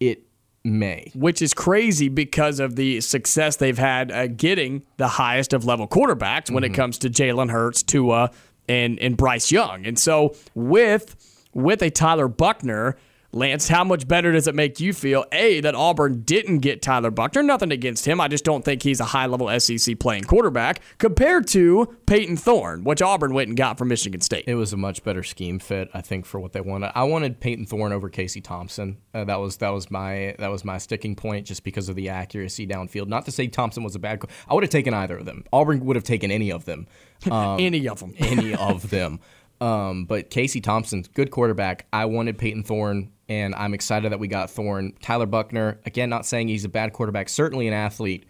it 0.00 0.22
may. 0.64 1.10
which 1.14 1.40
is 1.40 1.54
crazy 1.54 2.08
because 2.08 2.60
of 2.60 2.76
the 2.76 3.00
success 3.00 3.56
they've 3.56 3.78
had 3.78 4.12
uh, 4.12 4.26
getting 4.26 4.84
the 4.96 5.08
highest 5.08 5.52
of 5.52 5.64
level 5.64 5.88
quarterbacks 5.88 6.50
when 6.50 6.64
it 6.64 6.74
comes 6.74 6.98
to 6.98 7.08
Jalen 7.08 7.50
Hurts, 7.50 7.82
Tua, 7.82 8.30
and 8.68 8.98
and 8.98 9.16
Bryce 9.16 9.50
Young. 9.50 9.86
And 9.86 9.98
so 9.98 10.34
with 10.54 11.16
with 11.54 11.82
a 11.82 11.90
Tyler 11.90 12.28
Buchner. 12.28 12.96
Lance, 13.30 13.68
how 13.68 13.84
much 13.84 14.08
better 14.08 14.32
does 14.32 14.46
it 14.46 14.54
make 14.54 14.80
you 14.80 14.94
feel? 14.94 15.26
A, 15.32 15.60
that 15.60 15.74
Auburn 15.74 16.22
didn't 16.22 16.60
get 16.60 16.80
Tyler 16.80 17.10
Buchner. 17.10 17.42
Nothing 17.42 17.70
against 17.70 18.06
him. 18.06 18.22
I 18.22 18.28
just 18.28 18.42
don't 18.42 18.64
think 18.64 18.82
he's 18.82 19.00
a 19.00 19.04
high 19.04 19.26
level 19.26 19.48
SEC 19.60 19.98
playing 19.98 20.24
quarterback 20.24 20.80
compared 20.96 21.46
to 21.48 21.94
Payton 22.06 22.38
Thorne, 22.38 22.84
which 22.84 23.02
Auburn 23.02 23.34
went 23.34 23.48
and 23.48 23.56
got 23.56 23.76
from 23.76 23.88
Michigan 23.88 24.22
State. 24.22 24.44
It 24.46 24.54
was 24.54 24.72
a 24.72 24.78
much 24.78 25.04
better 25.04 25.22
scheme 25.22 25.58
fit, 25.58 25.90
I 25.92 26.00
think, 26.00 26.24
for 26.24 26.40
what 26.40 26.54
they 26.54 26.62
wanted. 26.62 26.90
I 26.94 27.04
wanted 27.04 27.38
Payton 27.38 27.66
Thorne 27.66 27.92
over 27.92 28.08
Casey 28.08 28.40
Thompson. 28.40 28.96
Uh, 29.12 29.24
that 29.24 29.38
was 29.38 29.58
that 29.58 29.70
was 29.70 29.90
my 29.90 30.34
that 30.38 30.48
was 30.50 30.64
my 30.64 30.78
sticking 30.78 31.14
point, 31.14 31.46
just 31.46 31.64
because 31.64 31.90
of 31.90 31.96
the 31.96 32.08
accuracy 32.08 32.66
downfield. 32.66 33.08
Not 33.08 33.26
to 33.26 33.30
say 33.30 33.46
Thompson 33.46 33.82
was 33.82 33.94
a 33.94 33.98
bad. 33.98 34.20
Co- 34.20 34.28
I 34.48 34.54
would 34.54 34.62
have 34.64 34.70
taken 34.70 34.94
either 34.94 35.18
of 35.18 35.26
them. 35.26 35.44
Auburn 35.52 35.84
would 35.84 35.96
have 35.96 36.04
taken 36.04 36.30
any 36.30 36.50
of 36.50 36.64
them. 36.64 36.86
Um, 37.28 37.58
Any 37.58 37.88
of 37.88 37.98
them. 37.98 38.14
any 38.18 38.54
of 38.54 38.90
them. 38.90 39.18
Um, 39.60 40.04
but 40.04 40.30
Casey 40.30 40.60
Thompson, 40.60 41.04
good 41.14 41.30
quarterback. 41.30 41.86
I 41.92 42.04
wanted 42.04 42.38
Payton 42.38 42.64
Thorne, 42.64 43.10
and 43.28 43.54
I'm 43.54 43.74
excited 43.74 44.12
that 44.12 44.20
we 44.20 44.28
got 44.28 44.50
Thorne. 44.50 44.94
Tyler 45.02 45.26
Buchner, 45.26 45.80
again, 45.84 46.08
not 46.08 46.26
saying 46.26 46.48
he's 46.48 46.64
a 46.64 46.68
bad 46.68 46.92
quarterback, 46.92 47.28
certainly 47.28 47.66
an 47.66 47.74
athlete. 47.74 48.26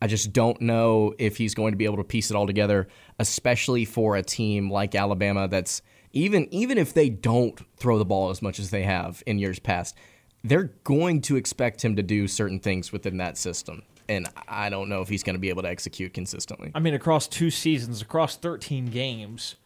I 0.00 0.06
just 0.06 0.32
don't 0.32 0.60
know 0.60 1.14
if 1.18 1.36
he's 1.36 1.54
going 1.54 1.72
to 1.72 1.76
be 1.76 1.84
able 1.84 1.96
to 1.96 2.04
piece 2.04 2.30
it 2.30 2.36
all 2.36 2.46
together, 2.46 2.86
especially 3.18 3.84
for 3.84 4.16
a 4.16 4.22
team 4.22 4.70
like 4.70 4.94
Alabama 4.94 5.48
that's 5.48 5.82
even 6.12 6.48
even 6.52 6.78
if 6.78 6.94
they 6.94 7.08
don't 7.08 7.60
throw 7.76 7.98
the 7.98 8.04
ball 8.04 8.30
as 8.30 8.40
much 8.40 8.58
as 8.58 8.70
they 8.70 8.82
have 8.82 9.22
in 9.26 9.38
years 9.38 9.58
past, 9.58 9.96
they're 10.44 10.72
going 10.84 11.20
to 11.22 11.36
expect 11.36 11.84
him 11.84 11.96
to 11.96 12.02
do 12.02 12.28
certain 12.28 12.60
things 12.60 12.92
within 12.92 13.16
that 13.18 13.36
system. 13.36 13.82
And 14.08 14.26
I 14.46 14.70
don't 14.70 14.88
know 14.88 15.02
if 15.02 15.08
he's 15.08 15.22
going 15.22 15.34
to 15.34 15.40
be 15.40 15.50
able 15.50 15.62
to 15.62 15.68
execute 15.68 16.14
consistently. 16.14 16.70
I 16.74 16.80
mean, 16.80 16.94
across 16.94 17.28
two 17.28 17.50
seasons, 17.50 18.00
across 18.00 18.36
13 18.36 18.86
games, 18.86 19.56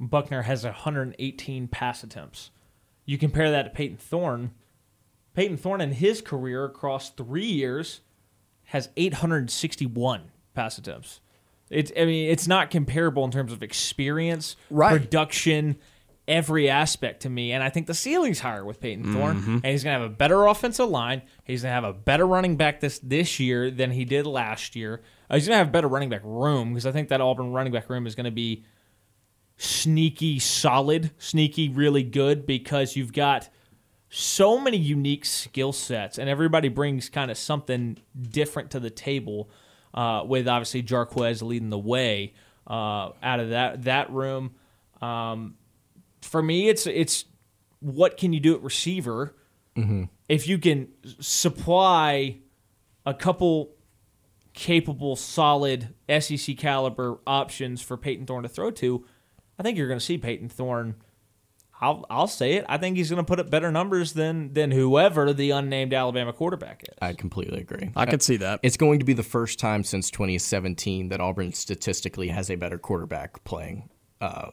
Buchner 0.00 0.42
has 0.42 0.64
118 0.64 1.68
pass 1.68 2.02
attempts. 2.04 2.50
You 3.04 3.18
compare 3.18 3.50
that 3.50 3.62
to 3.64 3.70
Payton 3.70 3.96
Thorne. 3.96 4.52
Payton 5.34 5.56
Thorne 5.56 5.80
in 5.80 5.92
his 5.92 6.20
career 6.20 6.64
across 6.64 7.10
three 7.10 7.46
years 7.46 8.00
has 8.66 8.90
861 8.96 10.30
pass 10.54 10.78
attempts. 10.78 11.20
It's 11.70 11.92
I 11.98 12.04
mean 12.06 12.30
it's 12.30 12.46
not 12.48 12.70
comparable 12.70 13.24
in 13.24 13.30
terms 13.30 13.52
of 13.52 13.62
experience, 13.62 14.56
Right. 14.70 15.00
production, 15.00 15.76
every 16.26 16.68
aspect 16.68 17.22
to 17.22 17.30
me. 17.30 17.52
And 17.52 17.62
I 17.62 17.68
think 17.70 17.86
the 17.86 17.94
ceiling's 17.94 18.40
higher 18.40 18.64
with 18.64 18.80
Payton 18.80 19.12
Thorne, 19.14 19.36
and 19.62 19.66
he's 19.66 19.84
gonna 19.84 19.98
have 19.98 20.10
a 20.10 20.14
better 20.14 20.46
offensive 20.46 20.88
line. 20.88 21.22
He's 21.44 21.62
gonna 21.62 21.74
have 21.74 21.84
a 21.84 21.92
better 21.92 22.26
running 22.26 22.56
back 22.56 22.80
this 22.80 22.98
this 23.00 23.38
year 23.38 23.70
than 23.70 23.90
he 23.90 24.04
did 24.04 24.26
last 24.26 24.76
year. 24.76 25.02
Uh, 25.30 25.34
he's 25.34 25.46
gonna 25.46 25.58
have 25.58 25.72
better 25.72 25.88
running 25.88 26.08
back 26.08 26.22
room 26.24 26.70
because 26.72 26.86
I 26.86 26.92
think 26.92 27.08
that 27.10 27.20
Auburn 27.20 27.52
running 27.52 27.72
back 27.72 27.88
room 27.90 28.06
is 28.06 28.14
gonna 28.14 28.30
be 28.30 28.64
sneaky 29.58 30.38
solid, 30.38 31.10
sneaky 31.18 31.68
really 31.68 32.02
good 32.02 32.46
because 32.46 32.96
you've 32.96 33.12
got 33.12 33.50
so 34.08 34.58
many 34.58 34.78
unique 34.78 35.26
skill 35.26 35.72
sets 35.72 36.18
and 36.18 36.30
everybody 36.30 36.68
brings 36.68 37.10
kind 37.10 37.30
of 37.30 37.36
something 37.36 37.98
different 38.30 38.70
to 38.70 38.80
the 38.80 38.90
table. 38.90 39.50
Uh, 39.92 40.22
with 40.24 40.46
obviously 40.46 40.82
Jarquez 40.82 41.42
leading 41.42 41.70
the 41.70 41.78
way 41.78 42.34
uh, 42.66 43.10
out 43.22 43.40
of 43.40 43.50
that 43.50 43.84
that 43.84 44.10
room. 44.10 44.54
Um, 45.00 45.56
for 46.22 46.42
me, 46.42 46.68
it's 46.68 46.86
it's 46.86 47.24
what 47.80 48.16
can 48.16 48.32
you 48.32 48.40
do 48.40 48.54
at 48.54 48.62
receiver 48.62 49.34
if 50.28 50.46
you 50.46 50.58
can 50.58 50.88
supply 51.20 52.38
a 53.06 53.14
couple 53.14 53.70
capable, 54.52 55.16
solid 55.16 55.94
SEC 56.18 56.56
caliber 56.56 57.20
options 57.26 57.80
for 57.80 57.96
Payton 57.96 58.26
Thorne 58.26 58.42
to 58.42 58.48
throw 58.48 58.70
to. 58.72 59.06
I 59.58 59.62
think 59.62 59.76
you're 59.76 59.88
going 59.88 59.98
to 59.98 60.04
see 60.04 60.18
Payton 60.18 60.48
Thorne. 60.48 60.94
I'll 61.80 62.04
I'll 62.10 62.26
say 62.26 62.54
it. 62.54 62.64
I 62.68 62.76
think 62.76 62.96
he's 62.96 63.08
going 63.08 63.24
to 63.24 63.28
put 63.28 63.38
up 63.38 63.50
better 63.50 63.70
numbers 63.70 64.12
than 64.12 64.52
than 64.52 64.70
whoever 64.70 65.32
the 65.32 65.50
unnamed 65.52 65.94
Alabama 65.94 66.32
quarterback 66.32 66.82
is. 66.82 66.94
I 67.00 67.12
completely 67.12 67.60
agree. 67.60 67.90
I 67.94 68.06
could 68.06 68.22
see 68.22 68.36
that. 68.38 68.60
It's 68.62 68.76
going 68.76 68.98
to 68.98 69.04
be 69.04 69.12
the 69.12 69.22
first 69.22 69.58
time 69.58 69.84
since 69.84 70.10
2017 70.10 71.08
that 71.10 71.20
Auburn 71.20 71.52
statistically 71.52 72.28
has 72.28 72.50
a 72.50 72.56
better 72.56 72.78
quarterback 72.78 73.44
playing 73.44 73.88
uh, 74.20 74.50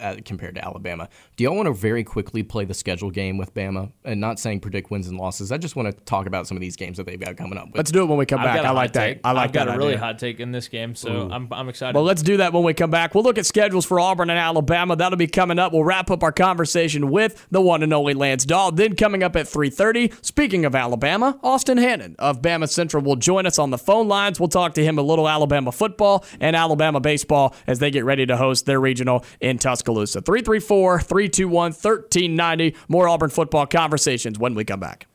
uh, 0.00 0.16
compared 0.24 0.54
to 0.56 0.64
Alabama. 0.64 1.08
Do 1.36 1.44
y'all 1.44 1.54
want 1.54 1.66
to 1.66 1.72
very 1.72 2.04
quickly 2.04 2.42
play 2.42 2.64
the 2.64 2.74
schedule 2.74 3.10
game 3.10 3.36
with 3.38 3.54
Bama? 3.54 3.92
And 4.04 4.20
not 4.20 4.38
saying 4.38 4.60
predict 4.60 4.90
wins 4.90 5.08
and 5.08 5.16
losses. 5.16 5.52
I 5.52 5.58
just 5.58 5.76
want 5.76 5.94
to 5.94 6.04
talk 6.04 6.26
about 6.26 6.46
some 6.46 6.56
of 6.56 6.60
these 6.60 6.76
games 6.76 6.96
that 6.96 7.06
they've 7.06 7.20
got 7.20 7.36
coming 7.36 7.58
up. 7.58 7.66
With. 7.66 7.76
Let's 7.76 7.90
do 7.90 8.02
it 8.02 8.06
when 8.06 8.18
we 8.18 8.26
come 8.26 8.40
I've 8.40 8.46
back. 8.46 8.56
I 8.56 8.58
a 8.58 8.62
I 8.62 8.66
hot 8.66 8.74
like 8.74 8.92
that. 8.94 9.20
I 9.24 9.32
like 9.32 9.48
I've 9.48 9.52
got 9.52 9.66
that 9.66 9.76
a 9.76 9.78
really 9.78 9.92
idea. 9.92 10.04
hot 10.04 10.18
take 10.18 10.40
in 10.40 10.52
this 10.52 10.68
game, 10.68 10.94
so 10.94 11.28
I'm 11.30 11.48
I'm 11.52 11.68
excited. 11.68 11.94
Well, 11.94 12.04
let's 12.04 12.22
do 12.22 12.38
that 12.38 12.52
when 12.52 12.64
we 12.64 12.74
come 12.74 12.90
back. 12.90 13.14
We'll 13.14 13.24
look 13.24 13.38
at 13.38 13.46
schedules 13.46 13.84
for 13.84 14.00
Auburn 14.00 14.30
and 14.30 14.38
Alabama. 14.38 14.96
That'll 14.96 15.16
be 15.16 15.26
coming 15.26 15.58
up. 15.58 15.72
We'll 15.72 15.84
wrap 15.84 16.10
up 16.10 16.22
our 16.22 16.32
conversation 16.32 17.10
with 17.10 17.46
the 17.50 17.60
one 17.60 17.82
and 17.82 17.92
only 17.92 18.14
Lance 18.14 18.44
Dawe. 18.44 18.70
Then 18.70 18.96
coming 18.96 19.22
up 19.22 19.36
at 19.36 19.46
3:30, 19.46 20.12
speaking 20.24 20.64
of 20.64 20.74
Alabama, 20.74 21.38
Austin 21.42 21.78
Hannon 21.78 22.16
of 22.18 22.42
BamaCentral 22.42 23.02
will 23.04 23.16
join 23.16 23.46
us 23.46 23.58
on 23.58 23.70
the 23.70 23.78
phone 23.78 24.08
lines. 24.08 24.40
We'll 24.40 24.48
talk 24.48 24.74
to 24.74 24.84
him 24.84 24.98
a 24.98 25.02
little 25.02 25.28
Alabama 25.28 25.72
football 25.72 26.24
and 26.40 26.56
Alabama 26.56 27.00
baseball 27.00 27.54
as 27.66 27.78
they 27.78 27.90
get 27.90 28.04
ready 28.04 28.26
to 28.26 28.36
host 28.36 28.66
their 28.66 28.80
regional 28.88 29.24
in 29.40 29.58
Tuscaloosa. 29.58 30.22
334-321-1390. 30.22 32.74
More 32.88 33.08
Auburn 33.08 33.30
football 33.30 33.66
conversations 33.66 34.38
when 34.38 34.54
we 34.54 34.64
come 34.64 34.80
back. 34.80 35.06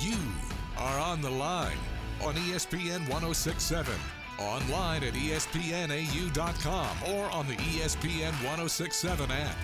You 0.00 0.16
are 0.78 0.98
on 0.98 1.20
the 1.20 1.30
line 1.30 1.76
on 2.22 2.34
ESPN 2.34 3.00
1067, 3.10 3.94
online 4.38 5.04
at 5.04 5.12
espnau.com, 5.14 6.96
or 7.14 7.30
on 7.30 7.46
the 7.46 7.54
ESPN 7.54 8.32
1067 8.44 9.30
app. 9.30 9.56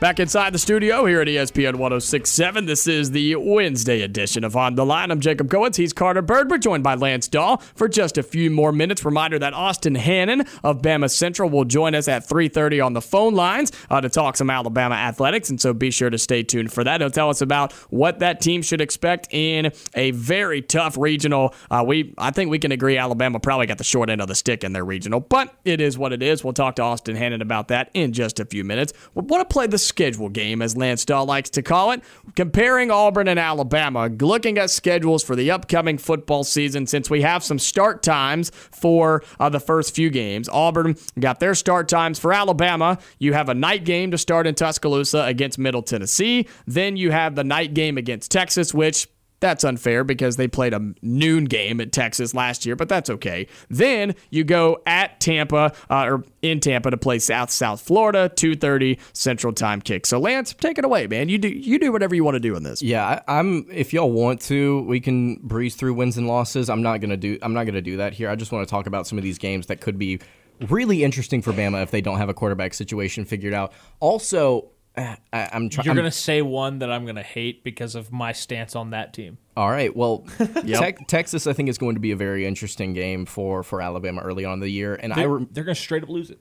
Back 0.00 0.20
inside 0.20 0.54
the 0.54 0.60
studio 0.60 1.06
here 1.06 1.20
at 1.20 1.26
ESPN 1.26 1.74
1067. 1.74 2.66
This 2.66 2.86
is 2.86 3.10
the 3.10 3.34
Wednesday 3.34 4.02
edition 4.02 4.44
of 4.44 4.54
On 4.54 4.76
the 4.76 4.86
Line. 4.86 5.10
I'm 5.10 5.18
Jacob 5.18 5.48
Goins. 5.48 5.74
He's 5.74 5.92
Carter 5.92 6.22
Byrd. 6.22 6.52
We're 6.52 6.58
joined 6.58 6.84
by 6.84 6.94
Lance 6.94 7.26
Dawe 7.26 7.56
for 7.56 7.88
just 7.88 8.16
a 8.16 8.22
few 8.22 8.48
more 8.48 8.70
minutes. 8.70 9.04
Reminder 9.04 9.40
that 9.40 9.54
Austin 9.54 9.96
Hannon 9.96 10.42
of 10.62 10.82
BamaCentral 10.82 11.50
will 11.50 11.64
join 11.64 11.96
us 11.96 12.06
at 12.06 12.24
3.30 12.28 12.86
on 12.86 12.92
the 12.92 13.00
phone 13.00 13.34
lines 13.34 13.72
uh, 13.90 14.00
to 14.00 14.08
talk 14.08 14.36
some 14.36 14.50
Alabama 14.50 14.94
athletics. 14.94 15.50
And 15.50 15.60
so 15.60 15.74
be 15.74 15.90
sure 15.90 16.10
to 16.10 16.18
stay 16.18 16.44
tuned 16.44 16.72
for 16.72 16.84
that. 16.84 17.00
He'll 17.00 17.10
tell 17.10 17.28
us 17.28 17.40
about 17.40 17.72
what 17.90 18.20
that 18.20 18.40
team 18.40 18.62
should 18.62 18.80
expect 18.80 19.26
in 19.32 19.72
a 19.94 20.12
very 20.12 20.62
tough 20.62 20.96
regional. 20.96 21.52
Uh, 21.72 21.82
we 21.84 22.14
I 22.18 22.30
think 22.30 22.52
we 22.52 22.60
can 22.60 22.70
agree 22.70 22.96
Alabama 22.98 23.40
probably 23.40 23.66
got 23.66 23.78
the 23.78 23.84
short 23.84 24.10
end 24.10 24.20
of 24.20 24.28
the 24.28 24.36
stick 24.36 24.62
in 24.62 24.74
their 24.74 24.84
regional, 24.84 25.18
but 25.18 25.56
it 25.64 25.80
is 25.80 25.98
what 25.98 26.12
it 26.12 26.22
is. 26.22 26.44
We'll 26.44 26.52
talk 26.52 26.76
to 26.76 26.82
Austin 26.82 27.16
Hannon 27.16 27.42
about 27.42 27.66
that 27.66 27.90
in 27.94 28.12
just 28.12 28.38
a 28.38 28.44
few 28.44 28.62
minutes. 28.62 28.92
We 29.16 29.22
want 29.22 29.40
to 29.40 29.52
play 29.52 29.66
the 29.66 29.87
schedule 29.88 30.28
game, 30.28 30.62
as 30.62 30.76
Lance 30.76 31.04
Dawe 31.04 31.22
likes 31.22 31.50
to 31.50 31.62
call 31.62 31.90
it, 31.90 32.02
comparing 32.36 32.90
Auburn 32.90 33.28
and 33.28 33.38
Alabama, 33.38 34.08
looking 34.20 34.58
at 34.58 34.70
schedules 34.70 35.24
for 35.24 35.34
the 35.34 35.50
upcoming 35.50 35.98
football 35.98 36.44
season 36.44 36.86
since 36.86 37.10
we 37.10 37.22
have 37.22 37.42
some 37.42 37.58
start 37.58 38.02
times 38.02 38.50
for 38.50 39.22
uh, 39.40 39.48
the 39.48 39.60
first 39.60 39.94
few 39.94 40.10
games. 40.10 40.48
Auburn 40.48 40.96
got 41.18 41.40
their 41.40 41.54
start 41.54 41.88
times 41.88 42.18
for 42.18 42.32
Alabama. 42.32 42.98
You 43.18 43.32
have 43.32 43.48
a 43.48 43.54
night 43.54 43.84
game 43.84 44.10
to 44.12 44.18
start 44.18 44.46
in 44.46 44.54
Tuscaloosa 44.54 45.24
against 45.24 45.58
Middle 45.58 45.82
Tennessee. 45.82 46.46
Then 46.66 46.96
you 46.96 47.10
have 47.10 47.34
the 47.34 47.44
night 47.44 47.74
game 47.74 47.98
against 47.98 48.30
Texas, 48.30 48.72
which 48.72 49.08
That's 49.40 49.64
unfair 49.64 50.04
because 50.04 50.36
they 50.36 50.48
played 50.48 50.74
a 50.74 50.94
noon 51.00 51.44
game 51.44 51.80
at 51.80 51.92
Texas 51.92 52.34
last 52.34 52.66
year, 52.66 52.74
but 52.74 52.88
that's 52.88 53.08
okay. 53.08 53.46
Then 53.68 54.14
you 54.30 54.44
go 54.44 54.82
at 54.86 55.20
Tampa 55.20 55.72
uh, 55.88 56.04
or 56.04 56.24
in 56.42 56.60
Tampa 56.60 56.90
to 56.90 56.96
play 56.96 57.18
South 57.18 57.50
South 57.50 57.80
Florida, 57.80 58.30
2:30 58.34 58.98
Central 59.12 59.52
Time 59.52 59.80
kick. 59.80 60.06
So 60.06 60.18
Lance, 60.18 60.54
take 60.54 60.78
it 60.78 60.84
away, 60.84 61.06
man. 61.06 61.28
You 61.28 61.38
do 61.38 61.48
you 61.48 61.78
do 61.78 61.92
whatever 61.92 62.14
you 62.14 62.24
want 62.24 62.34
to 62.34 62.40
do 62.40 62.56
in 62.56 62.62
this. 62.62 62.82
Yeah, 62.82 63.20
I, 63.28 63.38
I'm. 63.38 63.66
If 63.70 63.92
y'all 63.92 64.10
want 64.10 64.40
to, 64.42 64.82
we 64.82 65.00
can 65.00 65.36
breeze 65.36 65.76
through 65.76 65.94
wins 65.94 66.16
and 66.16 66.26
losses. 66.26 66.68
I'm 66.68 66.82
not 66.82 67.00
gonna 67.00 67.16
do. 67.16 67.38
I'm 67.42 67.54
not 67.54 67.64
gonna 67.64 67.80
do 67.80 67.98
that 67.98 68.14
here. 68.14 68.28
I 68.28 68.36
just 68.36 68.50
want 68.50 68.66
to 68.66 68.70
talk 68.70 68.86
about 68.86 69.06
some 69.06 69.18
of 69.18 69.24
these 69.24 69.38
games 69.38 69.66
that 69.66 69.80
could 69.80 69.98
be 69.98 70.20
really 70.68 71.04
interesting 71.04 71.42
for 71.42 71.52
Bama 71.52 71.82
if 71.82 71.90
they 71.90 72.00
don't 72.00 72.18
have 72.18 72.28
a 72.28 72.34
quarterback 72.34 72.74
situation 72.74 73.24
figured 73.24 73.54
out. 73.54 73.72
Also, 74.00 74.70
I, 75.32 75.48
I'm 75.52 75.68
trying. 75.68 75.86
You're 75.86 75.94
gonna 75.94 76.10
say 76.10 76.42
one 76.42 76.78
that 76.80 76.90
I'm 76.90 77.06
gonna 77.06 77.22
hate 77.22 77.62
because 77.64 77.94
of 77.94 78.10
my 78.12 78.32
stance 78.32 78.74
on 78.76 78.90
that 78.90 79.12
team. 79.14 79.38
All 79.56 79.70
right. 79.70 79.94
Well, 79.94 80.24
Tex- 80.66 81.02
Texas, 81.08 81.46
I 81.46 81.52
think 81.52 81.68
is 81.68 81.78
going 81.78 81.94
to 81.96 82.00
be 82.00 82.10
a 82.12 82.16
very 82.16 82.46
interesting 82.46 82.92
game 82.94 83.26
for 83.26 83.62
for 83.62 83.80
Alabama 83.80 84.20
early 84.22 84.44
on 84.44 84.54
in 84.54 84.60
the 84.60 84.68
year, 84.70 84.94
and 84.94 85.12
I 85.12 85.16
They, 85.16 85.26
re- 85.26 85.46
they're 85.50 85.64
gonna 85.64 85.74
straight 85.74 86.02
up 86.02 86.08
lose 86.08 86.30
it. 86.30 86.38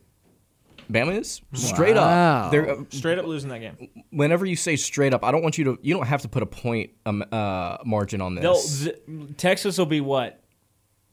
Bama 0.91 1.19
is 1.19 1.41
straight 1.53 1.95
Wow. 1.97 2.45
up. 2.45 2.51
They're, 2.51 2.69
uh, 2.71 2.83
Straight 2.91 3.19
up 3.19 3.25
losing 3.25 3.49
that 3.49 3.59
game. 3.59 3.89
whenever 4.11 4.45
you 4.45 4.55
say 4.55 4.77
straight 4.77 5.13
up, 5.13 5.21
I 5.21 5.31
don't 5.31 5.41
want 5.41 5.57
you 5.57 5.65
to. 5.65 5.79
You 5.81 5.93
don't 5.93 6.07
have 6.07 6.21
to 6.21 6.29
put 6.29 6.43
a 6.43 6.45
point 6.45 6.91
um, 7.05 7.25
uh, 7.29 7.77
margin 7.85 8.21
on 8.21 8.35
this. 8.35 8.85
th- 8.85 8.95
Texas 9.35 9.77
will 9.77 9.85
be 9.85 9.99
what? 9.99 10.41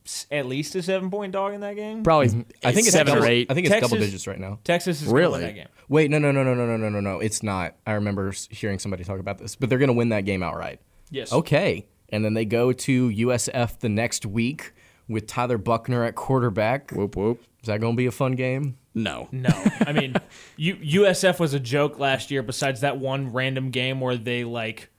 S- 0.06 0.26
At 0.30 0.46
least 0.46 0.74
a 0.74 0.82
seven 0.82 1.10
point 1.10 1.32
dog 1.32 1.54
in 1.54 1.60
that 1.62 1.76
game. 1.76 2.02
Probably 2.02 2.28
Mm-hmm. 2.28 2.40
I 2.62 2.72
think 2.72 2.86
it's 2.86 2.92
seven 2.96 3.14
double, 3.14 3.26
or 3.26 3.30
eight. 3.30 3.50
I 3.50 3.54
think 3.54 3.66
it's 3.66 3.80
double 3.80 3.96
digits 3.96 4.26
right 4.26 4.38
now. 4.38 4.58
Texas 4.64 5.00
is 5.00 5.08
gonna 5.08 5.16
Really? 5.18 5.32
win 5.32 5.42
that 5.42 5.54
game. 5.54 5.68
Wait, 5.88 6.10
no, 6.10 6.18
no, 6.18 6.30
no, 6.32 6.42
no, 6.42 6.54
no, 6.54 6.66
no, 6.66 6.76
no, 6.76 6.88
no, 6.88 7.00
no. 7.00 7.20
It's 7.20 7.42
not. 7.42 7.74
I 7.86 7.92
remember 7.92 8.32
hearing 8.50 8.78
somebody 8.78 9.04
talk 9.04 9.18
about 9.20 9.38
this, 9.38 9.56
but 9.56 9.68
they're 9.68 9.78
going 9.78 9.88
to 9.88 9.92
win 9.94 10.10
that 10.10 10.22
game 10.24 10.42
outright. 10.42 10.80
Yes. 11.10 11.32
Okay. 11.32 11.86
And 12.10 12.24
then 12.24 12.34
they 12.34 12.44
go 12.44 12.72
to 12.72 13.08
USF 13.10 13.78
the 13.80 13.88
next 13.88 14.24
week 14.26 14.72
with 15.08 15.26
Tyler 15.26 15.58
Buchner 15.58 16.04
at 16.04 16.14
quarterback. 16.14 16.90
Whoop 16.92 17.16
whoop. 17.16 17.42
Is 17.62 17.66
that 17.66 17.80
going 17.80 17.94
to 17.94 17.96
be 17.96 18.06
a 18.06 18.10
fun 18.12 18.32
game? 18.32 18.76
No. 18.94 19.28
No, 19.32 19.50
I 19.86 19.92
mean, 19.92 20.14
U- 20.56 20.76
USF 21.02 21.38
was 21.40 21.52
a 21.54 21.60
joke 21.60 21.98
last 21.98 22.30
year. 22.30 22.42
Besides 22.42 22.82
that 22.82 22.98
one 22.98 23.32
random 23.32 23.70
game 23.70 24.00
where 24.00 24.16
they 24.16 24.44
like 24.44 24.90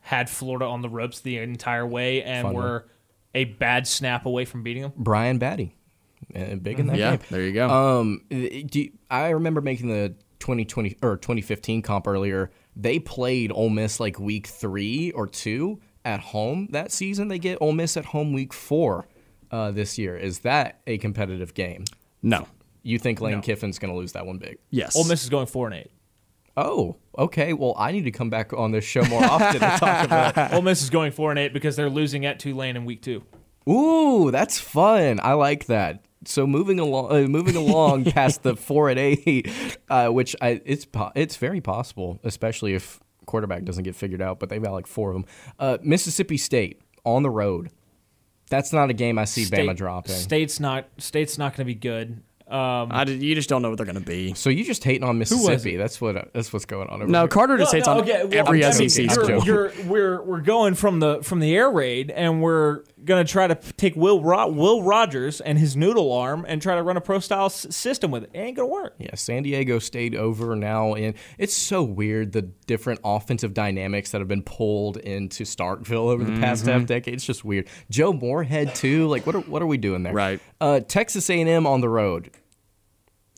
had 0.00 0.28
Florida 0.28 0.64
on 0.66 0.82
the 0.82 0.88
ropes 0.88 1.20
the 1.20 1.38
entire 1.38 1.86
way 1.86 2.22
and 2.22 2.46
Fun 2.48 2.54
were 2.54 2.86
a 3.34 3.44
bad 3.44 3.86
snap 3.86 4.26
away 4.26 4.44
from 4.44 4.62
beating 4.62 4.82
them. 4.82 4.92
Brian 4.96 5.38
Battie. 5.38 5.72
Uh, 6.34 6.54
big 6.56 6.80
in 6.80 6.86
that 6.86 6.96
Yeah, 6.96 7.16
game. 7.16 7.26
there 7.30 7.42
you 7.42 7.52
go. 7.52 7.68
Um, 7.68 8.22
do 8.30 8.80
you- 8.80 8.92
I 9.10 9.30
remember 9.30 9.60
making 9.60 9.88
the 9.88 10.14
2020 10.40 10.96
or 11.02 11.16
2015 11.16 11.82
comp 11.82 12.06
earlier. 12.06 12.50
They 12.76 12.98
played 12.98 13.52
Ole 13.52 13.70
Miss 13.70 14.00
like 14.00 14.18
week 14.18 14.46
three 14.46 15.10
or 15.12 15.26
two 15.26 15.80
at 16.04 16.20
home 16.20 16.68
that 16.72 16.92
season. 16.92 17.28
They 17.28 17.38
get 17.38 17.58
Ole 17.60 17.72
Miss 17.72 17.96
at 17.96 18.06
home 18.06 18.32
week 18.32 18.52
four 18.52 19.06
uh, 19.50 19.70
this 19.70 19.96
year. 19.98 20.16
Is 20.16 20.40
that 20.40 20.80
a 20.86 20.98
competitive 20.98 21.54
game? 21.54 21.84
no. 22.22 22.46
You 22.86 22.98
think 22.98 23.18
Lane 23.22 23.40
Kiffin's 23.40 23.78
going 23.78 23.90
to 23.94 23.98
lose 23.98 24.12
that 24.12 24.26
one 24.26 24.36
big? 24.36 24.58
Yes. 24.68 24.94
Ole 24.94 25.04
Miss 25.04 25.22
is 25.24 25.30
going 25.30 25.46
four 25.46 25.66
and 25.68 25.74
eight. 25.76 25.90
Oh, 26.56 26.96
okay. 27.18 27.52
Well, 27.52 27.74
I 27.78 27.92
need 27.92 28.04
to 28.04 28.10
come 28.10 28.30
back 28.30 28.52
on 28.52 28.70
this 28.70 28.84
show 28.84 29.02
more 29.04 29.24
often 29.24 29.54
to 29.54 29.76
talk 29.78 30.04
about. 30.04 30.52
Ole 30.52 30.62
Miss 30.62 30.82
is 30.82 30.90
going 30.90 31.12
four 31.12 31.30
and 31.30 31.38
eight 31.38 31.52
because 31.52 31.74
they're 31.76 31.90
losing 31.90 32.24
at 32.26 32.38
Tulane 32.38 32.76
in 32.76 32.84
week 32.84 33.02
two. 33.02 33.22
Ooh, 33.68 34.30
that's 34.30 34.58
fun. 34.60 35.20
I 35.22 35.32
like 35.32 35.66
that. 35.66 36.04
So 36.26 36.46
moving 36.46 36.78
along, 36.80 37.10
uh, 37.12 37.26
moving 37.28 37.56
along 37.56 38.04
past 38.12 38.42
the 38.42 38.56
four 38.56 38.88
and 38.88 38.98
eight, 38.98 39.50
uh, 39.88 40.08
which 40.08 40.36
I, 40.40 40.60
it's 40.64 40.84
po- 40.84 41.12
it's 41.14 41.36
very 41.36 41.60
possible, 41.60 42.18
especially 42.24 42.74
if 42.74 43.00
quarterback 43.26 43.64
doesn't 43.64 43.84
get 43.84 43.94
figured 43.96 44.22
out. 44.22 44.38
But 44.38 44.48
they've 44.48 44.62
got 44.62 44.72
like 44.72 44.86
four 44.86 45.10
of 45.10 45.14
them. 45.14 45.24
Uh, 45.58 45.78
Mississippi 45.82 46.36
State 46.36 46.80
on 47.04 47.22
the 47.22 47.30
road. 47.30 47.70
That's 48.50 48.72
not 48.72 48.90
a 48.90 48.92
game 48.92 49.18
I 49.18 49.24
see 49.24 49.42
Bama 49.44 49.46
State- 49.64 49.76
dropping. 49.76 50.14
State's 50.14 50.60
not. 50.60 50.86
State's 50.98 51.36
not 51.38 51.52
going 51.52 51.66
to 51.66 51.72
be 51.72 51.74
good. 51.74 52.22
Um, 52.46 52.88
I 52.92 53.04
did, 53.04 53.22
you 53.22 53.34
just 53.34 53.48
don't 53.48 53.62
know 53.62 53.70
what 53.70 53.78
they're 53.78 53.86
going 53.86 53.94
to 53.94 54.02
be. 54.02 54.34
so 54.34 54.50
you 54.50 54.64
just 54.64 54.84
hating 54.84 55.02
on 55.02 55.18
was 55.18 55.30
Mississippi? 55.30 55.76
it? 55.76 55.78
That's 55.78 55.98
what 55.98 56.16
uh, 56.16 56.22
that's 56.34 56.52
what's 56.52 56.66
going 56.66 56.88
on 56.90 57.00
over 57.00 57.10
No, 57.10 57.20
here. 57.20 57.28
Carter 57.28 57.56
just 57.56 57.72
No, 57.72 57.76
hates 57.78 57.86
no, 57.86 57.92
on 57.94 58.00
okay, 58.02 58.24
well, 58.24 58.38
every 58.46 58.64
I 58.64 58.76
mean, 58.78 58.90
SEC 58.90 59.04
I'm 59.08 59.14
school. 59.14 59.44
You're, 59.44 59.72
we're 59.86 60.22
we're 60.22 60.40
going 60.42 60.74
from 60.74 61.00
the 61.00 61.22
from 61.22 61.40
the 61.40 61.56
air 61.56 61.70
raid, 61.70 62.10
and 62.10 62.42
we're 62.42 62.82
gonna 63.04 63.24
try 63.24 63.46
to 63.46 63.54
take 63.76 63.94
Will 63.96 64.22
Ro- 64.22 64.48
Will 64.48 64.82
Rogers 64.82 65.40
and 65.40 65.58
his 65.58 65.76
noodle 65.76 66.12
arm 66.12 66.44
and 66.48 66.60
try 66.62 66.74
to 66.74 66.82
run 66.82 66.96
a 66.96 67.00
pro 67.00 67.18
style 67.18 67.46
s- 67.46 67.66
system 67.74 68.10
with 68.10 68.24
it. 68.24 68.30
It 68.32 68.38
ain't 68.38 68.56
gonna 68.56 68.68
work. 68.68 68.94
Yeah, 68.98 69.14
San 69.14 69.42
Diego 69.42 69.78
State 69.78 70.14
over 70.14 70.56
now, 70.56 70.94
and 70.94 71.14
it's 71.38 71.54
so 71.54 71.82
weird 71.82 72.32
the 72.32 72.42
different 72.42 73.00
offensive 73.04 73.54
dynamics 73.54 74.10
that 74.12 74.20
have 74.20 74.28
been 74.28 74.42
pulled 74.42 74.96
into 74.98 75.44
Starkville 75.44 76.10
over 76.10 76.24
the 76.24 76.38
past 76.40 76.66
half 76.66 76.86
decade. 76.86 77.14
It's 77.14 77.24
just 77.26 77.44
weird. 77.44 77.68
Joe 77.90 78.12
Moorhead 78.12 78.74
too. 78.74 79.06
Like, 79.06 79.26
what 79.26 79.34
are 79.36 79.40
what 79.40 79.62
are 79.62 79.66
we 79.66 79.76
doing 79.76 80.02
there? 80.02 80.12
Right. 80.14 80.40
Uh, 80.60 80.80
Texas 80.80 81.28
A&M 81.30 81.66
on 81.66 81.80
the 81.80 81.88
road. 81.88 82.30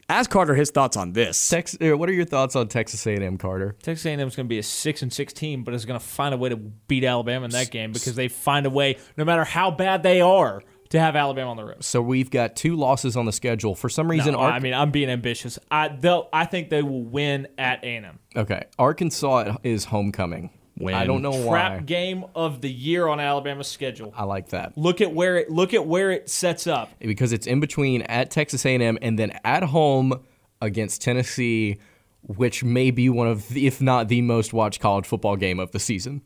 Ask 0.09 0.31
Carter 0.31 0.55
his 0.55 0.71
thoughts 0.71 0.97
on 0.97 1.13
this. 1.15 1.49
Tex, 1.49 1.77
uh, 1.83 1.97
what 1.99 2.09
are 2.09 2.13
your 2.13 2.25
thoughts 2.25 2.55
on 2.55 2.69
Texas 2.69 3.05
A&M, 3.09 3.39
Carter? 3.39 3.75
Texas 3.83 4.07
A&M 4.07 4.21
is 4.21 4.37
going 4.37 4.47
to 4.47 4.49
be 4.49 4.59
a 4.59 4.63
six 4.63 5.03
and 5.03 5.13
six 5.13 5.33
team, 5.33 5.65
but 5.65 5.75
it's 5.75 5.85
going 5.85 5.99
to 5.99 6.05
find 6.07 6.33
a 6.33 6.37
way 6.39 6.49
to 6.49 6.57
beat 6.57 7.03
Alabama 7.03 7.45
in 7.47 7.51
that 7.51 7.73
game 7.73 7.91
because 7.91 8.15
they 8.15 8.29
find 8.29 8.67
a 8.67 8.71
way, 8.71 8.99
no 9.17 9.25
matter 9.25 9.43
how 9.43 9.73
bad 9.73 10.05
they 10.05 10.21
are, 10.21 10.63
to 10.91 11.01
have 11.01 11.17
Alabama 11.17 11.51
on 11.51 11.57
the 11.57 11.65
road. 11.65 11.83
So 11.83 12.01
we've 12.01 12.31
got 12.31 12.55
two 12.55 12.77
losses 12.77 13.17
on 13.17 13.27
the 13.27 13.33
schedule. 13.33 13.75
For 13.75 13.89
some 13.89 14.09
reason, 14.09 14.35
No, 14.35 14.39
Ark- 14.39 14.55
I 14.55 14.59
mean, 14.61 14.75
I'm 14.75 14.93
being 14.93 15.11
ambitious. 15.11 15.59
I 15.73 15.89
they'll, 15.89 16.29
I 16.33 16.45
think 16.45 16.71
they 16.71 16.83
will 16.83 17.03
win 17.03 17.49
at 17.59 17.83
A&M. 17.83 18.21
okay, 18.37 18.63
Arkansas 18.79 19.57
is 19.65 19.87
homecoming. 19.87 20.51
Win. 20.79 20.95
I 20.95 21.07
don't 21.07 21.23
know 21.23 21.33
Trap 21.33 21.45
why. 21.47 21.69
Trap 21.77 21.87
game 21.87 22.25
of 22.35 22.61
the 22.61 22.71
year 22.71 23.09
on 23.09 23.19
Alabama's 23.19 23.67
schedule. 23.69 24.13
I 24.17 24.25
like 24.25 24.51
that 24.51 24.77
Look 24.77 25.01
at 25.01 25.13
where 25.13 25.37
it 25.37 25.51
look 25.51 25.73
at 25.73 25.87
where 25.87 26.11
it 26.11 26.29
sets 26.29 26.67
up. 26.67 26.91
because 26.99 27.33
it's 27.33 27.47
in 27.47 27.61
between 27.61 28.03
at 28.03 28.31
Texas 28.31 28.65
A&M 28.67 28.99
and 29.01 29.19
then 29.19 29.39
at 29.45 29.63
home 29.63 30.21
against 30.61 31.01
Tennessee, 31.03 31.79
which 32.23 32.63
may 32.65 32.91
be 32.91 33.09
one 33.09 33.27
of, 33.29 33.49
the, 33.49 33.67
if 33.67 33.81
not 33.81 34.09
the 34.09 34.21
most 34.23 34.53
watched 34.53 34.81
college 34.81 35.07
football 35.07 35.37
game 35.37 35.59
of 35.61 35.71
the 35.73 35.79
season. 35.79 36.21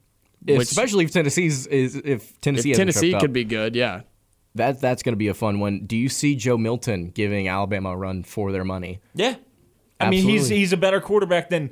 Which- 0.44 0.62
Especially 0.62 1.04
if 1.04 1.12
Tennessee's 1.12 1.66
is 1.68 1.96
if 1.96 2.40
Tennessee 2.40 2.70
If 2.72 2.76
Tennessee 2.76 3.12
could 3.12 3.24
up. 3.24 3.32
be 3.32 3.44
good, 3.44 3.76
yeah. 3.76 4.00
that 4.56 4.80
that's 4.80 5.02
going 5.02 5.12
to 5.12 5.16
be 5.18 5.28
a 5.28 5.34
fun 5.34 5.60
one. 5.60 5.84
Do 5.86 5.96
you 5.96 6.08
see 6.08 6.34
Joe 6.34 6.56
Milton 6.58 7.10
giving 7.10 7.46
Alabama 7.46 7.90
a 7.90 7.96
run 7.96 8.24
for 8.24 8.50
their 8.50 8.64
money? 8.64 9.00
Yeah. 9.14 9.36
I 10.00 10.08
mean, 10.08 10.24
he's 10.24 10.48
he's 10.48 10.72
a 10.72 10.78
better 10.78 11.00
quarterback 11.00 11.50
than 11.50 11.70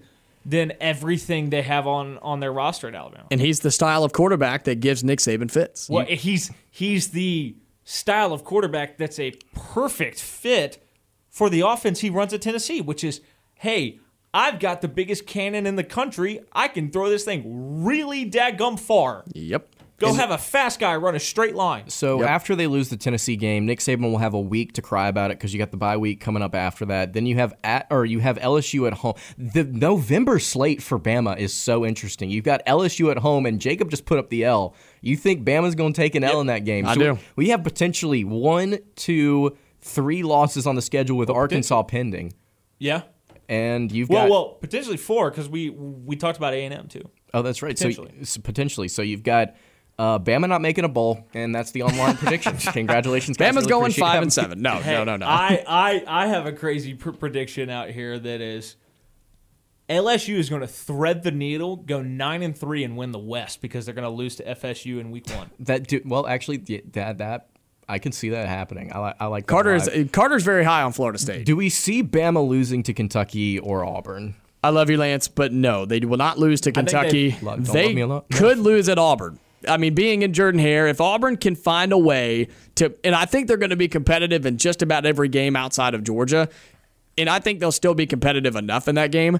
than 0.48 0.72
everything 0.80 1.50
they 1.50 1.60
have 1.60 1.86
on 1.86 2.16
on 2.18 2.40
their 2.40 2.52
roster 2.52 2.88
at 2.88 2.94
Alabama. 2.94 3.26
And 3.30 3.40
he's 3.40 3.60
the 3.60 3.70
style 3.70 4.02
of 4.02 4.12
quarterback 4.14 4.64
that 4.64 4.80
gives 4.80 5.04
Nick 5.04 5.18
Saban 5.18 5.50
fits. 5.50 5.90
Well, 5.90 6.06
he's 6.06 6.50
he's 6.70 7.08
the 7.08 7.54
style 7.84 8.32
of 8.32 8.44
quarterback 8.44 8.96
that's 8.96 9.18
a 9.18 9.32
perfect 9.54 10.20
fit 10.20 10.82
for 11.28 11.50
the 11.50 11.60
offense 11.60 12.00
he 12.00 12.08
runs 12.08 12.32
at 12.32 12.40
Tennessee, 12.40 12.80
which 12.80 13.04
is, 13.04 13.20
hey, 13.56 13.98
I've 14.32 14.58
got 14.58 14.80
the 14.80 14.88
biggest 14.88 15.26
cannon 15.26 15.66
in 15.66 15.76
the 15.76 15.84
country. 15.84 16.40
I 16.52 16.68
can 16.68 16.90
throw 16.90 17.10
this 17.10 17.24
thing 17.24 17.84
really 17.84 18.28
dadgum 18.28 18.80
far. 18.80 19.24
Yep. 19.34 19.68
Go 19.98 20.14
have 20.14 20.30
a 20.30 20.38
fast 20.38 20.78
guy 20.78 20.94
run 20.96 21.14
a 21.16 21.18
straight 21.20 21.54
line. 21.56 21.88
So 21.90 22.20
Yep. 22.20 22.28
after 22.30 22.54
they 22.54 22.66
lose 22.68 22.88
the 22.88 22.96
Tennessee 22.96 23.34
game, 23.36 23.66
Nick 23.66 23.80
Saban 23.80 24.02
will 24.10 24.18
have 24.18 24.32
a 24.32 24.40
week 24.40 24.72
to 24.74 24.82
cry 24.82 25.08
about 25.08 25.30
it 25.32 25.38
because 25.38 25.52
you 25.52 25.58
got 25.58 25.72
the 25.72 25.76
bye 25.76 25.96
week 25.96 26.20
coming 26.20 26.42
up 26.42 26.54
after 26.54 26.84
that. 26.86 27.14
Then 27.14 27.26
you 27.26 27.34
have 27.36 27.52
at 27.64 27.86
or 27.90 28.04
you 28.04 28.20
have 28.20 28.38
LSU 28.38 28.86
at 28.86 28.92
home. 28.94 29.14
The 29.36 29.64
November 29.64 30.38
slate 30.38 30.80
for 30.82 30.98
Bama 31.00 31.36
is 31.36 31.52
so 31.52 31.84
interesting. 31.84 32.30
You've 32.30 32.44
got 32.44 32.64
LSU 32.64 33.10
at 33.10 33.18
home, 33.18 33.44
and 33.44 33.60
Jacob 33.60 33.90
just 33.90 34.04
put 34.04 34.18
up 34.18 34.30
the 34.30 34.44
L. 34.44 34.74
You 35.00 35.16
think 35.16 35.44
Bama's 35.44 35.74
going 35.74 35.92
to 35.92 36.00
take 36.00 36.14
an 36.14 36.22
L 36.22 36.40
in 36.40 36.46
that 36.46 36.64
game? 36.64 36.86
I 36.86 36.94
So 36.94 37.00
do. 37.00 37.18
We 37.34 37.48
have 37.48 37.64
potentially 37.64 38.22
one, 38.24 38.78
two, 38.94 39.56
three 39.80 40.22
losses 40.22 40.66
on 40.66 40.76
the 40.76 40.82
schedule 40.82 41.16
with 41.16 41.28
Arkansas 41.30 41.82
pending, 41.84 42.34
Yeah. 42.78 43.02
and 43.48 43.90
you've 43.90 44.08
Well, 44.08 44.24
got 44.24 44.30
well, 44.30 44.48
potentially 44.60 44.96
four 44.96 45.30
because 45.30 45.48
we 45.48 45.70
we 45.70 46.14
talked 46.14 46.36
about 46.38 46.54
A 46.54 46.64
and 46.64 46.72
M 46.74 46.86
too. 46.88 47.02
oh 47.34 47.42
that's 47.42 47.62
right. 47.62 47.76
potentially. 47.76 48.12
So 48.20 48.24
so 48.24 48.40
potentially, 48.42 48.86
so 48.86 49.02
you've 49.02 49.24
got. 49.24 49.54
Uh, 49.98 50.18
Bama 50.18 50.48
not 50.48 50.60
making 50.60 50.84
a 50.84 50.88
bowl, 50.88 51.26
and 51.34 51.52
that's 51.54 51.72
the 51.72 51.82
online 51.82 52.16
prediction. 52.18 52.56
Congratulations, 52.56 53.36
guys. 53.36 53.48
Bama's 53.48 53.56
Really 53.64 53.68
going 53.68 53.92
five 53.92 54.12
having 54.14 54.22
and 54.26 54.32
seven. 54.32 54.62
No, 54.62 54.76
Hey, 54.76 54.92
no, 54.92 55.02
no, 55.04 55.16
no. 55.16 55.26
I, 55.26 55.64
I, 55.66 56.04
I 56.06 56.26
have 56.28 56.46
a 56.46 56.52
crazy 56.52 56.94
pr- 56.94 57.10
prediction 57.10 57.68
out 57.68 57.90
here 57.90 58.16
that 58.16 58.40
is 58.40 58.76
LSU 59.88 60.36
is 60.36 60.48
going 60.50 60.60
to 60.60 60.68
thread 60.68 61.22
the 61.22 61.30
needle, 61.32 61.76
go 61.76 62.02
nine 62.02 62.42
and 62.42 62.56
three, 62.56 62.84
and 62.84 62.96
win 62.96 63.10
the 63.10 63.18
West 63.18 63.60
because 63.60 63.86
they're 63.86 63.94
going 63.94 64.04
to 64.04 64.14
lose 64.14 64.36
to 64.36 64.44
FSU 64.44 65.00
in 65.00 65.10
Week 65.10 65.28
One. 65.30 65.50
That 65.60 65.88
do, 65.88 66.00
well, 66.04 66.26
actually, 66.26 66.62
yeah, 66.66 66.80
that 66.92 67.18
that 67.18 67.48
I 67.88 67.98
can 67.98 68.12
see 68.12 68.28
that 68.28 68.46
happening. 68.46 68.92
I 68.92 68.98
like 68.98 69.16
I 69.18 69.26
like 69.26 69.46
that 69.46 69.50
Carter 69.50 69.74
is 69.74 69.88
Carter's 70.12 70.44
very 70.44 70.62
high 70.62 70.82
on 70.82 70.92
Florida 70.92 71.18
State. 71.18 71.46
Do 71.46 71.56
we 71.56 71.70
see 71.70 72.04
Bama 72.04 72.46
losing 72.46 72.82
to 72.84 72.92
Kentucky 72.92 73.58
or 73.58 73.84
Auburn? 73.84 74.34
I 74.62 74.68
love 74.70 74.90
you, 74.90 74.96
Lance, 74.98 75.26
but 75.26 75.52
no, 75.52 75.86
they 75.86 76.00
will 76.00 76.18
not 76.18 76.38
lose 76.38 76.60
to 76.62 76.72
Kentucky. 76.72 77.30
they- 77.30 77.40
Love- 77.46 77.66
They 77.66 77.86
love 77.86 77.94
me 77.94 78.00
a 78.02 78.06
lot? 78.06 78.26
could 78.32 78.58
lose 78.58 78.88
at 78.88 78.98
Auburn. 78.98 79.38
I 79.66 79.76
mean, 79.76 79.94
being 79.94 80.22
in 80.22 80.32
Jordan 80.32 80.60
Hare, 80.60 80.86
if 80.86 81.00
Auburn 81.00 81.36
can 81.36 81.54
find 81.54 81.92
a 81.92 81.98
way 81.98 82.48
to, 82.76 82.94
and 83.02 83.14
I 83.14 83.24
think 83.24 83.48
they're 83.48 83.56
going 83.56 83.70
to 83.70 83.76
be 83.76 83.88
competitive 83.88 84.46
in 84.46 84.58
just 84.58 84.82
about 84.82 85.06
every 85.06 85.28
game 85.28 85.56
outside 85.56 85.94
of 85.94 86.04
Georgia, 86.04 86.48
and 87.16 87.28
I 87.28 87.40
think 87.40 87.58
they'll 87.58 87.72
still 87.72 87.94
be 87.94 88.06
competitive 88.06 88.54
enough 88.54 88.86
in 88.86 88.94
that 88.94 89.10
game. 89.10 89.38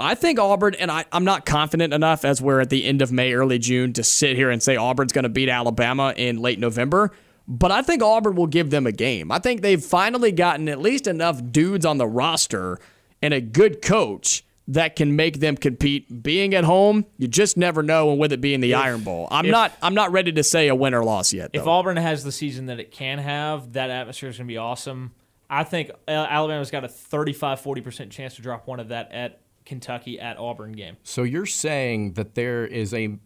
I 0.00 0.14
think 0.14 0.38
Auburn, 0.38 0.74
and 0.74 0.90
I, 0.90 1.04
I'm 1.12 1.24
not 1.24 1.44
confident 1.44 1.92
enough 1.92 2.24
as 2.24 2.40
we're 2.40 2.60
at 2.60 2.70
the 2.70 2.84
end 2.84 3.02
of 3.02 3.12
May, 3.12 3.34
early 3.34 3.58
June, 3.58 3.92
to 3.92 4.02
sit 4.02 4.34
here 4.34 4.50
and 4.50 4.62
say 4.62 4.76
Auburn's 4.76 5.12
going 5.12 5.24
to 5.24 5.28
beat 5.28 5.48
Alabama 5.48 6.14
in 6.16 6.38
late 6.38 6.58
November. 6.58 7.10
But 7.46 7.70
I 7.70 7.82
think 7.82 8.02
Auburn 8.02 8.36
will 8.36 8.46
give 8.46 8.70
them 8.70 8.86
a 8.86 8.92
game. 8.92 9.30
I 9.30 9.38
think 9.38 9.60
they've 9.60 9.82
finally 9.82 10.32
gotten 10.32 10.68
at 10.68 10.80
least 10.80 11.06
enough 11.06 11.40
dudes 11.50 11.84
on 11.84 11.98
the 11.98 12.06
roster 12.06 12.78
and 13.20 13.34
a 13.34 13.40
good 13.40 13.82
coach 13.82 14.44
that 14.70 14.96
can 14.96 15.16
make 15.16 15.40
them 15.40 15.56
compete. 15.56 16.22
Being 16.22 16.54
at 16.54 16.64
home, 16.64 17.04
you 17.18 17.28
just 17.28 17.56
never 17.56 17.82
know, 17.82 18.10
and 18.10 18.18
with 18.20 18.32
it 18.32 18.40
being 18.40 18.60
the 18.60 18.74
Iron 18.74 19.00
Bowl, 19.02 19.28
I'm 19.30 19.44
if- 19.46 19.50
not 19.50 19.72
I'm 19.82 19.94
not 19.94 20.12
ready 20.12 20.32
to 20.32 20.42
say 20.44 20.68
a 20.68 20.74
win 20.74 20.94
or 20.94 21.04
loss 21.04 21.32
yet. 21.32 21.50
If. 21.52 21.66
Auburn 21.66 21.96
has 21.96 22.24
the 22.24 22.32
season 22.32 22.66
that 22.66 22.80
it 22.80 22.90
can 22.90 23.18
have, 23.18 23.72
that 23.74 23.90
atmosphere 23.90 24.28
is 24.28 24.38
going 24.38 24.46
to 24.46 24.52
be 24.52 24.56
awesome. 24.56 25.12
I 25.48 25.64
think 25.64 25.90
uh, 26.06 26.10
Alabama's 26.10 26.70
got 26.70 26.84
a 26.84 26.88
35 26.88 27.60
40% 27.60 28.10
chance 28.10 28.36
to 28.36 28.42
drop 28.42 28.68
one 28.68 28.78
of 28.78 28.88
that 28.88 29.10
at 29.10 29.40
Kentucky 29.64 30.20
at 30.20 30.38
Auburn 30.38 30.72
game. 30.72 30.96
So 31.02 31.24
you're 31.24 31.46
saying 31.46 32.12
that 32.12 32.36
there 32.36 32.64
is 32.64 32.94
a 32.94 33.18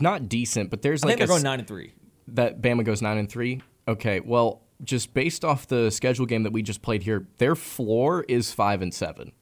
not 0.00 0.28
decent, 0.28 0.70
but 0.70 0.82
there's 0.82 1.02
I 1.02 1.08
like 1.08 1.18
think 1.18 1.28
they're 1.28 1.36
a 1.36 1.40
going 1.40 1.42
9 1.42 1.58
and 1.60 1.68
3. 1.68 1.92
that 2.28 2.62
Bama 2.62 2.84
goes 2.84 3.02
nine 3.02 3.18
and 3.18 3.28
three. 3.28 3.62
Okay, 3.88 4.20
well, 4.20 4.62
just 4.84 5.14
based 5.14 5.44
off 5.44 5.66
the 5.66 5.90
schedule 5.90 6.26
game 6.26 6.42
that 6.44 6.52
we 6.52 6.62
just 6.62 6.82
played 6.82 7.02
here, 7.02 7.26
their 7.38 7.54
floor 7.56 8.24
is 8.28 8.52
five 8.52 8.82
and 8.82 8.92
seven. 8.92 9.32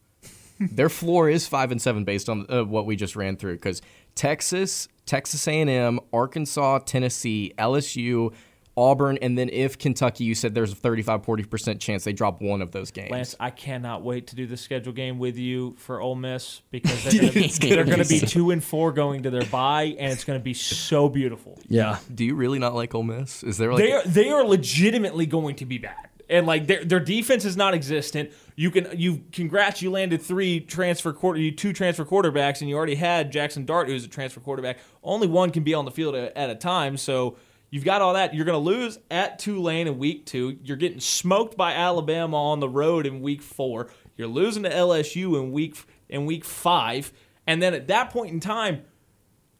Their 0.61 0.89
floor 0.89 1.29
is 1.29 1.47
five 1.47 1.71
and 1.71 1.81
seven 1.81 2.05
based 2.05 2.29
on 2.29 2.47
uh, 2.49 2.65
what 2.65 2.87
we 2.87 2.97
just 2.97 3.17
ran 3.17 3.37
through. 3.37 3.55
Because 3.55 3.83
Texas, 4.15 4.89
Texas 5.07 5.47
A&M, 5.49 6.01
Arkansas, 6.13 6.81
Tennessee, 6.81 7.53
LSU, 7.59 8.33
Auburn, 8.77 9.19
and 9.23 9.39
then 9.39 9.49
if 9.51 9.79
Kentucky, 9.79 10.25
you 10.25 10.35
said 10.35 10.55
there's 10.55 10.73
a 10.73 10.77
35 10.77 11.25
40 11.25 11.45
percent 11.45 11.81
chance 11.81 12.03
they 12.05 12.13
drop 12.13 12.43
one 12.43 12.61
of 12.61 12.73
those 12.73 12.91
games. 12.91 13.11
Lance, 13.11 13.37
I 13.39 13.51
cannot 13.51 14.03
wait 14.03 14.27
to 14.29 14.37
do 14.37 14.47
the 14.47 14.57
schedule 14.57 14.93
game 14.93 15.19
with 15.19 15.37
you 15.37 15.77
for 15.79 16.01
Ole 16.01 16.17
Miss 16.17 16.61
because 16.71 17.05
they're 17.05 17.13
going 17.13 17.33
to 17.33 17.35
be, 17.35 17.71
going 17.71 18.03
to 18.03 18.09
be 18.09 18.21
two 18.21 18.51
and 18.51 18.63
four 18.63 18.91
going 18.93 19.23
to 19.23 19.31
their 19.31 19.45
bye, 19.47 19.95
and 19.99 20.13
it's 20.13 20.25
going 20.25 20.39
to 20.39 20.43
be 20.43 20.55
so 20.55 21.09
beautiful. 21.09 21.59
yeah, 21.69 21.99
Do 22.13 22.25
you 22.25 22.35
really 22.35 22.59
not 22.59 22.75
like 22.75 22.95
Ole 22.95 23.05
Miss? 23.05 23.45
Is 23.45 23.59
there 23.59 23.73
like 23.73 23.83
They 23.83 23.93
are 23.93 24.03
they 24.05 24.31
are 24.31 24.45
legitimately 24.45 25.27
going 25.27 25.55
to 25.57 25.67
be 25.67 25.79
bad, 25.79 26.09
and 26.29 26.47
like 26.47 26.67
their 26.67 26.85
their 26.85 27.01
defense 27.01 27.45
is 27.45 27.57
non-existent. 27.57 28.33
You 28.57 28.71
can 28.71 28.89
you 28.99 29.25
congrats 29.33 29.83
you 29.83 29.91
landed 29.91 30.23
three 30.23 30.61
transfer 30.61 31.13
quarter 31.13 31.41
you 31.41 31.53
two 31.53 31.73
transfer 31.73 32.05
quarterbacks, 32.05 32.61
and 32.61 32.69
you 32.69 32.77
already 32.77 32.95
had 32.95 33.33
Jackson 33.33 33.65
Dart 33.65 33.89
who's 33.89 34.05
a 34.05 34.09
transfer 34.09 34.41
quarterback. 34.41 34.79
Only 35.03 35.27
one 35.27 35.51
can 35.51 35.63
be 35.63 35.75
on 35.75 35.85
the 35.85 35.91
field 35.91 36.15
at, 36.15 36.37
at 36.37 36.51
a 36.51 36.55
time, 36.55 36.97
so. 36.97 37.37
You've 37.71 37.85
got 37.85 38.03
all 38.03 38.15
that. 38.15 38.33
You're 38.35 38.45
going 38.45 38.55
to 38.55 38.71
lose 38.71 39.01
at 39.11 39.41
Tulane 39.41 39.89
in 39.89 39.99
week 39.99 40.27
two. 40.27 40.59
You're 40.63 40.77
getting 40.77 41.01
smoked 41.01 41.57
by 41.57 41.73
Alabama 41.73 42.37
on 42.37 42.61
the 42.61 42.69
road 42.69 43.05
in 43.05 43.21
week 43.21 43.43
four. 43.43 43.91
You're 44.17 44.29
losing 44.29 44.63
to 44.63 44.71
LSU 44.71 45.37
in 45.43 45.51
week 45.51 45.77
in 46.09 46.25
week 46.25 46.45
five, 46.45 47.13
and 47.49 47.61
then 47.61 47.75
at 47.75 47.89
that 47.89 48.11
point 48.11 48.31
in 48.31 48.39
time, 48.39 48.85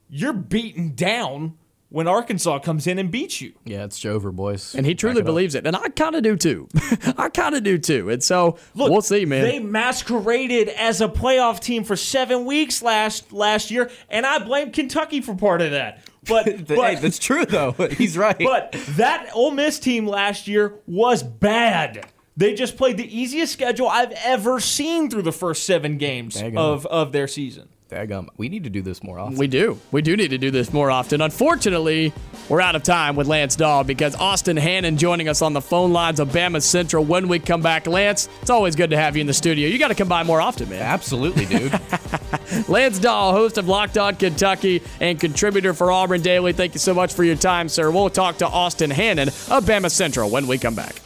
you're 0.09 0.33
beaten 0.33 0.95
down 0.95 1.59
when 1.95 2.09
Arkansas 2.09 2.59
comes 2.59 2.89
in 2.89 2.99
and 2.99 3.09
beats 3.09 3.41
you. 3.41 3.53
yeah, 3.65 3.85
it's 3.85 4.05
over, 4.05 4.33
boys. 4.33 4.75
and 4.75 4.85
he 4.85 4.97
truly 4.97 5.15
Back 5.15 5.19
it 5.19 5.23
up. 5.23 5.27
believes 5.27 5.55
it, 5.55 5.65
and 5.65 5.77
I 5.77 5.89
kind 5.91 6.17
of 6.17 6.25
do 6.25 6.37
too. 6.37 6.69
I 7.17 7.29
kind 7.29 7.55
of 7.55 7.63
do 7.63 7.79
too. 7.79 8.11
And 8.11 8.21
so 8.21 8.59
Look, 8.75 8.91
we'll 8.91 9.01
see, 9.01 9.25
man. 9.25 9.45
They 9.45 9.61
masqueraded 9.61 10.71
as 10.71 11.01
a 11.01 11.07
playoff 11.07 11.61
team 11.61 11.85
for 11.85 11.95
seven 11.95 12.47
weeks 12.47 12.83
last 12.83 13.33
last 13.33 13.71
year, 13.71 13.93
and 14.11 14.27
I 14.27 14.41
blame 14.41 14.73
Kentucky 14.73 15.21
for 15.21 15.37
part 15.37 15.63
of 15.63 15.71
that. 15.71 16.03
But 16.27 16.43
Th- 16.47 16.67
but, 16.67 16.79
hey, 16.79 16.95
that's 16.97 17.21
true 17.21 17.45
though. 17.47 17.73
He's 17.93 18.19
right. 18.19 18.39
but 18.41 18.73
that 18.97 19.31
Ole 19.33 19.53
Miss 19.53 19.79
team 19.79 20.09
last 20.09 20.49
year 20.49 20.75
was 20.89 21.23
bad. 21.23 22.07
They 22.37 22.55
just 22.55 22.77
played 22.77 22.97
the 22.97 23.17
easiest 23.17 23.53
schedule 23.53 23.89
I've 23.89 24.11
ever 24.25 24.59
seen 24.59 25.09
through 25.09 25.23
the 25.23 25.31
first 25.31 25.63
seven 25.63 25.97
games 25.99 26.43
of, 26.57 26.85
of 26.87 27.13
their 27.13 27.29
season. 27.29 27.69
Daggum, 27.95 28.29
we 28.37 28.49
need 28.49 28.65
to 28.65 28.71
do 28.71 28.83
this 28.83 29.05
more 29.05 29.21
often. 29.21 29.39
We 29.39 29.47
do. 29.47 29.79
We 29.93 30.03
do 30.03 30.17
need 30.17 30.31
to 30.31 30.39
do 30.39 30.51
this 30.51 30.73
more 30.73 30.91
often. 30.91 31.21
Unfortunately, 31.21 32.13
we're 32.49 32.61
out 32.61 32.75
of 32.75 32.83
time 32.83 33.15
with 33.15 33.29
Lance 33.29 33.55
Dawe 33.55 33.85
because 33.85 34.17
Austin 34.17 34.57
Hannon 34.57 34.99
joining 34.99 35.29
us 35.29 35.43
on 35.43 35.53
the 35.53 35.61
phone 35.61 35.93
lines 35.93 36.19
of 36.19 36.31
BamaCentral 36.31 37.07
when 37.07 37.29
we 37.29 37.39
come 37.39 37.63
back. 37.63 37.87
Lance, 37.87 38.29
it's 38.43 38.51
always 38.51 38.75
good 38.75 38.91
to 38.91 38.97
have 38.97 39.15
you 39.17 39.21
in 39.21 39.29
the 39.29 39.33
studio. 39.33 39.69
You 39.69 39.79
got 39.79 39.89
to 39.89 39.95
come 39.95 40.09
by 40.09 40.25
more 40.25 40.41
often, 40.41 40.69
man. 40.69 40.83
Absolutely, 40.83 41.47
dude. 41.47 41.73
Lance 42.69 42.99
Dawe, 42.99 43.31
host 43.31 43.59
of 43.59 43.69
Locked 43.69 43.97
On 43.97 44.17
Kentucky 44.17 44.83
and 45.01 45.21
contributor 45.21 45.73
for 45.73 45.93
Auburn 45.93 46.21
Daily. 46.21 46.53
Thank 46.53 46.75
you 46.75 46.81
so 46.81 46.95
much 46.95 47.15
for 47.15 47.23
your 47.23 47.37
time, 47.37 47.69
sir. 47.69 47.93
We'll 47.93 48.11
talk 48.11 48.39
to 48.39 48.47
Austin 48.49 48.91
Hannon 48.91 49.29
of 49.29 49.65
BamaCentral 49.65 50.31
when 50.31 50.49
we 50.49 50.59
come 50.59 50.75
back. 50.75 50.97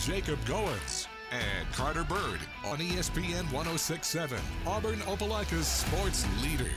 Jacob 0.00 0.38
Goins 0.46 1.08
and 1.30 1.70
Carter 1.72 2.04
Byrd 2.04 2.40
on 2.64 2.78
ESPN 2.78 3.44
1067, 3.52 4.38
Auburn 4.66 4.98
Opelika's 5.00 5.66
sports 5.66 6.26
leader. 6.42 6.70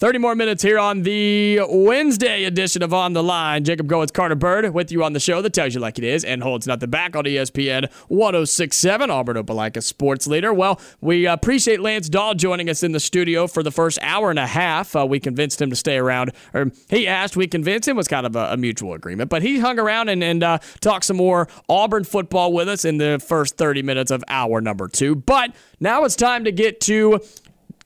30 0.00 0.18
more 0.18 0.34
minutes 0.34 0.62
here 0.62 0.78
on 0.78 1.02
the 1.02 1.60
Wednesday 1.68 2.44
edition 2.44 2.82
of 2.82 2.94
On 2.94 3.12
the 3.12 3.22
Line. 3.22 3.64
Jacob 3.64 3.86
Goins, 3.86 4.10
Carter 4.10 4.34
Byrd 4.34 4.72
with 4.72 4.90
you 4.90 5.04
on 5.04 5.12
the 5.12 5.20
show 5.20 5.42
that 5.42 5.52
tells 5.52 5.74
you 5.74 5.80
like 5.80 5.98
it 5.98 6.04
is 6.04 6.24
and 6.24 6.42
holds 6.42 6.66
nothing 6.66 6.88
back 6.88 7.14
on 7.14 7.24
ESPN 7.24 7.92
1067, 8.08 9.10
Auburn 9.10 9.36
Opelika 9.36 9.82
sports 9.82 10.26
leader. 10.26 10.54
Well, 10.54 10.80
we 11.02 11.26
appreciate 11.26 11.80
Lance 11.80 12.08
Dawe 12.08 12.32
joining 12.32 12.70
us 12.70 12.82
in 12.82 12.92
the 12.92 12.98
studio 12.98 13.46
for 13.46 13.62
the 13.62 13.70
first 13.70 13.98
hour 14.00 14.30
and 14.30 14.38
a 14.38 14.46
half. 14.46 14.96
Uh, 14.96 15.04
we 15.04 15.20
convinced 15.20 15.60
him 15.60 15.68
to 15.68 15.76
stay 15.76 15.98
around, 15.98 16.32
or 16.54 16.72
he 16.88 17.06
asked, 17.06 17.36
we 17.36 17.46
convinced 17.46 17.86
him, 17.86 17.94
was 17.94 18.08
kind 18.08 18.24
of 18.24 18.34
a, 18.34 18.52
a 18.52 18.56
mutual 18.56 18.94
agreement, 18.94 19.28
but 19.28 19.42
he 19.42 19.58
hung 19.58 19.78
around 19.78 20.08
and, 20.08 20.24
and 20.24 20.42
uh, 20.42 20.56
talked 20.80 21.04
some 21.04 21.18
more 21.18 21.46
Auburn 21.68 22.04
football 22.04 22.54
with 22.54 22.70
us 22.70 22.86
in 22.86 22.96
the 22.96 23.22
first 23.22 23.58
30 23.58 23.82
minutes 23.82 24.10
of 24.10 24.24
hour 24.28 24.62
number 24.62 24.88
two. 24.88 25.14
But 25.14 25.54
now 25.78 26.04
it's 26.04 26.16
time 26.16 26.44
to 26.44 26.52
get 26.52 26.80
to 26.82 27.20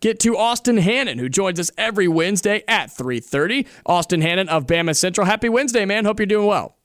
get 0.04 0.20
to 0.20 0.36
Austin 0.36 0.76
Hannon, 0.76 1.18
who 1.18 1.30
joins 1.30 1.58
us 1.58 1.70
every 1.78 2.06
Wednesday 2.06 2.62
at 2.68 2.90
3.30. 2.90 3.66
Austin 3.86 4.20
Hannon 4.20 4.50
of 4.50 4.66
BamaCentral. 4.66 5.24
Happy 5.24 5.48
Wednesday, 5.48 5.86
man. 5.86 6.04
Hope 6.04 6.20
you're 6.20 6.26
doing 6.26 6.46
well. 6.46 6.76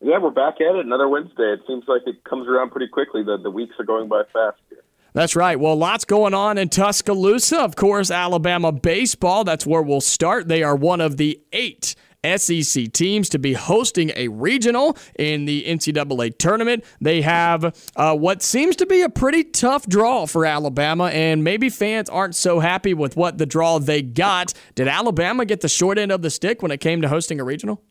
Yeah, 0.00 0.16
we're 0.16 0.30
back 0.30 0.54
at 0.62 0.74
it. 0.74 0.86
Another 0.86 1.06
Wednesday. 1.06 1.52
It 1.52 1.60
seems 1.66 1.84
like 1.86 2.00
it 2.06 2.24
comes 2.24 2.48
around 2.48 2.70
pretty 2.70 2.88
quickly. 2.88 3.22
The 3.22 3.36
the 3.36 3.50
weeks 3.50 3.74
are 3.78 3.84
going 3.84 4.08
by 4.08 4.22
fast. 4.32 4.56
Here. 4.70 4.82
That's 5.12 5.36
right. 5.36 5.60
Well, 5.60 5.76
lots 5.76 6.06
going 6.06 6.32
on 6.32 6.56
in 6.56 6.70
Tuscaloosa. 6.70 7.60
Of 7.60 7.76
course, 7.76 8.10
Alabama 8.10 8.72
baseball. 8.72 9.44
That's 9.44 9.66
where 9.66 9.82
we'll 9.82 10.00
start. 10.00 10.48
They 10.48 10.62
are 10.62 10.74
one 10.74 11.02
of 11.02 11.18
the 11.18 11.38
eight 11.52 11.94
SEC 12.24 12.92
teams 12.92 13.28
to 13.30 13.38
be 13.38 13.54
hosting 13.54 14.12
a 14.16 14.28
regional 14.28 14.96
in 15.18 15.44
the 15.44 15.64
NCAA 15.64 16.36
tournament. 16.38 16.84
They 17.00 17.22
have 17.22 17.74
uh, 17.96 18.16
what 18.16 18.42
seems 18.42 18.76
to 18.76 18.86
be 18.86 19.02
a 19.02 19.08
pretty 19.08 19.44
tough 19.44 19.86
draw 19.86 20.26
for 20.26 20.44
Alabama, 20.44 21.06
and 21.06 21.42
maybe 21.42 21.68
fans 21.68 22.08
aren't 22.08 22.34
so 22.34 22.60
happy 22.60 22.94
with 22.94 23.16
what 23.16 23.38
the 23.38 23.46
draw 23.46 23.78
they 23.78 24.02
got. 24.02 24.52
Did 24.74 24.88
Alabama 24.88 25.44
get 25.44 25.60
the 25.60 25.68
short 25.68 25.98
end 25.98 26.12
of 26.12 26.22
the 26.22 26.30
stick 26.30 26.62
when 26.62 26.70
it 26.70 26.80
came 26.80 27.02
to 27.02 27.08
hosting 27.08 27.40
a 27.40 27.44
regional? 27.44 27.82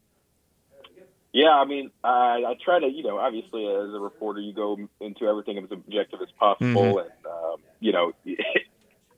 Yeah, 1.31 1.51
I 1.51 1.65
mean, 1.65 1.91
I, 2.03 2.43
I 2.47 2.53
try 2.63 2.79
to, 2.79 2.87
you 2.87 3.03
know, 3.03 3.19
obviously 3.19 3.65
as 3.65 3.93
a 3.93 3.99
reporter, 3.99 4.39
you 4.39 4.51
go 4.51 4.77
into 4.99 5.27
everything 5.27 5.59
as 5.59 5.71
objective 5.71 6.21
as 6.21 6.29
possible, 6.39 6.99
and 6.99 7.09
um, 7.25 7.57
you 7.79 7.91
know, 7.91 8.13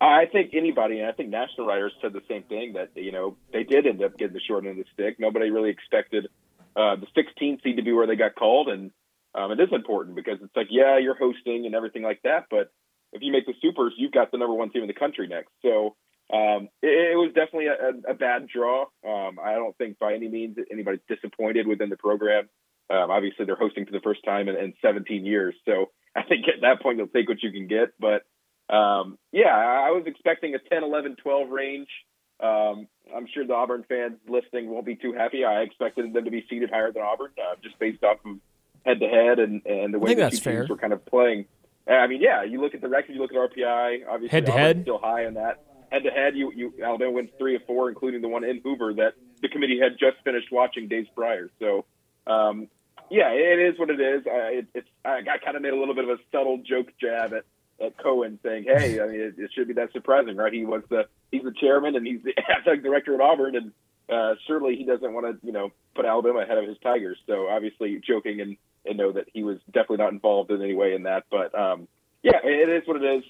I 0.01 0.25
think 0.25 0.51
anybody, 0.53 0.99
and 0.99 1.07
I 1.07 1.11
think 1.11 1.29
national 1.29 1.67
writers 1.67 1.93
said 2.01 2.11
the 2.11 2.23
same 2.27 2.43
thing 2.43 2.73
that 2.73 2.89
you 2.95 3.11
know 3.11 3.37
they 3.53 3.63
did 3.63 3.85
end 3.85 4.03
up 4.03 4.17
getting 4.17 4.33
the 4.33 4.41
short 4.41 4.65
end 4.65 4.79
of 4.79 4.85
the 4.85 4.91
stick. 4.93 5.19
Nobody 5.19 5.51
really 5.51 5.69
expected 5.69 6.27
uh, 6.75 6.95
the 6.95 7.07
16 7.13 7.59
seed 7.63 7.77
to 7.77 7.83
be 7.83 7.93
where 7.93 8.07
they 8.07 8.15
got 8.15 8.35
called, 8.35 8.69
and 8.69 8.91
um, 9.35 9.51
it 9.51 9.59
is 9.59 9.69
important 9.71 10.15
because 10.15 10.39
it's 10.41 10.55
like, 10.55 10.67
yeah, 10.71 10.97
you're 10.97 11.17
hosting 11.17 11.65
and 11.65 11.75
everything 11.75 12.01
like 12.01 12.21
that, 12.23 12.45
but 12.49 12.71
if 13.13 13.21
you 13.21 13.31
make 13.31 13.45
the 13.45 13.53
supers, 13.61 13.93
you've 13.97 14.11
got 14.11 14.31
the 14.31 14.37
number 14.37 14.55
one 14.55 14.71
team 14.71 14.81
in 14.81 14.87
the 14.87 14.93
country 14.93 15.27
next. 15.27 15.51
So 15.61 15.95
um, 16.33 16.69
it, 16.81 17.13
it 17.13 17.17
was 17.17 17.31
definitely 17.35 17.67
a, 17.67 18.11
a 18.11 18.13
bad 18.13 18.47
draw. 18.47 18.83
Um, 19.05 19.37
I 19.43 19.53
don't 19.53 19.77
think 19.77 19.99
by 19.99 20.13
any 20.13 20.29
means 20.29 20.57
anybody's 20.71 21.01
disappointed 21.07 21.67
within 21.67 21.89
the 21.89 21.97
program. 21.97 22.49
Um, 22.89 23.11
obviously, 23.11 23.45
they're 23.45 23.55
hosting 23.55 23.85
for 23.85 23.91
the 23.91 24.01
first 24.01 24.23
time 24.25 24.49
in, 24.49 24.55
in 24.57 24.73
17 24.81 25.25
years, 25.25 25.55
so 25.65 25.91
I 26.15 26.23
think 26.23 26.45
at 26.47 26.61
that 26.61 26.81
point 26.81 26.97
you'll 26.97 27.07
take 27.07 27.29
what 27.29 27.41
you 27.43 27.51
can 27.51 27.67
get. 27.67 27.93
But 27.99 28.23
um, 28.71 29.17
yeah, 29.31 29.55
I 29.55 29.91
was 29.91 30.03
expecting 30.05 30.55
a 30.55 30.59
10, 30.59 30.83
11, 30.83 31.17
12 31.17 31.49
range. 31.49 31.89
Um, 32.39 32.87
I'm 33.15 33.27
sure 33.33 33.45
the 33.45 33.53
Auburn 33.53 33.85
fans 33.87 34.17
listening 34.27 34.69
won't 34.69 34.85
be 34.85 34.95
too 34.95 35.13
happy. 35.13 35.45
I 35.45 35.61
expected 35.61 36.13
them 36.13 36.25
to 36.25 36.31
be 36.31 36.45
seated 36.49 36.71
higher 36.71 36.91
than 36.91 37.03
Auburn, 37.03 37.31
uh, 37.37 37.55
just 37.61 37.77
based 37.77 38.03
off 38.03 38.17
of 38.25 38.37
head 38.85 38.99
to 38.99 39.07
head 39.07 39.39
and 39.39 39.63
and 39.65 39.93
the 39.93 39.99
way 39.99 40.15
the 40.15 40.29
two 40.29 40.37
fair. 40.37 40.59
teams 40.61 40.69
were 40.69 40.77
kind 40.77 40.93
of 40.93 41.05
playing. 41.05 41.45
I 41.87 42.07
mean, 42.07 42.21
yeah, 42.21 42.43
you 42.43 42.61
look 42.61 42.73
at 42.73 42.81
the 42.81 42.87
record, 42.87 43.13
you 43.13 43.21
look 43.21 43.31
at 43.31 43.37
RPI, 43.37 44.07
obviously 44.07 44.29
Head-to-head? 44.29 44.69
Auburn's 44.69 44.85
still 44.85 44.99
high 44.99 45.25
on 45.25 45.33
that. 45.35 45.61
Head 45.91 46.03
to 46.03 46.09
head, 46.09 46.35
you 46.35 46.51
you 46.55 46.73
Alabama 46.83 47.11
wins 47.11 47.29
three 47.37 47.55
of 47.55 47.65
four, 47.67 47.89
including 47.89 48.21
the 48.21 48.27
one 48.27 48.43
in 48.43 48.61
Hoover 48.63 48.93
that 48.95 49.13
the 49.41 49.49
committee 49.49 49.79
had 49.79 49.99
just 49.99 50.23
finished 50.23 50.47
watching 50.51 50.87
days 50.87 51.05
prior. 51.15 51.49
So, 51.59 51.85
um, 52.27 52.69
yeah, 53.09 53.29
it 53.31 53.59
is 53.59 53.77
what 53.77 53.89
it 53.89 53.99
is. 53.99 54.23
I, 54.25 54.37
it, 54.59 54.67
it's 54.73 54.87
I, 55.03 55.19
I 55.29 55.37
kind 55.43 55.57
of 55.57 55.61
made 55.61 55.73
a 55.73 55.77
little 55.77 55.95
bit 55.95 56.05
of 56.05 56.11
a 56.11 56.17
subtle 56.31 56.59
joke 56.65 56.87
jab 56.99 57.33
at, 57.33 57.43
at 57.83 57.97
Cohen, 57.97 58.39
saying, 58.43 58.65
"Hey, 58.65 58.99
I 58.99 59.07
mean, 59.07 59.19
it, 59.19 59.35
it 59.37 59.51
should 59.53 59.67
be 59.67 59.73
that 59.75 59.91
surprising, 59.91 60.35
right? 60.35 60.53
He 60.53 60.65
was 60.65 60.83
the 60.89 61.05
he's 61.31 61.43
the 61.43 61.53
chairman 61.53 61.95
and 61.95 62.05
he's 62.05 62.21
the 62.23 62.33
athletic 62.57 62.83
director 62.83 63.13
at 63.13 63.21
Auburn, 63.21 63.55
and 63.55 63.71
uh, 64.11 64.35
surely 64.45 64.75
he 64.75 64.83
doesn't 64.83 65.13
want 65.13 65.25
to, 65.25 65.45
you 65.45 65.53
know, 65.53 65.71
put 65.95 66.05
Alabama 66.05 66.39
ahead 66.39 66.57
of 66.57 66.67
his 66.67 66.77
Tigers. 66.83 67.17
So 67.27 67.47
obviously 67.47 68.01
joking 68.05 68.41
and, 68.41 68.57
and 68.85 68.97
know 68.97 69.13
that 69.13 69.27
he 69.33 69.43
was 69.43 69.57
definitely 69.67 69.97
not 69.97 70.11
involved 70.11 70.51
in 70.51 70.61
any 70.61 70.73
way 70.73 70.93
in 70.93 71.03
that. 71.03 71.25
But 71.31 71.57
um, 71.57 71.87
yeah, 72.21 72.39
it 72.43 72.69
is 72.69 72.87
what 72.87 73.01
it 73.01 73.05
is. 73.05 73.23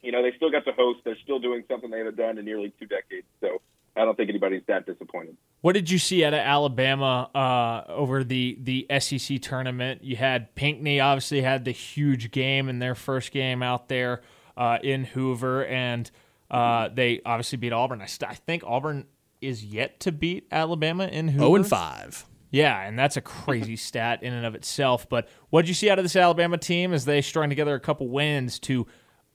You 0.00 0.12
know, 0.12 0.22
they 0.22 0.34
still 0.36 0.50
got 0.50 0.64
the 0.64 0.72
host. 0.72 1.00
They're 1.04 1.18
still 1.22 1.38
doing 1.38 1.64
something 1.68 1.90
they 1.90 1.98
haven't 1.98 2.16
done 2.16 2.38
in 2.38 2.44
nearly 2.46 2.72
two 2.80 2.86
decades. 2.86 3.26
So 3.40 3.60
I 3.96 4.04
don't 4.04 4.16
think 4.16 4.30
anybody's 4.30 4.62
that 4.68 4.86
disappointed. 4.86 5.36
What 5.62 5.72
did 5.72 5.90
you 5.90 5.98
see 5.98 6.24
out 6.24 6.32
of 6.32 6.40
Alabama 6.40 7.28
uh, 7.34 7.92
over 7.92 8.24
the 8.24 8.56
the 8.62 8.86
SEC 9.00 9.40
tournament? 9.42 10.02
You 10.04 10.16
had 10.16 10.54
Pinckney 10.54 11.00
obviously 11.00 11.42
had 11.42 11.64
the 11.64 11.72
huge 11.72 12.30
game 12.30 12.68
in 12.68 12.78
their 12.78 12.94
first 12.94 13.32
game 13.32 13.62
out 13.62 13.88
there 13.88 14.22
uh, 14.56 14.78
in 14.82 15.04
Hoover, 15.04 15.64
and 15.66 16.10
uh, 16.50 16.88
they 16.92 17.20
obviously 17.26 17.58
beat 17.58 17.72
Auburn. 17.72 18.00
I, 18.00 18.06
st- 18.06 18.30
I 18.30 18.34
think 18.34 18.62
Auburn 18.66 19.06
is 19.40 19.64
yet 19.64 20.00
to 20.00 20.12
beat 20.12 20.46
Alabama 20.50 21.06
in 21.06 21.28
Hoover. 21.28 21.44
0 21.44 21.54
and 21.56 21.66
5. 21.66 22.26
Yeah, 22.50 22.80
and 22.80 22.98
that's 22.98 23.16
a 23.16 23.20
crazy 23.20 23.76
stat 23.76 24.22
in 24.22 24.32
and 24.32 24.44
of 24.44 24.54
itself. 24.54 25.08
But 25.08 25.28
what 25.50 25.62
did 25.62 25.68
you 25.68 25.74
see 25.74 25.90
out 25.90 25.98
of 25.98 26.04
this 26.04 26.16
Alabama 26.16 26.58
team 26.58 26.92
as 26.92 27.04
they 27.04 27.22
strung 27.22 27.48
together 27.48 27.74
a 27.74 27.80
couple 27.80 28.08
wins 28.08 28.58
to 28.60 28.86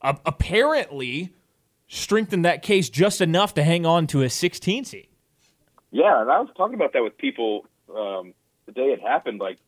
uh, 0.02 0.14
apparently 0.24 1.34
strengthen 1.88 2.42
that 2.42 2.62
case 2.62 2.88
just 2.88 3.20
enough 3.20 3.54
to 3.54 3.62
hang 3.62 3.86
on 3.86 4.06
to 4.08 4.22
a 4.22 4.30
16 4.30 4.84
seed? 4.84 5.08
Yeah, 5.90 6.20
and 6.20 6.30
I 6.30 6.40
was 6.40 6.50
talking 6.56 6.74
about 6.74 6.92
that 6.92 7.02
with 7.02 7.16
people 7.16 7.66
um, 7.88 8.34
the 8.66 8.72
day 8.72 8.92
it 8.92 9.00
happened. 9.00 9.40
Like, 9.40 9.58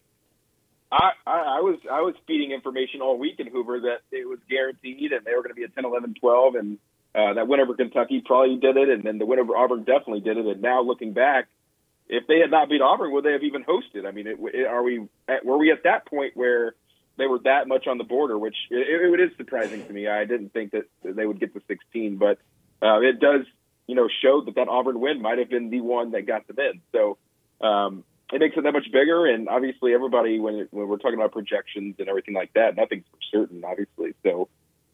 I, 0.90 1.11
I, 1.27 1.39
I 1.39 1.61
was 1.61 1.78
I 1.90 2.01
was 2.01 2.15
feeding 2.27 2.51
information 2.51 3.01
all 3.01 3.19
week 3.19 3.39
in 3.39 3.47
Hoover 3.47 3.81
that 3.81 4.01
it 4.11 4.28
was 4.28 4.39
guaranteed 4.49 5.12
and 5.12 5.24
they 5.24 5.32
were 5.32 5.43
going 5.43 5.51
to 5.51 5.55
be 5.55 5.65
a 5.65 5.69
10, 5.69 5.85
11, 5.85 6.15
12, 6.20 6.55
and 6.55 6.78
uh, 7.15 7.35
that 7.35 7.49
win 7.49 7.61
over 7.61 7.74
Kentucky 7.74 8.23
probably 8.24 8.57
did 8.57 8.77
it, 8.77 8.89
and 8.89 9.03
then 9.03 9.19
the 9.19 9.27
win 9.27 9.39
over 9.39 9.57
Auburn 9.57 9.85
definitely 9.85 10.20
did 10.20 10.36
it. 10.36 10.47
And 10.47 10.62
now 10.62 10.82
looking 10.82 11.12
back, 11.12 11.49
if 12.09 12.27
they 12.27 12.39
had 12.39 12.51
not 12.51 12.69
beat 12.69 12.81
Auburn, 12.81 13.12
would 13.12 13.24
they 13.24 13.32
have 13.32 13.43
even 13.43 13.65
hosted? 13.65 14.07
I 14.07 14.12
mean, 14.12 14.27
it, 14.27 14.39
it, 14.55 14.66
are 14.66 14.82
we 14.82 15.09
at, 15.28 15.45
were 15.45 15.59
we 15.59 15.70
at 15.70 15.85
that 15.85 16.07
point 16.07 16.36
where 16.36 16.74
they 17.19 17.27
were 17.27 17.40
that 17.40 17.69
much 17.69 17.86
on 17.86 17.99
the 17.99 18.05
border? 18.05 18.39
Which 18.39 18.57
it, 18.70 18.86
it 18.89 19.20
is 19.20 19.36
surprising 19.36 19.85
to 19.86 19.93
me. 19.93 20.09
I 20.09 20.24
didn't 20.24 20.53
think 20.53 20.73
that 20.73 20.85
they 21.03 21.27
would 21.27 21.40
get 21.40 21.53
to 21.55 21.62
16, 21.69 22.16
but 22.16 22.39
uh, 22.82 23.01
it 23.01 23.20
does, 23.20 23.45
you 23.86 23.95
know, 23.95 24.09
show 24.23 24.43
that 24.45 24.55
that 24.55 24.69
Auburn 24.69 25.01
win 25.01 25.20
might 25.20 25.39
have 25.39 25.51
been 25.51 25.70
the 25.70 25.81
one 25.81 26.12
that 26.12 26.23
got 26.27 26.47
them 26.47 26.57
in. 26.59 26.81
So 26.93 27.19
um, 27.61 28.05
it 28.32 28.40
makes 28.40 28.57
it 28.57 28.62
that 28.62 28.73
much 28.73 28.86
bigger. 28.93 29.27
And 29.27 29.49
obviously, 29.49 29.93
everybody 29.95 30.39
when 30.40 30.55
it, 30.55 30.69
when 30.70 30.89
we're 30.89 30.99
talking 30.99 31.19
about 31.19 31.32
projections 31.32 31.97
and 31.99 32.09
everything 32.09 32.35
like 32.35 32.53
that, 32.55 32.77
nothing's 32.77 33.05
certain, 33.31 33.65
obviously. 33.65 34.15
So 34.23 34.49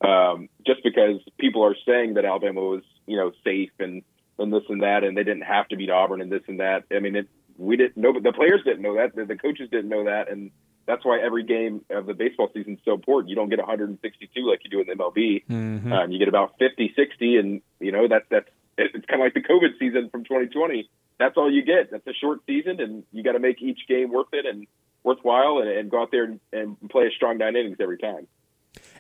um, 0.05 0.49
just 0.67 0.83
because 0.83 1.21
people 1.39 1.65
are 1.65 1.77
saying 1.87 2.15
that 2.15 2.25
Alabama 2.25 2.61
was, 2.61 2.83
you 3.07 3.17
know, 3.17 3.33
safe 3.45 3.71
and 3.79 4.03
and 4.39 4.53
this 4.53 4.65
and 4.69 4.83
that, 4.83 5.05
and 5.05 5.17
they 5.17 5.23
didn't 5.23 5.45
have 5.45 5.69
to 5.69 5.77
beat 5.77 5.91
Auburn 5.91 6.21
and 6.21 6.31
this 6.31 6.43
and 6.49 6.61
that. 6.61 6.85
I 6.91 6.99
mean, 6.99 7.15
it, 7.15 7.29
we 7.57 7.77
didn't 7.77 7.97
know, 7.97 8.13
but 8.13 8.23
the 8.23 8.33
players 8.33 8.63
didn't 8.65 8.83
know 8.83 8.97
that. 8.97 9.15
The, 9.15 9.25
the 9.25 9.37
coaches 9.37 9.69
didn't 9.71 9.89
know 9.89 10.05
that, 10.05 10.29
and 10.31 10.51
that's 10.87 11.05
why 11.05 11.21
every 11.21 11.43
game 11.45 11.85
of 11.91 12.07
the 12.07 12.15
baseball 12.15 12.51
season 12.53 12.75
is 12.75 12.79
so 12.85 12.95
important. 12.95 13.31
You 13.31 13.37
don't 13.37 13.49
get 13.49 13.59
162 13.59 14.41
like 14.43 14.61
you 14.65 14.71
do 14.71 14.81
in 14.81 14.87
the 14.87 15.03
MLB. 15.03 15.45
Mm-hmm. 15.49 15.93
Um, 15.93 16.11
you 16.11 16.19
get 16.19 16.29
about 16.29 16.55
50, 16.59 16.93
60, 16.95 17.37
and 17.37 17.63
you 17.81 17.93
know 17.93 18.07
that's 18.09 18.27
that's 18.31 18.49
it's 18.77 19.07
kind 19.07 19.21
of 19.21 19.27
like 19.27 19.35
the 19.35 19.41
COVID 19.41 19.79
season 19.79 20.11
from 20.11 20.25
2020. 20.25 20.89
That's 21.19 21.37
all 21.37 21.51
you 21.51 21.65
get. 21.65 21.91
That's 21.91 22.07
a 22.07 22.13
short 22.13 22.41
season, 22.47 22.81
and 22.81 23.05
you 23.13 23.23
got 23.23 23.33
to 23.33 23.39
make 23.39 23.63
each 23.63 23.81
game 23.89 24.13
worth 24.13 24.33
it 24.33 24.47
and 24.47 24.67
worthwhile, 25.05 25.59
and, 25.59 25.69
and 25.69 25.91
go 25.91 26.03
out 26.03 26.11
there 26.11 26.25
and, 26.25 26.41
and 26.53 26.77
play 26.91 27.07
a 27.07 27.11
strong 27.11 27.39
nine 27.39 27.57
innings 27.57 27.77
every 27.81 27.99
time. 27.99 28.27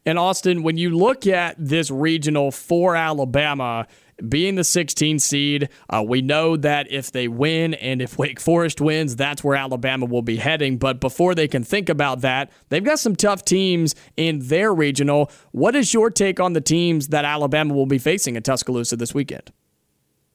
And 0.06 0.18
Austin, 0.18 0.62
when 0.62 0.76
you 0.76 0.96
look 0.96 1.26
at 1.26 1.56
this 1.58 1.90
regional 1.90 2.50
for 2.50 2.94
Alabama, 2.94 3.86
being 4.28 4.54
the 4.54 4.64
16 4.64 5.18
seed, 5.18 5.68
uh, 5.90 6.02
we 6.06 6.22
know 6.22 6.56
that 6.56 6.90
if 6.90 7.12
they 7.12 7.28
win 7.28 7.74
and 7.74 8.00
if 8.00 8.18
Wake 8.18 8.40
Forest 8.40 8.80
wins, 8.80 9.16
that's 9.16 9.42
where 9.42 9.56
Alabama 9.56 10.06
will 10.06 10.22
be 10.22 10.36
heading. 10.36 10.78
But 10.78 11.00
before 11.00 11.34
they 11.34 11.48
can 11.48 11.64
think 11.64 11.88
about 11.88 12.20
that, 12.20 12.50
they've 12.68 12.84
got 12.84 12.98
some 12.98 13.16
tough 13.16 13.44
teams 13.44 13.94
in 14.16 14.40
their 14.48 14.72
regional. 14.72 15.30
What 15.52 15.74
is 15.74 15.92
your 15.92 16.10
take 16.10 16.40
on 16.40 16.52
the 16.52 16.60
teams 16.60 17.08
that 17.08 17.24
Alabama 17.24 17.74
will 17.74 17.86
be 17.86 17.98
facing 17.98 18.36
at 18.36 18.44
Tuscaloosa 18.44 18.96
this 18.96 19.14
weekend? 19.14 19.52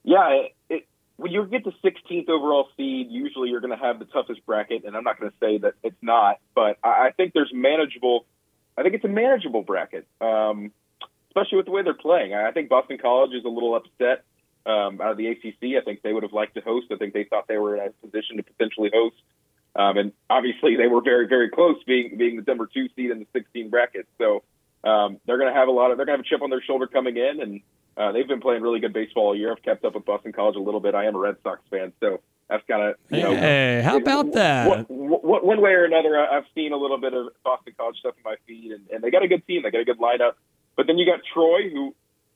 Yeah, 0.04 0.30
it, 0.30 0.56
it, 0.70 0.88
when 1.18 1.32
you 1.32 1.46
get 1.46 1.64
the 1.64 1.74
16th 1.84 2.30
overall 2.30 2.68
seed, 2.78 3.08
usually 3.10 3.50
you're 3.50 3.62
going 3.62 3.78
to 3.78 3.84
have 3.84 4.00
the 4.00 4.06
toughest 4.06 4.46
bracket, 4.46 4.86
and 4.86 4.96
I'm 4.96 5.04
not 5.04 5.20
going 5.20 5.32
to 5.32 5.38
say 5.40 5.58
that 5.60 5.74
it's 5.84 5.98
not, 6.02 6.40
but 6.56 6.78
I, 6.84 7.08
I 7.08 7.12
think 7.16 7.34
there's 7.34 7.52
manageable. 7.54 8.26
I 8.78 8.84
think 8.84 8.96
it's 8.96 9.06
a 9.06 9.10
manageable 9.10 9.62
bracket. 9.62 10.08
Um, 10.22 10.72
especially 11.30 11.58
with 11.58 11.66
the 11.66 11.72
way 11.72 11.84
they're 11.84 11.94
playing. 11.94 12.34
I 12.34 12.52
think 12.52 12.70
Boston 12.70 12.98
College 12.98 13.34
is 13.34 13.46
a 13.46 13.50
little 13.50 13.76
upset 13.76 14.24
um, 14.66 15.00
out 15.02 15.12
of 15.12 15.18
the 15.18 15.28
ACC. 15.28 15.78
I 15.78 15.82
think 15.84 16.02
they 16.02 16.14
would 16.14 16.24
have 16.24 16.34
liked 16.34 16.56
to 16.56 16.62
host. 16.62 16.88
I 16.92 16.96
think 16.96 17.14
they 17.14 17.24
thought 17.24 17.48
they 17.48 17.58
were 17.58 17.76
in 17.76 17.88
a 17.88 18.08
position 18.08 18.38
to 18.38 18.44
potentially 18.44 18.92
host. 18.94 19.16
Um, 19.76 19.98
and 19.98 20.12
obviously, 20.30 20.76
they 20.76 20.88
were 20.88 21.02
very, 21.02 21.28
very 21.28 21.50
close, 21.50 21.78
being 21.86 22.18
being 22.18 22.36
the 22.38 22.44
number 22.48 22.68
two 22.68 22.88
seed 22.96 23.12
in 23.12 23.20
the 23.20 23.28
16 23.34 23.70
bracket. 23.70 24.08
So 24.18 24.44
um, 24.84 25.20
they're 25.26 25.38
going 25.38 25.54
to 25.54 25.58
have 25.58 25.68
a 25.68 25.72
lot 25.72 25.92
of 25.92 25.98
they're 25.98 26.06
going 26.06 26.18
to 26.18 26.24
have 26.24 26.26
a 26.26 26.30
chip 26.30 26.42
on 26.42 26.50
their 26.50 26.62
shoulder 26.62 26.88
coming 26.88 27.18
in, 27.18 27.42
and 27.42 27.62
uh, 27.96 28.12
they've 28.12 28.28
been 28.28 28.42
playing 28.42 28.62
really 28.62 28.80
good 28.80 28.94
baseball 28.94 29.28
all 29.28 29.36
year. 29.36 29.52
I've 29.52 29.62
kept 29.62 29.86
up 29.86 29.94
with 29.94 30.06
Boston 30.06 30.34
College 30.34 30.56
a 30.56 30.60
little 30.60 30.80
bit. 30.80 30.96
I 30.96 31.06
am 31.06 31.16
a 31.16 31.20
Red 31.20 31.36
Sox 31.44 31.62
fan, 31.70 31.94
so 32.00 32.20
that's 32.50 32.64
kind 32.68 32.82
of 32.82 32.96
you 33.10 33.22
know. 33.22 33.36
Hey, 33.36 33.82
how 33.84 33.98
about 33.98 34.32
that? 34.34 34.68
One, 34.68 34.86
one 34.88 35.62
way 35.62 35.72
or 35.72 35.86
another, 35.86 36.18
I've 36.20 36.46
seen 36.56 36.74
a 36.74 36.78
little 36.78 37.00
bit 37.00 37.14
of 37.14 37.28
Boston 37.44 37.74
College 37.78 37.98
stuff 38.00 38.16
in 38.18 38.24
my 38.24 38.36
feed, 38.48 38.72
and, 38.72 38.90
and 38.90 39.04
they 39.04 39.12
got 39.12 39.24
a 39.24 39.28
good 39.28 39.46
team. 39.46 39.62
They 39.64 39.72
got 39.72 39.82
a 39.82 39.86
good 39.86 40.00
lineup. 40.00 40.34
But 40.80 40.88
then 40.88 40.98
you 40.98 41.06
got 41.06 41.20
Troy, 41.34 41.70
who 41.70 41.94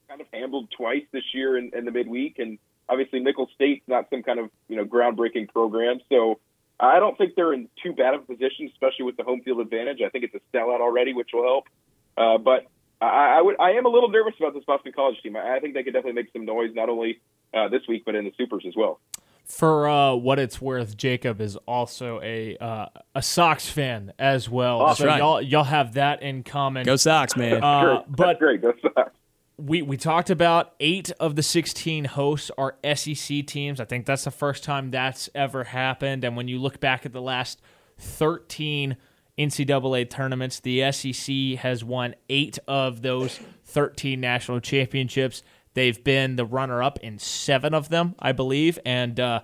kind 0.10 0.20
of 0.20 0.28
handled 0.34 0.68
twice 0.76 1.04
this 1.14 1.24
year 1.34 1.58
in, 1.58 1.72
in 1.74 1.86
the 1.86 1.92
midweek, 1.92 2.40
and 2.40 2.60
obviously 2.90 3.22
Nicholls 3.22 3.48
State's 3.56 3.88
not 3.88 4.10
some 4.10 4.22
kind 4.22 4.38
of 4.38 4.50
you 4.68 4.76
know 4.76 4.84
groundbreaking 4.84 5.48
program. 5.48 6.02
So 6.10 6.42
I 6.78 7.00
don't 7.00 7.18
think 7.18 7.36
they're 7.36 7.54
in 7.54 7.70
too 7.82 7.94
bad 7.94 8.16
of 8.16 8.24
a 8.24 8.26
position, 8.26 8.70
especially 8.74 9.06
with 9.06 9.16
the 9.16 9.24
home 9.24 9.44
field 9.44 9.62
advantage. 9.62 10.02
I 10.06 10.10
think 10.10 10.26
it's 10.26 10.36
a 10.36 10.42
sellout 10.54 10.82
already, 10.82 11.14
which 11.14 11.30
will 11.32 11.44
help. 11.44 11.70
Uh, 12.18 12.38
but 12.38 12.68
I, 13.00 13.38
I 13.38 13.42
would 13.42 13.56
I 13.62 13.72
am 13.76 13.86
a 13.86 13.90
little 13.90 14.10
nervous 14.10 14.34
about 14.38 14.54
this 14.54 14.66
Boston 14.66 14.92
College 14.92 15.22
team. 15.24 15.38
I, 15.38 15.56
I 15.56 15.60
think 15.62 15.74
they 15.74 15.84
could 15.84 15.94
definitely 15.94 16.22
make 16.22 16.34
some 16.34 16.44
noise, 16.44 16.72
not 16.76 16.90
only 16.90 17.22
uh, 17.54 17.70
this 17.70 17.84
week 17.88 18.04
but 18.06 18.14
in 18.14 18.26
the 18.26 18.34
supers 18.38 18.66
as 18.68 18.76
well. 18.76 19.00
For 19.46 19.90
uh, 19.90 20.16
what 20.16 20.40
it's 20.40 20.62
worth, 20.62 20.96
Jacob 20.96 21.42
is 21.42 21.58
also 21.68 22.22
a 22.22 22.58
uh, 22.58 22.88
a 23.14 23.22
Sox 23.22 23.70
fan 23.70 24.14
as 24.18 24.50
well. 24.50 24.82
Oh, 24.82 24.94
so 24.94 25.06
right. 25.06 25.18
y'all 25.18 25.42
y'all 25.42 25.66
have 25.66 25.96
that 25.96 26.22
in 26.22 26.44
common. 26.44 26.86
Go 26.86 26.96
Sox, 26.96 27.36
man! 27.36 27.62
Uh, 27.62 28.04
but 28.08 28.40
great. 28.40 28.62
Go 28.62 28.74
Sox. 28.82 29.12
We 29.58 29.82
we 29.82 29.98
talked 29.98 30.30
about 30.30 30.74
eight 30.80 31.12
of 31.20 31.36
the 31.36 31.44
sixteen 31.44 32.06
hosts 32.06 32.52
are 32.58 32.78
SEC 32.96 33.46
teams. 33.46 33.82
I 33.82 33.86
think 33.86 34.06
that's 34.06 34.24
the 34.24 34.32
first 34.32 34.64
time 34.64 34.92
that's 34.92 35.30
ever 35.36 35.66
happened. 35.66 36.24
And 36.24 36.38
when 36.38 36.48
you 36.48 36.58
look 36.58 36.80
back 36.80 37.06
at 37.06 37.12
the 37.12 37.22
last 37.22 37.62
thirteen 37.98 38.96
NCAA 39.38 40.10
tournaments, 40.10 40.62
the 40.62 40.90
SEC 40.92 41.60
has 41.60 41.84
won 41.84 42.16
eight 42.30 42.60
of 42.66 43.02
those 43.02 43.40
thirteen 43.66 44.22
national 44.22 44.62
championships. 44.62 45.44
They've 45.74 46.02
been 46.04 46.36
the 46.36 46.46
runner 46.46 46.84
up 46.84 47.00
in 47.00 47.18
seven 47.20 47.74
of 47.74 47.90
them, 47.90 48.16
I 48.20 48.32
believe, 48.32 48.78
and 48.86 49.20
uh, 49.20 49.42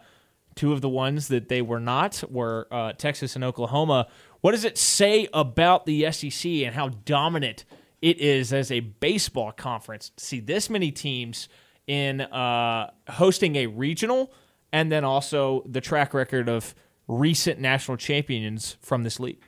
two 0.55 0.73
of 0.73 0.81
the 0.81 0.89
ones 0.89 1.27
that 1.29 1.49
they 1.49 1.61
were 1.61 1.79
not 1.79 2.23
were 2.29 2.67
uh, 2.71 2.93
Texas 2.93 3.35
and 3.35 3.43
Oklahoma. 3.43 4.07
What 4.41 4.51
does 4.51 4.63
it 4.63 4.77
say 4.77 5.27
about 5.33 5.85
the 5.85 6.11
SEC 6.11 6.45
and 6.45 6.75
how 6.75 6.89
dominant 6.89 7.65
it 8.01 8.19
is 8.19 8.53
as 8.53 8.71
a 8.71 8.79
baseball 8.79 9.51
conference 9.51 10.11
see 10.17 10.39
this 10.39 10.69
many 10.69 10.91
teams 10.91 11.49
in 11.87 12.21
uh, 12.21 12.91
hosting 13.09 13.55
a 13.55 13.67
regional 13.67 14.31
and 14.71 14.91
then 14.91 15.03
also 15.03 15.63
the 15.65 15.81
track 15.81 16.13
record 16.13 16.47
of 16.47 16.75
recent 17.07 17.59
national 17.59 17.97
champions 17.97 18.77
from 18.81 19.03
this 19.03 19.19
league? 19.19 19.43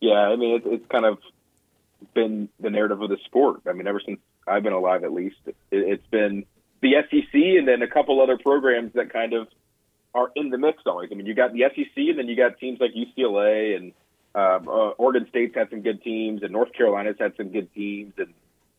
Yeah, 0.00 0.28
I 0.28 0.36
mean, 0.36 0.56
it, 0.56 0.62
it's 0.66 0.86
kind 0.88 1.06
of 1.06 1.18
been 2.14 2.48
the 2.60 2.70
narrative 2.70 3.00
of 3.00 3.08
the 3.08 3.16
sport. 3.24 3.62
I 3.66 3.72
mean, 3.72 3.86
ever 3.86 4.00
since 4.04 4.20
I've 4.46 4.62
been 4.62 4.72
alive, 4.72 5.04
at 5.04 5.12
least 5.12 5.36
it, 5.46 5.56
it's 5.70 6.06
been 6.10 6.44
the 6.80 6.94
SEC 7.10 7.34
and 7.34 7.66
then 7.66 7.82
a 7.82 7.88
couple 7.88 8.20
other 8.20 8.38
programs 8.38 8.92
that 8.94 9.12
kind 9.12 9.32
of 9.32 9.48
are 10.14 10.30
in 10.36 10.50
the 10.50 10.58
mix 10.58 10.82
always. 10.86 11.10
I 11.12 11.14
mean, 11.14 11.26
you 11.26 11.34
got 11.34 11.52
the 11.52 11.64
SEC 11.74 11.96
and 11.96 12.18
then 12.18 12.28
you 12.28 12.36
got 12.36 12.58
teams 12.58 12.80
like 12.80 12.90
UCLA 12.92 13.76
and 13.76 13.92
um, 14.34 14.68
uh, 14.68 14.90
Oregon 14.98 15.26
State's 15.30 15.54
had 15.54 15.70
some 15.70 15.82
good 15.82 16.02
teams 16.02 16.42
and 16.42 16.52
North 16.52 16.72
Carolina's 16.72 17.16
had 17.18 17.34
some 17.36 17.48
good 17.48 17.72
teams 17.74 18.14
and 18.18 18.34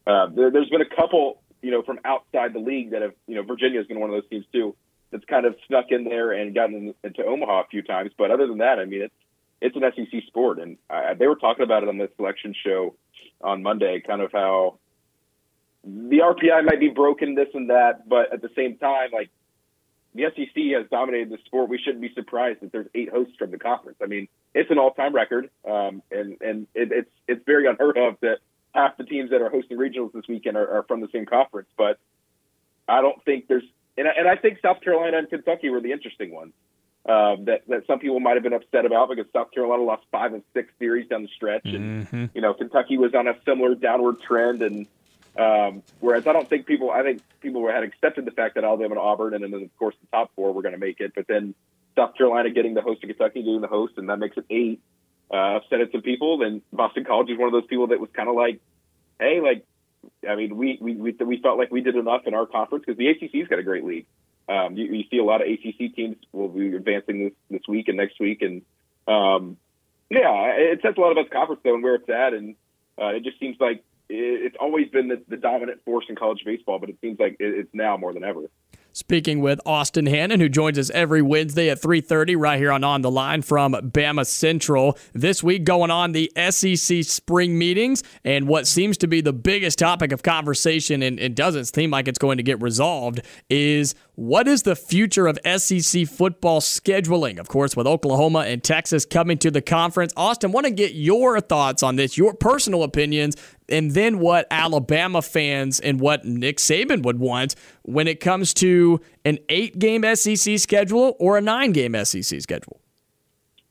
uh, 0.05 0.27
there, 0.35 0.51
there's 0.51 0.69
been 0.69 0.81
a 0.81 0.95
couple, 0.95 1.41
you 1.61 1.71
know, 1.71 1.81
from 1.81 1.99
outside 2.03 2.53
the 2.53 2.59
league 2.59 2.91
that 2.91 3.01
have, 3.01 3.13
you 3.27 3.35
know, 3.35 3.43
Virginia's 3.43 3.87
been 3.87 3.99
one 3.99 4.09
of 4.09 4.15
those 4.15 4.29
teams 4.29 4.45
too 4.51 4.75
that's 5.13 5.23
kind 5.25 5.45
of 5.45 5.55
snuck 5.67 5.85
in 5.91 6.03
there 6.03 6.33
and 6.33 6.53
gotten 6.53 6.93
into 7.03 7.23
Omaha 7.23 7.61
a 7.61 7.67
few 7.69 7.83
times. 7.83 8.11
But 8.17 8.31
other 8.31 8.47
than 8.47 8.57
that, 8.57 8.79
I 8.79 8.85
mean, 8.85 9.03
it's 9.03 9.13
it's 9.61 9.77
an 9.77 9.83
SEC 9.95 10.23
sport, 10.27 10.59
and 10.59 10.77
I, 10.89 11.13
they 11.13 11.25
were 11.25 11.37
talking 11.37 11.63
about 11.63 11.83
it 11.83 11.89
on 11.89 11.97
the 11.97 12.09
selection 12.17 12.53
show 12.65 12.95
on 13.39 13.63
Monday, 13.63 14.03
kind 14.05 14.21
of 14.21 14.33
how 14.33 14.79
the 15.83 16.19
RPI 16.19 16.65
might 16.65 16.79
be 16.79 16.89
broken, 16.89 17.35
this 17.35 17.49
and 17.53 17.69
that, 17.69 18.07
but 18.07 18.33
at 18.33 18.41
the 18.41 18.49
same 18.55 18.77
time, 18.77 19.09
like 19.11 19.29
the 20.15 20.23
SEC 20.35 20.63
has 20.77 20.89
dominated 20.89 21.29
the 21.29 21.37
sport. 21.45 21.69
We 21.69 21.77
shouldn't 21.77 22.01
be 22.01 22.13
surprised 22.13 22.61
that 22.61 22.71
there's 22.71 22.87
eight 22.93 23.09
hosts 23.09 23.35
from 23.37 23.51
the 23.51 23.57
conference. 23.57 23.97
I 24.01 24.05
mean, 24.05 24.27
it's 24.53 24.69
an 24.69 24.77
all-time 24.77 25.13
record, 25.13 25.49
um, 25.67 26.01
and 26.11 26.37
and 26.41 26.67
it, 26.73 26.91
it's 26.91 27.11
it's 27.27 27.45
very 27.45 27.67
unheard 27.67 27.97
of 27.97 28.17
that 28.21 28.37
half 28.73 28.97
the 28.97 29.03
teams 29.03 29.31
that 29.31 29.41
are 29.41 29.49
hosting 29.49 29.77
regionals 29.77 30.13
this 30.13 30.27
weekend 30.27 30.57
are, 30.57 30.77
are 30.77 30.83
from 30.83 31.01
the 31.01 31.09
same 31.11 31.25
conference. 31.25 31.69
But 31.77 31.99
I 32.87 33.01
don't 33.01 33.23
think 33.23 33.47
there's, 33.47 33.63
and 33.97 34.07
I, 34.07 34.11
and 34.17 34.27
I 34.27 34.35
think 34.35 34.59
South 34.61 34.81
Carolina 34.81 35.17
and 35.17 35.29
Kentucky 35.29 35.69
were 35.69 35.81
the 35.81 35.91
interesting 35.91 36.31
ones 36.33 36.53
um, 37.07 37.45
that 37.45 37.63
that 37.67 37.85
some 37.87 37.99
people 37.99 38.19
might 38.19 38.35
have 38.35 38.43
been 38.43 38.53
upset 38.53 38.85
about 38.85 39.09
because 39.09 39.25
South 39.33 39.51
Carolina 39.51 39.83
lost 39.83 40.03
five 40.11 40.33
of 40.33 40.43
six 40.53 40.71
series 40.79 41.09
down 41.09 41.23
the 41.23 41.29
stretch, 41.35 41.65
and 41.65 42.07
Mm-hmm. 42.07 42.25
you 42.35 42.41
know 42.41 42.53
Kentucky 42.53 42.97
was 42.97 43.13
on 43.13 43.27
a 43.27 43.33
similar 43.45 43.75
downward 43.75 44.21
trend, 44.21 44.61
and 44.61 44.87
um, 45.37 45.81
whereas 45.99 46.27
I 46.27 46.33
don't 46.33 46.47
think 46.47 46.65
people, 46.65 46.91
I 46.91 47.01
think 47.01 47.21
people 47.41 47.67
had 47.67 47.83
accepted 47.83 48.25
the 48.25 48.31
fact 48.31 48.55
that 48.55 48.63
Alabama 48.63 48.95
and 48.95 48.99
Auburn, 48.99 49.33
and 49.33 49.43
then 49.43 49.63
of 49.63 49.77
course 49.77 49.95
the 50.01 50.07
top 50.15 50.31
four 50.35 50.53
were 50.53 50.61
going 50.61 50.73
to 50.73 50.79
make 50.79 50.99
it, 50.99 51.13
but 51.15 51.27
then 51.27 51.55
South 51.95 52.15
Carolina 52.15 52.49
getting 52.49 52.73
the 52.73 52.81
host 52.81 53.03
of 53.03 53.09
Kentucky 53.09 53.43
doing 53.43 53.61
the 53.61 53.67
host, 53.67 53.93
and 53.97 54.09
that 54.09 54.17
makes 54.17 54.37
it 54.37 54.45
eight. 54.49 54.81
Uh, 55.31 55.57
upset 55.57 55.79
people. 56.03 56.37
Then 56.37 56.61
Boston 56.71 57.05
College 57.05 57.29
is 57.31 57.39
one 57.39 57.47
of 57.47 57.53
those 57.53 57.65
people 57.65 57.87
that 57.87 57.99
was 57.99 58.09
kind 58.13 58.29
of 58.29 58.35
like, 58.35 58.59
hey, 59.19 59.39
like, 59.41 59.65
I 60.29 60.35
mean, 60.35 60.55
we 60.55 60.77
we 60.79 60.95
we, 60.95 61.11
we 61.11 61.41
felt 61.41 61.57
like 61.57 61.71
we 61.71 61.81
did 61.81 61.95
enough 61.95 62.27
in 62.27 62.35
our 62.35 62.45
conference 62.45 62.85
because 62.85 62.99
the 62.99 63.07
ACC's 63.09 63.47
got 63.47 63.57
a 63.57 63.63
great 63.63 63.83
league. 63.83 64.05
Um, 64.47 64.75
you, 64.75 64.85
you 64.93 65.03
see 65.09 65.17
a 65.17 65.23
lot 65.23 65.41
of 65.41 65.47
ACC 65.47 65.95
teams 65.95 66.17
will 66.33 66.49
be 66.49 66.75
advancing 66.75 67.23
this 67.23 67.33
this 67.49 67.61
week 67.67 67.87
and 67.87 67.97
next 67.97 68.19
week, 68.19 68.43
and 68.43 68.61
um, 69.07 69.57
yeah, 70.09 70.53
it 70.55 70.81
says 70.83 70.93
a 70.97 71.01
lot 71.01 71.13
about 71.13 71.29
the 71.29 71.35
conference 71.35 71.61
though 71.63 71.73
and 71.73 71.83
where 71.83 71.95
it's 71.95 72.09
at, 72.09 72.33
and 72.33 72.55
uh, 73.01 73.07
it 73.07 73.23
just 73.23 73.39
seems 73.39 73.57
like 73.59 73.83
it's 74.09 74.55
always 74.59 74.89
been 74.89 75.07
the, 75.07 75.23
the 75.27 75.37
dominant 75.37 75.83
force 75.85 76.05
in 76.09 76.15
college 76.15 76.41
baseball, 76.45 76.79
but 76.79 76.89
it 76.89 76.97
seems 77.01 77.19
like 77.19 77.37
it, 77.39 77.57
it's 77.59 77.73
now 77.73 77.97
more 77.97 78.13
than 78.13 78.23
ever. 78.23 78.49
Speaking 78.95 79.41
with 79.41 79.59
Austin 79.65 80.05
Hannon, 80.05 80.39
who 80.39 80.47
joins 80.47 80.77
us 80.77 80.91
every 80.91 81.23
Wednesday 81.23 81.67
at 81.71 81.81
3:30 81.81 82.37
right 82.37 82.59
here 82.59 82.71
on 82.71 82.83
On 82.83 83.01
the 83.01 83.09
Line 83.09 83.41
from 83.41 83.73
BamaCentral. 83.73 84.99
This 85.13 85.43
week 85.43 85.63
going 85.63 85.89
on 85.89 86.11
the 86.11 86.31
SEC 86.51 87.03
spring 87.03 87.57
meetings, 87.57 88.03
and 88.23 88.47
what 88.47 88.67
seems 88.67 88.97
to 88.99 89.07
be 89.07 89.19
the 89.19 89.33
biggest 89.33 89.79
topic 89.79 90.11
of 90.11 90.21
conversation, 90.21 91.01
and 91.01 91.19
it 91.19 91.33
doesn't 91.33 91.65
seem 91.65 91.89
like 91.89 92.07
it's 92.07 92.19
going 92.19 92.37
to 92.37 92.43
get 92.43 92.61
resolved, 92.61 93.21
is 93.49 93.95
what 94.15 94.47
is 94.47 94.61
the 94.61 94.75
future 94.75 95.25
of 95.25 95.39
SEC 95.43 96.07
football 96.07 96.61
scheduling? 96.61 97.39
Of 97.39 97.47
course, 97.47 97.75
with 97.75 97.87
Oklahoma 97.87 98.39
and 98.41 98.63
Texas 98.63 99.05
coming 99.05 99.39
to 99.39 99.49
the 99.49 99.61
conference. 99.61 100.13
Austin, 100.15 100.51
want 100.51 100.67
to 100.67 100.71
get 100.71 100.93
your 100.93 101.41
thoughts 101.41 101.81
on 101.81 101.95
this, 101.95 102.15
your 102.15 102.35
personal 102.35 102.83
opinions, 102.83 103.35
and 103.67 103.91
then 103.91 104.19
what 104.19 104.45
Alabama 104.51 105.23
fans 105.23 105.79
and 105.79 105.99
what 105.99 106.25
Nick 106.25 106.57
Saban 106.57 107.01
would 107.03 107.17
want 107.19 107.55
when 107.81 108.07
it 108.07 108.19
comes 108.19 108.53
to 108.55 109.01
an 109.25 109.39
eight 109.49 109.79
game 109.79 110.03
SEC 110.15 110.59
schedule 110.59 111.15
or 111.19 111.37
a 111.37 111.41
nine 111.41 111.71
game 111.71 111.95
SEC 112.05 112.39
schedule. 112.39 112.79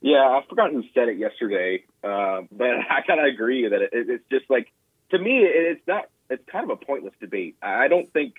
Yeah, 0.00 0.18
I 0.18 0.42
forgot 0.48 0.72
who 0.72 0.82
said 0.92 1.08
it 1.08 1.18
yesterday, 1.18 1.84
uh, 2.02 2.42
but 2.50 2.66
I 2.90 3.02
kind 3.06 3.20
of 3.20 3.26
agree 3.26 3.68
that 3.68 3.80
it, 3.80 3.90
it's 3.92 4.24
just 4.28 4.50
like 4.50 4.72
to 5.10 5.18
me, 5.18 5.38
it, 5.38 5.76
it's 5.76 5.86
not. 5.86 6.06
It's 6.30 6.42
kind 6.50 6.68
of 6.68 6.70
a 6.70 6.84
pointless 6.84 7.12
debate. 7.20 7.56
I 7.62 7.88
don't 7.88 8.10
think 8.12 8.36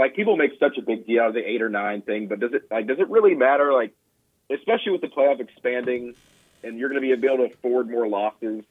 like 0.00 0.16
people 0.16 0.36
make 0.36 0.52
such 0.58 0.76
a 0.78 0.82
big 0.82 1.06
deal 1.06 1.22
out 1.22 1.28
of 1.28 1.34
the 1.34 1.48
eight 1.48 1.62
or 1.62 1.68
nine 1.68 2.02
thing, 2.02 2.26
but 2.26 2.40
does 2.40 2.52
it 2.52 2.62
like 2.70 2.86
does 2.86 2.98
it 2.98 3.08
really 3.08 3.34
matter? 3.34 3.72
Like, 3.72 3.92
especially 4.50 4.92
with 4.92 5.00
the 5.00 5.08
playoff 5.08 5.40
expanding, 5.40 6.14
and 6.64 6.78
you're 6.78 6.88
going 6.88 7.00
to 7.00 7.06
be 7.06 7.12
able 7.12 7.46
to 7.48 7.54
afford 7.54 7.88
more 7.88 8.08
losses. 8.08 8.64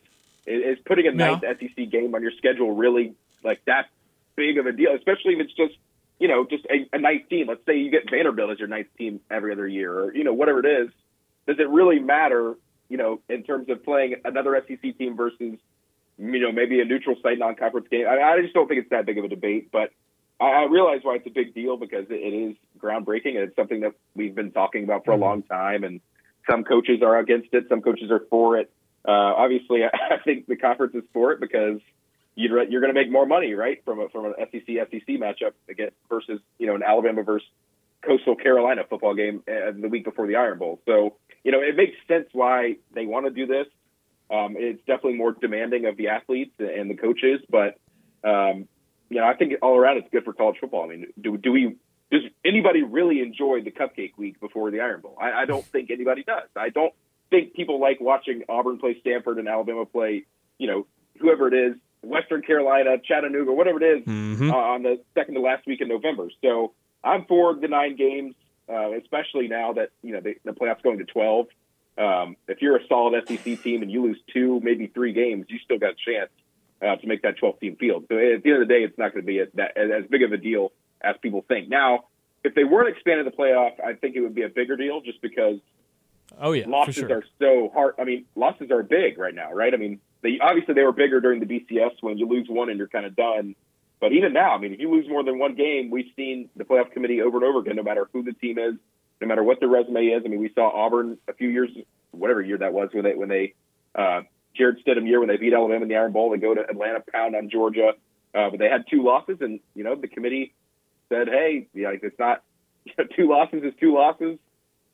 Is 0.46 0.80
putting 0.86 1.08
a 1.08 1.12
No. 1.12 1.36
ninth 1.36 1.44
SEC 1.60 1.90
game 1.90 2.16
on 2.16 2.22
your 2.22 2.32
schedule 2.38 2.76
really 2.76 3.14
like 3.44 3.64
that 3.66 3.88
big 4.36 4.58
of 4.58 4.66
a 4.66 4.72
deal? 4.72 4.94
Especially 4.96 5.34
if 5.36 5.42
it's 5.42 5.54
just 5.54 5.76
you 6.20 6.28
know 6.28 6.46
just 6.46 6.66
a, 6.66 6.90
a 6.94 7.00
nice 7.00 7.22
team. 7.30 7.48
Let's 7.48 7.66
say 7.66 7.78
you 7.78 7.92
get 7.92 8.10
Vanderbilt 8.10 8.52
as 8.52 8.60
your 8.60 8.68
ninth 8.68 8.88
team 8.98 9.22
every 9.30 9.52
other 9.52 9.68
year, 9.68 9.94
or 9.98 10.14
you 10.16 10.24
know 10.24 10.34
whatever 10.34 10.60
it 10.60 10.86
is 10.86 10.90
does 11.50 11.58
it 11.60 11.68
really 11.68 11.98
matter, 11.98 12.56
you 12.90 12.98
know, 12.98 13.22
in 13.28 13.42
terms 13.44 13.70
of 13.70 13.84
playing 13.84 14.16
another 14.24 14.64
SEC 14.68 14.98
team 15.00 15.18
versus, 15.18 15.58
you 16.20 16.40
know, 16.40 16.52
maybe 16.52 16.80
a 16.80 16.86
neutral 16.86 17.16
site 17.24 17.40
non-conference 17.40 17.88
game? 17.90 18.06
I, 18.08 18.22
I 18.22 18.42
just 18.42 18.54
don't 18.54 18.68
think 18.68 18.82
it's 18.82 18.92
that 18.92 19.08
big 19.08 19.18
of 19.18 19.26
a 19.26 19.28
debate, 19.28 19.70
but 19.72 19.90
I, 20.40 20.46
I 20.46 20.64
realize 20.66 21.00
why 21.04 21.16
it's 21.16 21.28
a 21.28 21.32
big 21.32 21.54
deal 21.54 21.78
because 21.78 22.06
it, 22.10 22.16
it 22.16 22.52
is 22.52 22.56
groundbreaking 22.80 23.36
and 23.36 23.50
it's 23.50 23.56
something 23.56 23.82
that 23.82 23.94
we've 24.16 24.36
been 24.36 24.52
talking 24.52 24.84
about 24.84 25.06
for 25.06 25.12
a 25.12 25.18
long 25.18 25.44
time. 25.44 25.84
And 25.84 26.02
some 26.50 26.64
coaches 26.64 27.02
are 27.04 27.18
against 27.18 27.50
it, 27.54 27.66
some 27.70 27.82
coaches 27.82 28.12
are 28.12 28.26
for 28.30 28.58
it. 28.58 28.72
Uh, 29.08 29.12
obviously, 29.12 29.84
I, 29.84 29.90
I 30.16 30.18
think 30.24 30.48
the 30.48 30.56
conference 30.56 30.96
is 30.96 31.04
for 31.14 31.32
it 31.32 31.40
because 31.40 31.80
you'd, 32.36 32.52
re- 32.52 32.68
you're 32.70 32.82
going 32.82 32.94
to 32.94 33.00
make 33.00 33.12
more 33.12 33.26
money, 33.26 33.54
right, 33.54 33.84
from 33.86 34.00
a, 34.00 34.10
from 34.10 34.26
an 34.26 34.34
SEC 34.52 34.66
SEC 34.66 35.08
matchup 35.08 35.54
against 35.70 35.96
versus 36.10 36.40
you 36.58 36.68
know 36.68 36.76
an 36.76 36.84
Alabama 36.84 37.24
versus 37.24 37.48
Coastal 38.02 38.36
Carolina 38.36 38.84
football 38.90 39.14
game 39.14 39.44
uh, 39.48 39.72
the 39.80 39.90
week 39.90 40.06
before 40.06 40.28
the 40.28 40.36
Iron 40.36 40.58
Bowl. 40.58 40.82
So, 40.86 41.18
you 41.44 41.52
know, 41.52 41.60
it 41.62 41.76
makes 41.76 41.96
sense 42.08 42.28
why 42.32 42.78
they 42.94 43.06
want 43.06 43.26
to 43.26 43.32
do 43.32 43.46
this. 43.46 43.68
Um, 44.32 44.56
it's 44.58 44.80
definitely 44.80 45.16
more 45.16 45.34
demanding 45.34 45.86
of 45.86 45.98
the 45.98 46.10
athletes 46.10 46.54
and 46.60 46.90
the 46.90 46.96
coaches, 46.96 47.42
but 47.50 47.78
um, 48.24 48.68
you 49.10 49.18
know, 49.18 49.26
I 49.26 49.34
think 49.34 49.54
all 49.62 49.78
around 49.78 49.98
it's 49.98 50.10
good 50.12 50.24
for 50.24 50.34
college 50.34 50.58
football. 50.60 50.84
I 50.86 50.88
mean, 50.88 51.08
do 51.20 51.38
do 51.38 51.52
we 51.52 51.76
does 52.12 52.22
anybody 52.46 52.84
really 52.84 53.22
enjoy 53.22 53.62
the 53.62 53.72
Cupcake 53.72 54.18
Week 54.18 54.40
before 54.40 54.72
the 54.72 54.82
Iron 54.82 55.02
Bowl? 55.02 55.18
I, 55.20 55.42
I 55.42 55.46
don't 55.46 55.66
think 55.66 55.92
anybody 55.92 56.24
does. 56.24 56.48
I 56.56 56.70
don't 56.70 56.94
think 57.30 57.54
people 57.54 57.80
like 57.80 58.00
watching 58.00 58.44
Auburn 58.50 58.80
play 58.80 58.98
Stanford 59.02 59.38
and 59.38 59.48
Alabama 59.48 59.86
play, 59.86 60.26
you 60.58 60.68
know, 60.68 60.88
whoever 61.20 61.48
it 61.48 61.54
is, 61.54 61.76
Western 62.02 62.42
Carolina, 62.42 62.98
Chattanooga, 63.04 63.52
whatever 63.52 63.82
it 63.84 64.00
is, 64.00 64.08
uh, 64.52 64.56
on 64.56 64.84
the 64.84 65.02
second 65.14 65.36
to 65.36 65.42
last 65.42 65.68
week 65.68 65.82
in 65.82 65.88
November. 65.88 66.30
So 66.42 66.74
I'm 67.04 67.26
for 67.26 67.54
the 67.56 67.68
nine 67.68 67.96
games, 67.96 68.36
uh, 68.68 68.94
especially 68.94 69.48
now 69.48 69.74
that 69.74 69.90
you 70.02 70.14
know 70.14 70.22
the, 70.22 70.36
the 70.44 70.52
playoffs 70.52 70.82
going 70.82 71.00
to 71.00 71.06
12. 71.06 71.48
Um, 71.98 72.38
if 72.48 72.62
you're 72.62 72.78
a 72.78 72.88
solid 72.88 73.28
SEC 73.28 73.62
team 73.62 73.82
and 73.82 73.92
you 73.92 74.02
lose 74.04 74.20
two, 74.34 74.62
maybe 74.64 74.88
three 74.88 75.12
games, 75.12 75.48
you 75.50 75.60
still 75.60 75.78
got 75.78 75.92
a 75.92 75.96
chance 75.96 76.30
uh, 76.82 76.96
to 76.96 77.08
make 77.08 77.22
that 77.24 77.38
12 77.38 77.60
team 77.60 77.76
field. 77.76 78.06
So 78.10 78.16
at 78.16 78.44
the 78.44 78.52
end 78.52 78.62
of 78.62 78.68
the 78.68 78.74
day, 78.74 78.84
it's 78.84 78.98
not 78.98 79.14
going 79.14 79.26
to 79.26 79.28
be 79.28 79.40
a, 79.40 79.48
that, 79.56 79.78
as 79.78 80.06
big 80.10 80.24
of 80.24 80.32
a 80.32 80.38
deal 80.38 80.72
as 81.02 81.16
people 81.22 81.44
think. 81.48 81.70
Now, 81.70 82.06
if 82.44 82.56
they 82.56 82.64
weren't 82.64 82.90
expanding 82.90 83.26
the 83.26 83.32
playoff, 83.32 83.80
I 83.84 83.94
think 83.94 84.16
it 84.16 84.22
would 84.22 84.36
be 84.36 84.44
a 84.44 84.50
bigger 84.50 84.78
deal 84.78 85.02
just 85.02 85.22
because 85.22 85.60
Oh 86.38 86.52
yeah, 86.52 86.66
losses 86.68 86.96
sure. 86.96 87.12
are 87.12 87.24
so 87.40 87.72
hard. 87.74 87.96
I 88.00 88.04
mean, 88.04 88.26
losses 88.36 88.72
are 88.72 88.84
big 88.84 89.18
right 89.18 89.34
now, 89.34 89.52
right? 89.52 89.74
I 89.74 89.78
mean, 89.78 90.00
they 90.22 90.40
obviously 90.42 90.74
they 90.74 90.84
were 90.84 90.92
bigger 90.92 91.20
during 91.20 91.40
the 91.40 91.46
BCS 91.46 92.02
when 92.02 92.18
you 92.18 92.28
lose 92.28 92.48
one 92.50 92.70
and 92.70 92.78
you're 92.78 92.88
kind 92.88 93.06
of 93.06 93.16
done. 93.16 93.56
But 94.00 94.14
even 94.14 94.34
now, 94.34 94.56
I 94.56 94.58
mean, 94.60 94.74
if 94.74 94.80
you 94.80 94.92
lose 94.92 95.08
more 95.10 95.24
than 95.24 95.40
one 95.40 95.56
game, 95.56 95.90
we've 95.90 96.12
seen 96.16 96.50
the 96.56 96.64
playoff 96.64 96.92
committee 96.92 97.22
over 97.22 97.38
and 97.38 97.46
over 97.46 97.60
again, 97.60 97.76
no 97.76 97.84
matter 97.84 98.08
who 98.14 98.24
the 98.24 98.34
team 98.34 98.58
is, 98.58 98.76
no 99.20 99.28
matter 99.28 99.44
what 99.44 99.60
their 99.60 99.68
resume 99.68 100.06
is. 100.06 100.22
I 100.26 100.30
mean, 100.30 100.40
we 100.40 100.52
saw 100.54 100.70
Auburn 100.70 101.18
a 101.28 101.34
few 101.34 101.50
years, 101.50 101.70
whatever 102.12 102.42
year 102.42 102.58
that 102.60 102.74
was, 102.74 102.90
when 102.94 103.04
they 103.04 103.16
when 103.16 103.30
they 103.30 103.54
uh, 103.96 104.22
Jarrett 104.60 104.86
Stidham 104.86 105.08
year 105.08 105.20
when 105.20 105.30
they 105.30 105.38
beat 105.38 105.54
Alabama 105.54 105.82
in 105.82 105.88
the 105.88 105.96
Iron 105.96 106.12
Bowl. 106.12 106.30
They 106.30 106.38
go 106.38 106.54
to 106.54 106.62
Atlanta, 106.62 107.02
pound 107.12 107.36
on 107.36 107.50
Georgia, 107.50 107.94
uh, 108.36 108.50
but 108.52 108.60
they 108.60 108.70
had 108.70 108.84
two 108.92 109.04
losses, 109.04 109.38
and 109.42 109.60
you 109.74 109.84
know 109.84 109.96
the 109.96 110.08
committee 110.08 110.54
said, 111.08 111.28
"Hey, 111.28 111.68
it's 111.74 112.20
not 112.20 112.44
two 113.16 113.28
losses 113.28 113.64
is 113.64 113.74
two 113.80 113.96
losses." 113.96 114.38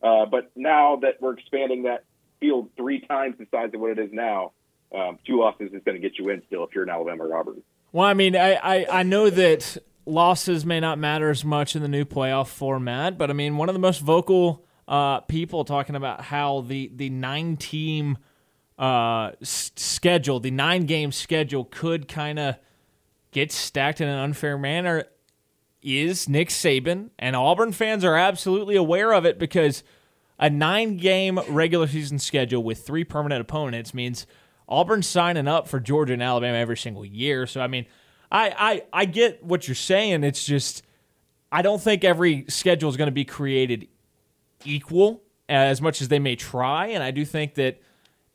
Uh, 0.01 0.25
but 0.25 0.51
now 0.55 0.97
that 0.97 1.19
we're 1.19 1.33
expanding 1.33 1.83
that 1.83 2.03
field 2.39 2.69
three 2.77 3.01
times 3.01 3.35
the 3.39 3.47
size 3.51 3.71
of 3.73 3.81
what 3.81 3.91
it 3.91 3.99
is 3.99 4.11
now, 4.13 4.51
um, 4.93 5.17
two 5.25 5.39
losses 5.39 5.73
is 5.73 5.81
going 5.83 5.99
to 5.99 6.01
get 6.01 6.19
you 6.19 6.29
in 6.29 6.43
still 6.47 6.63
if 6.63 6.69
you're 6.75 6.83
an 6.83 6.89
Alabama 6.89 7.23
or 7.23 7.35
Auburn. 7.35 7.63
Well, 7.91 8.05
I 8.05 8.13
mean, 8.13 8.35
I, 8.35 8.53
I, 8.55 8.99
I 8.99 9.03
know 9.03 9.29
that 9.29 9.77
losses 10.05 10.65
may 10.65 10.79
not 10.79 10.99
matter 10.99 11.29
as 11.29 11.43
much 11.43 11.75
in 11.75 11.81
the 11.81 11.87
new 11.87 12.05
playoff 12.05 12.47
format, 12.47 13.17
but 13.17 13.29
I 13.29 13.33
mean, 13.33 13.57
one 13.57 13.69
of 13.69 13.73
the 13.73 13.79
most 13.79 14.01
vocal 14.01 14.65
uh, 14.87 15.21
people 15.21 15.65
talking 15.65 15.95
about 15.95 16.21
how 16.21 16.61
the, 16.61 16.91
the 16.93 17.09
nine 17.09 17.57
team 17.57 18.17
uh, 18.77 19.31
s- 19.41 19.71
schedule, 19.75 20.39
the 20.39 20.51
nine 20.51 20.85
game 20.85 21.11
schedule, 21.11 21.65
could 21.65 22.07
kind 22.07 22.39
of 22.39 22.55
get 23.31 23.51
stacked 23.51 24.01
in 24.01 24.07
an 24.07 24.17
unfair 24.17 24.57
manner 24.57 25.05
is 25.81 26.27
Nick 26.27 26.49
Saban, 26.49 27.11
and 27.19 27.35
Auburn 27.35 27.71
fans 27.71 28.03
are 28.03 28.15
absolutely 28.15 28.75
aware 28.75 29.13
of 29.13 29.25
it 29.25 29.37
because 29.37 29.83
a 30.39 30.49
nine 30.49 30.97
game 30.97 31.39
regular 31.47 31.87
season 31.87 32.17
schedule 32.17 32.63
with 32.63 32.85
three 32.85 33.03
permanent 33.03 33.41
opponents 33.41 33.93
means 33.93 34.25
Auburn's 34.67 35.07
signing 35.07 35.47
up 35.47 35.67
for 35.67 35.79
Georgia 35.79 36.13
and 36.13 36.23
Alabama 36.23 36.57
every 36.57 36.75
single 36.77 37.05
year. 37.05 37.45
So 37.45 37.61
I 37.61 37.67
mean, 37.67 37.85
I 38.31 38.49
I, 38.57 39.01
I 39.01 39.05
get 39.05 39.43
what 39.43 39.67
you're 39.67 39.75
saying. 39.75 40.23
It's 40.23 40.43
just 40.43 40.81
I 41.51 41.61
don't 41.61 41.81
think 41.81 42.03
every 42.03 42.45
schedule 42.49 42.89
is 42.89 42.97
going 42.97 43.07
to 43.07 43.13
be 43.13 43.25
created 43.25 43.87
equal 44.65 45.21
as 45.47 45.81
much 45.81 46.01
as 46.01 46.07
they 46.07 46.19
may 46.19 46.35
try, 46.35 46.87
and 46.87 47.03
I 47.03 47.11
do 47.11 47.23
think 47.23 47.53
that 47.55 47.79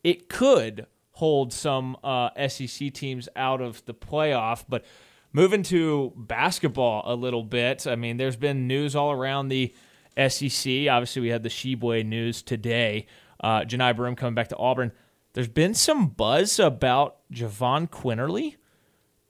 it 0.02 0.28
could 0.28 0.86
hold 1.12 1.52
some 1.52 1.96
uh, 2.02 2.30
SEC 2.48 2.92
teams 2.92 3.28
out 3.36 3.60
of 3.60 3.84
the 3.84 3.94
playoff. 3.94 4.64
But 4.68 4.84
moving 5.32 5.62
to 5.64 6.12
basketball 6.16 7.02
a 7.04 7.14
little 7.14 7.44
bit, 7.44 7.86
I 7.86 7.96
mean, 7.96 8.16
there's 8.16 8.36
been 8.36 8.66
news 8.66 8.96
all 8.96 9.12
around 9.12 9.48
the 9.48 9.74
SEC. 10.16 10.88
Obviously, 10.88 11.22
we 11.22 11.28
had 11.28 11.42
the 11.42 11.48
Tshiebwe 11.48 12.04
news 12.06 12.42
today. 12.42 13.06
Uh, 13.38 13.60
Johni 13.60 13.94
Broome 13.94 14.16
coming 14.16 14.34
back 14.34 14.48
to 14.48 14.56
Auburn. 14.56 14.92
There's 15.32 15.48
been 15.48 15.74
some 15.74 16.08
buzz 16.08 16.58
about 16.58 17.18
Jahvon 17.32 17.88
Quinerly. 17.88 18.56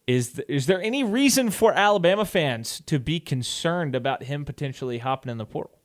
Is 0.06 0.32
th- 0.32 0.48
is 0.48 0.66
there 0.66 0.82
any 0.82 1.04
reason 1.04 1.50
for 1.50 1.72
Alabama 1.72 2.24
fans 2.24 2.82
to 2.86 2.98
be 2.98 3.20
concerned 3.20 3.94
about 3.94 4.24
him 4.24 4.44
potentially 4.44 4.98
hopping 4.98 5.30
in 5.30 5.38
the 5.38 5.44
portal? 5.44 5.78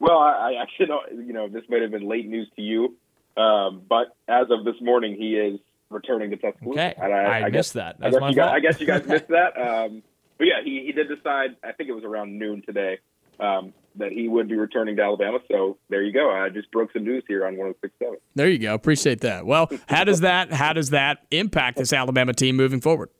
Well, 0.00 0.18
I, 0.18 0.52
I 0.54 0.62
actually 0.62 0.86
don't. 0.86 1.26
You 1.26 1.32
know, 1.32 1.48
this 1.48 1.62
might 1.68 1.82
have 1.82 1.90
been 1.90 2.08
late 2.08 2.26
news 2.26 2.48
to 2.56 2.62
you, 2.62 2.96
um, 3.40 3.82
but 3.88 4.16
as 4.28 4.46
of 4.50 4.64
this 4.64 4.80
morning, 4.80 5.16
he 5.16 5.36
is 5.36 5.60
returning 5.88 6.30
to 6.30 6.36
Tuscaloosa. 6.36 6.80
Okay, 6.80 6.94
And 7.00 7.12
I 7.12 7.50
guess, 7.50 7.52
missed 7.52 7.74
that. 7.74 7.96
I 8.00 8.10
guess, 8.10 8.20
my 8.20 8.28
you 8.30 8.36
guys. 8.36 8.50
I 8.52 8.60
guess 8.60 8.80
you 8.80 8.86
guys 8.86 9.06
missed 9.06 9.28
that. 9.28 9.56
Um, 9.60 10.02
but 10.38 10.46
yeah, 10.46 10.62
he, 10.64 10.84
he 10.86 10.92
did 10.92 11.08
decide. 11.08 11.56
I 11.62 11.72
think 11.72 11.90
it 11.90 11.92
was 11.92 12.02
around 12.02 12.38
noon 12.38 12.62
today 12.62 12.98
um, 13.40 13.74
that 13.96 14.10
he 14.10 14.26
would 14.26 14.48
be 14.48 14.56
returning 14.56 14.96
to 14.96 15.02
Alabama. 15.02 15.38
So 15.50 15.76
there 15.90 16.02
you 16.02 16.12
go. 16.14 16.30
I 16.30 16.48
just 16.48 16.70
broke 16.70 16.92
some 16.94 17.04
news 17.04 17.24
here 17.28 17.46
on 17.46 17.56
106.7. 17.56 18.14
There 18.36 18.48
you 18.48 18.58
go. 18.58 18.72
Appreciate 18.72 19.20
that. 19.20 19.44
Well, 19.44 19.70
how 19.86 20.04
does 20.04 20.20
that 20.20 20.50
how 20.50 20.72
does 20.72 20.90
that 20.90 21.26
impact 21.30 21.76
this 21.76 21.92
Alabama 21.92 22.32
team 22.32 22.56
moving 22.56 22.80
forward? 22.80 23.10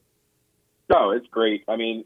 No, 0.88 1.10
it's 1.10 1.26
great. 1.26 1.64
I 1.68 1.76
mean, 1.76 2.04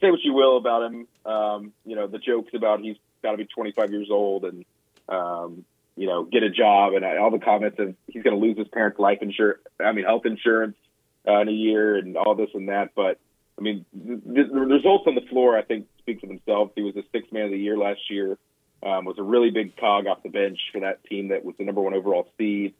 say 0.00 0.10
what 0.10 0.20
you 0.22 0.32
will 0.32 0.56
about 0.56 0.90
him. 0.90 1.06
Um, 1.26 1.72
you 1.84 1.94
know, 1.96 2.06
the 2.06 2.18
jokes 2.18 2.52
about 2.54 2.80
he's 2.80 2.96
got 3.22 3.32
to 3.32 3.36
be 3.36 3.44
25 3.44 3.90
years 3.90 4.08
old 4.10 4.44
and 4.44 4.64
um, 5.08 5.64
you 5.96 6.06
know 6.06 6.24
get 6.24 6.42
a 6.42 6.50
job 6.50 6.94
and 6.94 7.04
all 7.04 7.30
the 7.30 7.38
comments 7.38 7.78
of 7.78 7.94
he's 8.08 8.22
going 8.22 8.38
to 8.38 8.46
lose 8.46 8.58
his 8.58 8.68
parents' 8.68 8.98
life 8.98 9.18
insurance. 9.22 9.62
I 9.80 9.92
mean, 9.92 10.04
health 10.04 10.26
insurance 10.26 10.76
uh, 11.26 11.40
in 11.40 11.48
a 11.48 11.52
year 11.52 11.96
and 11.96 12.16
all 12.16 12.34
this 12.34 12.50
and 12.54 12.68
that. 12.68 12.90
But 12.94 13.18
I 13.58 13.62
mean, 13.62 13.84
the, 13.92 14.44
the 14.52 14.60
results 14.60 15.04
on 15.06 15.14
the 15.14 15.26
floor, 15.30 15.56
I 15.56 15.62
think, 15.62 15.86
speak 15.98 16.20
for 16.20 16.26
themselves. 16.26 16.72
He 16.74 16.82
was 16.82 16.96
a 16.96 17.02
sixth 17.12 17.32
man 17.32 17.44
of 17.46 17.50
the 17.50 17.58
year 17.58 17.76
last 17.76 18.00
year. 18.10 18.38
Um, 18.82 19.06
was 19.06 19.16
a 19.18 19.22
really 19.22 19.50
big 19.50 19.78
cog 19.78 20.06
off 20.06 20.22
the 20.22 20.28
bench 20.28 20.58
for 20.70 20.80
that 20.82 21.02
team 21.04 21.28
that 21.28 21.42
was 21.42 21.54
the 21.56 21.64
number 21.64 21.80
one 21.80 21.94
overall 21.94 22.28
seed. 22.36 22.74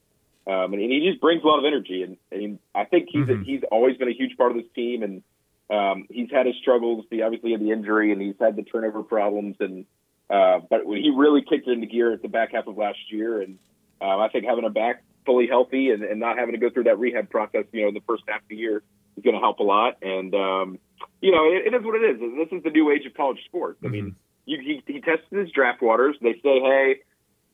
Um, 0.46 0.74
and, 0.74 0.82
and 0.82 0.92
he 0.92 1.08
just 1.08 1.18
brings 1.18 1.42
a 1.42 1.46
lot 1.46 1.58
of 1.58 1.64
energy. 1.64 2.02
And, 2.02 2.18
and 2.30 2.58
I 2.74 2.84
think 2.84 3.08
he's 3.10 3.26
mm-hmm. 3.26 3.42
he's 3.42 3.62
always 3.72 3.96
been 3.96 4.08
a 4.08 4.12
huge 4.12 4.36
part 4.36 4.50
of 4.50 4.58
this 4.58 4.70
team. 4.74 5.02
And 5.02 5.22
um, 5.70 6.06
he's 6.10 6.30
had 6.30 6.44
his 6.44 6.56
struggles. 6.60 7.06
He 7.10 7.22
obviously 7.22 7.52
had 7.52 7.60
the 7.60 7.70
injury, 7.70 8.12
and 8.12 8.20
he's 8.20 8.34
had 8.38 8.56
the 8.56 8.62
turnover 8.62 9.02
problems. 9.02 9.56
And 9.60 9.86
uh, 10.30 10.60
but 10.68 10.82
he 10.86 11.12
really 11.14 11.42
kicked 11.42 11.68
it 11.68 11.72
into 11.72 11.86
gear 11.86 12.12
at 12.12 12.22
the 12.22 12.28
back 12.28 12.52
half 12.52 12.66
of 12.66 12.76
last 12.76 12.98
year. 13.10 13.40
And 13.40 13.58
uh, 14.00 14.18
I 14.18 14.28
think 14.28 14.44
having 14.44 14.64
him 14.64 14.72
back 14.72 15.02
fully 15.26 15.46
healthy 15.46 15.90
and, 15.90 16.02
and 16.02 16.20
not 16.20 16.38
having 16.38 16.54
to 16.54 16.58
go 16.58 16.70
through 16.70 16.84
that 16.84 16.98
rehab 16.98 17.30
process, 17.30 17.64
you 17.72 17.82
know, 17.82 17.88
in 17.88 17.94
the 17.94 18.02
first 18.06 18.24
half 18.26 18.42
of 18.42 18.48
the 18.48 18.56
year 18.56 18.82
is 19.16 19.22
going 19.22 19.34
to 19.34 19.40
help 19.40 19.58
a 19.58 19.62
lot. 19.62 19.98
And 20.02 20.34
um, 20.34 20.78
you 21.20 21.30
know, 21.30 21.44
it, 21.44 21.66
it 21.66 21.74
is 21.74 21.84
what 21.84 22.00
it 22.00 22.04
is. 22.10 22.20
This 22.20 22.58
is 22.58 22.62
the 22.62 22.70
new 22.70 22.90
age 22.90 23.06
of 23.06 23.14
college 23.14 23.38
sports. 23.44 23.80
I 23.84 23.88
mean, 23.88 24.04
mm-hmm. 24.04 24.16
you, 24.46 24.58
he, 24.60 24.92
he 24.92 25.00
tested 25.00 25.38
his 25.38 25.50
draft 25.50 25.82
waters. 25.82 26.16
They 26.20 26.34
say, 26.34 26.60
hey, 26.60 26.96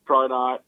probably 0.04 0.28
not. 0.28 0.54
At 0.54 0.62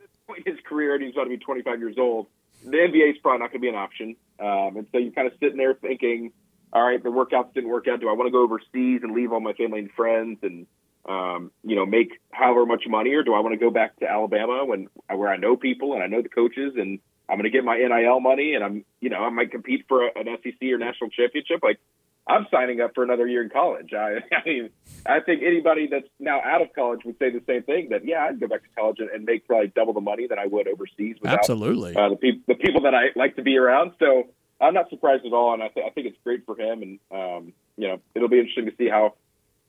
this 0.00 0.08
point 0.26 0.46
in 0.46 0.52
his 0.54 0.62
career, 0.64 0.94
and 0.94 1.04
he's 1.04 1.14
about 1.14 1.24
to 1.24 1.30
be 1.30 1.38
25 1.38 1.78
years 1.78 1.96
old. 1.98 2.26
The 2.64 2.76
NBA 2.76 3.10
is 3.10 3.18
probably 3.18 3.40
not 3.40 3.50
going 3.50 3.60
to 3.60 3.66
be 3.66 3.68
an 3.68 3.74
option. 3.74 4.16
Um, 4.38 4.76
and 4.76 4.86
so 4.92 4.98
you're 4.98 5.12
kind 5.12 5.26
of 5.26 5.34
sitting 5.40 5.56
there 5.56 5.74
thinking, 5.74 6.32
all 6.72 6.82
right, 6.82 7.02
the 7.02 7.10
workouts 7.10 7.54
didn't 7.54 7.70
work 7.70 7.86
out. 7.88 8.00
Do 8.00 8.08
I 8.08 8.12
want 8.12 8.28
to 8.28 8.32
go 8.32 8.42
overseas 8.42 9.00
and 9.02 9.14
leave 9.14 9.32
all 9.32 9.40
my 9.40 9.52
family 9.52 9.80
and 9.80 9.90
friends 9.92 10.38
and 10.42 10.66
um, 11.08 11.50
you 11.64 11.74
know 11.74 11.84
make 11.84 12.20
however 12.30 12.64
much 12.64 12.84
money, 12.86 13.12
or 13.14 13.22
do 13.22 13.34
I 13.34 13.40
want 13.40 13.54
to 13.54 13.58
go 13.58 13.70
back 13.70 13.98
to 14.00 14.08
Alabama 14.08 14.64
when 14.64 14.88
where 15.14 15.28
I 15.28 15.36
know 15.36 15.56
people 15.56 15.94
and 15.94 16.02
I 16.02 16.06
know 16.06 16.22
the 16.22 16.28
coaches 16.28 16.74
and 16.76 17.00
I'm 17.28 17.38
going 17.38 17.44
to 17.44 17.50
get 17.50 17.64
my 17.64 17.78
NIL 17.78 18.20
money 18.20 18.54
and 18.54 18.62
I'm, 18.62 18.84
you 19.00 19.08
know, 19.08 19.18
I 19.18 19.30
might 19.30 19.50
compete 19.50 19.86
for 19.88 20.06
an 20.06 20.26
SEC 20.42 20.62
or 20.62 20.76
national 20.78 21.10
championship. 21.10 21.60
Like, 21.62 21.78
I'm 22.26 22.46
signing 22.50 22.80
up 22.80 22.92
for 22.94 23.02
another 23.02 23.26
year 23.26 23.42
in 23.42 23.48
college. 23.48 23.92
I, 23.94 24.18
I 24.32 24.44
mean, 24.46 24.70
I 25.06 25.20
think 25.20 25.42
anybody 25.42 25.88
that's 25.90 26.06
now 26.20 26.40
out 26.44 26.62
of 26.62 26.68
college 26.74 27.00
would 27.04 27.18
say 27.18 27.30
the 27.30 27.42
same 27.46 27.62
thing. 27.62 27.88
That 27.88 28.04
yeah, 28.04 28.26
I'd 28.26 28.38
go 28.38 28.48
back 28.48 28.62
to 28.62 28.68
college 28.76 28.98
and, 28.98 29.08
and 29.10 29.24
make 29.24 29.46
probably 29.46 29.72
double 29.74 29.92
the 29.92 30.00
money 30.00 30.26
that 30.28 30.38
I 30.38 30.46
would 30.46 30.68
overseas. 30.68 31.16
Without, 31.20 31.38
Absolutely, 31.38 31.96
uh, 31.96 32.10
the, 32.10 32.16
pe- 32.16 32.40
the 32.46 32.54
people 32.54 32.82
that 32.82 32.94
I 32.94 33.06
like 33.16 33.36
to 33.36 33.42
be 33.42 33.56
around. 33.56 33.92
So 33.98 34.28
I'm 34.62 34.74
not 34.74 34.88
surprised 34.90 35.26
at 35.26 35.32
all, 35.32 35.52
and 35.52 35.62
I, 35.62 35.68
th- 35.68 35.84
I 35.84 35.90
think 35.90 36.06
it's 36.06 36.16
great 36.22 36.46
for 36.46 36.58
him. 36.58 36.82
And 36.82 36.98
um, 37.10 37.52
you 37.76 37.88
know, 37.88 38.00
it'll 38.14 38.28
be 38.28 38.38
interesting 38.38 38.66
to 38.66 38.72
see 38.76 38.88
how 38.88 39.14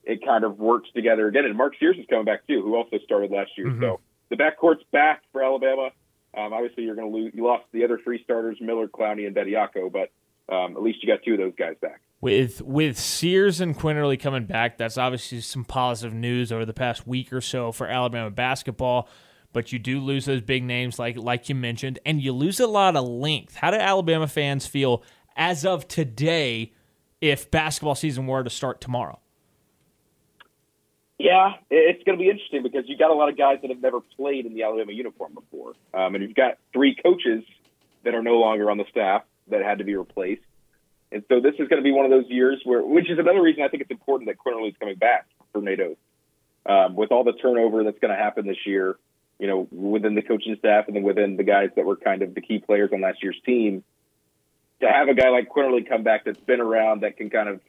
it 0.04 0.24
kind 0.24 0.44
of 0.44 0.58
works 0.58 0.88
together 0.94 1.26
again. 1.26 1.44
And 1.44 1.56
Mark 1.56 1.74
Sears 1.78 1.96
is 1.98 2.06
coming 2.08 2.24
back 2.24 2.46
too, 2.46 2.62
who 2.62 2.76
also 2.76 2.98
started 3.04 3.30
last 3.30 3.50
year. 3.56 3.68
Mm-hmm. 3.68 3.82
So 3.82 4.00
the 4.30 4.36
backcourt's 4.36 4.84
back 4.92 5.22
for 5.32 5.42
Alabama. 5.42 5.90
Um, 6.36 6.52
obviously, 6.52 6.84
you're 6.84 6.96
going 6.96 7.10
to 7.10 7.16
lose. 7.16 7.32
You 7.34 7.44
lost 7.44 7.64
the 7.72 7.84
other 7.84 7.98
three 8.02 8.22
starters, 8.24 8.58
Miller, 8.60 8.88
Clowney, 8.88 9.26
and 9.26 9.34
Bediako, 9.34 9.92
but 9.92 10.10
um, 10.54 10.76
at 10.76 10.82
least 10.82 11.02
you 11.02 11.08
got 11.08 11.22
two 11.24 11.32
of 11.32 11.38
those 11.38 11.54
guys 11.56 11.76
back. 11.80 12.00
With 12.20 12.62
with 12.62 12.98
Sears 12.98 13.60
and 13.60 13.76
Quinerly 13.76 14.18
coming 14.18 14.46
back, 14.46 14.78
that's 14.78 14.96
obviously 14.96 15.40
some 15.40 15.64
positive 15.64 16.14
news 16.14 16.50
over 16.50 16.64
the 16.64 16.72
past 16.72 17.06
week 17.06 17.32
or 17.32 17.40
so 17.40 17.70
for 17.70 17.86
Alabama 17.86 18.30
basketball. 18.30 19.08
But 19.54 19.72
you 19.72 19.78
do 19.78 20.00
lose 20.00 20.26
those 20.26 20.42
big 20.42 20.64
names, 20.64 20.98
like 20.98 21.16
like 21.16 21.48
you 21.48 21.54
mentioned, 21.54 21.98
and 22.04 22.20
you 22.20 22.32
lose 22.32 22.60
a 22.60 22.66
lot 22.66 22.96
of 22.96 23.04
length. 23.04 23.56
How 23.56 23.70
do 23.70 23.78
Alabama 23.78 24.26
fans 24.26 24.66
feel 24.66 25.02
as 25.36 25.64
of 25.64 25.88
today 25.88 26.72
if 27.22 27.50
basketball 27.50 27.94
season 27.94 28.26
were 28.26 28.44
to 28.44 28.50
start 28.50 28.82
tomorrow? 28.82 29.20
Yeah, 31.18 31.52
it's 31.70 32.02
going 32.02 32.18
to 32.18 32.22
be 32.22 32.28
interesting 32.28 32.62
because 32.64 32.82
you 32.86 32.98
got 32.98 33.10
a 33.10 33.14
lot 33.14 33.28
of 33.28 33.38
guys 33.38 33.58
that 33.62 33.70
have 33.70 33.80
never 33.80 34.00
played 34.00 34.44
in 34.44 34.52
the 34.52 34.64
Alabama 34.64 34.92
uniform 34.92 35.32
before, 35.32 35.74
um, 35.94 36.14
and 36.16 36.24
you've 36.24 36.34
got 36.34 36.58
three 36.72 36.96
coaches 36.96 37.44
that 38.04 38.14
are 38.14 38.22
no 38.22 38.34
longer 38.34 38.70
on 38.70 38.76
the 38.76 38.84
staff 38.90 39.22
that 39.48 39.62
had 39.62 39.78
to 39.78 39.84
be 39.84 39.94
replaced. 39.94 40.42
And 41.12 41.22
so 41.28 41.40
this 41.40 41.54
is 41.60 41.68
going 41.68 41.80
to 41.80 41.82
be 41.82 41.92
one 41.92 42.04
of 42.04 42.10
those 42.10 42.28
years 42.28 42.60
where, 42.64 42.82
which 42.82 43.08
is 43.08 43.20
another 43.20 43.40
reason 43.40 43.62
I 43.62 43.68
think 43.68 43.82
it's 43.82 43.90
important 43.90 44.28
that 44.28 44.36
Quinerly 44.36 44.70
is 44.70 44.74
coming 44.80 44.96
back 44.96 45.26
for 45.52 45.62
Nate 45.62 45.80
Oats. 45.80 46.00
Um, 46.66 46.96
with 46.96 47.12
all 47.12 47.24
the 47.24 47.34
turnover 47.34 47.84
that's 47.84 47.98
going 47.98 48.10
to 48.10 48.16
happen 48.16 48.46
this 48.46 48.56
year, 48.66 48.96
you 49.44 49.50
know, 49.50 49.68
within 49.70 50.14
the 50.14 50.22
coaching 50.22 50.56
staff 50.58 50.86
and 50.86 50.96
then 50.96 51.02
within 51.02 51.36
the 51.36 51.42
guys 51.42 51.68
that 51.76 51.84
were 51.84 51.96
kind 51.96 52.22
of 52.22 52.34
the 52.34 52.40
key 52.40 52.60
players 52.60 52.88
on 52.94 53.02
last 53.02 53.22
year's 53.22 53.36
team, 53.44 53.84
to 54.80 54.88
have 54.88 55.08
a 55.08 55.12
guy 55.12 55.28
like 55.28 55.50
Quinerly 55.50 55.86
come 55.86 56.02
back 56.02 56.24
that's 56.24 56.40
been 56.40 56.62
around 56.62 57.02
that 57.02 57.18
can 57.18 57.28
kind 57.28 57.50
of 57.50 57.60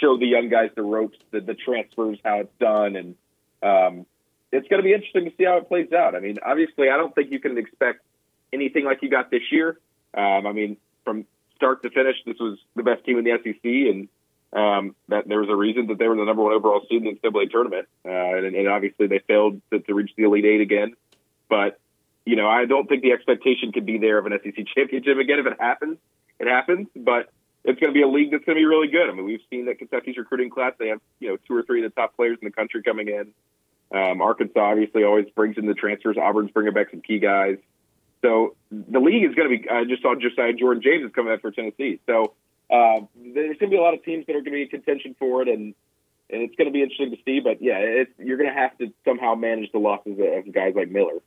show 0.00 0.18
the 0.18 0.26
young 0.26 0.48
guys 0.48 0.70
the 0.74 0.82
ropes, 0.82 1.16
the, 1.30 1.40
the 1.40 1.54
transfers, 1.54 2.18
how 2.24 2.40
it's 2.40 2.52
done, 2.58 2.96
and 2.96 3.14
um, 3.62 4.06
it's 4.50 4.66
going 4.66 4.82
to 4.82 4.82
be 4.82 4.92
interesting 4.92 5.26
to 5.26 5.30
see 5.36 5.44
how 5.44 5.58
it 5.58 5.68
plays 5.68 5.92
out. 5.92 6.16
I 6.16 6.18
mean, 6.18 6.38
obviously, 6.44 6.90
I 6.90 6.96
don't 6.96 7.14
think 7.14 7.30
you 7.30 7.38
can 7.38 7.56
expect 7.58 8.00
anything 8.52 8.84
like 8.84 9.00
you 9.00 9.08
got 9.08 9.30
this 9.30 9.52
year. 9.52 9.78
Um, 10.12 10.48
I 10.48 10.52
mean, 10.52 10.78
from 11.04 11.26
start 11.54 11.84
to 11.84 11.90
finish, 11.90 12.16
this 12.26 12.40
was 12.40 12.58
the 12.74 12.82
best 12.82 13.04
team 13.04 13.18
in 13.18 13.24
the 13.24 13.38
SEC, 13.44 13.62
and 13.62 14.08
um, 14.52 14.96
that 15.06 15.28
there 15.28 15.38
was 15.38 15.48
a 15.48 15.54
reason 15.54 15.86
that 15.86 15.98
they 15.98 16.08
were 16.08 16.16
the 16.16 16.24
number 16.24 16.42
one 16.42 16.54
overall 16.54 16.84
seed 16.88 17.04
in 17.04 17.18
the 17.22 17.28
NCAA 17.28 17.52
tournament, 17.52 17.86
uh, 18.04 18.10
and, 18.10 18.56
and 18.56 18.66
obviously 18.66 19.06
they 19.06 19.20
failed 19.20 19.62
to, 19.70 19.78
to 19.78 19.94
reach 19.94 20.10
the 20.16 20.24
Elite 20.24 20.44
Eight 20.44 20.60
again. 20.60 20.96
But 21.50 21.78
you 22.24 22.36
know, 22.36 22.48
I 22.48 22.64
don't 22.64 22.88
think 22.88 23.02
the 23.02 23.12
expectation 23.12 23.72
could 23.72 23.84
be 23.84 23.98
there 23.98 24.16
of 24.18 24.26
an 24.26 24.38
SEC 24.42 24.64
championship 24.74 25.18
again. 25.18 25.40
If 25.40 25.46
it 25.46 25.60
happens, 25.60 25.98
it 26.38 26.46
happens. 26.46 26.86
But 26.96 27.30
it's 27.64 27.78
going 27.78 27.92
to 27.92 27.94
be 27.94 28.02
a 28.02 28.08
league 28.08 28.30
that's 28.30 28.44
going 28.44 28.56
to 28.56 28.60
be 28.60 28.64
really 28.64 28.88
good. 28.88 29.10
I 29.10 29.12
mean, 29.12 29.26
we've 29.26 29.42
seen 29.50 29.66
that 29.66 29.78
Kentucky's 29.78 30.16
recruiting 30.16 30.48
class; 30.48 30.72
they 30.78 30.88
have 30.88 31.00
you 31.18 31.28
know 31.28 31.36
two 31.46 31.54
or 31.54 31.62
three 31.62 31.84
of 31.84 31.92
the 31.92 32.00
top 32.00 32.16
players 32.16 32.38
in 32.40 32.46
the 32.46 32.52
country 32.52 32.82
coming 32.82 33.08
in. 33.08 33.34
Um, 33.92 34.22
Arkansas 34.22 34.60
obviously 34.60 35.02
always 35.02 35.26
brings 35.34 35.58
in 35.58 35.66
the 35.66 35.74
transfers. 35.74 36.16
Auburn's 36.16 36.52
bringing 36.52 36.72
back 36.72 36.90
some 36.90 37.00
key 37.00 37.18
guys. 37.18 37.58
So 38.22 38.54
the 38.70 39.00
league 39.00 39.24
is 39.24 39.34
going 39.34 39.50
to 39.50 39.58
be. 39.58 39.68
I 39.68 39.84
just 39.84 40.02
saw 40.02 40.14
Josiah 40.14 40.52
Jordan 40.52 40.82
James 40.82 41.04
is 41.04 41.12
coming 41.12 41.32
back 41.32 41.40
for 41.40 41.50
Tennessee. 41.50 42.00
So 42.06 42.34
uh, 42.70 43.00
there's 43.16 43.58
going 43.58 43.70
to 43.70 43.74
be 43.74 43.76
a 43.76 43.82
lot 43.82 43.94
of 43.94 44.04
teams 44.04 44.26
that 44.26 44.32
are 44.36 44.40
going 44.40 44.52
to 44.52 44.58
be 44.58 44.62
in 44.62 44.68
contention 44.68 45.16
for 45.18 45.42
it, 45.42 45.48
and 45.48 45.74
and 46.30 46.42
it's 46.42 46.54
going 46.54 46.66
to 46.66 46.72
be 46.72 46.82
interesting 46.82 47.10
to 47.10 47.16
see. 47.24 47.40
But 47.40 47.60
yeah, 47.60 47.78
it's, 47.78 48.12
you're 48.18 48.36
going 48.36 48.50
to 48.50 48.58
have 48.58 48.76
to 48.78 48.92
somehow 49.04 49.34
manage 49.34 49.72
the 49.72 49.78
losses 49.78 50.18
of 50.18 50.52
guys 50.52 50.74
like 50.76 50.90
Miller. 50.90 51.20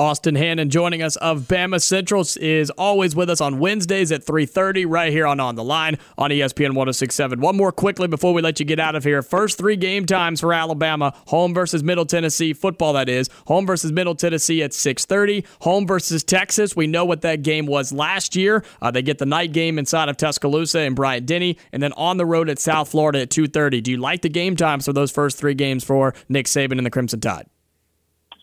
Austin 0.00 0.34
Hannon 0.34 0.70
joining 0.70 1.02
us 1.02 1.16
of 1.16 1.42
BamaCentral 1.42 2.38
is 2.38 2.70
always 2.70 3.14
with 3.14 3.28
us 3.28 3.42
on 3.42 3.58
Wednesdays 3.58 4.10
at 4.10 4.24
3:30 4.24 4.86
right 4.86 5.12
here 5.12 5.26
on 5.26 5.38
On 5.40 5.56
the 5.56 5.62
Line 5.62 5.98
on 6.16 6.30
ESPN 6.30 6.74
1067. 6.74 7.38
One 7.38 7.54
more 7.54 7.70
quickly 7.70 8.08
before 8.08 8.32
we 8.32 8.40
let 8.40 8.58
you 8.58 8.64
get 8.64 8.80
out 8.80 8.96
of 8.96 9.04
here. 9.04 9.20
First 9.20 9.58
3 9.58 9.76
game 9.76 10.06
times 10.06 10.40
for 10.40 10.54
Alabama, 10.54 11.12
home 11.26 11.52
versus 11.52 11.84
Middle 11.84 12.06
Tennessee 12.06 12.54
football 12.54 12.94
that 12.94 13.10
is. 13.10 13.28
Home 13.48 13.66
versus 13.66 13.92
Middle 13.92 14.14
Tennessee 14.14 14.62
at 14.62 14.72
6:30, 14.72 15.44
home 15.60 15.86
versus 15.86 16.24
Texas. 16.24 16.74
We 16.74 16.86
know 16.86 17.04
what 17.04 17.20
that 17.20 17.42
game 17.42 17.66
was 17.66 17.92
last 17.92 18.34
year. 18.34 18.64
Uh, 18.80 18.90
they 18.90 19.02
get 19.02 19.18
the 19.18 19.26
night 19.26 19.52
game 19.52 19.78
inside 19.78 20.08
of 20.08 20.16
Tuscaloosa 20.16 20.78
and 20.78 20.96
Bryant 20.96 21.26
Denny 21.26 21.58
and 21.74 21.82
then 21.82 21.92
on 21.92 22.16
the 22.16 22.24
road 22.24 22.48
at 22.48 22.58
South 22.58 22.88
Florida 22.88 23.20
at 23.20 23.28
2:30. 23.28 23.82
Do 23.82 23.90
you 23.90 23.98
like 23.98 24.22
the 24.22 24.30
game 24.30 24.56
times 24.56 24.86
for 24.86 24.94
those 24.94 25.10
first 25.10 25.36
3 25.36 25.52
games 25.52 25.84
for 25.84 26.14
Nick 26.26 26.46
Saban 26.46 26.78
and 26.78 26.86
the 26.86 26.90
Crimson 26.90 27.20
Tide? 27.20 27.44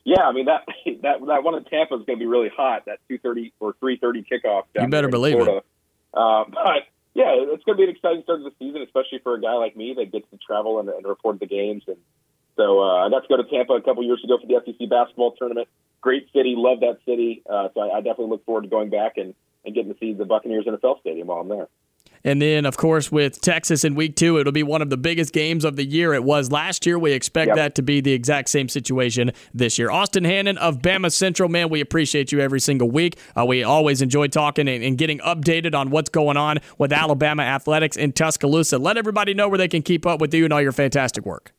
Yeah, 0.07 0.21
I 0.21 0.31
mean 0.31 0.45
that 0.45 0.63
that 1.03 1.19
that 1.27 1.43
one 1.43 1.55
in 1.55 1.65
Tampa 1.65 1.95
is 1.95 2.05
going 2.05 2.17
to 2.17 2.23
be 2.23 2.25
really 2.25 2.49
hot. 2.55 2.85
That 2.85 2.99
two 3.09 3.17
thirty 3.17 3.51
or 3.59 3.75
three 3.81 3.97
thirty 3.97 4.23
kickoff. 4.23 4.63
you 4.73 4.87
better 4.87 5.09
believe 5.09 5.33
Florida. 5.33 5.57
it. 5.57 5.65
Uh, 6.13 6.45
but 6.47 6.87
yeah, 7.13 7.35
it's 7.35 7.63
going 7.65 7.77
to 7.77 7.81
be 7.81 7.83
an 7.83 7.89
exciting 7.89 8.23
start 8.23 8.39
to 8.39 8.49
the 8.49 8.55
season, 8.57 8.81
especially 8.83 9.19
for 9.19 9.35
a 9.35 9.41
guy 9.41 9.53
like 9.55 9.75
me 9.75 9.93
that 9.97 10.13
gets 10.13 10.25
to 10.31 10.37
travel 10.37 10.79
and, 10.79 10.87
and 10.87 11.05
report 11.05 11.41
the 11.41 11.45
games. 11.45 11.83
And 11.87 11.97
so 12.55 12.79
uh, 12.79 13.05
I 13.05 13.09
got 13.09 13.23
to 13.23 13.27
go 13.27 13.35
to 13.35 13.49
Tampa 13.49 13.73
a 13.73 13.81
couple 13.81 14.01
years 14.03 14.23
ago 14.23 14.37
for 14.39 14.47
the 14.47 14.61
SEC 14.63 14.89
basketball 14.89 15.33
tournament. 15.33 15.67
Great 15.99 16.31
city, 16.31 16.53
love 16.55 16.79
that 16.79 16.99
city. 17.05 17.43
Uh, 17.49 17.67
so 17.73 17.81
I, 17.81 17.97
I 17.97 18.01
definitely 18.01 18.29
look 18.29 18.45
forward 18.45 18.61
to 18.61 18.69
going 18.69 18.89
back 18.89 19.17
and, 19.17 19.35
and 19.65 19.75
getting 19.75 19.91
to 19.91 19.99
see 19.99 20.13
the 20.13 20.23
Buccaneers 20.23 20.65
NFL 20.65 21.01
stadium 21.01 21.27
while 21.27 21.39
I'm 21.39 21.49
there. 21.49 21.67
And 22.23 22.41
then, 22.41 22.65
of 22.65 22.77
course, 22.77 23.11
with 23.11 23.41
Texas 23.41 23.83
in 23.83 23.95
week 23.95 24.15
two, 24.15 24.39
it'll 24.39 24.53
be 24.53 24.63
one 24.63 24.81
of 24.81 24.89
the 24.89 24.97
biggest 24.97 25.33
games 25.33 25.63
of 25.63 25.75
the 25.75 25.85
year. 25.85 26.13
It 26.13 26.23
was 26.23 26.51
last 26.51 26.85
year. 26.85 26.97
We 26.99 27.11
expect 27.13 27.47
yep. 27.47 27.55
that 27.55 27.75
to 27.75 27.81
be 27.81 28.01
the 28.01 28.13
exact 28.13 28.49
same 28.49 28.69
situation 28.69 29.31
this 29.53 29.77
year. 29.77 29.91
Austin 29.91 30.23
Hannon 30.23 30.57
of 30.57 30.79
BamaCentral, 30.79 31.49
man, 31.49 31.69
we 31.69 31.81
appreciate 31.81 32.31
you 32.31 32.39
every 32.39 32.59
single 32.59 32.89
week. 32.89 33.17
Uh, 33.37 33.45
we 33.45 33.63
always 33.63 34.01
enjoy 34.01 34.27
talking 34.27 34.67
and, 34.67 34.83
and, 34.83 34.97
getting 34.97 35.19
updated 35.19 35.75
on 35.75 35.91
what's 35.91 36.09
going 36.09 36.37
on 36.37 36.57
with 36.79 36.91
Alabama 36.91 37.43
athletics 37.43 37.95
in 37.95 38.11
Tuscaloosa. 38.11 38.79
Let 38.79 38.97
everybody 38.97 39.35
know 39.35 39.47
where 39.47 39.59
they 39.59 39.67
can 39.67 39.83
keep 39.83 40.07
up 40.07 40.19
with 40.19 40.33
you 40.33 40.43
and 40.43 40.51
all 40.51 40.61
your 40.61 40.71
fantastic 40.71 41.23
work. 41.23 41.53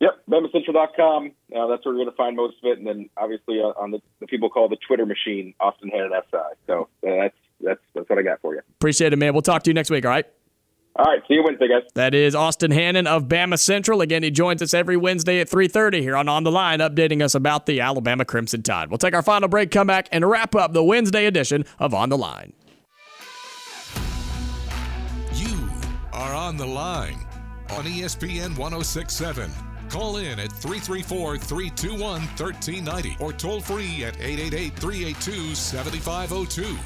Yep, 0.00 0.22
BamaCentral.com. 0.28 1.32
Uh, 1.54 1.66
that's 1.66 1.84
where 1.84 1.94
you're 1.94 2.04
going 2.04 2.10
to 2.10 2.16
find 2.16 2.36
most 2.36 2.56
of 2.62 2.70
it. 2.70 2.78
And 2.78 2.86
then, 2.86 3.10
obviously, 3.16 3.60
uh, 3.60 3.80
on 3.80 3.90
the, 3.90 4.00
the 4.20 4.26
people 4.26 4.50
call 4.50 4.68
the 4.68 4.76
Twitter 4.86 5.06
machine, 5.06 5.54
Austin 5.60 5.88
Hannon 5.88 6.10
SI. 6.30 6.38
So 6.66 6.88
uh, 7.06 7.10
that's 7.22 7.36
that's 7.64 7.80
that's 7.94 8.08
what 8.08 8.18
I 8.18 8.22
got 8.22 8.40
for 8.40 8.54
you. 8.54 8.60
Appreciate 8.80 9.12
it, 9.12 9.16
man. 9.16 9.32
We'll 9.32 9.42
talk 9.42 9.62
to 9.64 9.70
you 9.70 9.74
next 9.74 9.90
week. 9.90 10.04
All 10.04 10.10
right. 10.10 10.26
All 10.96 11.06
right, 11.06 11.20
see 11.26 11.34
you 11.34 11.42
Wednesday, 11.42 11.66
guys. 11.66 11.82
That 11.94 12.14
is 12.14 12.36
Austin 12.36 12.70
Hannon 12.70 13.08
of 13.08 13.24
BamaCentral. 13.24 14.00
Again, 14.00 14.22
he 14.22 14.30
joins 14.30 14.62
us 14.62 14.72
every 14.72 14.96
Wednesday 14.96 15.40
at 15.40 15.50
3.30 15.50 16.00
here 16.00 16.16
on 16.16 16.28
On 16.28 16.44
the 16.44 16.52
Line, 16.52 16.78
updating 16.78 17.20
us 17.20 17.34
about 17.34 17.66
the 17.66 17.80
Alabama 17.80 18.24
Crimson 18.24 18.62
Tide. 18.62 18.90
We'll 18.90 18.98
take 18.98 19.12
our 19.12 19.22
final 19.22 19.48
break, 19.48 19.72
come 19.72 19.88
back, 19.88 20.08
and 20.12 20.24
wrap 20.24 20.54
up 20.54 20.72
the 20.72 20.84
Wednesday 20.84 21.26
edition 21.26 21.64
of 21.80 21.94
On 21.94 22.10
the 22.10 22.16
Line. 22.16 22.52
You 25.32 25.68
are 26.12 26.32
on 26.32 26.56
the 26.56 26.66
line 26.66 27.26
on 27.70 27.84
ESPN 27.84 28.56
1067. 28.56 29.50
Call 29.88 30.18
in 30.18 30.38
at 30.38 30.52
334 30.52 31.38
321 31.38 32.00
1390 32.00 33.16
or 33.18 33.32
toll 33.32 33.60
free 33.60 34.04
at 34.04 34.14
888 34.20 34.76
382 34.76 35.54
7502. 35.56 36.78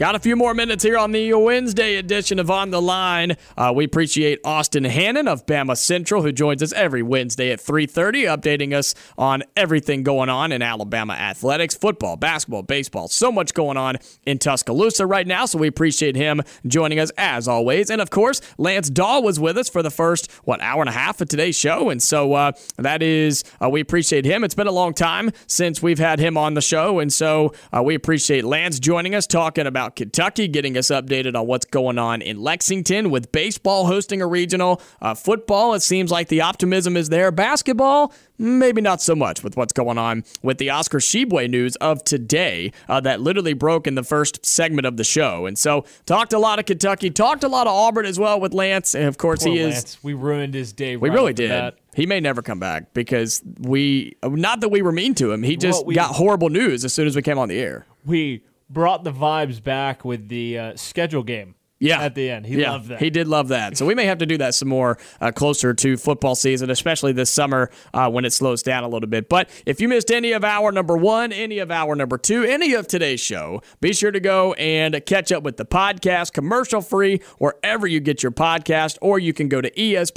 Got 0.00 0.14
a 0.14 0.18
few 0.18 0.34
more 0.34 0.54
minutes 0.54 0.82
here 0.82 0.96
on 0.96 1.12
the 1.12 1.34
Wednesday 1.34 1.96
edition 1.96 2.38
of 2.38 2.50
On 2.50 2.70
the 2.70 2.80
Line. 2.80 3.36
Uh, 3.54 3.70
we 3.76 3.84
appreciate 3.84 4.40
Austin 4.46 4.84
Hannon 4.84 5.28
of 5.28 5.44
BamaCentral, 5.44 6.22
who 6.22 6.32
joins 6.32 6.62
us 6.62 6.72
every 6.72 7.02
Wednesday 7.02 7.52
at 7.52 7.58
3.30, 7.58 8.34
updating 8.34 8.72
us 8.72 8.94
on 9.18 9.42
everything 9.58 10.02
going 10.02 10.30
on 10.30 10.52
in 10.52 10.62
Alabama 10.62 11.12
athletics, 11.12 11.74
football, 11.74 12.16
basketball, 12.16 12.62
baseball. 12.62 13.08
So 13.08 13.30
much 13.30 13.52
going 13.52 13.76
on 13.76 13.98
in 14.24 14.38
Tuscaloosa 14.38 15.04
right 15.04 15.26
now, 15.26 15.44
so 15.44 15.58
we 15.58 15.68
appreciate 15.68 16.16
him 16.16 16.40
joining 16.66 16.98
us 16.98 17.12
as 17.18 17.46
always. 17.46 17.90
And, 17.90 18.00
of 18.00 18.08
course, 18.08 18.40
Lance 18.56 18.88
Dawe 18.88 19.20
was 19.20 19.38
with 19.38 19.58
us 19.58 19.68
for 19.68 19.82
the 19.82 19.90
first, 19.90 20.32
what, 20.44 20.62
hour 20.62 20.80
and 20.80 20.88
a 20.88 20.92
half 20.92 21.20
of 21.20 21.28
today's 21.28 21.56
show. 21.56 21.90
And 21.90 22.02
so 22.02 22.32
uh, 22.32 22.52
that 22.78 23.02
is, 23.02 23.44
uh, 23.62 23.68
we 23.68 23.82
appreciate 23.82 24.24
him. 24.24 24.44
It's 24.44 24.54
been 24.54 24.66
a 24.66 24.72
long 24.72 24.94
time 24.94 25.30
since 25.46 25.82
we've 25.82 25.98
had 25.98 26.20
him 26.20 26.38
on 26.38 26.54
the 26.54 26.62
show, 26.62 27.00
and 27.00 27.12
so 27.12 27.52
uh, 27.70 27.82
we 27.82 27.94
appreciate 27.94 28.44
Lance 28.44 28.78
joining 28.78 29.14
us, 29.14 29.26
talking 29.26 29.66
about 29.66 29.89
Kentucky, 29.96 30.48
getting 30.48 30.76
us 30.76 30.88
updated 30.88 31.38
on 31.38 31.46
what's 31.46 31.64
going 31.66 31.98
on 31.98 32.22
in 32.22 32.40
Lexington 32.40 33.10
with 33.10 33.30
baseball 33.32 33.86
hosting 33.86 34.22
a 34.22 34.26
regional. 34.26 34.80
Uh, 35.00 35.14
football, 35.14 35.74
it 35.74 35.80
seems 35.80 36.10
like 36.10 36.28
the 36.28 36.40
optimism 36.40 36.96
is 36.96 37.08
there. 37.08 37.30
Basketball, 37.30 38.12
maybe 38.38 38.80
not 38.80 39.02
so 39.02 39.14
much 39.14 39.42
with 39.44 39.56
what's 39.56 39.72
going 39.72 39.98
on 39.98 40.24
with 40.42 40.58
the 40.58 40.70
Oscar 40.70 40.98
Tshiebwe 40.98 41.48
news 41.50 41.76
of 41.76 42.02
today 42.04 42.72
uh, 42.88 43.00
that 43.00 43.20
literally 43.20 43.52
broke 43.52 43.86
in 43.86 43.94
the 43.94 44.02
first 44.04 44.44
segment 44.44 44.86
of 44.86 44.96
the 44.96 45.04
show. 45.04 45.46
And 45.46 45.58
so, 45.58 45.84
talked 46.06 46.32
a 46.32 46.38
lot 46.38 46.58
of 46.58 46.64
Kentucky, 46.66 47.10
talked 47.10 47.44
a 47.44 47.48
lot 47.48 47.66
of 47.66 47.72
Auburn 47.72 48.06
as 48.06 48.18
well 48.18 48.40
with 48.40 48.54
Lance. 48.54 48.94
And 48.94 49.04
of 49.04 49.18
course, 49.18 49.42
Poor 49.42 49.52
he 49.52 49.58
is. 49.58 49.74
Lance. 49.74 49.98
We 50.02 50.14
ruined 50.14 50.54
his 50.54 50.72
day. 50.72 50.96
We 50.96 51.08
right 51.08 51.14
really 51.14 51.32
did. 51.34 51.50
bat. 51.50 51.76
He 51.94 52.06
may 52.06 52.20
never 52.20 52.40
come 52.40 52.60
back 52.60 52.94
because 52.94 53.42
we, 53.58 54.16
not 54.22 54.60
that 54.60 54.68
we 54.68 54.80
were 54.80 54.92
mean 54.92 55.14
to 55.16 55.32
him, 55.32 55.42
he 55.42 55.56
just 55.56 55.80
Well, 55.80 55.86
we- 55.86 55.94
got 55.96 56.14
horrible 56.14 56.48
news 56.48 56.84
as 56.84 56.94
soon 56.94 57.06
as 57.08 57.16
we 57.16 57.22
came 57.22 57.36
on 57.38 57.48
the 57.48 57.58
air. 57.58 57.84
We 58.04 58.42
brought 58.70 59.04
the 59.04 59.12
vibes 59.12 59.62
back 59.62 60.04
with 60.04 60.28
the 60.28 60.58
uh, 60.58 60.76
schedule 60.76 61.22
game. 61.22 61.56
Yeah. 61.80 62.02
At 62.02 62.14
the 62.14 62.30
end. 62.30 62.44
He 62.44 62.60
yeah, 62.60 62.72
loved 62.72 62.88
that. 62.88 63.00
He 63.00 63.08
did 63.08 63.26
love 63.26 63.48
that. 63.48 63.78
So 63.78 63.86
we 63.86 63.94
may 63.94 64.04
have 64.04 64.18
to 64.18 64.26
do 64.26 64.36
that 64.36 64.54
some 64.54 64.68
more 64.68 64.98
uh, 65.18 65.32
closer 65.32 65.72
to 65.72 65.96
football 65.96 66.34
season, 66.34 66.68
especially 66.68 67.12
this 67.12 67.30
summer 67.30 67.70
uh, 67.94 68.10
when 68.10 68.26
it 68.26 68.34
slows 68.34 68.62
down 68.62 68.84
a 68.84 68.88
little 68.88 69.08
bit. 69.08 69.30
But 69.30 69.48
if 69.64 69.80
you 69.80 69.88
missed 69.88 70.10
any 70.10 70.32
of 70.32 70.44
our 70.44 70.72
number 70.72 70.94
one, 70.94 71.32
any 71.32 71.58
of 71.58 71.70
our 71.70 71.94
number 71.96 72.18
two, 72.18 72.44
any 72.44 72.74
of 72.74 72.86
today's 72.86 73.20
show, 73.20 73.62
be 73.80 73.94
sure 73.94 74.10
to 74.10 74.20
go 74.20 74.52
and 74.54 75.00
catch 75.06 75.32
up 75.32 75.42
with 75.42 75.56
the 75.56 75.64
podcast, 75.64 76.34
commercial 76.34 76.82
free, 76.82 77.22
wherever 77.38 77.86
you 77.86 77.98
get 77.98 78.22
your 78.22 78.32
podcast, 78.32 78.98
or 79.00 79.18
you 79.18 79.32
can 79.32 79.48
go 79.48 79.62
to 79.62 79.70
espnau.com 79.70 80.16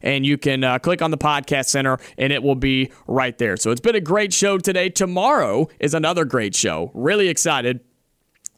and 0.00 0.24
you 0.24 0.38
can 0.38 0.64
uh, 0.64 0.78
click 0.78 1.02
on 1.02 1.10
the 1.10 1.18
podcast 1.18 1.66
center 1.66 1.98
and 2.16 2.32
it 2.32 2.42
will 2.42 2.54
be 2.54 2.90
right 3.06 3.36
there. 3.36 3.58
So 3.58 3.70
it's 3.70 3.82
been 3.82 3.96
a 3.96 4.00
great 4.00 4.32
show 4.32 4.56
today. 4.56 4.88
Tomorrow 4.88 5.68
is 5.78 5.92
another 5.92 6.24
great 6.24 6.54
show. 6.54 6.90
Really 6.94 7.28
excited 7.28 7.80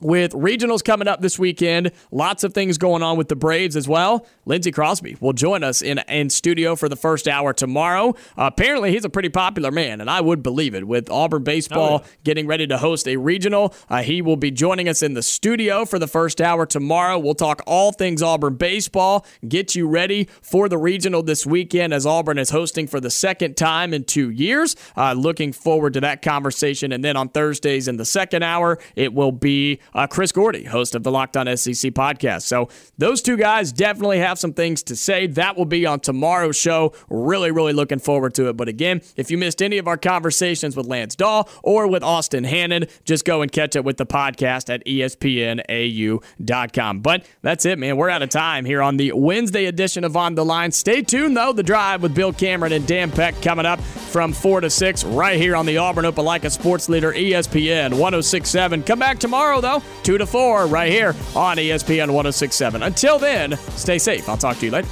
with 0.00 0.32
regionals 0.32 0.84
coming 0.84 1.08
up 1.08 1.20
this 1.20 1.38
weekend, 1.38 1.92
lots 2.10 2.44
of 2.44 2.52
things 2.52 2.78
going 2.78 3.02
on 3.02 3.16
with 3.16 3.28
the 3.28 3.36
Braves 3.36 3.76
as 3.76 3.88
well. 3.88 4.26
Lindsey 4.44 4.70
Crosby 4.70 5.16
will 5.20 5.32
join 5.32 5.64
us 5.64 5.82
in 5.82 5.98
in 6.08 6.30
studio 6.30 6.76
for 6.76 6.88
the 6.88 6.96
first 6.96 7.26
hour 7.26 7.52
tomorrow. 7.52 8.10
Uh, 8.36 8.50
apparently, 8.52 8.92
he's 8.92 9.04
a 9.04 9.08
pretty 9.08 9.28
popular 9.28 9.70
man, 9.70 10.00
and 10.00 10.10
I 10.10 10.20
would 10.20 10.42
believe 10.42 10.74
it. 10.74 10.86
With 10.86 11.10
Auburn 11.10 11.44
baseball 11.44 12.04
getting 12.24 12.46
ready 12.46 12.66
to 12.66 12.78
host 12.78 13.08
a 13.08 13.16
regional, 13.16 13.74
uh, 13.88 14.02
he 14.02 14.22
will 14.22 14.36
be 14.36 14.50
joining 14.50 14.88
us 14.88 15.02
in 15.02 15.14
the 15.14 15.22
studio 15.22 15.84
for 15.84 15.98
the 15.98 16.06
first 16.06 16.40
hour 16.40 16.66
tomorrow. 16.66 17.18
We'll 17.18 17.34
talk 17.34 17.62
all 17.66 17.92
things 17.92 18.22
Auburn 18.22 18.56
baseball, 18.56 19.26
get 19.48 19.74
you 19.74 19.88
ready 19.88 20.28
for 20.42 20.68
the 20.68 20.78
regional 20.78 21.22
this 21.22 21.46
weekend 21.46 21.94
as 21.94 22.06
Auburn 22.06 22.38
is 22.38 22.50
hosting 22.50 22.86
for 22.86 23.00
the 23.00 23.10
second 23.10 23.56
time 23.56 23.94
in 23.94 24.04
two 24.04 24.30
years. 24.30 24.76
Uh, 24.96 25.12
looking 25.14 25.52
forward 25.52 25.94
to 25.94 26.00
that 26.00 26.22
conversation, 26.22 26.92
and 26.92 27.04
then 27.04 27.16
on 27.16 27.28
Thursdays 27.28 27.88
in 27.88 27.96
the 27.96 28.04
second 28.04 28.42
hour, 28.42 28.78
it 28.94 29.14
will 29.14 29.32
be 29.32 29.80
uh, 29.94 30.06
Chris 30.06 30.32
Gordy, 30.32 30.64
host 30.64 30.94
of 30.94 31.02
the 31.02 31.10
Locked 31.10 31.36
On 31.36 31.46
SEC 31.56 31.92
podcast. 31.92 32.42
So 32.42 32.68
those 32.98 33.22
two 33.22 33.36
guys 33.36 33.72
definitely 33.72 34.18
have 34.18 34.38
some 34.38 34.52
things 34.52 34.82
to 34.84 34.96
say. 34.96 35.26
That 35.26 35.56
will 35.56 35.64
be 35.64 35.86
on 35.86 36.00
tomorrow's 36.00 36.56
show. 36.56 36.92
Really, 37.08 37.50
really 37.50 37.72
looking 37.72 37.98
forward 37.98 38.34
to 38.34 38.48
it. 38.48 38.56
But 38.56 38.68
again, 38.68 39.00
if 39.16 39.30
you 39.30 39.38
missed 39.38 39.62
any 39.62 39.78
of 39.78 39.88
our 39.88 39.96
conversations 39.96 40.76
with 40.76 40.86
Lance 40.86 41.14
Dawe 41.16 41.44
or 41.62 41.86
with 41.86 42.02
Austin 42.02 42.44
Hannon, 42.44 42.86
just 43.04 43.24
go 43.24 43.42
and 43.42 43.50
catch 43.50 43.76
it 43.76 43.84
with 43.84 43.96
the 43.96 44.06
podcast 44.06 44.72
at 44.72 44.84
espnau.com. 45.76 47.00
But 47.00 47.26
that's 47.42 47.64
it, 47.64 47.78
man. 47.78 47.96
We're 47.96 48.10
out 48.10 48.22
of 48.22 48.28
time 48.30 48.64
here 48.64 48.82
on 48.82 48.96
the 48.96 49.12
Wednesday 49.12 49.66
edition 49.66 50.04
of 50.04 50.16
On 50.16 50.34
the 50.34 50.44
Line. 50.44 50.72
Stay 50.72 51.02
tuned, 51.02 51.36
though. 51.36 51.52
The 51.52 51.62
drive 51.62 52.02
with 52.02 52.14
Bill 52.14 52.32
Cameron 52.32 52.72
and 52.72 52.86
Dan 52.86 53.10
Peck 53.10 53.40
coming 53.42 53.66
up 53.66 53.80
from 53.80 54.32
4 54.32 54.62
to 54.62 54.70
6 54.70 55.04
right 55.04 55.38
here 55.38 55.56
on 55.56 55.66
the 55.66 55.78
Auburn 55.78 56.04
Opelika 56.04 56.50
Sports 56.50 56.88
Leader 56.88 57.12
ESPN 57.12 57.90
1067. 57.90 58.82
Come 58.84 58.98
back 58.98 59.18
tomorrow, 59.18 59.60
though, 59.60 59.75
2 60.02 60.18
to 60.18 60.26
4 60.26 60.66
right 60.66 60.90
here 60.90 61.14
on 61.34 61.56
ESPN 61.56 62.10
1067. 62.10 62.82
Until 62.82 63.18
then, 63.18 63.56
stay 63.76 63.98
safe. 63.98 64.28
I'll 64.28 64.36
talk 64.36 64.58
to 64.58 64.66
you 64.66 64.72
later. 64.72 64.88